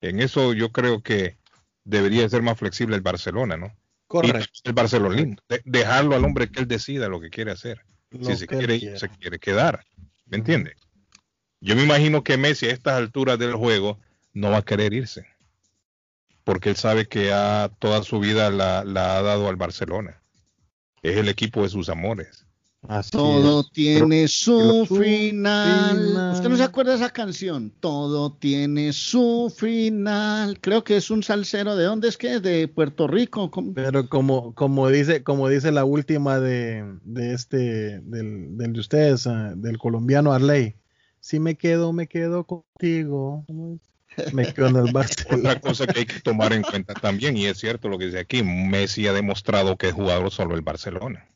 En 0.00 0.20
eso 0.20 0.52
yo 0.52 0.70
creo 0.72 1.02
que 1.02 1.38
debería 1.84 2.28
ser 2.28 2.42
más 2.42 2.58
flexible 2.58 2.94
el 2.96 3.02
Barcelona, 3.02 3.56
¿no? 3.56 3.74
Correcto. 4.06 4.60
Y 4.64 4.68
el 4.68 4.74
barcelonismo, 4.74 5.36
de- 5.48 5.62
dejarlo 5.64 6.14
al 6.16 6.24
hombre 6.24 6.50
que 6.50 6.60
él 6.60 6.68
decida 6.68 7.08
lo 7.08 7.20
que 7.20 7.30
quiere 7.30 7.50
hacer. 7.52 7.84
Lo 8.10 8.24
si 8.24 8.36
se 8.36 8.46
quiere 8.46 8.98
se 8.98 9.08
quiere 9.10 9.38
quedar. 9.38 9.84
¿Me 10.26 10.38
entiende? 10.38 10.76
Yo 11.60 11.74
me 11.76 11.82
imagino 11.82 12.22
que 12.22 12.36
Messi 12.36 12.66
a 12.66 12.72
estas 12.72 12.94
alturas 12.94 13.38
del 13.38 13.54
juego 13.54 13.98
no 14.32 14.50
va 14.50 14.58
a 14.58 14.64
querer 14.64 14.92
irse. 14.94 15.26
Porque 16.44 16.70
él 16.70 16.76
sabe 16.76 17.06
que 17.06 17.32
ha, 17.32 17.70
toda 17.78 18.02
su 18.02 18.20
vida 18.20 18.50
la, 18.50 18.84
la 18.84 19.18
ha 19.18 19.22
dado 19.22 19.48
al 19.48 19.56
Barcelona. 19.56 20.22
Es 21.02 21.16
el 21.18 21.28
equipo 21.28 21.62
de 21.62 21.68
sus 21.68 21.88
amores. 21.90 22.46
Así 22.86 23.10
Todo 23.10 23.60
es. 23.60 23.70
tiene 23.72 24.28
su 24.28 24.86
final. 24.86 25.98
final. 25.98 26.34
¿Usted 26.34 26.48
no 26.48 26.56
se 26.56 26.62
acuerda 26.62 26.92
de 26.92 26.98
esa 26.98 27.10
canción? 27.10 27.72
Todo 27.80 28.32
tiene 28.34 28.92
su 28.92 29.52
final. 29.54 30.60
Creo 30.60 30.84
que 30.84 30.96
es 30.96 31.10
un 31.10 31.22
salsero. 31.22 31.74
¿De 31.74 31.84
dónde 31.84 32.08
es 32.08 32.16
que 32.16 32.34
es? 32.36 32.42
De 32.42 32.68
Puerto 32.68 33.08
Rico. 33.08 33.50
¿Cómo? 33.50 33.74
Pero 33.74 34.08
como, 34.08 34.54
como 34.54 34.88
dice, 34.88 35.24
como 35.24 35.48
dice 35.48 35.72
la 35.72 35.84
última 35.84 36.38
de, 36.38 36.84
de 37.02 37.34
este, 37.34 38.00
del, 38.00 38.56
del 38.56 38.72
de 38.72 38.80
ustedes, 38.80 39.26
ah, 39.26 39.52
del 39.56 39.76
colombiano 39.78 40.32
Arley, 40.32 40.76
si 41.20 41.40
me 41.40 41.56
quedo, 41.56 41.92
me 41.92 42.06
quedo 42.06 42.44
contigo. 42.44 43.44
Me 44.32 44.52
quedo 44.52 44.68
en 44.68 44.76
el 44.76 44.92
Barcelona. 44.92 45.50
Otra 45.50 45.60
cosa 45.60 45.86
que 45.86 46.00
hay 46.00 46.06
que 46.06 46.20
tomar 46.20 46.52
en 46.52 46.62
cuenta 46.62 46.94
también, 46.94 47.36
y 47.36 47.46
es 47.46 47.58
cierto 47.58 47.88
lo 47.88 47.98
que 47.98 48.06
dice 48.06 48.20
aquí, 48.20 48.42
Messi 48.42 49.06
ha 49.06 49.12
demostrado 49.12 49.76
que 49.76 49.88
es 49.88 49.94
jugador 49.94 50.30
solo 50.30 50.54
el 50.54 50.62
Barcelona. 50.62 51.28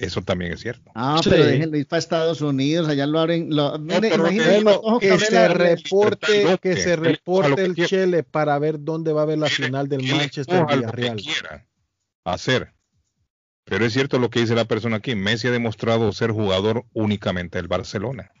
Eso 0.00 0.22
también 0.22 0.52
es 0.52 0.60
cierto. 0.60 0.90
Ah, 0.94 1.20
Sí. 1.22 1.28
pero 1.28 1.44
déjenlo 1.44 1.76
ir 1.76 1.86
para 1.86 1.98
Estados 1.98 2.40
Unidos, 2.40 2.88
allá 2.88 3.06
lo 3.06 3.20
abren. 3.20 3.54
Lo, 3.54 3.78
mire, 3.78 4.00
pero 4.10 4.30
imagínese, 4.30 4.64
que- 5.00 5.18
se 5.18 5.48
reporte, 5.48 6.58
que 6.62 6.76
se 6.78 6.96
reporte 6.96 7.54
que 7.56 7.62
el 7.64 7.74
quiera. 7.74 7.88
Chele 7.88 8.22
para 8.22 8.58
ver 8.58 8.82
dónde 8.82 9.12
va 9.12 9.20
a 9.20 9.24
haber 9.24 9.38
la 9.38 9.48
final 9.48 9.88
del 9.88 10.02
Manchester 10.02 10.64
Villarreal. 10.66 11.20
hacer. 12.24 12.72
Pero 13.64 13.84
es 13.84 13.92
cierto 13.92 14.18
lo 14.18 14.30
que 14.30 14.40
dice 14.40 14.54
la 14.54 14.64
persona 14.64 14.96
aquí. 14.96 15.14
Messi 15.14 15.48
ha 15.48 15.50
demostrado 15.52 16.10
ser 16.12 16.30
jugador 16.32 16.86
únicamente 16.94 17.58
del 17.58 17.68
Barcelona. 17.68 18.32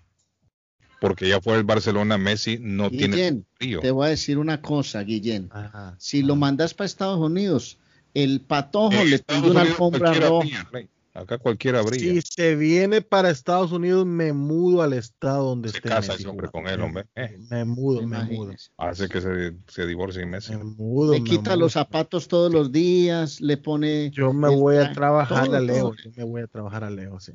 Porque 1.00 1.28
ya 1.28 1.40
fuera 1.40 1.58
el 1.58 1.64
Barcelona, 1.64 2.18
Messi 2.18 2.58
no 2.60 2.90
tiene 2.90 3.16
Guillén, 3.16 3.46
frío. 3.54 3.80
te 3.80 3.90
voy 3.90 4.06
a 4.06 4.10
decir 4.10 4.38
una 4.38 4.60
cosa, 4.60 5.02
Guillén. 5.02 5.48
Ajá. 5.52 5.94
Si 5.98 6.22
lo 6.22 6.36
mandas 6.36 6.74
para 6.74 6.86
Estados 6.86 7.18
Unidos, 7.20 7.78
el 8.12 8.40
Patojo 8.40 9.04
le 9.04 9.16
Estados 9.16 9.42
pide 9.42 9.50
una 9.52 9.60
Unidos 9.60 9.78
alfombra 9.80 10.12
roja. 10.14 10.68
Rey. 10.72 10.88
Acá 11.20 11.38
cualquiera 11.38 11.82
brilla. 11.82 12.20
Si 12.20 12.22
se 12.22 12.56
viene 12.56 13.02
para 13.02 13.28
Estados 13.30 13.72
Unidos, 13.72 14.06
me 14.06 14.32
mudo 14.32 14.82
al 14.82 14.92
estado 14.94 15.44
donde 15.50 15.68
se 15.68 15.76
esté 15.76 15.88
casa 15.90 16.12
Messi 16.12 16.22
ese 16.22 16.28
hombre 16.30 16.48
con 16.50 16.66
él, 16.66 16.80
hombre. 16.80 17.04
Eh, 17.14 17.36
Me 17.50 17.64
mudo, 17.64 18.06
me 18.06 18.24
mudo. 18.24 18.52
Hace 18.78 19.08
que 19.08 19.20
se, 19.20 19.54
se 19.68 19.86
divorcie 19.86 20.24
Messi. 20.24 20.56
Me 20.56 20.64
mudo, 20.64 21.12
Le 21.12 21.20
me 21.20 21.28
quita 21.28 21.50
mudo. 21.50 21.56
los 21.60 21.72
zapatos 21.74 22.26
todos 22.26 22.50
los 22.52 22.72
días, 22.72 23.40
le 23.40 23.56
pone. 23.58 24.10
Yo 24.10 24.32
me 24.32 24.48
voy 24.48 24.76
a 24.76 24.92
trabajar 24.92 25.46
todo, 25.46 25.56
a 25.56 25.60
Leo. 25.60 25.90
todo. 25.90 25.96
Yo 26.04 26.10
me 26.16 26.24
voy 26.24 26.42
a 26.42 26.46
trabajar 26.46 26.84
a 26.84 26.90
Leo, 26.90 27.20
sí. 27.20 27.32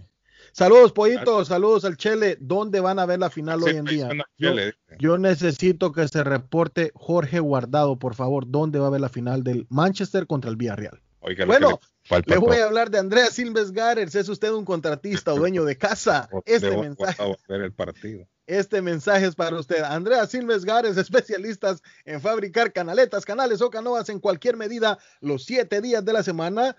Saludos, 0.52 0.92
pollitos. 0.92 1.48
Saludos 1.50 1.86
al 1.86 1.98
Chele. 1.98 2.38
¿Dónde 2.40 2.80
van 2.80 2.98
a 3.00 3.06
ver 3.06 3.20
la 3.20 3.30
final 3.30 3.62
Sí, 3.62 3.70
hoy 3.72 3.76
en 3.78 3.86
día? 3.86 4.10
Yo, 4.38 4.52
yo 5.00 5.18
necesito 5.18 5.92
que 5.92 6.08
se 6.08 6.24
reporte 6.24 6.92
Jorge 6.96 7.40
Guardado, 7.40 8.00
por 8.00 8.16
favor. 8.16 8.46
¿Dónde 8.48 8.80
va 8.80 8.88
a 8.88 8.92
ver 8.92 9.02
la 9.02 9.10
final 9.10 9.44
del 9.44 9.68
Manchester 9.70 10.28
contra 10.28 10.50
el 10.50 10.56
Villarreal? 10.56 11.02
Oiga, 11.20 11.46
lo 11.46 11.52
Bueno, 11.52 11.80
le 12.26 12.38
voy 12.38 12.58
a 12.58 12.66
hablar 12.66 12.90
de 12.92 13.00
Andrea 13.00 13.28
Silves 13.28 13.72
Gares. 13.72 14.16
¿Es 14.16 14.30
usted 14.30 14.52
un 14.52 14.66
contratista 14.66 15.34
o 15.34 15.38
dueño 15.38 15.64
de 15.66 15.78
casa? 15.78 16.30
Este 16.46 16.70
Debo- 16.72 16.82
mensaje, 16.82 17.24
el 17.50 17.74
partido. 17.74 18.28
este 18.48 18.82
mensaje 18.82 19.26
es 19.26 19.36
para 19.36 19.58
usted. 19.60 19.82
Andrea 19.84 20.26
Silves 20.28 20.66
Gares, 20.66 20.98
especialistas 20.98 21.82
en 22.06 22.22
fabricar 22.22 22.72
canaletas, 22.72 23.26
canales 23.26 23.62
o 23.62 23.70
canoas 23.70 24.10
en 24.10 24.20
cualquier 24.20 24.56
medida 24.58 25.00
los 25.22 25.46
siete 25.46 25.82
días 25.82 26.06
de 26.06 26.14
la 26.14 26.24
semana 26.24 26.76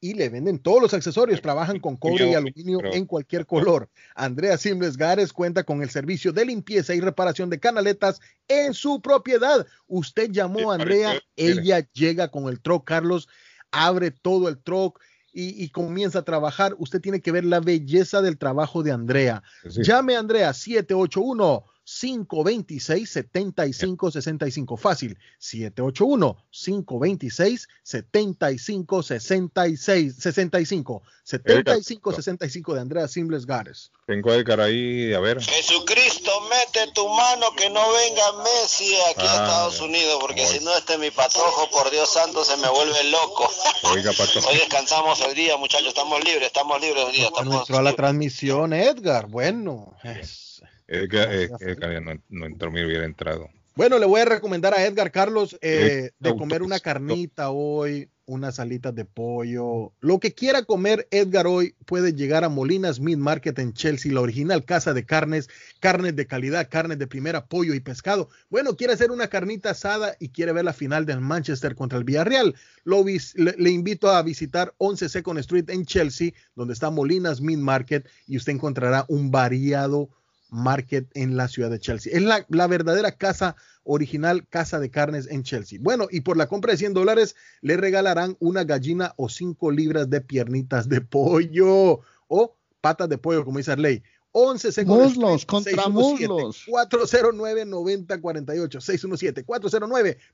y 0.00 0.14
le 0.14 0.28
venden 0.28 0.60
todos 0.60 0.80
los 0.80 0.94
accesorios. 0.94 1.42
Trabajan 1.42 1.80
con 1.80 1.96
cobre 1.96 2.28
y 2.30 2.34
aluminio 2.34 2.78
en 2.84 3.04
cualquier 3.04 3.46
color. 3.46 3.90
Andrea 4.14 4.56
Silves 4.56 4.96
Gares 4.96 5.32
cuenta 5.32 5.64
con 5.64 5.82
el 5.82 5.90
servicio 5.90 6.32
de 6.32 6.44
limpieza 6.44 6.94
y 6.94 7.00
reparación 7.00 7.50
de 7.50 7.58
canaletas 7.58 8.20
en 8.46 8.74
su 8.74 9.02
propiedad. 9.02 9.66
Usted 9.88 10.30
llamó 10.30 10.70
a 10.70 10.76
Andrea, 10.76 11.20
ella 11.34 11.80
llega 11.92 12.28
con 12.30 12.48
el 12.48 12.60
truck, 12.60 12.84
Carlos, 12.86 13.28
abre 13.70 14.10
todo 14.10 14.48
el 14.48 14.58
truck. 14.58 15.00
Y, 15.30 15.62
y 15.62 15.68
comienza 15.68 16.20
a 16.20 16.24
trabajar, 16.24 16.74
usted 16.78 17.00
tiene 17.00 17.20
que 17.20 17.30
ver 17.30 17.44
la 17.44 17.60
belleza 17.60 18.22
del 18.22 18.38
trabajo 18.38 18.82
de 18.82 18.90
Andrea. 18.90 19.42
Sí. 19.68 19.82
Llame 19.82 20.16
a 20.16 20.20
Andrea 20.20 20.52
781 20.52 21.64
526 21.88 23.08
7565 23.10 24.76
fácil 24.76 25.18
781 25.38 26.36
526 26.50 27.66
75 27.82 29.02
66 29.02 30.14
65 30.16 31.02
75 31.24 32.12
65 32.12 32.74
de 32.74 32.80
Andrea 32.80 33.08
Simbles 33.08 33.46
Gares. 33.46 33.90
Tengo 34.06 34.30
a 34.30 34.36
Edgar 34.36 34.60
ahí, 34.60 35.12
a 35.14 35.20
ver. 35.20 35.40
Jesucristo, 35.42 36.30
mete 36.50 36.92
tu 36.92 37.08
mano 37.08 37.46
que 37.56 37.70
no 37.70 37.80
venga 37.92 38.32
Messi 38.44 38.94
aquí 39.10 39.26
a 39.26 39.30
Ah, 39.30 39.44
Estados 39.44 39.80
Unidos, 39.80 40.18
porque 40.20 40.46
si 40.46 40.62
no 40.64 40.76
este 40.76 40.98
mi 40.98 41.10
patojo, 41.10 41.70
por 41.70 41.90
Dios 41.90 42.10
santo, 42.12 42.44
se 42.44 42.56
me 42.58 42.68
vuelve 42.68 43.04
loco. 43.10 43.50
Oiga. 43.94 44.12
Hoy 44.48 44.56
descansamos 44.58 45.20
el 45.22 45.34
día, 45.34 45.56
muchachos, 45.56 45.88
estamos 45.88 46.22
libres, 46.24 46.46
estamos 46.48 46.80
libres 46.80 47.04
hoy 47.04 47.12
día, 47.12 47.30
Bueno, 47.30 47.38
estamos 47.50 47.60
entró 47.68 47.78
a 47.78 47.82
la 47.82 47.94
transmisión 47.94 48.72
Edgar. 48.74 49.26
Bueno, 49.28 49.96
es- 50.04 50.47
Edgar, 50.88 51.28
eh, 51.34 51.48
Edgar 51.60 51.92
ya 51.92 52.00
no, 52.00 52.20
no 52.28 52.46
entró, 52.46 52.70
me 52.72 52.84
hubiera 52.84 53.04
entrado. 53.04 53.48
bueno, 53.74 53.98
le 53.98 54.06
voy 54.06 54.20
a 54.20 54.24
recomendar 54.24 54.74
a 54.74 54.84
Edgar 54.84 55.12
Carlos 55.12 55.54
eh, 55.60 56.06
Eh, 56.06 56.10
de 56.18 56.30
comer 56.36 56.62
una 56.62 56.80
carnita 56.80 57.50
hoy, 57.50 58.08
unas 58.26 58.58
alitas 58.60 58.94
de 58.94 59.04
pollo, 59.06 59.92
lo 60.00 60.18
que 60.18 60.34
quiera 60.34 60.62
comer 60.64 61.06
Edgar 61.10 61.46
hoy 61.46 61.74
puede 61.86 62.12
llegar 62.12 62.44
a 62.44 62.50
Molinas 62.50 63.00
Meat 63.00 63.18
Market 63.18 63.58
en 63.58 63.72
Chelsea, 63.72 64.12
la 64.12 64.20
original 64.20 64.64
casa 64.66 64.92
de 64.92 65.06
carnes, 65.06 65.48
carnes 65.80 66.14
de 66.16 66.26
calidad, 66.26 66.68
carnes 66.68 66.98
de 66.98 67.06
primera, 67.06 67.46
pollo 67.46 67.72
y 67.72 67.80
pescado. 67.80 68.28
Bueno, 68.50 68.76
quiere 68.76 68.92
hacer 68.92 69.12
una 69.12 69.28
carnita 69.28 69.70
asada 69.70 70.14
y 70.20 70.28
quiere 70.28 70.52
ver 70.52 70.64
la 70.66 70.74
final 70.74 71.06
del 71.06 71.20
Manchester 71.22 71.74
contra 71.74 71.96
el 71.98 72.04
Villarreal. 72.04 72.54
Lo 72.84 73.02
vis- 73.02 73.34
le, 73.36 73.54
le 73.56 73.70
invito 73.70 74.10
a 74.10 74.22
visitar 74.22 74.74
11 74.76 75.08
Second 75.08 75.38
Street 75.38 75.70
en 75.70 75.86
Chelsea, 75.86 76.32
donde 76.54 76.74
está 76.74 76.90
Molinas 76.90 77.40
Meat 77.40 77.60
Market 77.60 78.06
y 78.26 78.36
usted 78.36 78.52
encontrará 78.52 79.06
un 79.08 79.30
variado 79.30 80.10
market 80.50 81.08
en 81.14 81.36
la 81.36 81.48
ciudad 81.48 81.70
de 81.70 81.78
Chelsea. 81.78 82.12
Es 82.14 82.22
la, 82.22 82.44
la 82.48 82.66
verdadera 82.66 83.12
casa 83.12 83.56
original, 83.84 84.46
casa 84.48 84.78
de 84.78 84.90
carnes 84.90 85.28
en 85.30 85.42
Chelsea. 85.42 85.78
Bueno, 85.80 86.08
y 86.10 86.20
por 86.20 86.36
la 86.36 86.46
compra 86.46 86.72
de 86.72 86.78
100 86.78 86.94
dólares 86.94 87.36
le 87.62 87.76
regalarán 87.76 88.36
una 88.38 88.64
gallina 88.64 89.14
o 89.16 89.28
5 89.28 89.70
libras 89.70 90.10
de 90.10 90.20
piernitas 90.20 90.88
de 90.88 91.00
pollo 91.00 92.00
o 92.28 92.56
patas 92.80 93.08
de 93.08 93.18
pollo, 93.18 93.44
como 93.44 93.58
dice 93.58 93.72
Arley. 93.72 94.02
11 94.32 94.72
Second 94.72 95.02
Muslos, 95.02 95.46
contra 95.46 95.72
617, 95.72 96.28
muslos. 96.28 96.66
409-9048, 96.68 99.46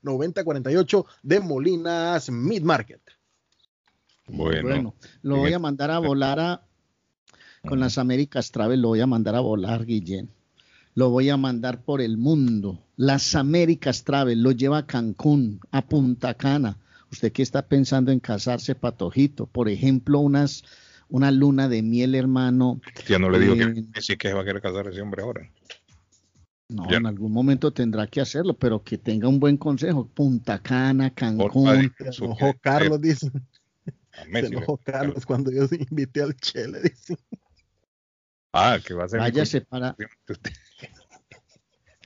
617-409-9048 0.03 1.05
de 1.23 1.39
Molinas 1.39 2.29
Meat 2.29 2.63
Market. 2.63 2.99
Bueno, 4.27 4.93
lo 5.21 5.37
voy 5.37 5.53
a 5.53 5.59
mandar 5.59 5.91
a 5.91 5.99
volar 5.99 6.39
a 6.39 6.67
con 7.65 7.79
las 7.79 7.97
Américas 7.97 8.51
Travel, 8.51 8.81
lo 8.81 8.89
voy 8.89 9.01
a 9.01 9.07
mandar 9.07 9.35
a 9.35 9.39
volar, 9.39 9.85
Guillén. 9.85 10.29
Lo 10.93 11.09
voy 11.09 11.29
a 11.29 11.37
mandar 11.37 11.81
por 11.81 12.01
el 12.01 12.17
mundo. 12.17 12.81
Las 12.95 13.35
Américas 13.35 14.03
Travel 14.03 14.41
lo 14.41 14.51
lleva 14.51 14.79
a 14.79 14.85
Cancún, 14.87 15.59
a 15.71 15.81
Punta 15.85 16.33
Cana. 16.35 16.77
Usted 17.11 17.31
que 17.31 17.43
está 17.43 17.67
pensando 17.67 18.11
en 18.11 18.19
casarse, 18.19 18.75
patojito, 18.75 19.45
por 19.45 19.69
ejemplo, 19.69 20.19
unas 20.19 20.63
una 21.07 21.29
luna 21.31 21.69
de 21.69 21.83
miel, 21.83 22.15
hermano. 22.15 22.81
ya 23.07 23.19
no 23.19 23.29
le 23.29 23.39
digo 23.39 23.53
Eh, 23.53 23.57
que 23.59 23.81
Messi 23.93 24.17
que 24.17 24.33
va 24.33 24.41
a 24.41 24.45
querer 24.45 24.61
casar 24.61 24.87
ese 24.87 25.01
hombre 25.01 25.21
ahora. 25.21 25.49
No, 26.67 26.89
Ya. 26.89 26.97
en 26.97 27.05
algún 27.05 27.31
momento 27.31 27.71
tendrá 27.71 28.07
que 28.07 28.21
hacerlo, 28.21 28.55
pero 28.55 28.81
que 28.83 28.97
tenga 28.97 29.27
un 29.27 29.39
buen 29.39 29.55
consejo. 29.57 30.07
Punta 30.07 30.57
Cana, 30.59 31.11
Cancún. 31.11 31.93
Se 32.11 32.23
enojó 32.25 32.53
Carlos, 32.59 32.99
dice. 33.01 33.29
Se 34.31 34.39
enojó 34.39 34.77
Carlos 34.77 35.25
cuando 35.27 35.51
yo 35.51 35.65
invité 35.89 36.21
al 36.23 36.35
Chele, 36.37 36.81
dice. 36.81 37.17
Ah, 38.57 38.79
que 38.83 38.93
va 38.93 39.03
a 39.03 39.09
ser. 39.09 39.19
Váyase 39.19 39.61
para. 39.61 39.95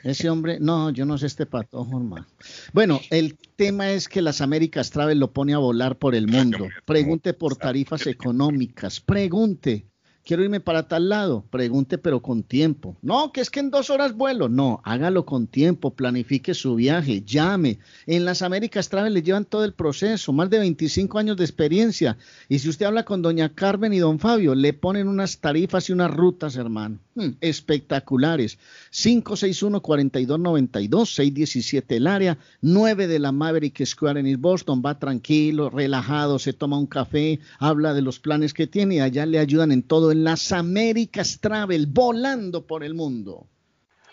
Ese 0.04 0.30
hombre, 0.30 0.60
no, 0.60 0.92
yo 0.92 1.06
no 1.06 1.18
sé 1.18 1.26
este 1.28 1.46
patojo, 1.46 1.98
hermano. 1.98 2.26
Bueno, 2.72 3.02
el 3.10 3.38
tema 3.58 3.92
es 3.92 4.08
que 4.08 4.22
las 4.22 4.40
Américas 4.40 4.92
Travel 4.92 5.20
lo 5.20 5.34
pone 5.34 5.54
a 5.54 5.58
volar 5.58 5.98
por 5.98 6.16
el 6.16 6.26
mundo. 6.28 6.70
Pregunte 6.86 7.34
por 7.34 7.58
tarifas 7.58 8.08
económicas. 8.08 9.02
Pregunte. 9.02 9.88
Quiero 10.26 10.44
irme 10.44 10.60
para 10.60 10.88
tal 10.88 11.10
lado. 11.10 11.44
Pregunte, 11.50 11.98
pero 11.98 12.22
con 12.22 12.44
tiempo. 12.44 12.96
No, 13.02 13.32
que 13.32 13.42
es 13.42 13.50
que 13.50 13.60
en 13.60 13.72
dos 13.72 13.90
horas 13.90 14.14
vuelo. 14.14 14.48
No, 14.48 14.82
hágalo 14.84 15.26
con 15.26 15.48
tiempo. 15.48 15.92
Planifique 15.92 16.54
su 16.54 16.76
viaje. 16.76 17.22
Llame. 17.22 17.80
En 18.06 18.26
las 18.26 18.42
Américas 18.42 18.90
Travel 18.90 19.14
le 19.14 19.24
llevan 19.24 19.46
todo 19.46 19.66
el 19.66 19.74
proceso. 19.74 20.32
Más 20.32 20.50
de 20.50 20.60
25 20.60 21.18
años 21.18 21.38
de 21.38 21.46
experiencia. 21.46 22.18
Y 22.48 22.60
si 22.60 22.70
usted 22.70 22.86
habla 22.86 23.06
con 23.06 23.22
doña 23.22 23.56
Carmen 23.56 23.94
y 23.94 24.00
don 24.00 24.20
Fabio, 24.20 24.56
le 24.56 24.74
ponen 24.74 25.08
unas 25.08 25.40
tarifas 25.40 25.90
y 25.90 25.94
unas 25.94 26.12
rutas, 26.12 26.56
hermano. 26.56 27.00
Hmm, 27.16 27.32
espectaculares. 27.42 28.58
561-4292, 28.92 31.06
617 31.06 31.98
el 31.98 32.08
área, 32.08 32.38
9 32.62 33.08
de 33.08 33.20
la 33.20 33.32
Maverick 33.32 33.86
Square 33.86 34.20
en 34.20 34.28
East 34.28 34.42
Boston. 34.42 34.82
Va 34.86 35.00
tranquilo, 35.00 35.70
relajado, 35.70 36.40
se 36.40 36.54
toma 36.54 36.78
un 36.78 36.88
café, 36.88 37.40
habla 37.58 37.94
de 37.94 38.02
los 38.02 38.20
planes 38.20 38.54
que 38.54 38.68
tiene 38.68 38.96
y 38.96 39.00
allá 39.00 39.26
le 39.26 39.40
ayudan 39.40 39.72
en 39.72 39.84
todo 39.84 40.09
en 40.12 40.24
las 40.24 40.52
Américas 40.52 41.40
Travel, 41.40 41.88
volando 41.88 42.66
por 42.66 42.84
el 42.84 42.94
mundo. 42.94 43.48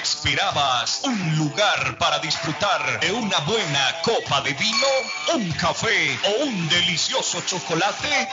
¿Esperabas 0.00 1.00
un 1.02 1.36
lugar 1.36 1.98
para 1.98 2.20
disfrutar 2.20 3.00
de 3.00 3.10
una 3.10 3.40
buena 3.40 3.96
copa 4.04 4.25
de 4.26 4.52
vino, 4.54 4.86
un 5.34 5.50
café 5.52 6.18
o 6.26 6.44
un 6.44 6.68
delicioso 6.68 7.40
chocolate? 7.46 8.28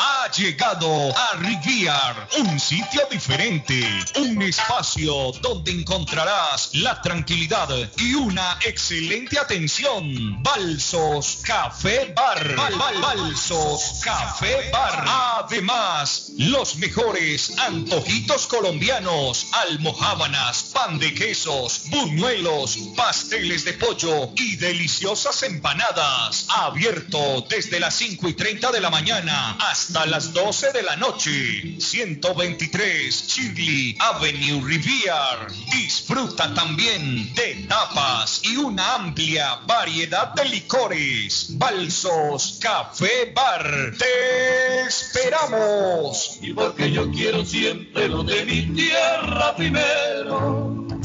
Ha 0.00 0.30
llegado 0.32 0.88
a 1.16 1.36
Rivier, 1.38 1.92
un 2.38 2.58
sitio 2.60 3.06
diferente, 3.10 3.80
un 4.16 4.42
espacio 4.42 5.32
donde 5.40 5.70
encontrarás 5.72 6.70
la 6.74 7.00
tranquilidad 7.00 7.68
y 7.96 8.14
una 8.14 8.58
excelente 8.64 9.38
atención. 9.38 10.42
Balsos 10.42 11.38
Café 11.44 12.12
Bar. 12.14 12.54
Bal- 12.56 12.74
Bal- 12.76 13.00
Balsos 13.00 14.00
Café 14.02 14.70
Bar. 14.70 15.04
Además, 15.44 16.32
los 16.36 16.76
mejores 16.76 17.56
antojitos 17.58 18.46
colombianos, 18.48 19.46
almohábanas, 19.52 20.64
pan 20.74 20.98
de 20.98 21.14
quesos, 21.14 21.82
buñuelos, 21.86 22.76
pasteles 22.96 23.64
de 23.64 23.72
pollo 23.74 24.30
y 24.36 24.56
deliciosas 24.56 25.27
empanadas. 25.42 26.46
Abierto 26.48 27.46
desde 27.48 27.78
las 27.78 27.94
5 27.94 28.28
y 28.28 28.32
30 28.34 28.72
de 28.72 28.80
la 28.80 28.90
mañana 28.90 29.56
hasta 29.60 30.06
las 30.06 30.32
12 30.32 30.72
de 30.72 30.82
la 30.82 30.96
noche. 30.96 31.78
123 31.78 33.26
Shirley 33.26 33.96
Avenue 34.00 34.62
Rivier. 34.64 35.52
Disfruta 35.70 36.52
también 36.54 37.34
de 37.34 37.66
tapas 37.68 38.40
y 38.42 38.56
una 38.56 38.94
amplia 38.94 39.56
variedad 39.66 40.32
de 40.34 40.46
licores. 40.46 41.58
Balsos 41.58 42.58
Café 42.60 43.32
Bar. 43.34 43.92
Te 43.98 44.80
esperamos. 44.86 46.38
Y 46.40 46.54
porque 46.54 46.90
yo 46.90 47.10
quiero 47.10 47.44
siempre 47.44 48.08
lo 48.08 48.22
de 48.22 48.44
mi 48.46 48.62
tierra 48.74 49.54
primero. 49.54 50.87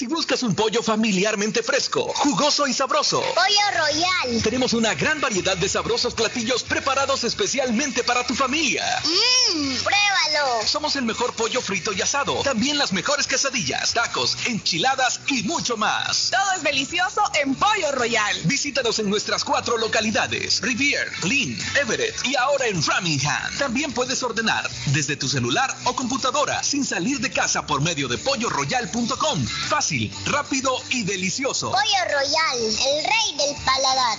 Si 0.00 0.06
buscas 0.06 0.42
un 0.42 0.54
pollo 0.54 0.82
familiarmente 0.82 1.62
fresco, 1.62 2.10
jugoso 2.16 2.66
y 2.66 2.72
sabroso, 2.72 3.20
Pollo 3.20 3.78
Royal. 3.78 4.42
tenemos 4.42 4.72
una 4.72 4.94
gran 4.94 5.20
variedad 5.20 5.58
de 5.58 5.68
sabrosos 5.68 6.14
platillos 6.14 6.62
preparados 6.62 7.22
especialmente 7.22 8.02
para 8.02 8.26
tu 8.26 8.34
familia. 8.34 8.82
Mmm, 9.04 9.74
pruébalo. 9.74 10.66
Somos 10.66 10.96
el 10.96 11.04
mejor 11.04 11.34
pollo 11.34 11.60
frito 11.60 11.92
y 11.92 12.00
asado. 12.00 12.36
También 12.42 12.78
las 12.78 12.94
mejores 12.94 13.26
quesadillas, 13.26 13.92
tacos, 13.92 14.38
enchiladas 14.46 15.20
y 15.26 15.42
mucho 15.42 15.76
más. 15.76 16.30
Todo 16.30 16.50
es 16.56 16.62
delicioso 16.62 17.20
en 17.34 17.54
Pollo 17.54 17.92
Royal. 17.92 18.34
Visítanos 18.44 19.00
en 19.00 19.10
nuestras 19.10 19.44
cuatro 19.44 19.76
localidades: 19.76 20.62
Rivier, 20.62 21.12
Lynn, 21.24 21.58
Everett 21.78 22.16
y 22.24 22.36
ahora 22.36 22.68
en 22.68 22.82
Framingham. 22.82 23.54
También 23.58 23.92
puedes 23.92 24.22
ordenar 24.22 24.66
desde 24.94 25.16
tu 25.16 25.28
celular 25.28 25.76
o 25.84 25.94
computadora 25.94 26.62
sin 26.62 26.86
salir 26.86 27.20
de 27.20 27.30
casa 27.30 27.66
por 27.66 27.82
medio 27.82 28.08
de 28.08 28.16
polloroyal.com. 28.16 29.44
Fácil, 29.68 29.89
rápido 30.26 30.76
y 30.90 31.02
delicioso. 31.02 31.72
Pollo 31.72 32.04
Royal, 32.04 32.58
el 32.60 33.04
rey 33.04 33.36
del 33.36 33.56
paladar. 33.64 34.18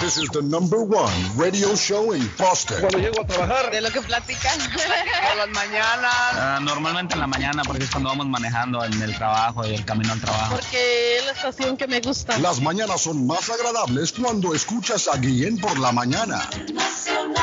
This 0.00 0.18
is 0.18 0.28
the 0.30 0.42
number 0.42 0.78
one 0.78 1.12
radio 1.36 1.74
show 1.74 2.12
in 2.14 2.30
Boston. 2.38 2.78
Cuando 2.80 2.98
llego 2.98 3.22
a 3.22 3.26
trabajar, 3.26 3.70
De 3.72 3.80
lo 3.80 3.90
que 3.90 4.02
platican. 4.02 4.58
por 4.70 5.36
las 5.36 5.48
mañanas. 5.48 6.14
Ah, 6.32 6.58
normalmente 6.62 7.14
en 7.14 7.20
la 7.20 7.26
mañana, 7.26 7.62
porque 7.64 7.84
es 7.84 7.90
cuando 7.90 8.10
vamos 8.10 8.26
manejando 8.28 8.84
en 8.84 9.02
el 9.02 9.16
trabajo 9.16 9.66
y 9.66 9.74
el 9.74 9.84
camino 9.84 10.12
al 10.12 10.20
trabajo. 10.20 10.54
Porque 10.54 11.07
es 11.16 11.24
la 11.24 11.32
estación 11.32 11.76
que 11.76 11.86
me 11.86 12.00
gusta. 12.00 12.38
Las 12.38 12.60
mañanas 12.60 13.02
son 13.02 13.26
más 13.26 13.48
agradables 13.50 14.12
cuando 14.12 14.54
escuchas 14.54 15.08
a 15.08 15.16
Guillén 15.16 15.58
por 15.58 15.78
la 15.78 15.92
mañana. 15.92 16.48
Nacional 16.72 17.36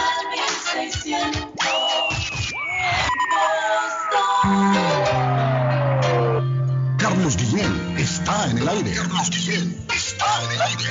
1600. 0.65 1.65
Carlos 6.97 7.37
Guillén 7.37 7.95
está 7.97 8.49
en 8.49 8.57
el 8.59 8.67
aire. 8.69 8.93
Carlos 8.93 9.29
Guillén 9.29 9.85
está 9.93 10.43
en 10.43 10.51
el 10.51 10.61
aire. 10.61 10.89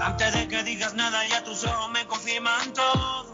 Antes 0.00 0.34
de 0.34 0.48
que 0.48 0.62
digas 0.64 0.94
nada, 0.94 1.26
ya 1.28 1.42
tus 1.44 1.64
ojos 1.64 1.90
me 1.90 2.06
confirman 2.06 2.72
todo. 2.72 3.33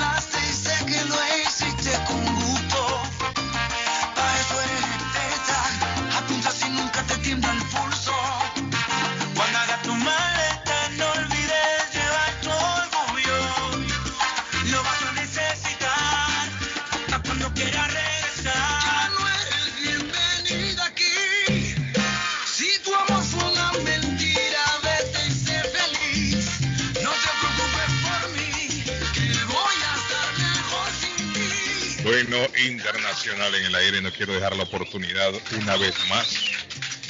internacional 33.11 33.55
en 33.55 33.65
el 33.65 33.75
aire, 33.75 34.01
no 34.01 34.11
quiero 34.11 34.33
dejar 34.33 34.55
la 34.55 34.63
oportunidad 34.63 35.33
una 35.61 35.75
vez 35.75 35.95
más 36.09 36.33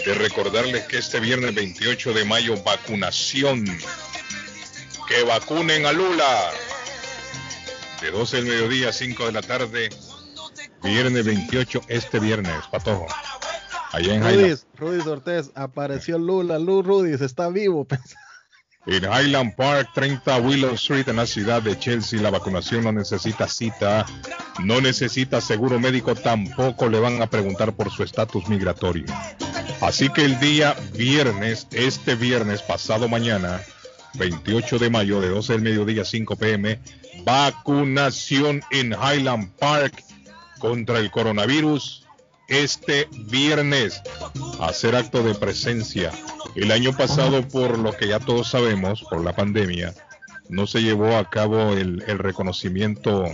de 0.04 0.14
recordarles 0.16 0.86
que 0.86 0.98
este 0.98 1.20
viernes 1.20 1.54
28 1.54 2.14
de 2.14 2.26
mayo, 2.26 2.62
vacunación. 2.64 3.66
Que 5.08 5.24
vacunen 5.24 5.86
a 5.86 5.92
Lula. 5.92 6.52
De 8.02 8.10
12 8.10 8.38
del 8.38 8.46
mediodía 8.46 8.90
a 8.90 8.94
5 8.94 9.28
de 9.28 9.32
la 9.32 9.42
tarde, 9.44 9.90
viernes 10.82 11.24
28, 11.24 11.82
este 11.88 12.20
viernes, 12.20 12.56
Patojo. 12.72 13.06
Allá 13.92 14.16
en 14.16 14.24
Highland, 14.24 14.60
Rudy, 14.78 15.02
Rudy 15.02 15.10
Ortiz, 15.10 15.52
apareció 15.54 16.18
Lula, 16.18 16.58
Lu 16.58 16.82
Rudy, 16.82 17.14
está 17.24 17.50
vivo. 17.50 17.88
en 18.88 19.04
Highland 19.04 19.56
Park, 19.56 19.90
30 19.94 20.38
Willow 20.38 20.74
Street, 20.74 21.08
en 21.10 21.18
la 21.18 21.28
ciudad 21.28 21.62
de 21.62 21.78
Chelsea. 21.78 22.22
La 22.22 22.32
vacunación 22.32 22.84
no 22.84 22.92
necesita 22.92 23.48
cita, 23.48 24.06
no 24.64 24.82
necesita 24.82 25.42
seguro 25.42 25.80
médico, 25.80 26.16
tampoco 26.16 26.90
le 26.90 27.00
van 27.00 27.22
a 27.22 27.30
preguntar 27.30 27.74
por 27.74 27.92
su 27.92 28.04
estatus 28.04 28.48
migratorio. 28.48 29.06
Así 29.82 30.10
que 30.10 30.26
el 30.26 30.40
día 30.40 30.76
viernes, 30.94 31.68
este 31.72 32.16
viernes 32.16 32.62
pasado 32.62 33.08
mañana, 33.08 33.62
28 34.16 34.78
de 34.80 34.90
mayo, 34.90 35.22
de 35.22 35.30
12 35.30 35.54
del 35.54 35.62
mediodía 35.62 36.04
a 36.04 36.06
5 36.06 36.36
pm, 36.36 36.80
vacunación 37.26 38.62
en 38.72 38.94
Highland 38.94 39.52
Park 39.58 40.04
contra 40.60 41.00
el 41.00 41.10
coronavirus 41.10 42.06
este 42.48 43.08
viernes. 43.28 44.02
Hacer 44.60 44.96
acto 44.96 45.24
de 45.24 45.34
presencia. 45.34 46.12
El 46.56 46.72
año 46.72 46.96
pasado, 46.96 47.48
por 47.48 47.80
lo 47.80 47.94
que 47.94 48.08
ya 48.08 48.20
todos 48.20 48.50
sabemos, 48.50 49.04
por 49.10 49.24
la 49.24 49.34
pandemia, 49.34 49.94
no 50.50 50.68
se 50.68 50.84
llevó 50.84 51.16
a 51.18 51.30
cabo 51.30 51.72
el, 51.74 52.04
el 52.08 52.20
reconocimiento, 52.20 53.26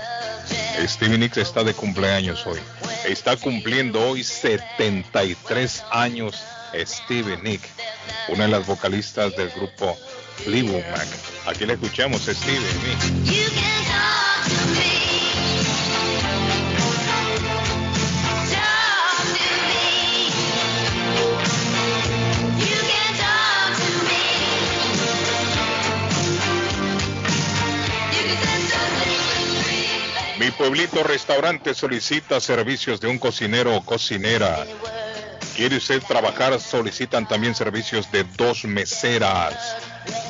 Stevie 0.88 1.17
Nicks 1.17 1.38
está 1.38 1.64
de 1.64 1.74
cumpleaños 1.74 2.45
hoy. 2.48 2.59
Está 3.06 3.38
cumpliendo 3.38 4.01
hoy 4.09 4.24
73 4.24 5.83
años 5.91 6.43
Stevie 6.74 7.38
Nicks, 7.41 7.69
una 8.30 8.45
de 8.45 8.50
las 8.51 8.66
vocalistas 8.66 9.35
del 9.35 9.50
grupo 9.50 9.98
Fleetwood 10.43 10.83
Mac. 10.91 11.08
Aquí 11.45 11.66
le 11.66 11.74
escuchamos 11.74 12.22
Stevie 12.22 12.59
Nicks. 12.59 14.31
Pueblito 30.57 31.03
restaurante 31.03 31.73
solicita 31.73 32.39
servicios 32.39 32.99
de 32.99 33.07
un 33.07 33.17
cocinero 33.17 33.75
o 33.75 33.83
cocinera. 33.83 34.65
¿Quiere 35.55 35.77
usted 35.77 36.01
trabajar? 36.03 36.59
Solicitan 36.59 37.27
también 37.27 37.55
servicios 37.55 38.11
de 38.11 38.23
dos 38.38 38.63
meseras. 38.65 39.77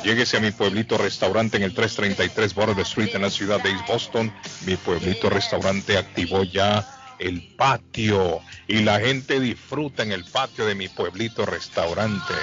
Lléguese 0.04 0.38
a 0.38 0.40
mi 0.40 0.50
pueblito 0.50 0.98
restaurante 0.98 1.56
en 1.56 1.62
el 1.62 1.74
333 1.74 2.54
Border 2.54 2.80
Street 2.80 3.14
en 3.14 3.22
la 3.22 3.30
ciudad 3.30 3.60
de 3.60 3.70
East 3.70 3.86
Boston. 3.86 4.32
Mi 4.66 4.76
pueblito 4.76 5.30
restaurante 5.30 5.96
activó 5.96 6.44
ya 6.44 7.14
el 7.18 7.54
patio 7.56 8.40
y 8.66 8.80
la 8.80 8.98
gente 9.00 9.38
disfruta 9.38 10.02
en 10.02 10.12
el 10.12 10.24
patio 10.24 10.66
de 10.66 10.74
mi 10.74 10.88
pueblito 10.88 11.46
restaurante. 11.46 12.34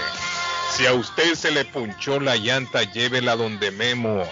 Si 0.72 0.85
a 0.85 0.93
usted 0.93 1.35
se 1.35 1.51
le 1.51 1.66
punchó 1.66 2.19
la 2.19 2.38
llanta, 2.38 2.83
llévela 2.83 3.35
donde 3.35 3.72
Memo. 3.72 4.24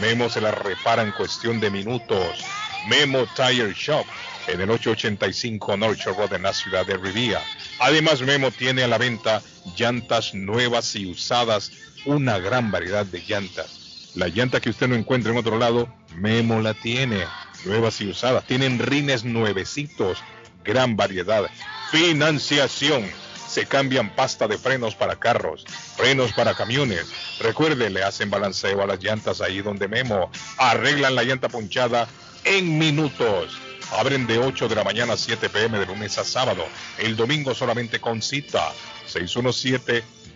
Memo 0.00 0.28
se 0.28 0.40
la 0.40 0.50
repara 0.50 1.02
en 1.02 1.12
cuestión 1.12 1.60
de 1.60 1.70
minutos. 1.70 2.44
Memo 2.88 3.26
Tire 3.34 3.72
Shop 3.72 4.04
en 4.46 4.60
el 4.60 4.70
885 4.70 5.76
North 5.76 6.04
Road 6.04 6.34
en 6.34 6.42
la 6.42 6.52
ciudad 6.52 6.86
de 6.86 6.96
Rivia. 6.96 7.40
Además, 7.78 8.20
Memo 8.20 8.50
tiene 8.50 8.82
a 8.84 8.88
la 8.88 8.98
venta 8.98 9.42
llantas 9.76 10.34
nuevas 10.34 10.94
y 10.96 11.06
usadas, 11.06 11.72
una 12.04 12.38
gran 12.38 12.70
variedad 12.70 13.06
de 13.06 13.20
llantas. 13.20 14.10
La 14.14 14.28
llanta 14.28 14.60
que 14.60 14.70
usted 14.70 14.88
no 14.88 14.94
encuentra 14.94 15.32
en 15.32 15.38
otro 15.38 15.58
lado, 15.58 15.88
Memo 16.14 16.60
la 16.60 16.74
tiene, 16.74 17.24
nuevas 17.64 18.00
y 18.00 18.08
usadas. 18.08 18.46
Tienen 18.46 18.78
rines 18.78 19.24
nuevecitos, 19.24 20.18
gran 20.62 20.96
variedad. 20.96 21.44
Financiación. 21.90 23.04
Se 23.48 23.66
cambian 23.66 24.10
pasta 24.16 24.48
de 24.48 24.58
frenos 24.58 24.96
para 24.96 25.16
carros, 25.16 25.64
frenos 25.96 26.32
para 26.32 26.54
camiones. 26.54 27.06
Recuerde, 27.38 27.88
le 27.88 28.02
hacen 28.02 28.28
balanceo 28.28 28.82
a 28.82 28.86
las 28.86 29.00
llantas 29.00 29.40
ahí 29.40 29.62
donde 29.62 29.86
Memo. 29.86 30.28
Arreglan 30.58 31.14
la 31.14 31.22
llanta 31.22 31.48
ponchada 31.48 32.08
en 32.44 32.78
minutos. 32.78 33.58
Abren 33.92 34.26
de 34.26 34.38
8 34.38 34.68
de 34.68 34.74
la 34.74 34.84
mañana 34.84 35.14
a 35.14 35.16
7 35.16 35.48
pm 35.50 35.78
de 35.78 35.86
lunes 35.86 36.18
a 36.18 36.24
sábado. 36.24 36.64
El 36.98 37.16
domingo 37.16 37.54
solamente 37.54 38.00
con 38.00 38.20
cita. 38.22 38.72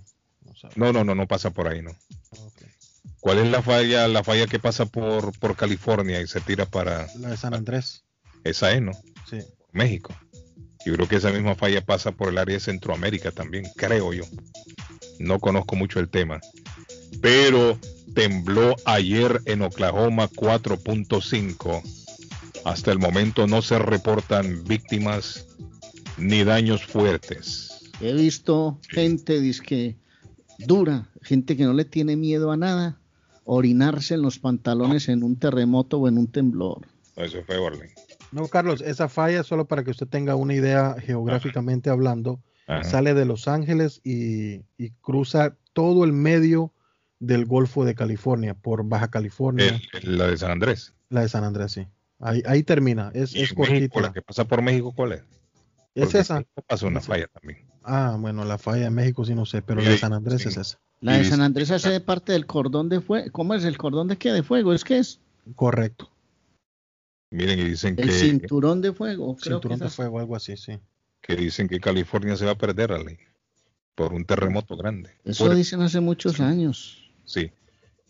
No 0.43 0.55
sé. 0.55 0.67
No, 0.75 0.91
no, 0.91 1.03
no, 1.03 1.15
no 1.15 1.27
pasa 1.27 1.51
por 1.51 1.67
ahí, 1.67 1.81
no. 1.81 1.91
¿Cuál 3.19 3.39
es 3.39 3.49
la 3.49 3.61
falla, 3.61 4.07
la 4.07 4.23
falla 4.23 4.47
que 4.47 4.59
pasa 4.59 4.85
por, 4.85 5.37
por 5.39 5.55
California 5.55 6.21
y 6.21 6.27
se 6.27 6.41
tira 6.41 6.65
para 6.65 7.07
La 7.19 7.29
de 7.29 7.37
San 7.37 7.53
Andrés. 7.53 8.03
esa 8.43 8.71
es, 8.71 8.81
no? 8.81 8.91
Sí. 9.29 9.39
México. 9.71 10.13
Yo 10.85 10.93
creo 10.93 11.07
que 11.07 11.15
esa 11.15 11.31
misma 11.31 11.55
falla 11.55 11.83
pasa 11.83 12.11
por 12.11 12.29
el 12.29 12.37
área 12.37 12.55
de 12.55 12.59
Centroamérica 12.59 13.31
también, 13.31 13.65
creo 13.75 14.13
yo. 14.13 14.23
No 15.19 15.39
conozco 15.39 15.75
mucho 15.75 15.99
el 15.99 16.09
tema. 16.09 16.39
Pero 17.21 17.79
tembló 18.13 18.75
ayer 18.85 19.41
en 19.45 19.63
Oklahoma 19.63 20.29
4.5. 20.29 21.81
Hasta 22.65 22.91
el 22.91 22.99
momento 22.99 23.47
no 23.47 23.61
se 23.61 23.79
reportan 23.79 24.63
víctimas 24.63 25.45
ni 26.17 26.43
daños 26.43 26.85
fuertes. 26.85 27.91
He 28.01 28.13
visto 28.13 28.79
gente 28.89 29.39
disque 29.39 29.95
dura, 30.59 31.09
gente 31.21 31.57
que 31.57 31.63
no 31.63 31.73
le 31.73 31.85
tiene 31.85 32.15
miedo 32.15 32.51
a 32.51 32.57
nada, 32.57 32.99
orinarse 33.43 34.15
en 34.15 34.21
los 34.21 34.39
pantalones 34.39 35.09
en 35.09 35.23
un 35.23 35.35
terremoto 35.35 35.99
o 35.99 36.07
en 36.07 36.17
un 36.17 36.27
temblor. 36.27 36.87
Eso 37.15 37.41
fue 37.45 37.57
orden. 37.57 37.89
No, 38.35 38.47
Carlos, 38.47 38.81
esa 38.81 39.07
falla, 39.09 39.43
solo 39.43 39.65
para 39.65 39.83
que 39.83 39.91
usted 39.91 40.07
tenga 40.07 40.35
una 40.35 40.53
idea 40.53 40.95
geográficamente 40.99 41.89
hablando, 41.89 42.41
Ajá. 42.67 42.83
sale 42.83 43.13
de 43.13 43.25
Los 43.25 43.47
Ángeles 43.47 44.01
y, 44.03 44.63
y 44.77 44.91
cruza 45.01 45.55
todo 45.73 46.03
el 46.03 46.13
medio 46.13 46.73
del 47.19 47.45
Golfo 47.45 47.85
de 47.85 47.95
California, 47.95 48.53
por 48.53 48.83
Baja 48.87 49.09
California, 49.09 49.79
El- 49.93 50.09
el- 50.09 50.17
la 50.17 50.27
de 50.27 50.37
San 50.37 50.51
Andrés. 50.51 50.93
la 51.09 51.21
de 51.21 51.29
San 51.29 51.43
Andrés, 51.43 51.71
sí. 51.71 51.87
Ahí, 52.19 52.43
ahí 52.45 52.63
termina, 52.63 53.09
es, 53.13 53.35
Y 53.35 53.47
cortita. 53.55 54.01
la 54.01 54.13
que 54.13 54.21
pasa 54.21 54.45
por 54.45 54.61
México, 54.61 54.93
¿cuál 54.95 55.13
es? 55.13 55.19
Es 55.95 56.05
Porque 56.05 56.19
esa. 56.19 56.43
Pasa 56.67 56.87
una 56.87 56.99
Esa. 56.99 57.07
falla 57.07 57.27
también. 57.27 57.65
Ah, 57.83 58.17
bueno, 58.19 58.43
la 58.43 58.57
falla 58.57 58.83
de 58.85 58.89
México 58.89 59.23
sí 59.23 59.33
no 59.33 59.45
sé, 59.45 59.61
pero 59.61 59.81
la 59.81 59.89
de 59.91 59.97
San 59.97 60.11
Andrés 60.11 60.41
sí. 60.41 60.49
es 60.49 60.57
esa. 60.57 60.77
La 60.99 61.13
de 61.17 61.23
San 61.23 61.39
Andrés 61.41 61.71
hace 61.71 61.99
parte 62.01 62.31
del 62.33 62.45
cordón 62.45 62.89
de 62.89 62.99
fuego. 62.99 63.29
¿Cómo 63.31 63.53
es 63.53 63.63
el 63.63 63.77
cordón 63.77 64.07
de 64.09 64.17
qué? 64.17 64.31
¿De 64.33 64.43
fuego? 64.43 64.73
¿Es 64.73 64.83
que 64.83 64.97
es? 64.97 65.19
Correcto. 65.55 66.09
Miren, 67.35 67.59
y 67.59 67.63
dicen 67.65 67.95
El 67.97 68.07
que, 68.07 68.13
cinturón 68.13 68.81
de 68.81 68.93
fuego. 68.93 69.35
Creo 69.35 69.57
Cinturón 69.57 69.79
que 69.79 69.85
de 69.85 69.91
fuego, 69.91 70.19
algo 70.19 70.35
así, 70.35 70.55
sí. 70.55 70.79
que 71.21 71.35
dicen 71.35 71.67
que 71.67 71.79
California 71.79 72.37
se 72.37 72.45
va 72.45 72.51
a 72.51 72.57
perder, 72.57 72.91
Ale, 72.91 73.19
por 73.93 74.13
un 74.13 74.25
terremoto 74.25 74.77
grande. 74.77 75.11
Eso 75.25 75.43
Fuerte. 75.45 75.57
dicen 75.57 75.81
hace 75.81 75.99
muchos 75.99 76.39
años. 76.39 77.11
Sí. 77.25 77.51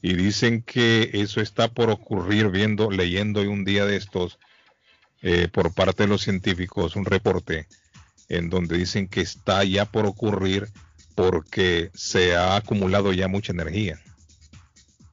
Y 0.01 0.13
dicen 0.13 0.61
que 0.61 1.09
eso 1.13 1.41
está 1.41 1.67
por 1.69 1.89
ocurrir 1.89 2.49
viendo, 2.49 2.91
leyendo 2.91 3.39
hoy 3.41 3.47
un 3.47 3.65
día 3.65 3.85
de 3.85 3.95
estos, 3.95 4.37
eh, 5.21 5.47
por 5.51 5.73
parte 5.73 6.03
de 6.03 6.09
los 6.09 6.21
científicos 6.21 6.95
un 6.95 7.05
reporte 7.05 7.67
en 8.29 8.49
donde 8.49 8.77
dicen 8.77 9.07
que 9.07 9.21
está 9.21 9.63
ya 9.63 9.85
por 9.85 10.05
ocurrir 10.05 10.67
porque 11.15 11.89
se 11.93 12.35
ha 12.35 12.55
acumulado 12.55 13.13
ya 13.13 13.27
mucha 13.27 13.53
energía. 13.53 13.99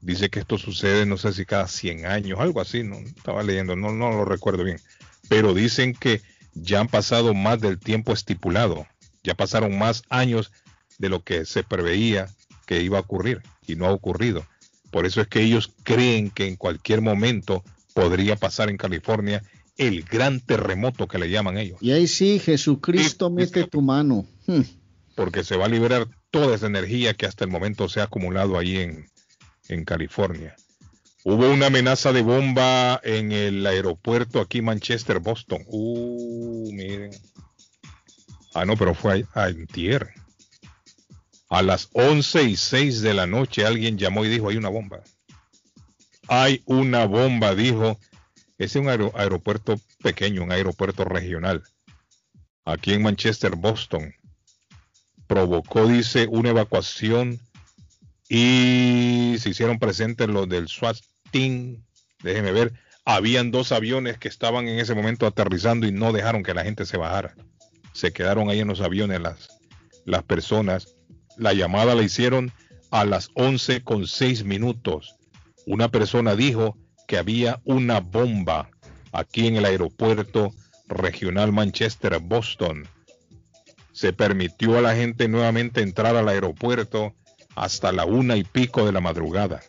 Dice 0.03 0.31
que 0.31 0.41
esto 0.41 0.59
sucede, 0.59 1.07
no 1.07 1.17
sé 1.17 1.33
si 1.33 1.47
cada 1.47 1.69
100 1.69 2.07
años, 2.07 2.41
algo 2.41 2.61
así, 2.61 2.83
no 2.83 2.97
estaba 2.97 3.45
leyendo, 3.45 3.77
no, 3.77 3.93
no 3.93 4.11
lo 4.11 4.25
recuerdo 4.25 4.65
bien. 4.65 4.81
Pero 5.29 5.55
dicen 5.55 5.95
que 5.95 6.21
ya 6.55 6.81
han 6.81 6.89
pasado 6.89 7.35
más 7.35 7.61
del 7.61 7.79
tiempo 7.79 8.13
estipulado, 8.13 8.87
ya 9.23 9.35
pasaron 9.35 9.79
más 9.79 10.03
años 10.09 10.51
de 10.99 11.09
lo 11.09 11.23
que 11.23 11.45
se 11.45 11.63
preveía 11.63 12.29
que 12.67 12.83
iba 12.83 12.99
a 12.99 13.03
ocurrir 13.03 13.43
y 13.67 13.77
no 13.77 13.87
ha 13.87 13.93
ocurrido. 13.93 14.45
Por 14.91 15.07
eso 15.07 15.21
es 15.21 15.29
que 15.29 15.41
ellos 15.41 15.73
creen 15.85 16.31
que 16.31 16.49
en 16.49 16.57
cualquier 16.57 17.01
momento 17.01 17.63
podría 17.95 18.35
pasar 18.35 18.71
en 18.71 18.77
California 18.77 19.43
el 19.77 20.03
gran 20.03 20.41
terremoto 20.41 21.07
que 21.07 21.19
le 21.19 21.31
llaman 21.31 21.59
ellos. 21.59 21.79
Y 21.81 21.93
ahí 21.93 22.09
sí, 22.09 22.41
Jesucristo 22.41 23.31
mete 23.31 23.69
tu 23.69 23.81
mano. 23.83 24.27
Hmm. 24.47 24.63
Porque 25.15 25.45
se 25.45 25.57
va 25.57 25.67
a 25.67 25.69
liberar 25.69 26.09
toda 26.31 26.57
esa 26.57 26.67
energía 26.67 27.15
que 27.15 27.27
hasta 27.27 27.45
el 27.45 27.51
momento 27.51 27.89
se 27.89 28.01
ha 28.01 28.05
acumulado 28.05 28.59
ahí 28.59 28.79
en, 28.79 29.07
en 29.69 29.85
California. 29.85 30.57
Hubo 31.25 31.49
una 31.51 31.67
amenaza 31.67 32.13
de 32.13 32.23
bomba 32.23 33.01
en 33.05 33.31
el 33.31 33.65
aeropuerto 33.65 34.41
aquí 34.41 34.61
Manchester, 34.61 35.21
Boston. 35.21 35.63
Uh, 35.69 36.73
miren. 36.73 37.13
Ah, 38.55 38.65
no, 38.65 38.77
pero 38.77 38.95
fue 38.95 39.25
a, 39.35 39.45
antier. 39.45 40.15
A 41.49 41.63
las 41.63 41.91
11 41.93 42.43
y 42.43 42.57
6 42.57 43.03
de 43.03 43.15
la 43.15 43.27
noche 43.27 43.65
alguien 43.65 43.99
llamó 43.99 44.25
y 44.25 44.29
dijo, 44.29 44.49
hay 44.49 44.57
una 44.57 44.69
bomba. 44.69 45.03
Hay 46.27 46.63
una 46.67 47.07
bomba, 47.07 47.55
dijo. 47.55 48.01
Es 48.59 48.75
un 48.75 48.89
aeropuerto 48.89 49.81
pequeño, 50.03 50.43
un 50.43 50.51
aeropuerto 50.51 51.05
regional. 51.05 51.63
Aquí 52.65 52.95
en 52.95 53.03
Manchester, 53.03 53.55
Boston. 53.55 54.13
Provocó, 55.29 55.87
dice, 55.87 56.27
una 56.29 56.51
evacuación 56.51 57.41
y 58.35 59.37
se 59.41 59.51
hicieron 59.51 59.79
presentes 59.79 60.27
los 60.27 60.49
del 60.49 60.67
SWAT 60.67 60.97
team. 61.31 61.85
Déjeme 62.23 62.51
ver. 62.51 62.73
Habían 63.05 63.51
dos 63.51 63.73
aviones 63.73 64.17
que 64.17 64.29
estaban 64.29 64.69
en 64.69 64.79
ese 64.79 64.95
momento 64.95 65.27
aterrizando 65.27 65.87
y 65.87 65.93
no 65.93 66.15
dejaron 66.15 66.43
que 66.43 66.55
la 66.55 66.65
gente 66.65 66.87
se 66.87 66.97
bajara. 66.97 67.35
Se 67.93 68.15
quedaron 68.15 68.49
ahí 68.49 68.61
en 68.61 68.69
los 68.69 68.81
aviones 68.81 69.21
las, 69.21 69.51
las 70.07 70.23
personas. 70.23 70.97
La 71.37 71.53
llamada 71.53 71.95
la 71.95 72.05
hicieron 72.05 72.53
a 72.91 73.05
las 73.05 73.29
11 73.35 73.85
con 73.85 74.07
6 74.07 74.45
minutos. 74.45 75.15
Una 75.67 75.91
persona 75.91 76.35
dijo 76.35 76.79
que 77.07 77.19
había 77.19 77.61
una 77.65 78.01
bomba 78.01 78.71
aquí 79.13 79.47
en 79.47 79.57
el 79.57 79.67
aeropuerto 79.67 80.55
regional 80.89 81.53
Manchester, 81.53 82.19
Boston. 82.19 82.89
Se 83.93 84.15
permitió 84.15 84.79
a 84.79 84.81
la 84.81 84.95
gente 84.95 85.29
nuevamente 85.29 85.83
entrar 85.83 86.17
al 86.17 86.31
aeropuerto 86.31 87.15
hasta 87.55 87.93
la 87.93 88.05
una 88.05 88.37
y 88.37 88.45
pico 88.45 88.87
de 88.87 88.93
la 88.93 89.01
madrugada. 89.01 89.63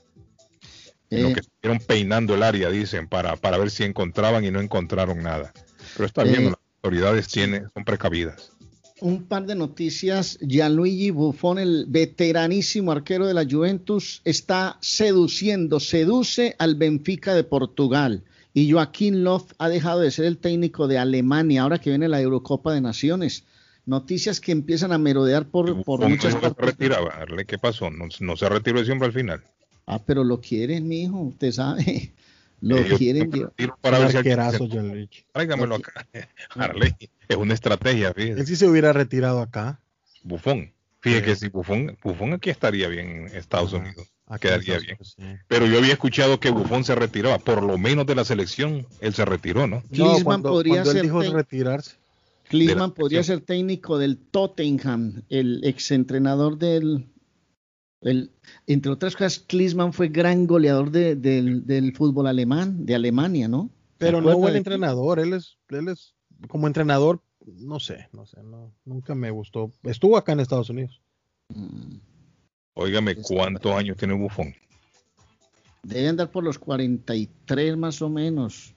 lo 1.09 1.29
eh. 1.29 1.33
que 1.33 1.39
estuvieron 1.41 1.79
peinando 1.85 2.35
el 2.35 2.43
área, 2.43 2.69
dicen, 2.69 3.07
para, 3.07 3.35
para 3.35 3.57
ver 3.57 3.71
si 3.71 3.83
encontraban 3.83 4.45
y 4.45 4.51
no 4.51 4.61
encontraron 4.61 5.21
nada. 5.21 5.53
Pero 5.95 6.05
está 6.05 6.23
bien, 6.23 6.43
eh. 6.43 6.45
las 6.45 6.59
autoridades 6.81 7.27
tienen, 7.27 7.69
son 7.73 7.83
precavidas. 7.85 8.51
Un 8.99 9.23
par 9.23 9.45
de 9.45 9.55
noticias. 9.55 10.39
Gianluigi 10.39 11.11
Buffon, 11.11 11.59
el 11.59 11.85
veteranísimo 11.89 12.91
arquero 12.91 13.27
de 13.27 13.33
la 13.33 13.45
Juventus, 13.45 14.21
está 14.23 14.77
seduciendo, 14.79 15.79
seduce 15.79 16.55
al 16.57 16.75
Benfica 16.75 17.33
de 17.33 17.43
Portugal. 17.43 18.23
Y 18.53 18.71
Joaquín 18.71 19.23
Love 19.23 19.51
ha 19.57 19.67
dejado 19.67 19.99
de 19.99 20.11
ser 20.11 20.25
el 20.25 20.37
técnico 20.37 20.87
de 20.87 20.99
Alemania 20.99 21.63
ahora 21.63 21.79
que 21.79 21.89
viene 21.89 22.07
la 22.07 22.21
Eurocopa 22.21 22.71
de 22.71 22.81
Naciones 22.81 23.43
noticias 23.85 24.39
que 24.39 24.51
empiezan 24.51 24.91
a 24.91 24.97
merodear 24.97 25.45
por, 25.45 25.83
por 25.83 26.07
muchas 26.07 26.35
partes. 26.35 26.53
se 26.57 26.65
retiraba? 26.65 27.25
¿Qué 27.47 27.57
pasó? 27.57 27.89
¿No, 27.89 28.37
se 28.37 28.49
retiró 28.49 28.83
siempre 28.83 29.07
al 29.07 29.13
final? 29.13 29.43
Ah, 29.85 30.01
pero 30.03 30.23
lo 30.23 30.39
quieren, 30.39 30.87
mijo, 30.87 31.19
usted 31.19 31.51
sabe. 31.51 32.13
Lo 32.61 32.81
quieren 32.97 33.29
para 33.81 33.99
ver 33.99 34.11
si 34.13 35.19
Tráigamelo 35.33 35.75
acá. 35.75 36.07
Arley, 36.55 36.95
es 37.27 37.35
una 37.35 37.53
estrategia, 37.53 38.13
fíjese. 38.13 38.39
Él 38.39 38.47
sí 38.47 38.55
se 38.55 38.69
hubiera 38.69 38.93
retirado 38.93 39.41
acá. 39.41 39.81
Bufón. 40.23 40.71
Fíjese 41.01 41.23
que 41.25 41.35
si 41.35 41.49
Bufón, 41.49 41.97
Bufón 42.01 42.31
aquí 42.31 42.49
estaría 42.49 42.87
bien 42.87 43.27
en 43.27 43.35
Estados 43.35 43.73
Unidos. 43.73 44.07
quedaría 44.39 44.79
bien. 44.79 44.97
Pero 45.49 45.65
yo 45.65 45.79
había 45.79 45.91
escuchado 45.91 46.39
que 46.39 46.51
Bufón 46.51 46.85
se 46.85 46.95
retiraba, 46.95 47.37
por 47.37 47.61
lo 47.61 47.77
menos 47.77 48.05
de 48.05 48.15
la 48.15 48.23
selección, 48.23 48.87
él 49.01 49.13
se 49.13 49.25
retiró, 49.25 49.67
¿no? 49.67 49.83
no 49.89 50.15
cuando, 50.23 50.51
podría 50.51 50.83
él 50.83 51.01
dijo 51.01 51.21
retirarse. 51.21 51.97
Klinsmann 52.53 52.91
podría 52.91 53.23
ser 53.23 53.41
técnico 53.41 53.97
del 53.97 54.17
Tottenham, 54.17 55.23
el 55.29 55.63
exentrenador 55.63 56.59
del. 56.59 57.09
El, 58.01 58.31
entre 58.67 58.91
otras 58.91 59.15
cosas, 59.15 59.39
Klinsmann 59.39 59.91
fue 59.91 60.09
gran 60.09 60.45
goleador 60.45 60.91
del, 60.91 61.93
fútbol 61.95 62.27
alemán, 62.27 62.85
de 62.85 62.93
Alemania, 62.93 63.47
¿no? 63.47 63.71
Pero 63.97 64.21
no 64.21 64.37
buen 64.37 64.55
entrenador, 64.55 65.19
él 65.19 65.33
es, 65.33 65.57
él 65.69 65.87
es 65.87 66.13
como 66.47 66.67
entrenador, 66.67 67.21
no 67.45 67.79
sé, 67.79 68.09
no 68.11 68.25
sé, 68.25 68.43
no, 68.43 68.71
nunca 68.85 69.15
me 69.15 69.31
gustó. 69.31 69.71
Estuvo 69.83 70.17
acá 70.17 70.33
en 70.33 70.41
Estados 70.41 70.69
Unidos. 70.69 71.01
Mm. 71.49 71.95
Óigame, 72.75 73.15
¿cuántos 73.15 73.71
años 73.71 73.97
tiene 73.97 74.13
Bufón? 74.13 74.53
Debe 75.81 76.09
andar 76.09 76.29
por 76.29 76.43
los 76.43 76.59
43 76.59 77.77
más 77.77 78.01
o 78.01 78.09
menos. 78.09 78.75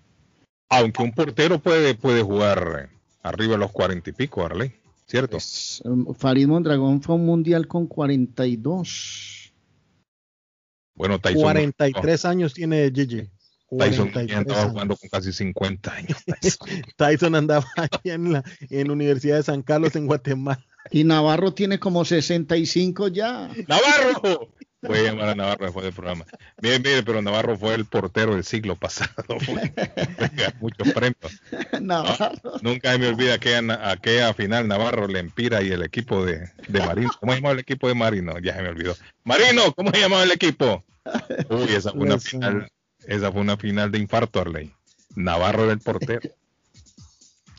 Aunque 0.69 1.03
un 1.03 1.13
portero 1.13 1.59
puede, 1.59 1.95
puede 1.95 2.23
jugar 2.23 2.96
arriba 3.27 3.53
de 3.53 3.59
los 3.59 3.73
cuarenta 3.73 4.11
y 4.11 4.13
pico, 4.13 4.45
Arley, 4.45 4.73
¿cierto? 5.07 5.39
Um, 5.85 6.15
Farid 6.15 6.47
Mondragón 6.47 7.03
fue 7.03 7.17
un 7.17 7.27
mundial 7.27 7.67
con 7.67 7.87
42. 7.87 9.53
Bueno, 10.95 11.19
Tyson. 11.19 11.43
43 11.43 12.25
años 12.25 12.55
tiene 12.55 12.91
Gigi. 12.95 13.29
Tyson 13.79 14.13
andaba 14.33 14.69
jugando 14.69 14.97
con 14.97 15.09
casi 15.09 15.33
50 15.33 15.93
años. 15.93 16.19
Tyson, 16.97 17.35
andaba 17.35 17.67
ahí 17.77 18.13
en 18.13 18.33
la 18.33 18.45
en 18.71 18.91
Universidad 18.91 19.37
de 19.37 19.43
San 19.43 19.63
Carlos, 19.63 19.97
en 19.97 20.07
Guatemala. 20.07 20.65
Y 20.93 21.03
Navarro 21.03 21.53
tiene 21.53 21.81
como 21.81 22.05
65 22.05 23.09
ya. 23.09 23.51
¡Navarro! 23.67 24.53
Voy 24.87 24.99
a 24.99 25.03
llamar 25.03 25.29
a 25.31 25.35
Navarro 25.35 25.65
después 25.65 25.85
del 25.85 25.93
programa. 25.93 26.25
Mire, 26.61 26.79
mire, 26.79 27.03
pero 27.03 27.23
Navarro 27.23 27.57
fue 27.57 27.75
el 27.75 27.85
portero 27.85 28.35
del 28.35 28.45
siglo 28.45 28.77
pasado. 28.77 29.13
muchos 30.61 30.93
premios. 30.93 31.41
Navarro. 31.81 32.59
nunca 32.63 32.97
me 32.99 33.09
olvida 33.09 33.39
que 33.39 33.57
a 33.57 33.91
aquella 33.91 34.35
final 34.35 34.69
Navarro, 34.69 35.07
Lempira 35.09 35.63
y 35.63 35.71
el 35.71 35.83
equipo 35.83 36.25
de, 36.25 36.51
de 36.69 36.81
Marino. 36.81 37.11
¿Cómo 37.21 37.33
se 37.33 37.39
llamaba 37.39 37.55
el 37.55 37.61
equipo 37.61 37.89
de 37.89 37.95
Marino? 37.95 38.39
Ya 38.39 38.55
se 38.55 38.63
me 38.63 38.69
olvidó. 38.69 38.95
Marino, 39.25 39.73
¿cómo 39.73 39.91
se 39.91 40.01
llamaba 40.01 40.23
el 40.23 40.33
equipo? 40.33 40.85
Uy, 41.51 41.73
esa 41.75 41.93
fue 41.93 42.01
una 42.01 42.19
final, 42.21 42.71
esa 43.07 43.33
fue 43.33 43.41
una 43.41 43.57
final 43.57 43.91
de 43.91 43.99
infarto, 43.99 44.41
Arley. 44.41 44.73
Navarro 45.15 45.65
era 45.65 45.73
el 45.73 45.81
portero. 45.81 46.31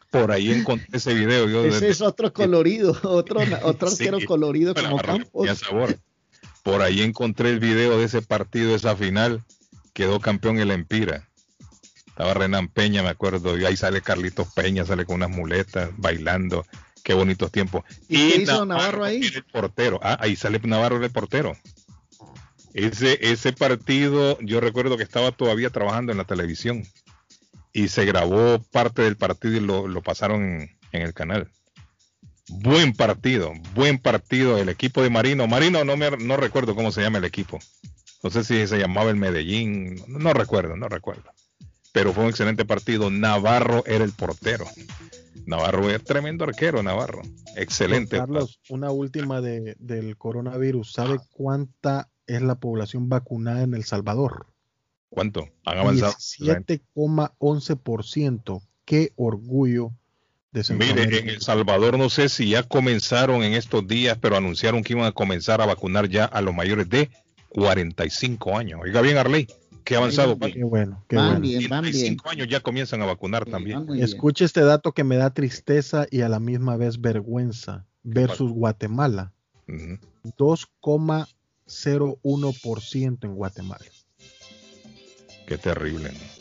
Por 0.10 0.32
ahí 0.32 0.52
encontré 0.52 0.98
ese 0.98 1.14
video. 1.14 1.50
Yo 1.50 1.66
ese 1.66 1.90
es 1.90 2.02
otro 2.02 2.32
colorido, 2.32 2.98
otro, 3.04 3.42
otro 3.64 3.90
arquero 3.90 4.20
colorido 4.26 4.74
como 4.74 4.98
Campos. 4.98 5.60
Sabor. 5.60 5.98
Por 6.68 6.82
ahí 6.82 7.02
encontré 7.02 7.50
el 7.50 7.62
video 7.62 7.98
de 7.98 8.04
ese 8.04 8.22
partido, 8.22 8.76
esa 8.76 8.94
final. 8.94 9.42
Quedó 9.94 10.20
campeón 10.20 10.60
el 10.60 10.72
Empira. 10.72 11.26
Estaba 12.08 12.34
Renan 12.34 12.68
Peña, 12.68 13.02
me 13.04 13.08
acuerdo. 13.08 13.58
Y 13.58 13.64
ahí 13.64 13.78
sale 13.78 14.02
Carlitos 14.02 14.52
Peña, 14.54 14.84
sale 14.84 15.06
con 15.06 15.16
unas 15.16 15.30
muletas, 15.30 15.92
bailando. 15.96 16.66
Qué 17.06 17.14
bonitos 17.14 17.54
tiempos. 17.54 17.86
¿Y, 18.10 18.32
qué 18.32 18.42
hizo 18.42 18.66
Navarro, 18.66 19.06
ahí? 19.06 19.22
El 19.22 19.46
portero. 19.46 20.02
Ah, 20.04 20.18
ahí 20.20 20.36
sale 20.36 20.60
Navarro 20.62 21.02
el 21.02 21.10
portero. 21.10 21.56
Ese, 22.74 23.18
ese 23.22 23.54
partido, 23.54 24.38
yo 24.42 24.60
recuerdo 24.60 24.98
que 24.98 25.04
estaba 25.04 25.32
todavía 25.32 25.70
trabajando 25.70 26.12
en 26.12 26.18
la 26.18 26.26
televisión 26.26 26.84
y 27.72 27.88
se 27.88 28.04
grabó 28.04 28.60
parte 28.74 29.04
del 29.04 29.16
partido 29.16 29.56
y 29.56 29.62
lo, 29.62 30.02
pasaron 30.02 30.70
en 30.92 31.02
el 31.02 31.14
canal. 31.14 31.50
Buen 32.50 32.94
partido, 32.94 33.52
buen 33.76 34.00
partido 34.00 34.58
el 34.58 34.70
equipo 34.70 35.04
de 35.04 35.10
Marino. 35.10 35.48
Marino 35.48 35.84
no 35.84 35.98
me 35.98 36.12
no 36.12 36.38
recuerdo 36.38 36.76
cómo 36.76 36.92
se 36.92 37.02
llama 37.02 37.18
el 37.18 37.26
equipo. 37.26 37.60
No 38.24 38.30
sé 38.30 38.44
si 38.44 38.68
se 38.68 38.80
llamaba 38.80 39.10
el 39.10 39.16
Medellín, 39.18 39.96
no, 40.08 40.34
recuerdo, 40.34 40.78
no 40.78 40.88
recuerdo. 40.88 41.30
Pero 41.92 42.14
fue 42.14 42.24
un 42.24 42.30
excelente 42.30 42.64
partido. 42.66 43.12
Navarro 43.12 43.84
era 43.86 44.06
el 44.06 44.14
portero. 44.14 44.66
Navarro 45.46 45.90
es 45.90 46.02
tremendo 46.04 46.46
arquero, 46.46 46.84
Navarro. 46.84 47.22
Excelente. 47.56 48.18
Carlos, 48.18 48.60
una 48.70 48.92
última 48.92 49.42
de, 49.42 49.76
del 49.80 50.16
coronavirus. 50.18 50.94
¿Sabe 50.94 51.20
cuánta 51.32 52.10
es 52.28 52.42
la 52.42 52.56
población 52.56 53.10
vacunada 53.10 53.64
en 53.64 53.74
El 53.74 53.84
Salvador? 53.84 54.48
¿Cuánto? 55.10 55.50
Han 55.66 55.80
avanzado. 55.80 56.14
7,11%. 56.14 58.62
Qué 58.86 59.12
orgullo 59.16 59.92
Mire, 60.78 61.20
en 61.20 61.30
El 61.30 61.42
Salvador 61.42 61.98
no 61.98 62.10
sé 62.10 62.30
si 62.30 62.50
ya 62.50 62.64
comenzaron 62.64 63.44
en 63.44 63.54
estos 63.54 63.88
días, 63.88 64.18
pero 64.20 64.38
anunciaron 64.38 64.84
que 64.84 64.94
iban 64.94 65.06
a 65.06 65.12
comenzar 65.12 65.62
a 65.62 65.66
vacunar 65.66 66.10
ya 66.10 66.26
a 66.26 66.42
los 66.42 66.54
mayores 66.54 66.90
de 66.90 67.10
45 67.50 68.58
años. 68.58 68.80
Oiga 68.84 69.02
bien, 69.02 69.18
Arley, 69.18 69.48
Qué 69.88 69.96
avanzado. 69.96 70.38
Qué 70.38 70.64
bueno, 70.66 71.02
qué 71.08 71.16
Van 71.16 71.28
bueno. 71.28 71.40
bien, 71.40 71.70
van 71.70 71.84
bien. 71.84 71.94
35 71.94 72.30
años 72.30 72.50
ya 72.50 72.60
comienzan 72.60 73.02
a 73.02 73.06
vacunar 73.06 73.46
también. 73.46 73.88
Escuche 74.02 74.44
este 74.44 74.60
dato 74.60 74.92
que 74.92 75.06
me 75.06 75.16
da 75.16 75.34
tristeza 75.34 76.06
y 76.12 76.20
a 76.22 76.30
la 76.30 76.42
misma 76.42 76.76
vez 76.76 77.00
vergüenza 77.00 77.86
versus 78.04 78.52
Guatemala. 78.52 79.32
Ujú. 79.70 79.98
2,01% 80.38 83.24
en 83.24 83.36
Guatemala. 83.36 83.86
Qué 85.48 85.58
terrible. 85.58 86.12
¿no? 86.12 86.37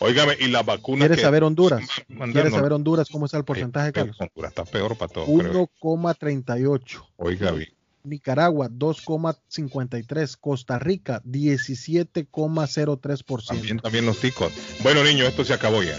Óigame, 0.00 0.36
y 0.38 0.46
las 0.48 0.64
vacunas. 0.64 1.08
¿Quieres 1.08 1.22
saber 1.22 1.42
Honduras? 1.44 1.86
¿Quieres 2.32 2.52
saber 2.52 2.72
Honduras 2.72 3.08
cómo 3.10 3.26
está 3.26 3.38
el 3.38 3.44
porcentaje, 3.44 3.92
Carlos? 3.92 4.16
Honduras 4.20 4.50
está 4.50 4.64
peor 4.64 4.96
para 4.96 5.12
todos. 5.12 5.26
creo. 5.26 5.70
1,38. 5.80 7.04
Oiga 7.16 7.50
bien. 7.52 7.68
Nicaragua 8.04 8.68
2,53. 8.70 10.36
Costa 10.40 10.78
Rica 10.78 11.20
17,03%. 11.24 13.46
También, 13.46 13.80
también 13.80 14.06
los 14.06 14.18
ticos. 14.18 14.52
Bueno, 14.82 15.02
niños, 15.02 15.28
esto 15.28 15.44
se 15.44 15.54
acabó 15.54 15.82
ya. 15.82 15.98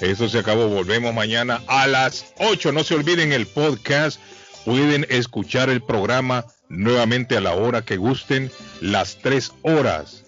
Eso 0.00 0.28
se 0.28 0.40
acabó. 0.40 0.68
Volvemos 0.68 1.14
mañana 1.14 1.62
a 1.68 1.86
las 1.86 2.34
8. 2.38 2.72
No 2.72 2.82
se 2.84 2.94
olviden 2.94 3.32
el 3.32 3.46
podcast. 3.46 4.20
Pueden 4.64 5.06
escuchar 5.08 5.70
el 5.70 5.82
programa 5.82 6.44
nuevamente 6.68 7.36
a 7.36 7.40
la 7.40 7.54
hora 7.54 7.82
que 7.82 7.96
gusten, 7.96 8.50
las 8.80 9.18
3 9.18 9.52
horas, 9.62 10.24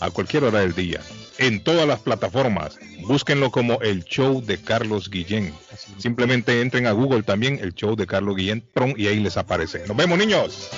a 0.00 0.10
cualquier 0.10 0.44
hora 0.44 0.60
del 0.60 0.74
día, 0.74 1.00
en 1.38 1.62
todas 1.62 1.86
las 1.86 2.00
plataformas. 2.00 2.78
Búsquenlo 3.06 3.50
como 3.50 3.80
el 3.80 4.04
show 4.04 4.42
de 4.42 4.58
Carlos 4.58 5.10
Guillén. 5.10 5.54
Simplemente 5.98 6.60
entren 6.60 6.86
a 6.86 6.92
Google 6.92 7.22
también, 7.22 7.58
el 7.62 7.74
show 7.74 7.94
de 7.96 8.06
Carlos 8.06 8.36
Guillén, 8.36 8.64
prom, 8.72 8.94
y 8.96 9.06
ahí 9.06 9.20
les 9.20 9.36
aparece. 9.36 9.86
Nos 9.86 9.96
vemos, 9.96 10.18
niños. 10.18 10.70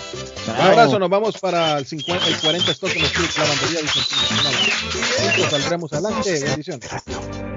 Un 0.46 0.54
abrazo, 0.54 0.98
nos 0.98 1.10
vamos 1.10 1.38
para 1.38 1.78
el 1.78 1.86
50, 1.86 2.26
el 2.26 2.36
40 2.36 2.72
stock 2.72 2.90
en 2.94 3.02
la 3.02 3.08
bandería 3.44 3.80
de 3.80 3.88
Juntos 3.88 5.50
saldremos 5.50 5.92
adelante. 5.92 6.40
Bendiciones. 6.44 6.88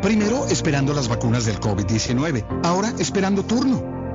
Primero 0.02 0.48
esperando 0.48 0.94
las 0.94 1.08
vacunas 1.08 1.46
del 1.46 1.60
COVID-19, 1.60 2.62
ahora 2.64 2.94
esperando 3.00 3.44
turno. 3.44 4.02